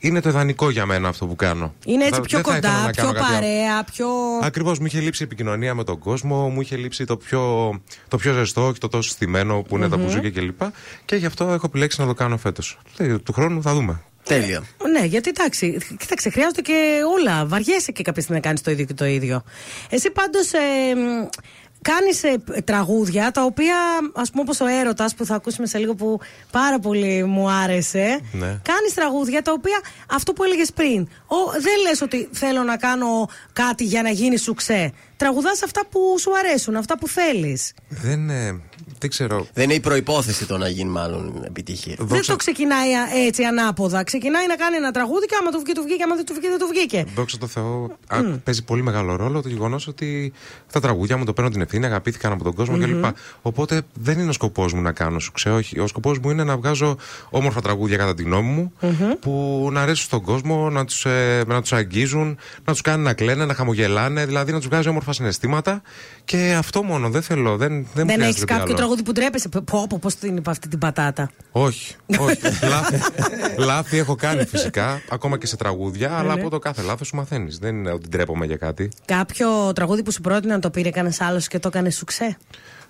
είναι 0.01 0.21
το 0.21 0.29
ιδανικό 0.29 0.69
για 0.69 0.85
μένα 0.85 1.07
αυτό 1.07 1.25
που 1.25 1.35
κάνω. 1.35 1.73
Είναι 1.85 2.03
έτσι 2.05 2.15
Θα- 2.19 2.21
πιο 2.25 2.41
δεν 2.41 2.45
θα 2.45 2.57
ήθελα 2.57 2.73
κοντά, 2.73 2.85
να 2.85 2.89
πιο 2.91 3.01
κάνω 3.03 3.13
κάτι 3.13 3.25
άλλο. 3.25 3.33
παρέα, 3.41 3.83
πιο. 3.83 4.07
Ακριβώς, 4.41 4.79
μου 4.79 4.85
είχε 4.85 4.99
λείψει 4.99 5.23
η 5.23 5.25
επικοινωνία 5.25 5.75
με 5.75 5.83
τον 5.83 5.99
κόσμο, 5.99 6.49
μου 6.49 6.61
είχε 6.61 6.75
λείψει 6.75 7.05
το 7.05 7.17
πιο, 7.17 7.71
το 8.07 8.17
πιο 8.17 8.33
ζεστό, 8.33 8.67
όχι 8.67 8.79
το 8.79 8.87
τόσο 8.87 9.09
στημένο 9.09 9.61
που 9.61 9.77
είναι 9.77 9.89
τα 9.89 9.97
Μμμ. 9.97 10.03
μπουζούκια 10.05 10.29
κλπ. 10.31 10.61
Και 11.05 11.15
γι' 11.15 11.25
αυτό 11.25 11.43
έχω 11.49 11.65
επιλέξει 11.65 12.01
να 12.01 12.07
το 12.07 12.13
κάνω 12.13 12.37
φέτος. 12.37 12.77
Του 13.23 13.33
χρόνου 13.33 13.61
θα 13.61 13.73
δούμε. 13.73 14.01
Τέλεια. 14.23 14.63
Ναι, 14.99 15.05
γιατί 15.05 15.29
εντάξει, 15.29 15.77
κοίταξε, 15.99 16.29
χρειάζονται 16.29 16.61
και 16.61 16.99
όλα. 17.19 17.45
Βαριέσαι 17.45 17.91
και 17.91 18.03
κάποια 18.03 18.21
στιγμή 18.21 18.39
να 18.41 18.47
κάνεις 18.47 18.61
το 18.61 18.71
ίδιο 18.71 18.85
και 18.85 18.93
το 18.93 19.05
ίδιο. 19.05 19.43
Εσύ 19.89 20.11
πάντως 20.11 20.51
ε, 20.53 20.59
κάνεις 21.81 22.21
τραγούδια 22.63 23.31
τα 23.31 23.43
οποία, 23.43 23.75
ας 24.13 24.29
πούμε, 24.29 24.41
όπως 24.41 24.59
ο 24.59 24.65
έρωτας 24.67 25.15
που 25.15 25.25
θα 25.25 25.35
ακούσουμε 25.35 25.67
σε 25.67 25.77
λίγο 25.77 25.95
που 25.95 26.19
πάρα 26.51 26.79
πολύ 26.79 27.23
μου 27.23 27.49
άρεσε. 27.49 28.19
Ναι. 28.31 28.47
Κάνεις 28.47 28.93
τραγούδια 28.95 29.41
τα 29.41 29.51
οποία 29.51 29.79
αυτό 30.11 30.33
που 30.33 30.43
έλεγες 30.43 30.71
πριν. 30.71 31.07
Ο, 31.27 31.51
δεν 31.51 31.81
λες 31.87 32.01
ότι 32.01 32.29
θέλω 32.31 32.63
να 32.63 32.77
κάνω 32.77 33.29
κάτι 33.53 33.83
για 33.83 34.01
να 34.01 34.09
γίνει 34.09 34.37
σουξέ. 34.37 34.93
Τραγουδάς 35.17 35.63
αυτά 35.63 35.85
που 35.89 36.15
σου 36.19 36.31
αρέσουν, 36.37 36.75
αυτά 36.75 36.97
που 36.97 37.07
θέλεις. 37.07 37.73
Δεν, 37.87 38.29
ε, 38.29 38.61
δεν 39.01 39.09
ξέρω. 39.09 39.47
Δεν 39.53 39.63
είναι 39.63 39.73
η 39.73 39.79
προπόθεση 39.79 40.45
το 40.45 40.57
να 40.57 40.67
γίνει 40.67 40.89
μάλλον 40.89 41.43
επιτυχία. 41.45 41.95
Δεν 41.99 42.21
το 42.25 42.35
ξεκινάει 42.35 42.93
α, 42.93 43.25
έτσι 43.27 43.43
ανάποδα; 43.43 44.03
Ξεκινάει 44.03 44.47
να 44.47 44.55
κάνει 44.55 44.75
ένα 44.75 44.91
τραγούδι 44.91 45.25
και 45.25 45.35
άμα 45.41 45.51
του 45.51 45.59
βγει, 45.63 45.73
του 45.73 45.83
βγήκε. 45.83 46.03
Άμα 46.03 46.15
δεν 46.15 46.25
του 46.25 46.33
βγει, 46.33 46.47
δεν 46.47 46.59
του 46.59 46.67
βγήκε. 46.73 47.05
Δόξα 47.15 47.37
τω 47.37 47.47
Θεώ, 47.47 47.97
α, 48.07 48.21
παίζει 48.43 48.63
πολύ 48.63 48.81
μεγάλο 48.81 49.15
ρόλο 49.15 49.41
το 49.41 49.49
γεγονός 49.49 49.87
ότι 49.87 50.33
τα 50.71 50.79
τραγούδια 50.79 51.17
μου 51.17 51.25
το 51.25 51.33
παίρνω 51.33 51.49
την 51.49 51.61
ευθύνη, 51.61 51.85
αγαπήθηκαν 51.85 52.31
από 52.31 52.43
τον 52.43 52.53
κόσμο 52.53 52.75
Μμμ. 52.75 52.83
κλπ. 52.83 53.05
Οπότε 53.41 53.81
δεν 53.93 54.19
είναι 54.19 54.29
ο 54.29 54.33
σκοπός 54.33 54.73
μου 54.73 54.81
να 54.81 54.91
κάνω 54.91 55.19
σου 55.19 55.31
όχι. 55.55 55.79
Ο 55.79 55.87
σκοπός 55.87 56.19
μου 56.19 56.29
είναι 56.29 56.43
να 56.43 56.57
βγάζω 56.57 56.97
όμορφα 57.29 57.61
τραγούδια 57.61 57.97
κατά 57.97 58.13
τη 58.13 58.23
γνώμη 58.23 58.49
μου 58.49 58.73
Μμμ. 58.81 59.11
που 59.19 59.69
να 59.71 59.81
αρέσουν 59.81 60.05
στον 60.05 60.21
κόσμο, 60.21 60.69
να 60.69 60.85
τους 60.85 61.05
ε, 61.05 61.43
να 61.47 61.61
τους 61.61 61.73
αγγίζουν, 61.73 62.37
να 62.65 62.71
τους 62.71 62.81
κάνει 62.81 63.03
να 63.03 63.13
κλαίνε, 63.13 63.45
να 63.45 63.53
χαμογελάνε, 63.53 64.25
δηλαδή 64.25 64.51
να 64.51 64.57
τους 64.57 64.67
βγάζει 64.67 64.89
όμορφα 64.89 65.13
συναισθήματα. 65.13 65.81
Και 66.25 66.55
αυτό 66.57 66.83
μόνο 66.83 67.09
δεν 67.09 67.21
θέλω. 67.21 67.57
Δεν, 67.57 67.69
δεν, 67.69 67.77
μου 67.77 67.85
Δεν 67.93 68.05
χρειάζεται 68.05 68.25
έχεις 68.25 68.39
τίποτα 68.39 68.59
κάποιο 68.59 68.75
άλλο. 68.75 68.90
Τραγούδι 68.91 69.03
που 69.03 69.11
ντρέπεσαι. 69.11 69.49
Πω, 69.49 69.87
πω, 69.89 69.97
πώς 70.01 70.15
την 70.15 70.37
είπα 70.37 70.51
αυτή 70.51 70.67
την 70.67 70.79
πατάτα. 70.79 71.31
Όχι, 71.51 71.95
όχι. 72.19 72.39
λάθη, 72.73 72.99
λάθη 73.57 73.97
έχω 73.97 74.15
κάνει 74.15 74.45
φυσικά, 74.45 75.01
ακόμα 75.09 75.37
και 75.37 75.45
σε 75.45 75.55
τραγούδια, 75.57 76.17
αλλά 76.17 76.33
Ναι. 76.35 76.41
από 76.41 76.49
το 76.49 76.59
κάθε 76.59 76.81
λάθος 76.81 77.07
σου 77.07 77.15
μαθαίνεις. 77.15 77.57
Δεν 77.57 77.75
είναι 77.75 77.91
ότι 77.91 78.07
ντρέπομαι 78.07 78.45
για 78.45 78.55
κάτι. 78.57 78.91
Κάποιο 79.05 79.73
τραγούδι 79.73 80.03
που 80.03 80.11
σου 80.11 80.21
πρότεινε 80.21 80.53
να 80.53 80.59
το 80.59 80.69
πήρε 80.69 80.89
κανένας 80.89 81.21
άλλος 81.21 81.47
και 81.47 81.59
το 81.59 81.67
έκανε 81.67 81.89
σουξέ; 81.89 82.37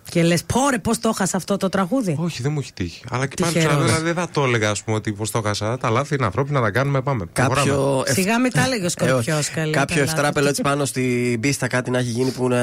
Και 0.09 0.23
λες, 0.23 0.43
πόρε, 0.43 0.77
πώς 0.77 0.99
το 0.99 1.09
έχασα 1.09 1.38
αυτό 1.38 1.57
το 1.57 1.69
τραγούδι; 1.69 2.15
Όχι, 2.19 2.41
δεν 2.41 2.51
μου 2.51 2.59
έχει 2.59 2.73
τύχει. 2.73 3.03
Αλλά 3.09 3.25
και 3.25 3.35
πάλι 3.41 3.53
Τυχερός. 3.53 3.75
ξανά, 3.75 3.88
δηλαδή 3.88 4.05
δεν 4.05 4.23
θα 4.23 4.30
το 4.33 4.43
έλεγα, 4.43 4.69
ας 4.69 4.83
πούμε, 4.83 4.97
ότι 4.97 5.11
πώς 5.11 5.31
το 5.31 5.38
έχασα. 5.45 5.77
Τα 5.77 5.89
λάθη 5.89 6.15
είναι 6.15 6.25
ανθρώπινα, 6.25 6.61
τα 6.61 6.71
κάνουμε, 6.71 7.01
πάμε. 7.01 7.25
Κάποιο. 7.33 7.63
Προχωράμε. 7.63 8.03
Σιγά 8.13 8.39
μην 8.39 8.51
τα 8.51 8.61
έλεγε 8.65 8.81
ο 8.81 8.83
Ε, 8.83 8.85
όχι. 8.85 9.23
Σκορπιός 9.23 9.49
καλή. 9.49 9.71
Κάποιο 9.71 9.95
καλά. 9.95 10.11
ευτράπελο 10.11 10.47
έτσι 10.47 10.61
πάνω 10.61 10.85
στην 10.85 11.39
πίστα 11.39 11.67
κάτι 11.67 11.91
να 11.91 11.97
έχει 11.97 12.09
γίνει 12.09 12.30
που 12.31 12.47
να. 12.47 12.57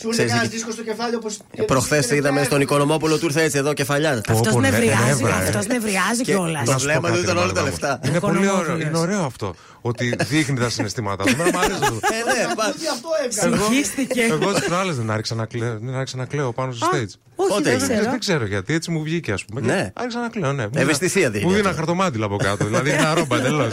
Σου 0.00 0.06
λέει 0.08 0.10
Ξέρεις, 0.10 0.32
ένα 0.32 0.42
δίσκο 0.42 0.70
στο 0.70 0.82
κεφάλι 0.82 1.14
όπως. 1.14 1.38
Προχθές 1.66 2.10
είδαμε 2.10 2.42
στον 2.44 2.60
Οικονομόπουλο 2.60 3.18
του 3.18 3.24
ήρθε 3.26 3.42
έτσι 3.42 3.58
εδώ 3.58 3.72
κεφαλιά. 3.72 4.10
Αυτός 4.28 4.52
Πω, 4.52 4.60
ναι, 4.60 4.68
νευριάζει, 4.70 5.04
νεύρα, 5.22 5.42
ε. 5.42 5.46
αυτός 5.46 5.66
νευριάζει 5.66 6.22
Και 6.22 6.32
κιόλας. 6.32 6.64
το 6.64 6.72
Να 6.72 6.78
σου 6.78 6.84
πω 6.86 6.90
βλέμμα 6.90 7.08
του 7.08 7.14
κάτι, 7.14 7.24
ήταν 7.24 7.36
ρε, 7.36 7.42
όλα 7.42 7.52
τα 7.52 7.60
μάνα 7.60 7.70
μου. 7.70 7.78
λεφτά. 7.80 8.00
Είναι 8.08 8.20
πολύ 8.20 8.36
ωραίο, 8.36 8.52
Οικονομόπουλος. 8.52 8.88
είναι 8.88 8.98
ωραίο 8.98 9.24
αυτό. 9.24 9.54
Ότι 9.84 10.14
δείχνει 10.28 10.58
τα 10.58 10.70
συναισθήματά 10.70 11.24
του. 11.24 11.30
Εμένα 11.32 11.50
μου 11.52 11.58
αρέσει 11.58 11.78
αυτό. 11.82 11.94
Ε, 11.94 12.46
ναι, 12.48 12.54
πα- 12.54 12.66
Ότι 12.68 12.86
αυτό 12.92 13.08
έβγαλε. 13.24 13.56
Εγώ- 13.56 13.64
Συγχύστηκε. 13.66 14.20
Εγώ 14.20 14.52
τι 14.52 14.60
προάλλε 14.60 14.92
δεν 14.92 15.10
άρχισα 15.10 16.14
να 16.16 16.24
κλαίω, 16.24 16.52
δεν 16.66 16.88
άρχισα 16.88 17.16
να 17.16 17.31
κλαίω 17.46 17.56
πάνω 17.56 17.62
στο 17.62 17.62
stage. 17.62 17.62
Όχι, 17.62 17.62
Πότε 17.62 17.70
δεν 17.70 17.72
έγινε; 17.80 17.94
ξέρω. 17.94 18.10
Δεν 18.10 18.18
ξέρω 18.20 18.46
γιατί, 18.46 18.74
έτσι 18.74 18.90
μου 18.90 19.02
βγήκε, 19.02 19.32
ας 19.32 19.44
πούμε. 19.44 19.60
Ναι. 19.60 19.82
Και 19.82 19.90
Άρχισα 19.94 20.20
να 20.20 20.28
κλαίω, 20.28 20.52
ναι. 20.52 20.62
Μου 20.64 20.70
Ευαισθησία 20.74 21.20
δίνα- 21.20 21.30
δείχνει 21.32 21.48
Μου 21.48 21.54
δίνα 21.54 21.68
αυτό. 21.68 21.78
χαρτομάτιλα 21.80 22.24
από 22.26 22.36
κάτω. 22.36 22.64
Δηλαδή 22.64 22.90
ένα 22.90 23.14
ρόμπα 23.18 23.36
εντελώς. 23.36 23.72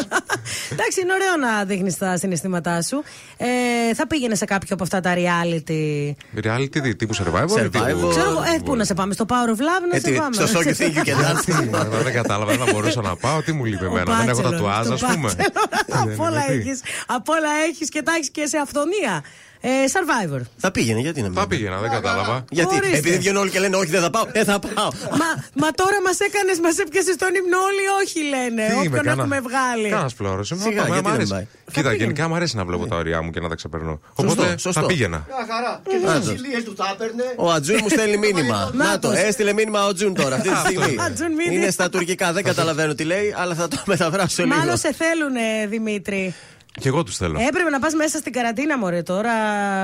Εντάξει, 0.72 1.02
είναι 1.02 1.14
ωραίο 1.14 1.36
να 1.52 1.64
δείχνεις 1.66 1.98
τα 1.98 2.18
συναισθήματά 2.18 2.82
σου. 2.82 3.04
Ε, 3.38 3.94
θα 3.96 4.08
πήγαινε 4.08 4.36
σε 4.36 4.46
κάποιο 4.46 4.68
από 4.72 4.84
αυτά 4.84 5.00
τα 5.00 5.14
reality; 5.16 6.12
Reality 6.44 6.82
τι, 6.82 6.96
τύπου 6.96 7.16
survivor. 7.16 7.60
ή 7.60 7.70
τύπου- 7.70 7.82
Survivor. 7.82 8.10
Ξέρω 8.10 8.30
εγώ, 8.30 8.42
ε, 8.56 8.60
πού 8.66 8.76
να 8.76 8.84
σε 8.84 8.94
πάμε, 8.94 9.14
στο 9.14 9.26
Power 9.30 9.50
of 9.50 9.60
Love 9.60 9.86
να 9.90 9.96
Ε, 9.96 10.00
σε 10.00 10.10
τι, 10.12 10.18
πάμε. 10.18 10.36
Στο 10.36 10.60
So 10.60 10.64
You 10.64 10.68
Think 10.82 10.94
You 10.98 11.08
Can 11.08 11.14
Dance. 11.24 11.70
Μα, 11.72 11.84
Δεν 12.04 12.14
κατάλαβα, 12.14 12.52
δεν 12.56 12.66
θα 12.66 12.72
μπορούσα 12.74 13.02
να 13.02 13.16
πάω. 13.16 13.42
Τι 13.42 13.52
μου 13.52 13.66
λείπει 13.66 13.86
εμένα, 13.86 14.16
δεν 14.18 14.30
έχω 14.30 14.40
Bachelor, 14.40 14.52
τατουάζ, 14.52 14.88
το 14.88 14.94
ας 14.94 15.02
πούμε. 15.02 15.32
Bachelor. 15.38 15.38
Δεν 16.06 16.14
Απ' 16.14 16.20
όλα 16.20 16.44
είναι, 16.50 16.62
τι. 16.64 16.70
έχεις. 16.70 16.82
Απ' 17.08 17.30
όλα 17.30 17.50
έχεις 17.70 17.90
και 17.90 18.02
τα 18.02 18.12
έχεις 18.16 18.30
και 18.30 18.46
σε 18.46 18.58
αυθονία. 18.58 19.24
Ε, 19.62 19.68
survivor. 19.70 20.42
Θα 20.58 20.72
πήγαινε, 20.72 21.00
γιατί 21.00 21.22
να 21.22 21.28
μην. 21.30 21.38
Θα 21.38 21.48
πήγαινα, 21.48 21.78
δεν 21.80 21.90
κατάλαβα. 21.92 22.46
Γιατί, 22.50 22.76
Ορίστε. 22.76 22.98
επειδή 22.98 23.18
βγαίνουν 23.18 23.42
όλοι 23.42 23.50
και 23.50 23.59
λένε 23.60 23.76
Όχι, 23.76 23.90
δεν 23.96 24.02
θα 24.02 24.10
πάω. 24.10 24.26
Ε, 24.32 24.44
θα 24.44 24.60
πάω. 24.60 24.90
μα, 25.22 25.30
μα 25.62 25.70
τώρα 25.72 25.98
μας 26.06 26.20
έκανες, 26.20 26.60
μας 26.60 26.78
έπιασες 26.78 27.16
τον 27.16 27.32
ύμνο 27.40 27.58
όλοι, 27.70 27.84
όχι 28.02 28.20
λένε. 28.34 28.66
Τι 28.68 28.74
είμαι, 28.74 28.80
Όποιον 28.88 29.04
κάνα- 29.04 29.12
έχουμε 29.12 29.40
βγάλει. 29.48 29.90
Κάνας 29.90 30.14
φλόρος. 30.14 30.50
Είμαι, 30.50 30.62
Σιγά, 30.62 30.82
πάμε, 30.82 30.94
γιατί 30.94 31.08
μ' 31.08 31.12
δεν 31.12 31.14
αρέσει. 31.20 31.32
πάει. 31.34 31.46
Κοίτα, 31.74 31.90
πήγαινε. 31.90 31.96
γενικά 32.04 32.28
μου 32.28 32.36
αρέσει 32.36 32.56
να 32.56 32.66
βλέπω 32.66 32.88
τα 32.88 32.96
ωριά 32.96 33.22
μου 33.22 33.30
και 33.32 33.40
να 33.40 33.50
τα 33.50 33.56
ξεπερνώ. 33.56 34.00
Οπότε 34.14 34.46
σωστό. 34.58 34.72
θα 34.82 34.86
πήγαινα. 34.86 35.26
Μια 35.28 35.46
χαρά. 35.54 35.82
Και 35.90 35.98
τι 36.02 36.08
ασυλίε 36.32 36.62
του 36.64 36.74
θα 36.78 36.86
έπαιρνε. 36.94 37.24
Ο 37.38 37.52
Ατζούν 37.52 37.78
μου 37.82 37.90
στέλνει 37.90 38.18
μήνυμα. 38.26 38.70
Να 38.74 38.86
Να 38.86 39.00
το, 39.00 39.10
τους. 39.10 39.18
έστειλε 39.20 39.54
μήνυμα 39.54 39.86
ο 39.86 39.88
Ατζούν 39.88 40.14
τώρα 40.14 40.36
αυτή 40.36 40.50
τη 40.50 40.56
στιγμή. 40.58 40.96
Ατζούν 41.06 41.32
μήνυμα. 41.34 41.54
Είναι 41.62 41.70
στα 41.72 41.90
τουρκικά, 41.90 42.34
δεν 42.34 42.44
καταλαβαίνω 42.44 42.94
τι 42.94 43.04
λέει, 43.04 43.34
αλλά 43.38 43.54
θα 43.56 43.68
το 43.68 43.78
μεταφράσω 43.92 44.44
λίγο. 44.44 44.56
Μάλλον 44.58 44.78
σε 44.78 44.94
θέλουνε, 44.94 45.68
Δημήτρη. 45.70 46.34
Και 46.80 46.88
εγώ 46.88 47.04
τους 47.04 47.18
θέλω. 47.18 47.40
Έπρεπε 47.48 47.70
να 47.70 47.80
πας 47.80 47.94
μέσα 47.94 48.18
στην 48.18 48.34
καραντίνα, 48.34 48.78
Μωρέ. 48.78 49.02
Τώρα 49.02 49.32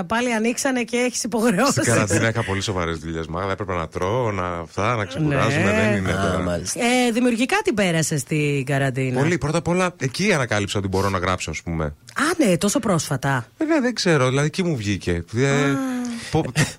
πάλι 0.07 0.33
ανοίξανε 0.33 0.83
και 0.83 0.97
έχεις 0.97 1.23
υποχρεώσει. 1.23 1.71
Στην 1.71 1.83
καραντίνα 1.83 2.27
είχα 2.29 2.43
πολύ 2.43 2.61
σοβαρές 2.61 2.97
δουλειές. 2.97 3.27
Μα 3.27 3.47
έπρεπε 3.51 3.73
να 3.73 3.87
τρώω, 3.87 4.31
να 4.31 4.47
αυτά, 4.47 4.95
να 4.95 5.05
ξεκουράζουμε. 5.05 5.63
Ναι. 5.63 5.71
Δεν 5.71 5.95
είναι 5.97 6.11
Α, 6.11 6.21
τώρα. 6.21 6.39
μάλιστα. 6.39 6.79
Ε, 6.79 7.11
δημιουργικά 7.11 7.55
τι 7.63 7.73
πέρασε 7.73 8.17
στην 8.17 8.65
καραντίνα; 8.65 9.19
Πολύ. 9.19 9.37
Πρώτα 9.37 9.57
απ' 9.57 9.67
όλα, 9.67 9.93
εκεί 9.99 10.33
ανακάλυψα 10.33 10.79
ότι 10.79 10.87
μπορώ 10.87 11.09
να 11.09 11.17
γράψω, 11.17 11.49
ας 11.51 11.61
πούμε. 11.61 11.85
Α, 11.85 12.45
ναι, 12.45 12.57
τόσο 12.57 12.79
πρόσφατα. 12.79 13.45
Βέβαια 13.57 13.81
δεν 13.81 13.93
ξέρω, 13.95 14.27
δηλαδή 14.29 14.47
εκεί 14.47 14.63
μου 14.63 14.75
βγήκε. 14.75 15.11
Ε, 15.11 15.21
πο- 15.21 16.04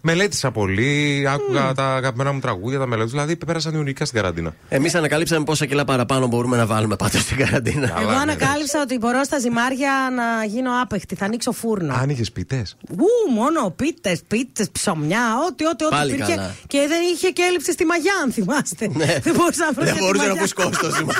μελέτησα 0.00 0.50
πολύ, 0.50 1.24
άκουγα 1.28 1.72
τα 1.72 1.94
αγαπημένα 1.94 2.32
μου 2.32 2.40
τραγούδια, 2.40 2.78
τα 2.78 2.86
μελέτησα. 2.86 3.12
Δηλαδή 3.16 3.36
πέρασα 3.36 3.70
δημιουργικά 3.70 4.04
στην 4.04 4.20
καραντίνα. 4.20 4.54
Εμείς 4.68 4.94
ανακαλύψαμε 4.94 5.44
πόσα 5.44 5.66
κιλά 5.66 5.84
παραπάνω 5.84 6.26
μπορούμε 6.26 6.56
να 6.56 6.66
βάλουμε 6.66 6.96
πάντα 6.96 7.18
στην 7.18 7.36
καραντίνα. 7.36 7.86
Καλά, 7.88 8.00
Εγώ 8.00 8.10
ναι. 8.10 8.16
ανακάλυψα 8.16 8.80
ότι 8.82 8.98
μπορώ 8.98 9.22
στα 9.24 9.38
ζυμάρια 9.38 9.92
να 10.16 10.44
γίνω 10.44 10.70
άπεχτη. 10.82 11.14
Θα 11.14 11.24
ανοίξω 11.24 11.52
φούρνο. 11.52 11.94
Άνοιγε 11.94 12.22
πίτες. 12.32 12.76
Ου, 12.90 13.32
μόνο 13.34 13.70
πίτες, 13.70 14.22
πίτες, 14.28 14.70
ψωμιά, 14.70 15.24
ό,τι, 15.50 15.66
ό,τι, 15.66 15.84
ό,τι 15.84 15.94
Πάλι 15.94 16.12
υπήρχε. 16.12 16.34
καλά. 16.34 16.54
Και 16.66 16.84
δεν 16.88 16.98
είχε 17.14 17.28
και 17.28 17.42
έλλειψη 17.48 17.72
στη 17.72 17.84
μαγιά, 17.84 18.12
αν 18.24 18.32
θυμάστε. 18.32 18.88
δεν 19.26 19.34
μπορούσα 19.36 19.64
να 19.64 19.72
βρω 19.72 19.84
Δεν 19.84 19.92
και 19.92 19.98
τη 19.98 20.04
μπορούσε 20.04 20.22
να 20.22 20.28
μαγιά. 20.28 20.40
φουσκώσει 20.42 20.80
το 20.80 20.90
ζυμάρι. 20.90 21.18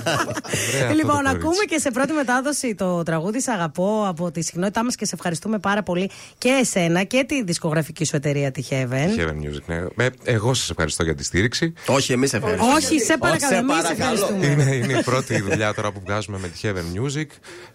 αυτό 0.83 0.95
λοιπόν, 0.95 1.23
το 1.23 1.29
ακούμε 1.29 1.41
κορίτσι. 1.43 1.67
και 1.67 1.79
σε 1.79 1.91
πρώτη 1.91 2.13
μετάδοση 2.13 2.75
το 2.75 3.03
τραγούδι 3.03 3.41
Σ' 3.41 3.49
αγαπώ 3.49 4.05
από 4.09 4.31
τη 4.31 4.43
συχνότητά 4.43 4.85
μας 4.85 4.95
και 4.95 5.05
σε 5.05 5.15
ευχαριστούμε 5.15 5.59
πάρα 5.59 5.83
πολύ 5.83 6.11
και 6.39 6.49
εσένα 6.61 7.03
και 7.03 7.25
τη 7.29 7.43
δισκογραφική 7.45 8.05
σου 8.05 8.17
εταιρεία 8.17 8.25
τη 8.53 8.63
Heaven. 8.71 9.21
Heaven 9.21 9.47
Music, 9.47 9.63
ναι. 9.67 10.05
Ε, 10.05 10.09
εγώ 10.25 10.55
σας 10.55 10.71
ευχαριστώ 10.71 11.03
για 11.03 11.15
τη 11.15 11.25
στήριξη. 11.25 11.73
Όχι, 11.87 12.13
εμείς 12.13 12.33
ευχαριστούμε. 12.33 12.73
Όχι, 12.73 13.01
σε 13.01 13.19
παρακαλώ, 13.19 13.53
σε 13.53 13.59
εμείς 13.59 13.75
παρακαλώ. 13.75 14.13
ευχαριστούμε. 14.13 14.47
Είναι, 14.47 14.75
είναι 14.75 14.99
η 14.99 15.03
πρώτη 15.03 15.41
δουλειά 15.41 15.75
τώρα 15.75 15.93
που 15.93 16.01
βγάζουμε 16.05 16.39
με 16.39 16.49
τη 16.49 16.61
Heaven 16.63 17.01
Music. 17.01 17.27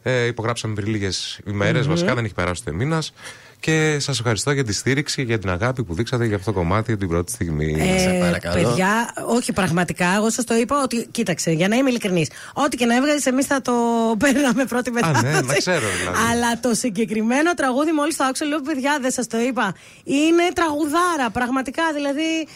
Ε, 0.03 0.25
υπογράψαμε 0.25 0.73
πριν 0.73 0.87
λίγες 0.87 1.39
ημέρες, 1.47 1.87
βασικά 1.87 2.15
δεν 2.15 2.25
έχει 2.25 2.33
περάσει 2.33 2.63
ούτε 2.67 2.75
μήνας. 2.77 3.13
Και 3.61 3.99
σας 3.99 4.19
ευχαριστώ 4.19 4.51
για 4.51 4.63
τη 4.63 4.73
στήριξη, 4.73 5.21
για 5.23 5.39
την 5.39 5.49
αγάπη 5.49 5.83
που 5.83 5.93
δείξατε 5.93 6.25
για 6.25 6.35
αυτό 6.35 6.51
το 6.51 6.57
κομμάτι 6.57 6.97
την 6.97 7.07
πρώτη 7.07 7.31
στιγμή. 7.31 7.75
Ε, 7.79 8.19
παρακαλώ. 8.19 8.63
παιδιά, 8.63 9.13
όχι 9.27 9.53
πραγματικά. 9.53 10.15
Εγώ 10.15 10.29
σας 10.29 10.45
το 10.45 10.55
είπα 10.55 10.81
ότι. 10.83 11.07
Κοίταξε, 11.11 11.51
για 11.51 11.67
να 11.67 11.75
είμαι 11.75 11.89
ειλικρινής. 11.89 12.29
Ό,τι 12.53 12.77
και 12.77 12.85
να 12.85 12.95
έβγαζες, 12.95 13.25
εμείς 13.25 13.45
θα 13.45 13.61
το 13.61 13.73
παίρναμε 14.23 14.65
πρώτη 14.65 14.91
μετάδοση. 14.91 15.23
ναι, 15.25 15.41
να 15.41 15.53
ξέρω, 15.53 15.87
δηλαδή. 15.99 16.17
Αλλά 16.31 16.59
το 16.59 16.73
συγκεκριμένο 16.73 17.53
τραγούδι, 17.53 17.91
μόλις 17.91 18.15
το 18.15 18.23
άκουσα, 18.23 18.45
λέω 18.45 18.61
παιδιά, 18.61 18.97
δεν 19.01 19.11
σας 19.11 19.27
το 19.27 19.39
είπα. 19.39 19.75
Είναι 20.03 20.43
τραγουδάρα, 20.53 21.29
πραγματικά. 21.33 21.83
Δηλαδή, 21.93 22.47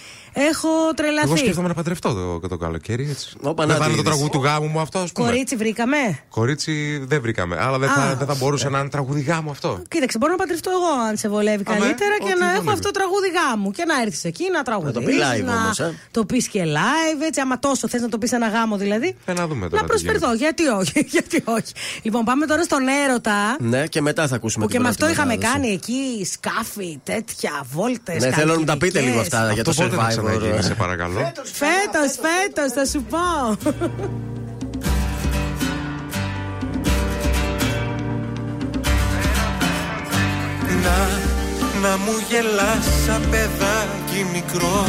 έχω 0.50 0.70
τρελαθεί. 0.96 1.28
Εγώ 1.28 1.36
σκέφτομαι 1.38 1.68
να 1.68 1.74
παντρευτώ 1.74 2.40
το, 2.42 2.48
το 2.48 2.58
καλοκαίρι. 2.58 3.08
Έτσι. 3.10 3.36
Όπα, 3.42 3.66
δεν 3.66 3.76
να 3.78 3.82
θα 3.84 3.90
είναι 3.90 3.96
τη 3.98 4.04
το 4.04 4.10
είδες. 4.10 4.20
τραγούδι 4.20 4.30
του 4.30 4.44
γάμου 4.44 4.68
μου 4.68 4.80
αυτό, 4.80 5.00
ας 5.00 5.12
πούμε. 5.12 5.28
Κορίτσι, 5.30 5.56
βρήκαμε; 5.56 5.98
Κορίτσι 6.30 7.04
δεν 7.08 7.22
βρήκαμε. 7.22 7.58
Αλλά 7.60 7.78
δεν, 7.78 7.90
Α. 7.90 7.94
θα, 7.94 8.16
δεν 8.16 8.28
θα 8.28 8.36
μπορούσε 8.36 8.70
να 8.70 8.80
είναι 8.80 8.90
τραγούδι 8.90 9.22
γάμου 9.22 9.50
αυτό. 9.50 9.82
Κοίταξε, 9.88 10.18
μπορώ 10.18 10.32
να 10.32 10.38
παντρευτώ 10.38 10.70
εγώ 10.72 11.08
αν 11.10 11.18
σε 11.18 11.30
βολεύει 11.30 11.64
Αμέ, 11.68 11.80
καλύτερα 11.80 12.16
και 12.18 12.24
ό,τι 12.32 12.40
να 12.40 12.46
έχω 12.46 12.56
βολεύει. 12.56 12.70
αυτό 12.70 12.92
το 12.92 12.92
τραγούδι 13.00 13.28
γάμου. 13.38 13.72
Και 13.72 13.84
να 13.86 14.02
έρθεις 14.02 14.24
εκεί 14.24 14.44
να 14.54 14.64
τραγουδίσει. 14.64 15.06
πεις 15.06 15.16
live 15.18 15.44
να 15.46 15.54
όμως, 15.64 15.80
ε. 15.80 15.94
το 16.12 16.26
πεις 16.26 16.48
και 16.48 16.64
live, 16.64 17.22
έτσι. 17.28 17.40
Άμα 17.42 17.60
τόσο 17.60 17.88
θες 17.88 18.02
να 18.02 18.10
το 18.10 18.18
πεις 18.18 18.32
ένα 18.32 18.48
γάμο 18.48 18.78
δηλαδή. 18.78 19.16
Ε, 19.26 19.34
να 19.34 19.48
δούμε 19.48 19.70
τώρα. 19.70 19.76
Να 19.76 19.82
τι 19.82 19.88
προσφερθώ, 19.88 20.34
γιατί 20.34 20.68
όχι, 20.68 21.00
γιατί 21.16 21.44
όχι. 21.46 21.74
Λοιπόν, 22.02 22.24
πάμε 22.24 22.46
τώρα 22.46 22.64
στον 22.64 22.84
έρωτα. 23.06 23.56
Ναι, 23.60 23.88
και 23.88 24.02
μετά 24.02 24.28
θα 24.28 24.36
ακούσουμε 24.36 24.66
Που 24.66 24.72
την 24.72 24.80
και 24.82 24.86
με 24.88 24.94
πρώτη 24.94 25.04
αυτό 25.04 25.14
είχαμε 25.22 25.36
μετάδοση. 25.36 25.60
κάνει 25.62 25.74
εκεί 25.74 26.26
σκάφη, 26.32 27.00
τέτοια, 27.04 27.52
βόλτες. 27.72 28.24
Ναι, 28.24 28.32
θέλω 28.32 28.54
να 28.54 28.60
μου 28.60 28.66
τα 28.66 28.78
πείτε 28.78 29.00
λίγο 29.00 29.20
αυτά 29.20 29.38
για 29.54 29.62
Αυτό 29.62 29.64
το 29.64 29.90
πότε 29.90 29.96
θα 30.26 30.38
ξαναγίνει, 30.38 30.64
σε 30.64 30.74
survivor. 30.74 30.78
παρακαλώ. 30.78 31.32
Φέτος, 31.44 32.12
φέτος, 32.26 32.72
θα 32.72 32.86
σου 32.86 33.06
πω. 33.10 33.58
Να, 40.86 41.00
να 41.82 41.98
μου 41.98 42.14
γελάς 42.30 42.86
σαν 43.06 43.22
παιδάκι 43.30 44.26
μικρό 44.34 44.86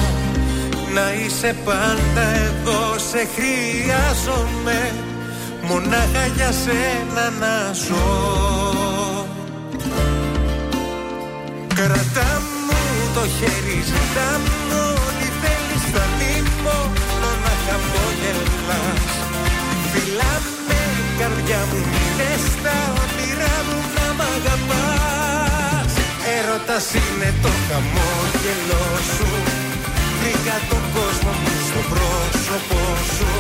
Να 0.95 1.13
είσαι 1.13 1.57
πάντα 1.65 2.27
εδώ, 2.29 2.99
σε 3.11 3.29
χρειάζομαι 3.35 4.95
Μονάχα 5.63 6.27
για 6.37 6.53
σένα 6.53 7.31
να 7.41 7.73
ζω 7.73 8.77
Κρατά 11.75 12.41
μου 12.67 13.13
το 13.15 13.21
χέρι, 13.21 13.83
ζητά 13.85 14.41
μου 14.45 14.57
χαμόγελας 18.67 19.15
Φιλά 19.93 20.35
με 20.69 20.81
καρδιά 21.19 21.61
μου, 21.71 21.81
είναι 22.03 22.31
στα 22.51 22.77
όνειρά 23.03 23.57
μου 23.67 23.79
να 23.97 24.07
μ' 24.17 24.25
αγαπάς. 24.35 25.93
Έρωτας 26.37 26.87
είναι 26.99 27.31
το 27.43 27.51
χαμόγελό 27.67 28.87
σου. 29.15 29.29
Βρήκα 30.19 30.57
τον 30.71 30.85
κόσμο 30.97 31.33
μου 31.43 31.55
στο 31.69 31.81
πρόσωπό 31.93 32.85
σου. 33.15 33.31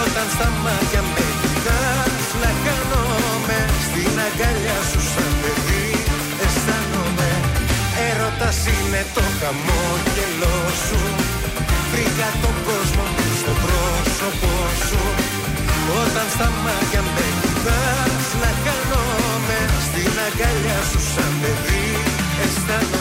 Όταν 0.00 0.26
στα 0.34 0.48
μάτια 0.64 1.02
με 1.14 1.26
κοιτάς 1.40 2.24
να 2.42 2.50
χάνομαι. 2.62 3.58
Στην 3.86 4.14
αγκαλιά 4.26 4.78
σου 4.90 5.00
σαν 5.12 5.32
παιδί 5.40 5.88
αισθάνομαι. 6.44 7.30
Έρωτας 8.08 8.58
είναι 8.72 9.02
το 9.16 9.24
χαμόγελό 9.38 10.58
σου. 10.84 11.00
Βρήκα 11.90 12.28
τον 12.42 12.56
κόσμο 12.68 13.04
μου 13.14 13.27
στο 13.48 13.56
πρόσωπό 13.64 14.56
σου. 14.88 15.02
Όταν 16.00 16.26
στα 16.34 16.48
μάτια 16.64 17.02
με 17.02 17.26
κοιτάς 17.40 18.26
να 18.42 18.50
χάνομαι 18.62 19.58
Στην 19.86 20.12
αγκαλιά 20.26 20.80
σου 20.90 21.00
σαν 21.14 21.32
παιδί 21.40 21.86
αισθάνομαι 22.42 22.97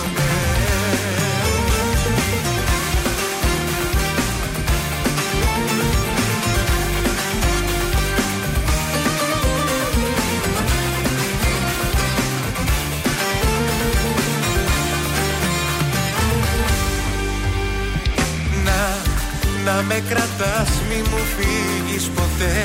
Να 19.68 19.82
με 19.82 20.04
κρατάς 20.10 20.70
μη 20.88 21.00
μου 21.10 21.22
φύγεις 21.36 22.06
ποτέ. 22.16 22.56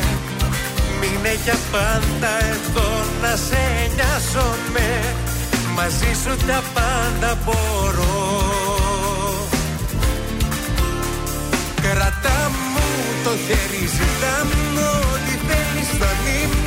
Μείνε 1.01 1.35
για 1.45 1.59
πάντα 1.73 2.33
εδώ 2.53 2.91
να 3.23 3.33
σε 3.47 3.63
νοιάζομαι. 3.95 4.89
Μαζί 5.77 6.13
σου 6.23 6.47
τα 6.47 6.63
πάντα 6.75 7.31
μπορώ. 7.45 8.21
Κρατά 11.83 12.41
μου 12.73 12.87
το 13.25 13.33
χέρι 13.45 13.85
ζητά 13.97 14.37
μου 14.47 14.63
Ό,τι 15.13 15.35
θέλεις 15.49 15.91
θα 15.99 16.11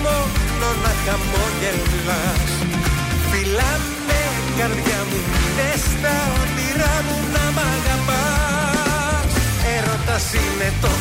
μόνο 0.04 0.70
να 0.84 0.92
χαμογελάς. 1.04 2.52
Πιλάμε 3.32 4.22
καρδιά 4.58 5.00
μου, 5.10 5.20
μείνε 5.32 5.72
στα 5.90 6.16
όνειρά 6.42 6.96
μου 7.08 7.18
να 7.34 7.46
μ' 7.56 7.85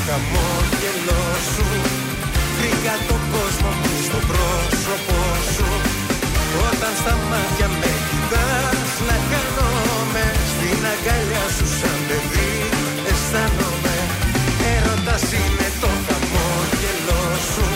χαμόγελό 0.06 1.24
σου. 1.52 1.66
Βρήκα 2.56 2.94
τον 3.08 3.22
κόσμο 3.34 3.70
μου 3.80 3.92
στο 4.06 4.18
πρόσωπό 4.30 5.22
σου. 5.54 5.68
Όταν 6.66 6.92
στα 7.00 7.14
μάτια 7.30 7.68
με 7.80 7.92
κοιτάς 8.08 8.90
Να 9.08 9.16
κάνομαι 9.32 10.24
Στην 10.52 10.80
αγκαλιά 10.92 11.44
σου 11.56 11.66
σαν 11.78 11.98
παιδί 12.06 12.54
Αισθάνομαι. 13.08 13.96
Έρωτας 14.72 15.24
είναι 15.38 15.68
το 15.82 15.90
χαμόγελό 16.06 17.24
σου. 17.52 17.66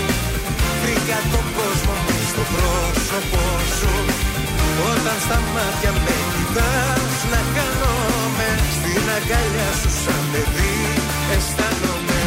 Βρήκα 0.80 1.18
τον 1.32 1.46
κόσμο 1.58 1.94
μου 2.04 2.16
στο 2.30 2.42
πρόσωπό 2.52 3.46
σου. 3.78 3.92
Όταν 4.90 5.18
στα 5.24 5.38
μάτια 5.54 5.92
με 6.04 6.16
κοιτάς 6.32 7.16
Να 7.32 7.40
κάνομαι 7.56 8.48
Στην 8.76 9.04
αγκαλιά 9.16 9.70
σου 9.80 9.90
σαν 10.02 10.22
παιδί 10.32 10.97
Αισθάνομαι 11.36 12.22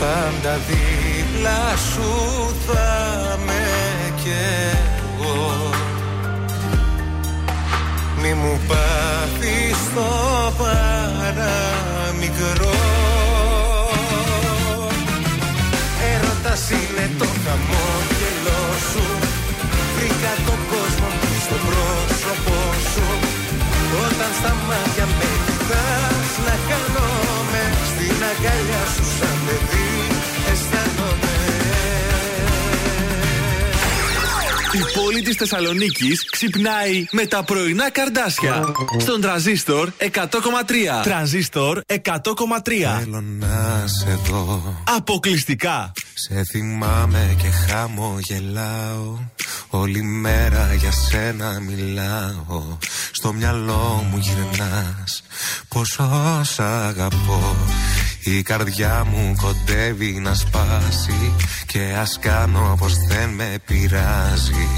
Πάντα 0.00 0.58
δίπλα 0.68 1.76
σου 1.76 2.10
θα 2.66 3.38
με 3.46 3.62
κι 4.22 4.30
εγώ. 5.18 5.70
Μη 8.22 8.34
μου 8.34 8.60
πάθεις 8.68 9.78
το 9.94 10.52
παραμικρό 10.58 10.91
χαμόγελό 17.52 18.62
σου 18.90 19.04
Βρήκα 19.96 20.32
τον 20.46 20.60
κόσμο 20.72 21.08
μου 21.20 21.32
στο 21.44 21.56
πρόσωπό 21.66 22.60
σου 22.92 23.06
Όταν 24.04 24.30
στα 24.38 24.52
μάτια 24.68 25.06
με 25.18 25.30
κοιτάς 25.46 26.30
να 26.46 26.54
χάνομαι 26.66 27.64
Στην 27.90 28.16
αγκαλιά 28.30 28.84
σου 28.94 29.04
σαν 29.18 29.36
παιδί 29.44 29.90
αισθάνομαι 30.50 31.30
Η 34.74 34.82
πόλη 34.98 35.22
της 35.22 35.36
Θεσσαλονίκης 35.36 36.30
ξυπνάει 36.30 37.04
με 37.10 37.26
τα 37.26 37.42
πρωινά 37.42 37.90
καρδάσια. 37.90 38.74
Στον 38.98 39.20
τραζίστορ 39.20 39.88
100,3. 39.98 40.06
Τραζίστορ 41.02 41.80
100,3. 41.86 41.96
Θέλω 42.98 43.24
να 43.38 43.84
σε 43.86 44.18
δω 44.26 44.76
Αποκλειστικά. 44.96 45.92
Σε 46.28 46.44
θυμάμαι 46.44 47.36
και 47.38 47.48
χαμογελάω. 47.50 49.18
Όλη 49.70 50.02
μέρα 50.02 50.74
για 50.74 50.92
σένα 50.92 51.60
μιλάω. 51.60 52.78
Στο 53.12 53.32
μυαλό 53.32 54.06
μου 54.10 54.18
γυρνάς. 54.18 55.22
Πόσο 55.68 56.40
σ' 56.42 56.60
αγαπώ. 56.60 57.56
Η 58.24 58.42
καρδιά 58.42 59.04
μου 59.04 59.34
κοντεύει 59.42 60.12
να 60.12 60.34
σπάσει. 60.34 61.34
Και 61.66 61.94
ας 62.00 62.18
κάνω 62.20 62.76
πως 62.78 62.92
δεν 63.08 63.28
με 63.28 63.58
πειράζει. 63.66 64.68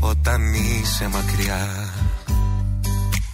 Όταν 0.00 0.52
είσαι 0.52 1.08
μακριά. 1.08 1.92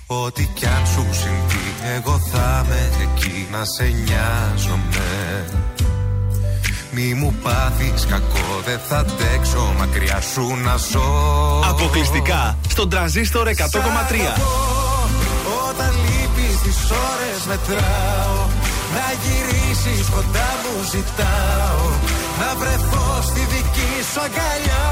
Ό,τι 0.06 0.48
κι 0.54 0.66
αν 0.66 0.86
σου 0.86 1.06
συμβεί 1.10 1.94
Εγώ 1.96 2.18
θα 2.18 2.66
είμαι 2.66 2.90
εκεί 3.02 3.46
να 3.50 3.64
σε 3.64 3.84
νοιάζομαι 3.84 5.44
Μη 6.96 7.14
μου 7.14 7.34
πάθεις 7.42 8.06
κακό 8.06 8.60
Δεν 8.64 8.80
θα 8.88 8.98
αντέξω 8.98 9.74
μακριά 9.78 10.20
σου 10.20 10.56
να 10.64 10.76
ζω. 10.76 11.08
Αποκλειστικά 11.70 12.58
στον 12.68 12.88
τραζίστορ 12.88 13.46
100,3. 13.46 13.52
Όταν 15.68 15.92
λείπεις 16.04 16.60
τις 16.62 16.78
ώρες 16.90 17.40
μετράω. 17.48 18.38
Να 18.94 19.06
γυρίσεις 19.22 20.08
κοντά 20.08 20.48
μου 20.62 20.74
ζητάω. 20.90 21.86
Να 22.40 22.54
βρεθώ 22.60 23.22
στη 23.22 23.40
δική 23.40 23.92
σου 24.12 24.20
αγκαλιά. 24.20 24.86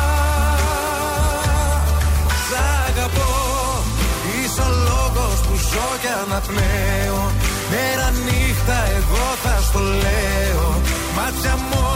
Σ' 2.47 2.57
αγαπώ 2.89 3.33
Είσαι 4.31 4.61
ο 4.61 4.71
λόγος 4.89 5.37
που 5.47 5.55
ζω 5.71 5.89
και 6.03 6.11
αναπνέω. 6.23 7.21
Μέρα 7.71 8.09
νύχτα 8.25 8.79
εγώ 8.97 9.25
θα 9.43 9.55
στο 9.69 9.79
λέω. 9.79 10.81
Μάτια 11.17 11.55
μου 11.57 11.92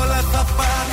όλα 0.58 0.85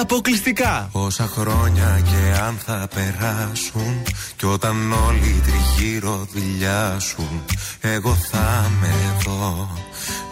Αποκλειστικά. 0.00 0.88
Όσα 0.92 1.26
χρόνια 1.26 2.00
και 2.04 2.38
αν 2.40 2.58
θα 2.66 2.88
περάσουν 2.94 4.02
Κι 4.36 4.46
όταν 4.46 4.92
όλοι 4.92 5.42
τριγύρω 5.44 6.26
δουλειάσουν 6.32 7.44
Εγώ 7.80 8.14
θα 8.14 8.70
είμαι 8.70 8.94
εδώ 9.18 9.68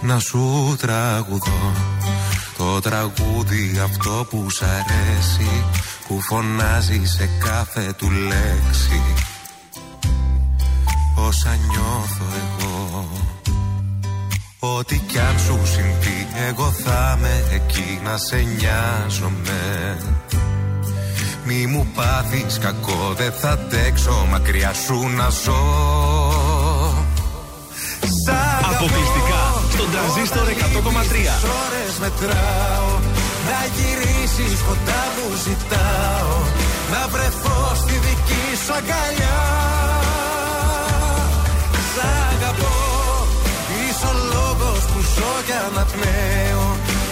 Να 0.00 0.18
σου 0.18 0.76
τραγουδώ. 0.80 1.72
Το 2.56 2.80
τραγούδι 2.80 3.80
αυτό 3.84 4.26
που 4.30 4.50
σ' 4.50 4.62
αρέσει 4.62 5.64
Που 6.08 6.20
φωνάζει 6.20 7.04
σε 7.04 7.28
κάθε 7.44 7.92
του 7.96 8.10
λέξη. 8.10 9.02
Όσα 11.16 11.56
νιώθω 11.70 12.24
εγώ 12.36 13.08
Ό,τι 14.60 14.98
κι 14.98 15.18
αν 15.18 15.38
σου 15.38 15.58
συμβεί 15.64 16.26
Εγώ 16.48 16.70
θα 16.70 17.16
είμαι 17.18 17.44
εκεί 17.54 18.00
να 18.04 18.16
σε 18.16 18.36
νοιάζομαι 18.36 19.98
Μη 21.44 21.66
μου 21.66 21.86
πάθεις 21.94 22.58
κακό 22.58 23.14
Δεν 23.16 23.32
θα 23.32 23.50
αντέξω 23.50 24.26
μακριά 24.30 24.72
σου 24.72 25.08
να 25.16 25.28
ζω 25.28 25.62
Σ' 28.00 28.28
αγαπώ. 28.28 28.74
Αποκλειστικά 28.74 29.42
στον 29.72 29.90
τραζίστορ 29.90 30.46
100,3. 30.48 30.52
Τις 31.10 31.50
ώρες 31.64 31.92
μετράω 32.00 32.90
Να 33.48 33.60
γυρίσεις 33.74 34.58
κοντά 34.68 35.02
μου 35.14 35.28
ζητάω 35.44 36.36
Να 36.92 37.08
βρεθώ 37.08 37.74
στη 37.74 37.92
δική 37.92 38.44
σου 38.64 38.72
αγκαλιά 38.74 39.77
ζω 45.14 45.32
και 45.46 45.56
αναπνέω. 45.68 46.66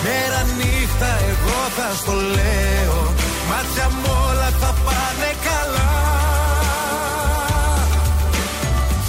Μέρα 0.05 0.41
νύχτα 0.59 1.11
εγώ 1.31 1.59
θα 1.77 1.89
στο 2.01 2.15
λέω. 2.37 3.01
Μάτια 3.49 3.87
μου 3.91 4.13
όλα 4.29 4.51
θα 4.61 4.71
πάνε 4.85 5.31
καλά. 5.49 5.93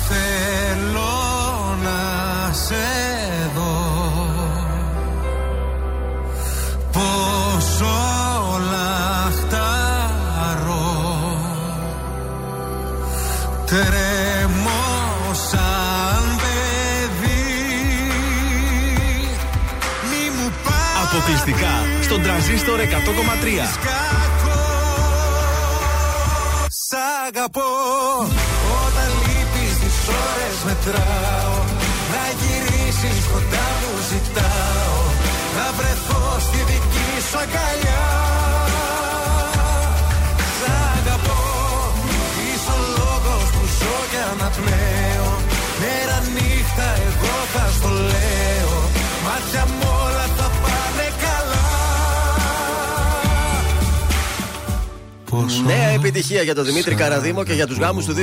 Θέλω 0.07 1.16
να 1.83 2.01
σε 2.53 2.88
δω. 3.56 3.75
Πόσο 6.91 7.95
λαχταρώ 8.72 10.17
Τρέμω 13.66 14.36
στον 22.17 22.29
τραζίστορ 22.29 22.79
100,3. 22.79 22.83
Σ' 26.69 26.93
αγαπώ 27.27 27.61
Όταν 28.85 29.09
λείπεις 29.25 29.77
τις 29.79 29.97
ώρες 30.07 30.57
μετράω 30.65 31.36
Νέα 55.65 55.87
επιτυχία 55.87 56.41
για 56.41 56.55
τον 56.55 56.65
Δημήτρη 56.65 56.95
Καραδίμο 56.95 57.43
και 57.43 57.53
για 57.53 57.67
τους 57.67 57.77
γάμους 57.77 58.05
του 58.05 58.13
2022. 58.13 58.17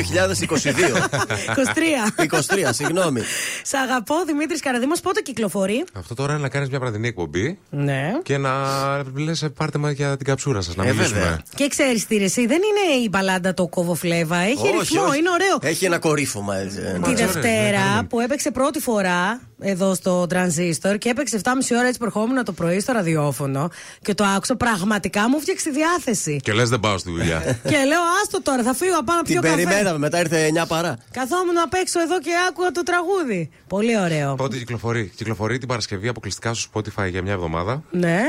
23. 2.16 2.24
23, 2.66 2.68
συγγνώμη. 2.70 3.20
Σ' 3.62 3.74
αγαπώ, 3.74 4.14
Δημήτρης 4.26 4.60
Καραδίμος, 4.60 5.00
πότε 5.00 5.20
κυκλοφορεί; 5.20 5.84
Αυτό 5.92 6.14
τώρα 6.14 6.32
είναι 6.32 6.42
να 6.42 6.48
κάνεις 6.48 6.68
μια 6.68 6.78
βραδινή 6.78 7.08
εκπομπή 7.08 7.58
Ναι. 7.70 8.02
και 8.22 8.38
να 8.38 8.50
λες 9.16 9.46
πάρτε 9.56 9.78
μα 9.78 9.90
για 9.90 10.16
την 10.16 10.26
καψούρα 10.26 10.60
σας, 10.60 10.74
να 10.76 10.84
Ε, 10.84 10.90
μιλήσουμε. 10.92 11.18
βέβαια. 11.18 11.42
Και 11.54 11.68
ξέρεις 11.68 12.06
τι 12.06 12.16
ρε, 12.16 12.24
εσύ, 12.24 12.46
δεν 12.46 12.58
είναι 12.62 13.02
η 13.04 13.08
μπαλάντα 13.10 13.54
το 13.54 13.66
κοβοφλέβα. 13.66 14.36
Έχει 14.36 14.52
Όχι, 14.52 14.78
ρυθμό, 14.78 15.02
όχι. 15.08 15.18
είναι 15.18 15.30
ωραίο. 15.30 15.58
Έχει 15.60 15.84
ένα 15.84 15.98
κορύφωμα 15.98 16.56
έτσι. 16.56 16.78
ε, 16.84 16.98
Τη 17.02 17.10
ναι. 17.10 17.14
Δευτέρα 17.26 18.04
που 18.08 18.20
έπαιξε 18.20 18.50
πρώτη 18.50 18.80
φορά 18.80 19.40
εδώ 19.60 19.94
στο 19.94 20.26
τρανζίστορ 20.26 20.96
και 20.98 21.08
έπαιξε 21.08 21.40
7,5 21.44 21.50
ώρα 21.78 21.86
έτσι 21.86 21.98
προχώμουν 21.98 22.44
το 22.44 22.52
πρωί 22.52 22.80
στο 22.80 22.92
ραδιόφωνο 22.92 23.70
και 24.02 24.14
το 24.14 24.24
άκουσα 24.24 24.56
πραγματικά 24.56 25.28
μου 25.28 25.40
φτιάξει 25.40 25.64
τη 25.64 25.70
διάθεση. 25.72 26.40
Και 26.42 26.52
λες 26.52 26.68
δεν 26.68 26.80
πάω 26.80 26.98
στη 26.98 27.10
δουλειά. 27.10 27.40
και 27.70 27.76
λέω 27.86 28.00
άστο 28.22 28.42
τώρα, 28.42 28.62
θα 28.62 28.74
φύγω 28.74 28.94
να 28.94 29.04
πάω 29.04 29.16
να 29.16 29.22
Την 29.22 29.32
πιω 29.32 29.42
καφέ. 29.50 29.54
περιμέναμε, 29.62 29.98
μετά 29.98 30.20
ήρθε 30.20 30.50
9 30.62 30.64
παρά. 30.68 30.98
Καθόμουν 31.10 31.58
απ' 31.64 31.74
έξω 31.74 32.00
εδώ 32.00 32.20
και 32.20 32.30
άκουγα 32.48 32.70
το 32.70 32.82
τραγούδι. 32.82 33.50
Πολύ 33.68 33.98
ωραίο. 34.00 34.34
Πότε 34.34 34.56
κυκλοφορεί. 34.56 35.12
Κυκλοφορεί 35.16 35.58
την 35.58 35.68
Παρασκευή 35.68 36.08
αποκλειστικά 36.08 36.54
στο 36.54 36.70
Spotify 36.74 37.08
για 37.10 37.22
μια 37.22 37.32
εβδομάδα. 37.32 37.82
Ναι. 37.90 38.20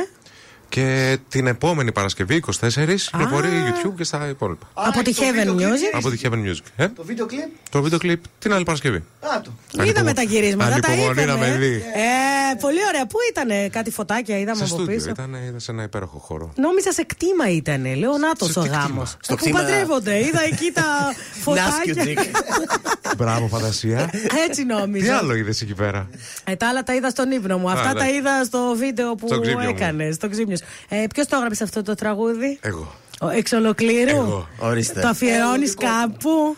Και 0.70 1.18
την 1.30 1.48
επόμενη 1.48 1.92
Παρασκευή, 1.92 2.44
24, 2.62 2.70
κυκλοφορεί 3.12 3.48
YouTube 3.68 3.94
και 3.98 4.04
στα 4.04 4.28
υπόλοιπα. 4.30 4.68
Από 4.74 5.02
τη 5.02 5.14
Heaven 5.18 5.50
Music. 5.50 5.94
Από 5.94 6.10
τη 6.10 6.20
Heaven 6.24 6.34
Music. 6.46 6.64
Ε; 6.76 6.88
Το 6.88 7.04
βίντεο 7.04 7.26
κλιπ. 7.26 7.50
Το 7.70 7.82
βίντεο 7.82 8.00
κλιπ 8.00 8.24
την 8.40 8.54
άλλη 8.54 8.64
Παρασκευή. 8.64 8.98
Α, 8.98 9.42
το. 9.72 9.84
Είδαμε 9.84 10.14
τα 10.14 10.22
γυρίσματα. 10.22 10.80
Τα 10.80 10.88
Ανυπομονή 10.88 11.16
να 11.16 11.22
είπαμε. 11.34 11.48
με 11.50 11.58
δει. 11.58 11.74
Ε, 11.76 12.56
πολύ 12.60 12.80
ωραία. 12.88 13.06
Πού 13.08 13.18
ήταν 13.30 13.70
κάτι 13.72 13.92
φωτάκια, 13.92 14.38
είδαμε 14.40 14.58
Σε 14.58 14.64
από 14.64 14.74
στούντιο 14.74 14.96
πίσω; 14.96 15.10
ήταν, 15.10 15.34
ήταν 15.48 15.60
σε 15.60 15.72
ένα 15.72 15.84
υπέροχο 15.84 16.18
χώρο. 16.18 16.54
Νόμιζα 16.56 16.92
σε 16.92 17.04
κτήμα 17.04 17.50
ήταν. 17.50 17.96
Λέω 17.98 18.18
να 18.18 18.32
το 18.34 18.60
ο 18.60 18.64
γάμος. 18.66 19.18
Στο 19.22 19.36
Που 19.36 19.42
κτήμα- 19.42 19.60
παντρεύονται. 19.60 20.18
Είδα 20.20 20.44
εκεί 20.44 20.72
τα 20.74 20.84
φωτάκια. 21.44 22.24
Μπράβο, 23.18 23.48
φαντασία. 23.48 24.10
Έτσι 24.48 24.62
Τι 24.62 24.66
νόμιζα. 24.74 25.18
άλλο 25.18 25.36
είδες 25.36 25.62
εκεί 25.62 25.74
πέρα; 25.74 26.08
Ε, 26.44 26.56
τα 26.56 26.68
άλλα 26.70 26.84
τα 26.84 26.96
είδα 26.96 27.10
στον 27.10 27.32
ύπνο 27.32 27.58
μου. 27.58 27.70
Α, 27.70 27.74
Αυτά 27.74 27.84
τα 27.84 27.90
εντάξει. 27.90 28.16
είδα 28.16 28.44
στο 28.44 28.76
βίντεο 28.78 29.16
που 29.16 29.28
Στο 29.28 29.40
ξύπνιο 29.40 29.64
μου. 29.64 29.76
έκανες. 29.76 30.16
Στο 30.16 30.30
ξύπνιο. 30.30 30.55
Ε, 30.90 31.04
Ποιος 31.14 31.28
το 31.28 31.36
έγραψε 31.38 31.64
αυτό 31.64 31.82
το 31.84 31.96
τραγούδι, 31.96 32.60
Εγώ. 32.62 32.94
Ο- 33.22 33.30
Εξ 33.30 33.52
ολοκλήρου; 33.52 34.10
Εγώ. 34.18 34.48
Ορίστε. 34.60 35.00
Το 35.02 35.08
αφιερώνεις 35.08 35.74
κάπου; 35.76 36.58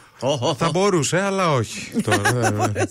Θα 0.58 0.70
μπορούσε, 0.74 1.22
αλλά 1.22 1.52
όχι. 1.52 1.92
Τώρα, 2.06 2.22
ε, 2.74 2.80
ε. 2.80 2.82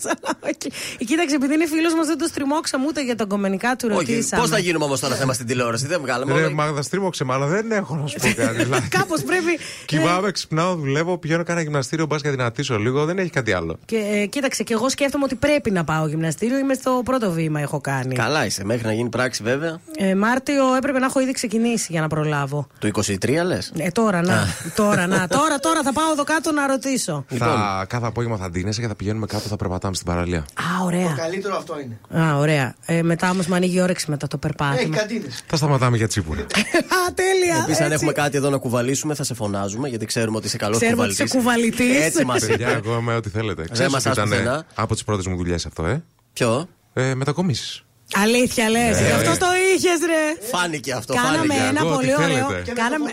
Ε, 0.99 1.03
Κοίταξε, 1.05 1.35
επειδή 1.35 1.53
είναι 1.53 1.67
φίλος 1.67 1.93
μας, 1.93 2.07
δεν 2.07 2.17
το 2.17 2.25
στριμώξαμε 2.27 2.85
ούτε 2.87 3.03
για 3.03 3.15
τον 3.15 3.27
κομμενικά 3.27 3.75
του 3.75 3.87
Όχι, 3.91 4.11
ρωτήσαμε. 4.11 4.41
πώς 4.41 4.51
θα 4.51 4.57
γίνουμε 4.59 4.85
όμως 4.85 4.99
τώρα 4.99 5.15
θέμα 5.15 5.33
στην 5.33 5.45
τηλεόραση, 5.45 5.87
δεν 5.87 6.01
βγάλαμε. 6.01 6.33
Ρε, 6.33 6.39
όλα- 6.39 6.53
Μάγδα, 6.53 6.81
στρίμωξε 6.81 7.23
με, 7.23 7.33
αλλά 7.33 7.45
δεν 7.45 7.71
έχω 7.71 7.95
να 7.95 8.07
σου 8.07 8.15
πω 8.21 8.33
κάτι. 8.35 8.55
δηλαδή. 8.63 8.87
Κάπως 8.87 9.21
πρέπει. 9.23 9.59
Κοιμάμαι, 9.85 10.31
ξυπνάω, 10.31 10.75
δουλεύω, 10.75 11.17
πηγαίνω 11.17 11.43
κάνα 11.43 11.61
γυμναστήριο, 11.61 12.05
μπας 12.05 12.21
και 12.21 12.29
δυνατήσω 12.29 12.77
λίγο, 12.79 13.05
δεν 13.05 13.17
έχει 13.17 13.29
κάτι 13.29 13.53
άλλο. 13.53 13.77
Και 13.85 13.97
ε, 13.97 14.25
κοίταξε, 14.25 14.63
και 14.63 14.73
εγώ 14.73 14.89
σκέφτομαι 14.89 15.23
ότι 15.23 15.35
πρέπει 15.35 15.71
να 15.71 15.83
πάω 15.83 16.07
γυμναστήριο. 16.07 16.57
Είμαι 16.57 16.73
στο 16.73 17.01
πρώτο 17.05 17.31
βήμα, 17.31 17.59
έχω 17.59 17.81
κάνει. 17.81 18.15
Καλά 18.15 18.45
είσαι, 18.45 18.63
μέχρι 18.63 18.85
να 18.87 18.93
γίνει 18.93 19.09
πράξη 19.09 19.43
βέβαια. 19.43 19.79
Ε, 19.97 20.15
Μάρτιο 20.15 20.75
έπρεπε 20.75 20.99
να 20.99 21.05
έχω 21.05 21.19
ήδη 21.19 21.31
ξεκινήσει 21.31 21.87
για 21.89 22.01
να 22.01 22.07
προλάβω. 22.07 22.67
Το 22.79 22.89
23 22.93 23.43
λες; 23.45 23.71
Ε, 23.77 23.89
τώρα 23.89 24.21
να. 24.21 24.47
τώρα 24.75 25.07
να. 25.07 25.27
Τώρα, 25.27 25.59
τώρα 25.59 25.81
θα 25.83 25.93
πάω 25.93 26.11
εδώ 26.11 26.23
κάτω 26.23 26.51
να 26.51 26.67
ρωτήσω. 26.67 27.16
Θα, 27.27 27.85
κάθε 27.89 28.05
απόγευμα 28.05 28.37
θα 28.37 28.49
ντύνεσαι 28.49 28.81
και 28.81 28.87
θα 28.87 28.95
πηγαίνουμε 28.95 29.25
κάτω, 29.25 29.47
θα 29.47 29.55
περπατάμε 29.55 29.95
στην 29.95 30.07
παραλία. 30.07 30.39
Α, 30.39 30.83
ωραία. 30.83 31.07
Το 31.09 31.15
καλύτερο 31.15 31.55
αυτό 31.57 31.75
είναι. 31.79 32.21
Α, 32.25 32.37
ωραία. 32.37 32.75
Ε, 32.85 33.01
μετά 33.01 33.29
όμως 33.29 33.47
με 33.47 33.55
ανοίγει 33.55 33.77
η 33.77 33.81
όρεξη 33.81 34.09
μετά 34.09 34.27
το 34.27 34.39
Έχει 34.43 34.53
περπάτημα. 34.55 34.97
καντίνες. 34.97 35.43
Θα 35.47 35.55
σταματάμε 35.55 35.97
για 35.97 36.07
τσίπουρα. 36.07 36.41
Α, 36.97 37.13
τέλεια. 37.13 37.55
Επίσης, 37.63 37.77
αν 37.79 37.83
έτσι. 37.83 37.93
έχουμε 37.93 38.11
κάτι 38.11 38.37
εδώ 38.37 38.49
να 38.49 38.57
κουβαλήσουμε, 38.57 39.13
θα 39.15 39.23
σε 39.23 39.33
φωνάζουμε 39.33 39.87
γιατί 39.87 40.05
ξέρουμε 40.05 40.37
ότι 40.37 40.45
είσαι 40.47 40.57
καλός 40.57 40.77
Ξέρουμε 40.77 41.03
ότι 41.03 41.11
κουβαλητή. 41.15 41.23
είσαι 41.23 41.37
κουβαλητής. 41.37 42.05
Έτσι 42.05 42.25
μας 42.25 42.45
Παιδιά, 42.45 42.69
εγώ 42.69 42.97
είμαι 42.97 43.15
ό,τι 43.15 43.29
θέλετε. 43.29 43.61
Δεν 43.61 43.71
Ξέρεις 43.71 43.91
μας 43.91 44.05
ότι 44.05 44.19
ήταν 44.19 44.33
άσπρε, 44.33 44.61
από 44.75 44.93
τις 44.93 45.03
πρώτες 45.03 45.25
μου 45.27 45.35
δουλειές 45.37 45.65
αυτό, 45.65 45.85
ε; 45.85 46.03
Ποιο; 46.33 46.67
Ε, 46.93 47.13
Μετακομίσεις. 47.15 47.83
Αλήθεια 48.15 48.69
λες. 48.69 48.99
Ναι. 48.99 49.05
Γι' 49.07 49.11
αυτό 49.11 49.45
το 49.45 49.45
είχες, 49.73 49.99
ρε. 50.05 50.47
Φάνηκε 50.51 50.91
αυτό. 50.93 51.13
Κάναμε 51.13 51.37
φάνηκε. 51.37 51.67
ένα 51.69 51.79
Εγώ, 51.79 51.93
πολύ 51.95 52.07
τι 52.07 52.13
ωραίο. 52.23 52.47
θέλετε. 52.47 52.71
Κάναμε... 52.71 53.09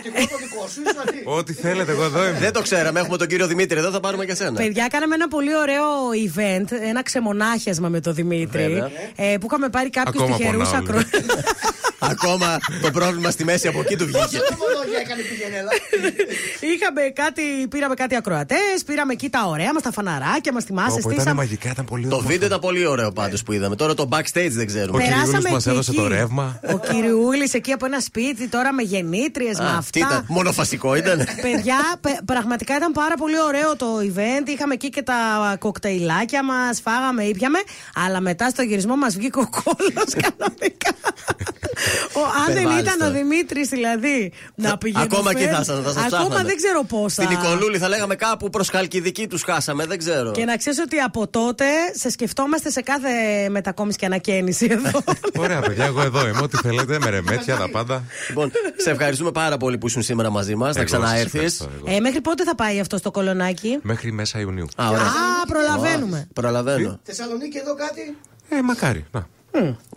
Ό,τι 1.37 1.53
θέλετε, 1.53 1.91
εγώ 1.91 2.03
εδώ 2.03 2.27
είμαι. 2.27 2.37
Δεν 2.39 2.53
το 2.53 2.61
ξέραμε. 2.61 2.99
Έχουμε 2.99 3.17
τον 3.17 3.27
κύριο 3.27 3.47
Δημήτρη 3.47 3.77
εδώ, 3.79 3.91
θα 3.91 3.99
πάρουμε 3.99 4.25
και 4.25 4.35
σένα. 4.35 4.51
Παιδιά, 4.51 4.87
κάναμε 4.87 5.15
ένα 5.15 5.27
πολύ 5.27 5.55
ωραίο 5.55 5.85
event, 6.27 6.71
ένα 6.87 7.03
ξεμονάχιασμα 7.03 7.89
με 7.89 7.99
τον 7.99 8.13
Δημήτρη. 8.13 8.63
Βέβαια. 8.63 8.89
Ε, 9.15 9.37
που 9.37 9.45
είχαμε 9.45 9.69
πάρει 9.69 9.89
κάποιους 9.89 10.23
Ακόμα 10.23 10.37
τυχερούς 10.37 10.69
πονάω, 10.69 10.83
ακρο... 10.83 10.99
Ακόμα 11.99 12.57
το 12.81 12.91
πρόβλημα 12.91 13.29
στη 13.29 13.43
μέση 13.43 13.67
από 13.67 13.79
εκεί 13.79 13.95
του 13.95 14.05
βγήκε. 14.05 14.37
έκανε 15.01 15.21
πηγενέλα. 15.21 15.71
Είχαμε 16.73 17.01
κάτι, 17.01 17.41
πήραμε 17.69 17.93
κάτι 17.95 18.15
ακροατές, 18.15 18.83
πήραμε 18.85 19.13
εκεί 19.13 19.29
τα 19.29 19.45
ωραία 19.47 19.73
μας, 19.73 19.81
τα 19.83 19.91
φαναράκια 19.91 20.53
μας, 20.53 20.63
θυμάσαι, 20.63 20.89
Όπου 20.91 20.99
ήταν 20.99 21.13
στήσαμε. 21.13 21.33
μαγικά, 21.35 21.69
ήταν 21.69 21.85
πολύ 21.85 22.01
Το 22.07 22.07
όμορφο. 22.09 22.27
βίντεο 22.27 22.47
ήταν 22.47 22.59
πολύ 22.59 22.85
ωραίο 22.85 23.11
πάντως 23.11 23.43
που 23.43 23.51
είδαμε. 23.51 23.75
Τώρα 23.75 23.93
το 23.93 24.07
backstage 24.11 24.49
δεν 24.49 24.61
Ο 24.61 24.65
ξέρουμε. 24.65 24.97
Περάσαμε 25.03 25.25
Κυριούλης 25.25 25.51
μας 25.51 25.63
και 25.63 25.69
έδωσε 25.69 25.91
εκεί. 25.91 25.99
το 25.99 26.07
ρεύμα. 26.07 26.59
Ο 26.73 26.77
Κυριούλη 26.79 27.49
εκεί 27.53 27.71
από 27.71 27.85
ένα 27.85 27.99
σπίτι, 27.99 28.47
τώρα 28.47 28.73
με 28.73 28.81
γεννήτριες, 28.81 29.57
με 29.59 29.65
Α, 29.65 29.83
τι 29.91 29.99
ήταν, 29.99 30.11
αυτά. 30.11 30.25
μονοφασικό 30.27 30.95
ήταν. 30.95 31.17
Παιδιά, 31.41 31.77
πε- 32.01 32.21
πραγματικά 32.25 32.75
ήταν 32.75 32.91
πάρα 32.91 33.15
πολύ 33.15 33.39
ωραίο 33.41 33.75
το 33.75 33.85
event. 34.01 34.47
Είχαμε 34.49 34.73
εκεί 34.73 34.89
και 34.89 35.01
τα 35.01 35.13
κοκτέιλάκια 35.59 36.43
μας, 36.43 36.81
φάγαμε, 36.81 37.23
ήπιαμε. 37.23 37.59
Αλλά 38.05 38.19
μετά 38.21 38.49
στο 38.49 38.61
γυρισμό 38.61 38.95
μας 38.95 39.15
βγήκε 39.15 39.39
ο 39.39 39.49
κόλλο 39.63 40.03
κανονικά. 40.23 40.91
Ο, 42.13 42.19
αν 42.19 42.45
δεν 42.53 42.55
Υπερβάλλεις 42.55 42.81
ήταν 42.83 42.95
ο 43.01 43.03
τώρα. 43.05 43.11
Δημήτρης, 43.11 43.67
δηλαδή, 43.69 44.31
να 44.55 44.77
πηγαίνει. 44.77 45.03
Ακόμα 45.03 45.31
εκεί 45.31 45.43
θα 45.43 45.49
ήσασταν, 45.49 45.83
θα 45.83 45.91
σας 45.91 46.03
Ακόμα 46.05 46.19
ψάχναμε. 46.19 46.43
δεν 46.47 46.55
ξέρω 46.55 46.83
πόσα. 46.83 47.21
Στην 47.23 47.37
Νικολούλη 47.37 47.77
θα 47.77 47.87
λέγαμε 47.87 48.15
κάπου 48.15 48.49
προς 48.49 48.69
Χαλκιδική 48.69 49.27
τους 49.27 49.43
χάσαμε, 49.43 49.85
δεν 49.85 49.97
ξέρω. 49.97 50.31
Και 50.31 50.45
να 50.45 50.57
ξέρεις 50.57 50.79
ότι 50.79 50.97
από 50.99 51.27
τότε 51.27 51.65
σε 51.93 52.09
σκεφτόμαστε 52.09 52.69
σε 52.69 52.81
κάθε 52.81 53.09
μετακόμιση 53.49 53.97
και 53.97 54.05
ανακαίνιση 54.05 54.67
εδώ. 54.71 55.03
Ωραία, 55.43 55.59
παιδιά, 55.61 55.85
εγώ 55.85 56.01
εδώ 56.01 56.27
είμαι. 56.27 56.39
Ό,τι 56.43 56.57
θέλετε, 56.57 56.97
με 57.03 57.09
ρεμέτια, 57.09 57.55
τα 57.55 57.69
πάντα. 57.69 58.03
Λοιπόν, 58.27 58.51
σε 58.77 58.89
ευχαριστούμε 58.89 59.31
πάρα 59.31 59.57
πολύ 59.57 59.77
που 59.77 59.87
ήσουν 59.87 60.01
σήμερα 60.01 60.29
μαζί 60.29 60.55
μας. 60.55 60.75
Να 60.75 60.81
Εγώ 60.81 60.89
σας 60.89 60.99
ξαναέρθεις. 60.99 61.33
ευχαριστώ, 61.33 61.69
εγώ. 61.75 61.95
ε, 61.95 61.99
μέχρι 61.99 62.21
πότε 62.21 62.43
θα 62.43 62.55
πάει 62.55 62.79
αυτό 62.79 62.97
στο 62.97 63.11
κολονάκι; 63.11 63.79
Μέχρι 63.81 64.11
μέσα 64.11 64.39
Ιουνίου. 64.39 64.67
Α, 64.75 64.87
ωραία. 64.89 65.01
Α, 65.01 65.45
προλαβαίνουμε. 65.47 66.27
Προλαβαίνω. 66.33 66.99
Θεσσαλονίκη 67.03 67.57
εδώ 67.57 67.75
κάτι; 67.75 68.17
Ε, 68.49 68.61
μακάρι. 68.61 69.05
Να. 69.11 69.27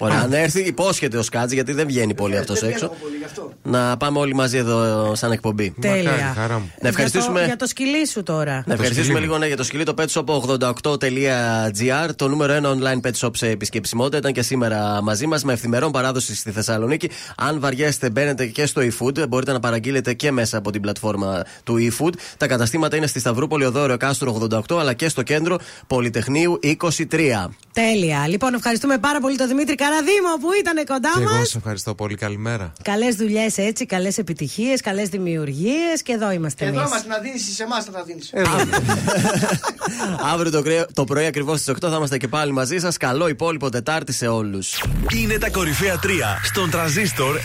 Ωραία, 0.00 0.20
αν 0.20 0.32
έρθει, 0.32 0.60
υπόσχεται 0.60 1.16
ο 1.16 1.22
Σκάτζ 1.22 1.52
γιατί 1.52 1.72
δεν 1.72 1.86
βγαίνει 1.86 2.14
πολύ 2.14 2.36
αυτός 2.36 2.60
Δεν 2.60 2.70
έξω. 2.70 2.86
βγαίνω 2.86 3.00
πολύ 3.02 3.16
γι' 3.16 3.24
αυτό. 3.24 3.52
Να 3.62 3.96
πάμε 3.96 4.18
όλοι 4.18 4.34
μαζί 4.34 4.56
εδώ 4.56 5.12
σαν 5.14 5.32
εκπομπή. 5.32 5.74
Τέλεια. 5.80 6.10
Μακάρι, 6.10 6.22
χαρά 6.36 6.58
μου. 6.58 6.72
Να 6.80 6.88
ευχαριστήσουμε. 6.88 7.32
Για 7.32 7.40
το, 7.40 7.46
για 7.46 7.56
το 7.56 7.66
σκυλί 7.66 8.06
σου 8.06 8.22
τώρα. 8.22 8.62
Να 8.66 8.72
ευχαριστήσουμε 8.72 9.12
σκυλί 9.14 9.26
λίγο 9.26 9.38
ναι, 9.38 9.46
για 9.46 9.56
το 9.56 9.62
σκυλί 9.62 9.84
το 9.84 9.94
Pet 9.98 10.06
Shop 10.06 10.24
88.gr. 10.24 12.10
Το 12.16 12.28
νούμερο 12.28 12.54
1 12.62 12.66
online 12.66 13.00
pet 13.06 13.26
shop 13.26 13.30
σε 13.36 13.48
επισκεψιμότητα 13.48 14.16
ήταν 14.16 14.32
και 14.32 14.42
σήμερα 14.42 15.02
μαζί 15.02 15.26
μας 15.26 15.44
με 15.44 15.52
ευθυμερών 15.52 15.92
παράδοση 15.92 16.34
στη 16.36 16.50
Θεσσαλονίκη. 16.50 17.10
Αν 17.36 17.60
βαριέστε, 17.60 18.10
μπαίνετε 18.10 18.46
και 18.46 18.66
στο 18.66 18.82
eFood. 18.82 19.28
Μπορείτε 19.28 19.52
να 19.52 19.60
παραγγείλετε 19.60 20.14
και 20.14 20.30
μέσα 20.32 20.56
από 20.58 20.70
την 20.70 20.80
πλατφόρμα 20.80 21.42
του 21.64 21.76
eFood. 21.78 22.12
Τα 22.36 22.46
καταστήματα 22.46 22.96
είναι 22.96 23.06
στη 23.06 23.20
Σταυρούπολη 23.20 23.64
Οδόριο 23.64 23.96
Κάστρο 23.96 24.48
88 24.68 24.78
αλλά 24.80 24.92
και 24.92 25.08
στο 25.08 25.22
κέντρο 25.22 25.58
Πολυτεχνείου 25.86 26.58
23. 26.62 27.46
Τέλεια. 27.72 28.28
Λοιπόν, 28.28 28.54
ευχαριστούμε 28.54 28.98
πάρα 28.98 29.20
πολύ 29.20 29.36
τον 29.36 29.47
Δημήτρη 29.48 29.74
Καραδίμο 29.74 30.28
που 30.40 30.48
ήταν 30.60 30.84
κοντά 30.86 31.10
Και 31.14 31.20
μας. 31.20 31.34
εγώ 31.34 31.44
σε 31.44 31.58
ευχαριστώ 31.58 31.94
πολύ. 31.94 32.14
Καλημέρα. 32.14 32.72
Καλές 32.82 33.14
δουλειές 33.16 33.58
έτσι, 33.58 33.86
καλές 33.86 34.18
επιτυχίες, 34.18 34.80
καλές 34.80 35.08
δημιουργίες 35.08 36.02
και 36.02 36.12
εδώ 36.12 36.30
είμαστε 36.30 36.64
Και 36.64 36.70
εμείς. 36.70 36.80
εδώ 36.80 36.88
είμαστε 36.88 37.08
να 37.08 37.18
δίνεις 37.18 37.54
σε 37.54 37.62
εμάς 37.62 37.84
θα 37.84 37.90
τα 37.90 38.02
δίνεις. 38.02 38.32
Αύριο 40.32 40.50
το, 40.50 40.62
κρύο- 40.62 40.86
το 40.94 41.04
πρωί 41.04 41.26
ακριβώς 41.26 41.60
στις 41.60 41.74
8 41.74 41.88
θα 41.90 41.96
είμαστε 41.96 42.16
και 42.18 42.28
πάλι 42.28 42.52
μαζί 42.52 42.78
σας. 42.78 42.96
Καλό 42.96 43.28
υπόλοιπο 43.28 43.68
Τετάρτη 43.68 44.12
σε 44.12 44.26
όλους. 44.26 44.82
Είναι 45.14 45.38
τα 45.38 45.50
κορυφαία 45.50 45.98
3 46.02 46.08
στον 46.44 46.70
τραζίστορ 46.70 47.36
100,3. 47.36 47.40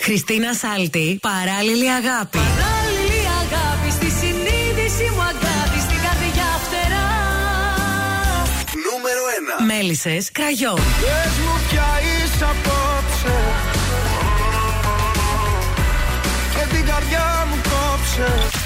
Χριστίνα 0.00 0.52
Σάλτη, 0.54 1.18
παράλληλη 1.22 1.88
αγάπη. 1.90 2.38
Παράλληλη 2.38 3.22
αγάπη 3.42 3.90
στη 3.98 4.08
συνείδηση 4.20 5.04
μου 5.14 5.22
αγάπη 5.32 5.78
στην 5.86 5.98
καρδιά 6.06 6.50
φτερά. 6.64 7.08
Νούμερο 8.86 9.22
1. 9.60 9.64
Μέλισσες, 9.70 10.32
κραγιόν. 10.32 10.74
Πες 10.74 11.34
μου 11.44 11.54
πια 11.68 11.90
είσαι 12.08 12.44
απόψε 12.52 13.36
Και 16.54 16.64
την 16.74 16.84
καρδιά 16.90 17.46
μου 17.48 17.56
κόψε 17.70 18.65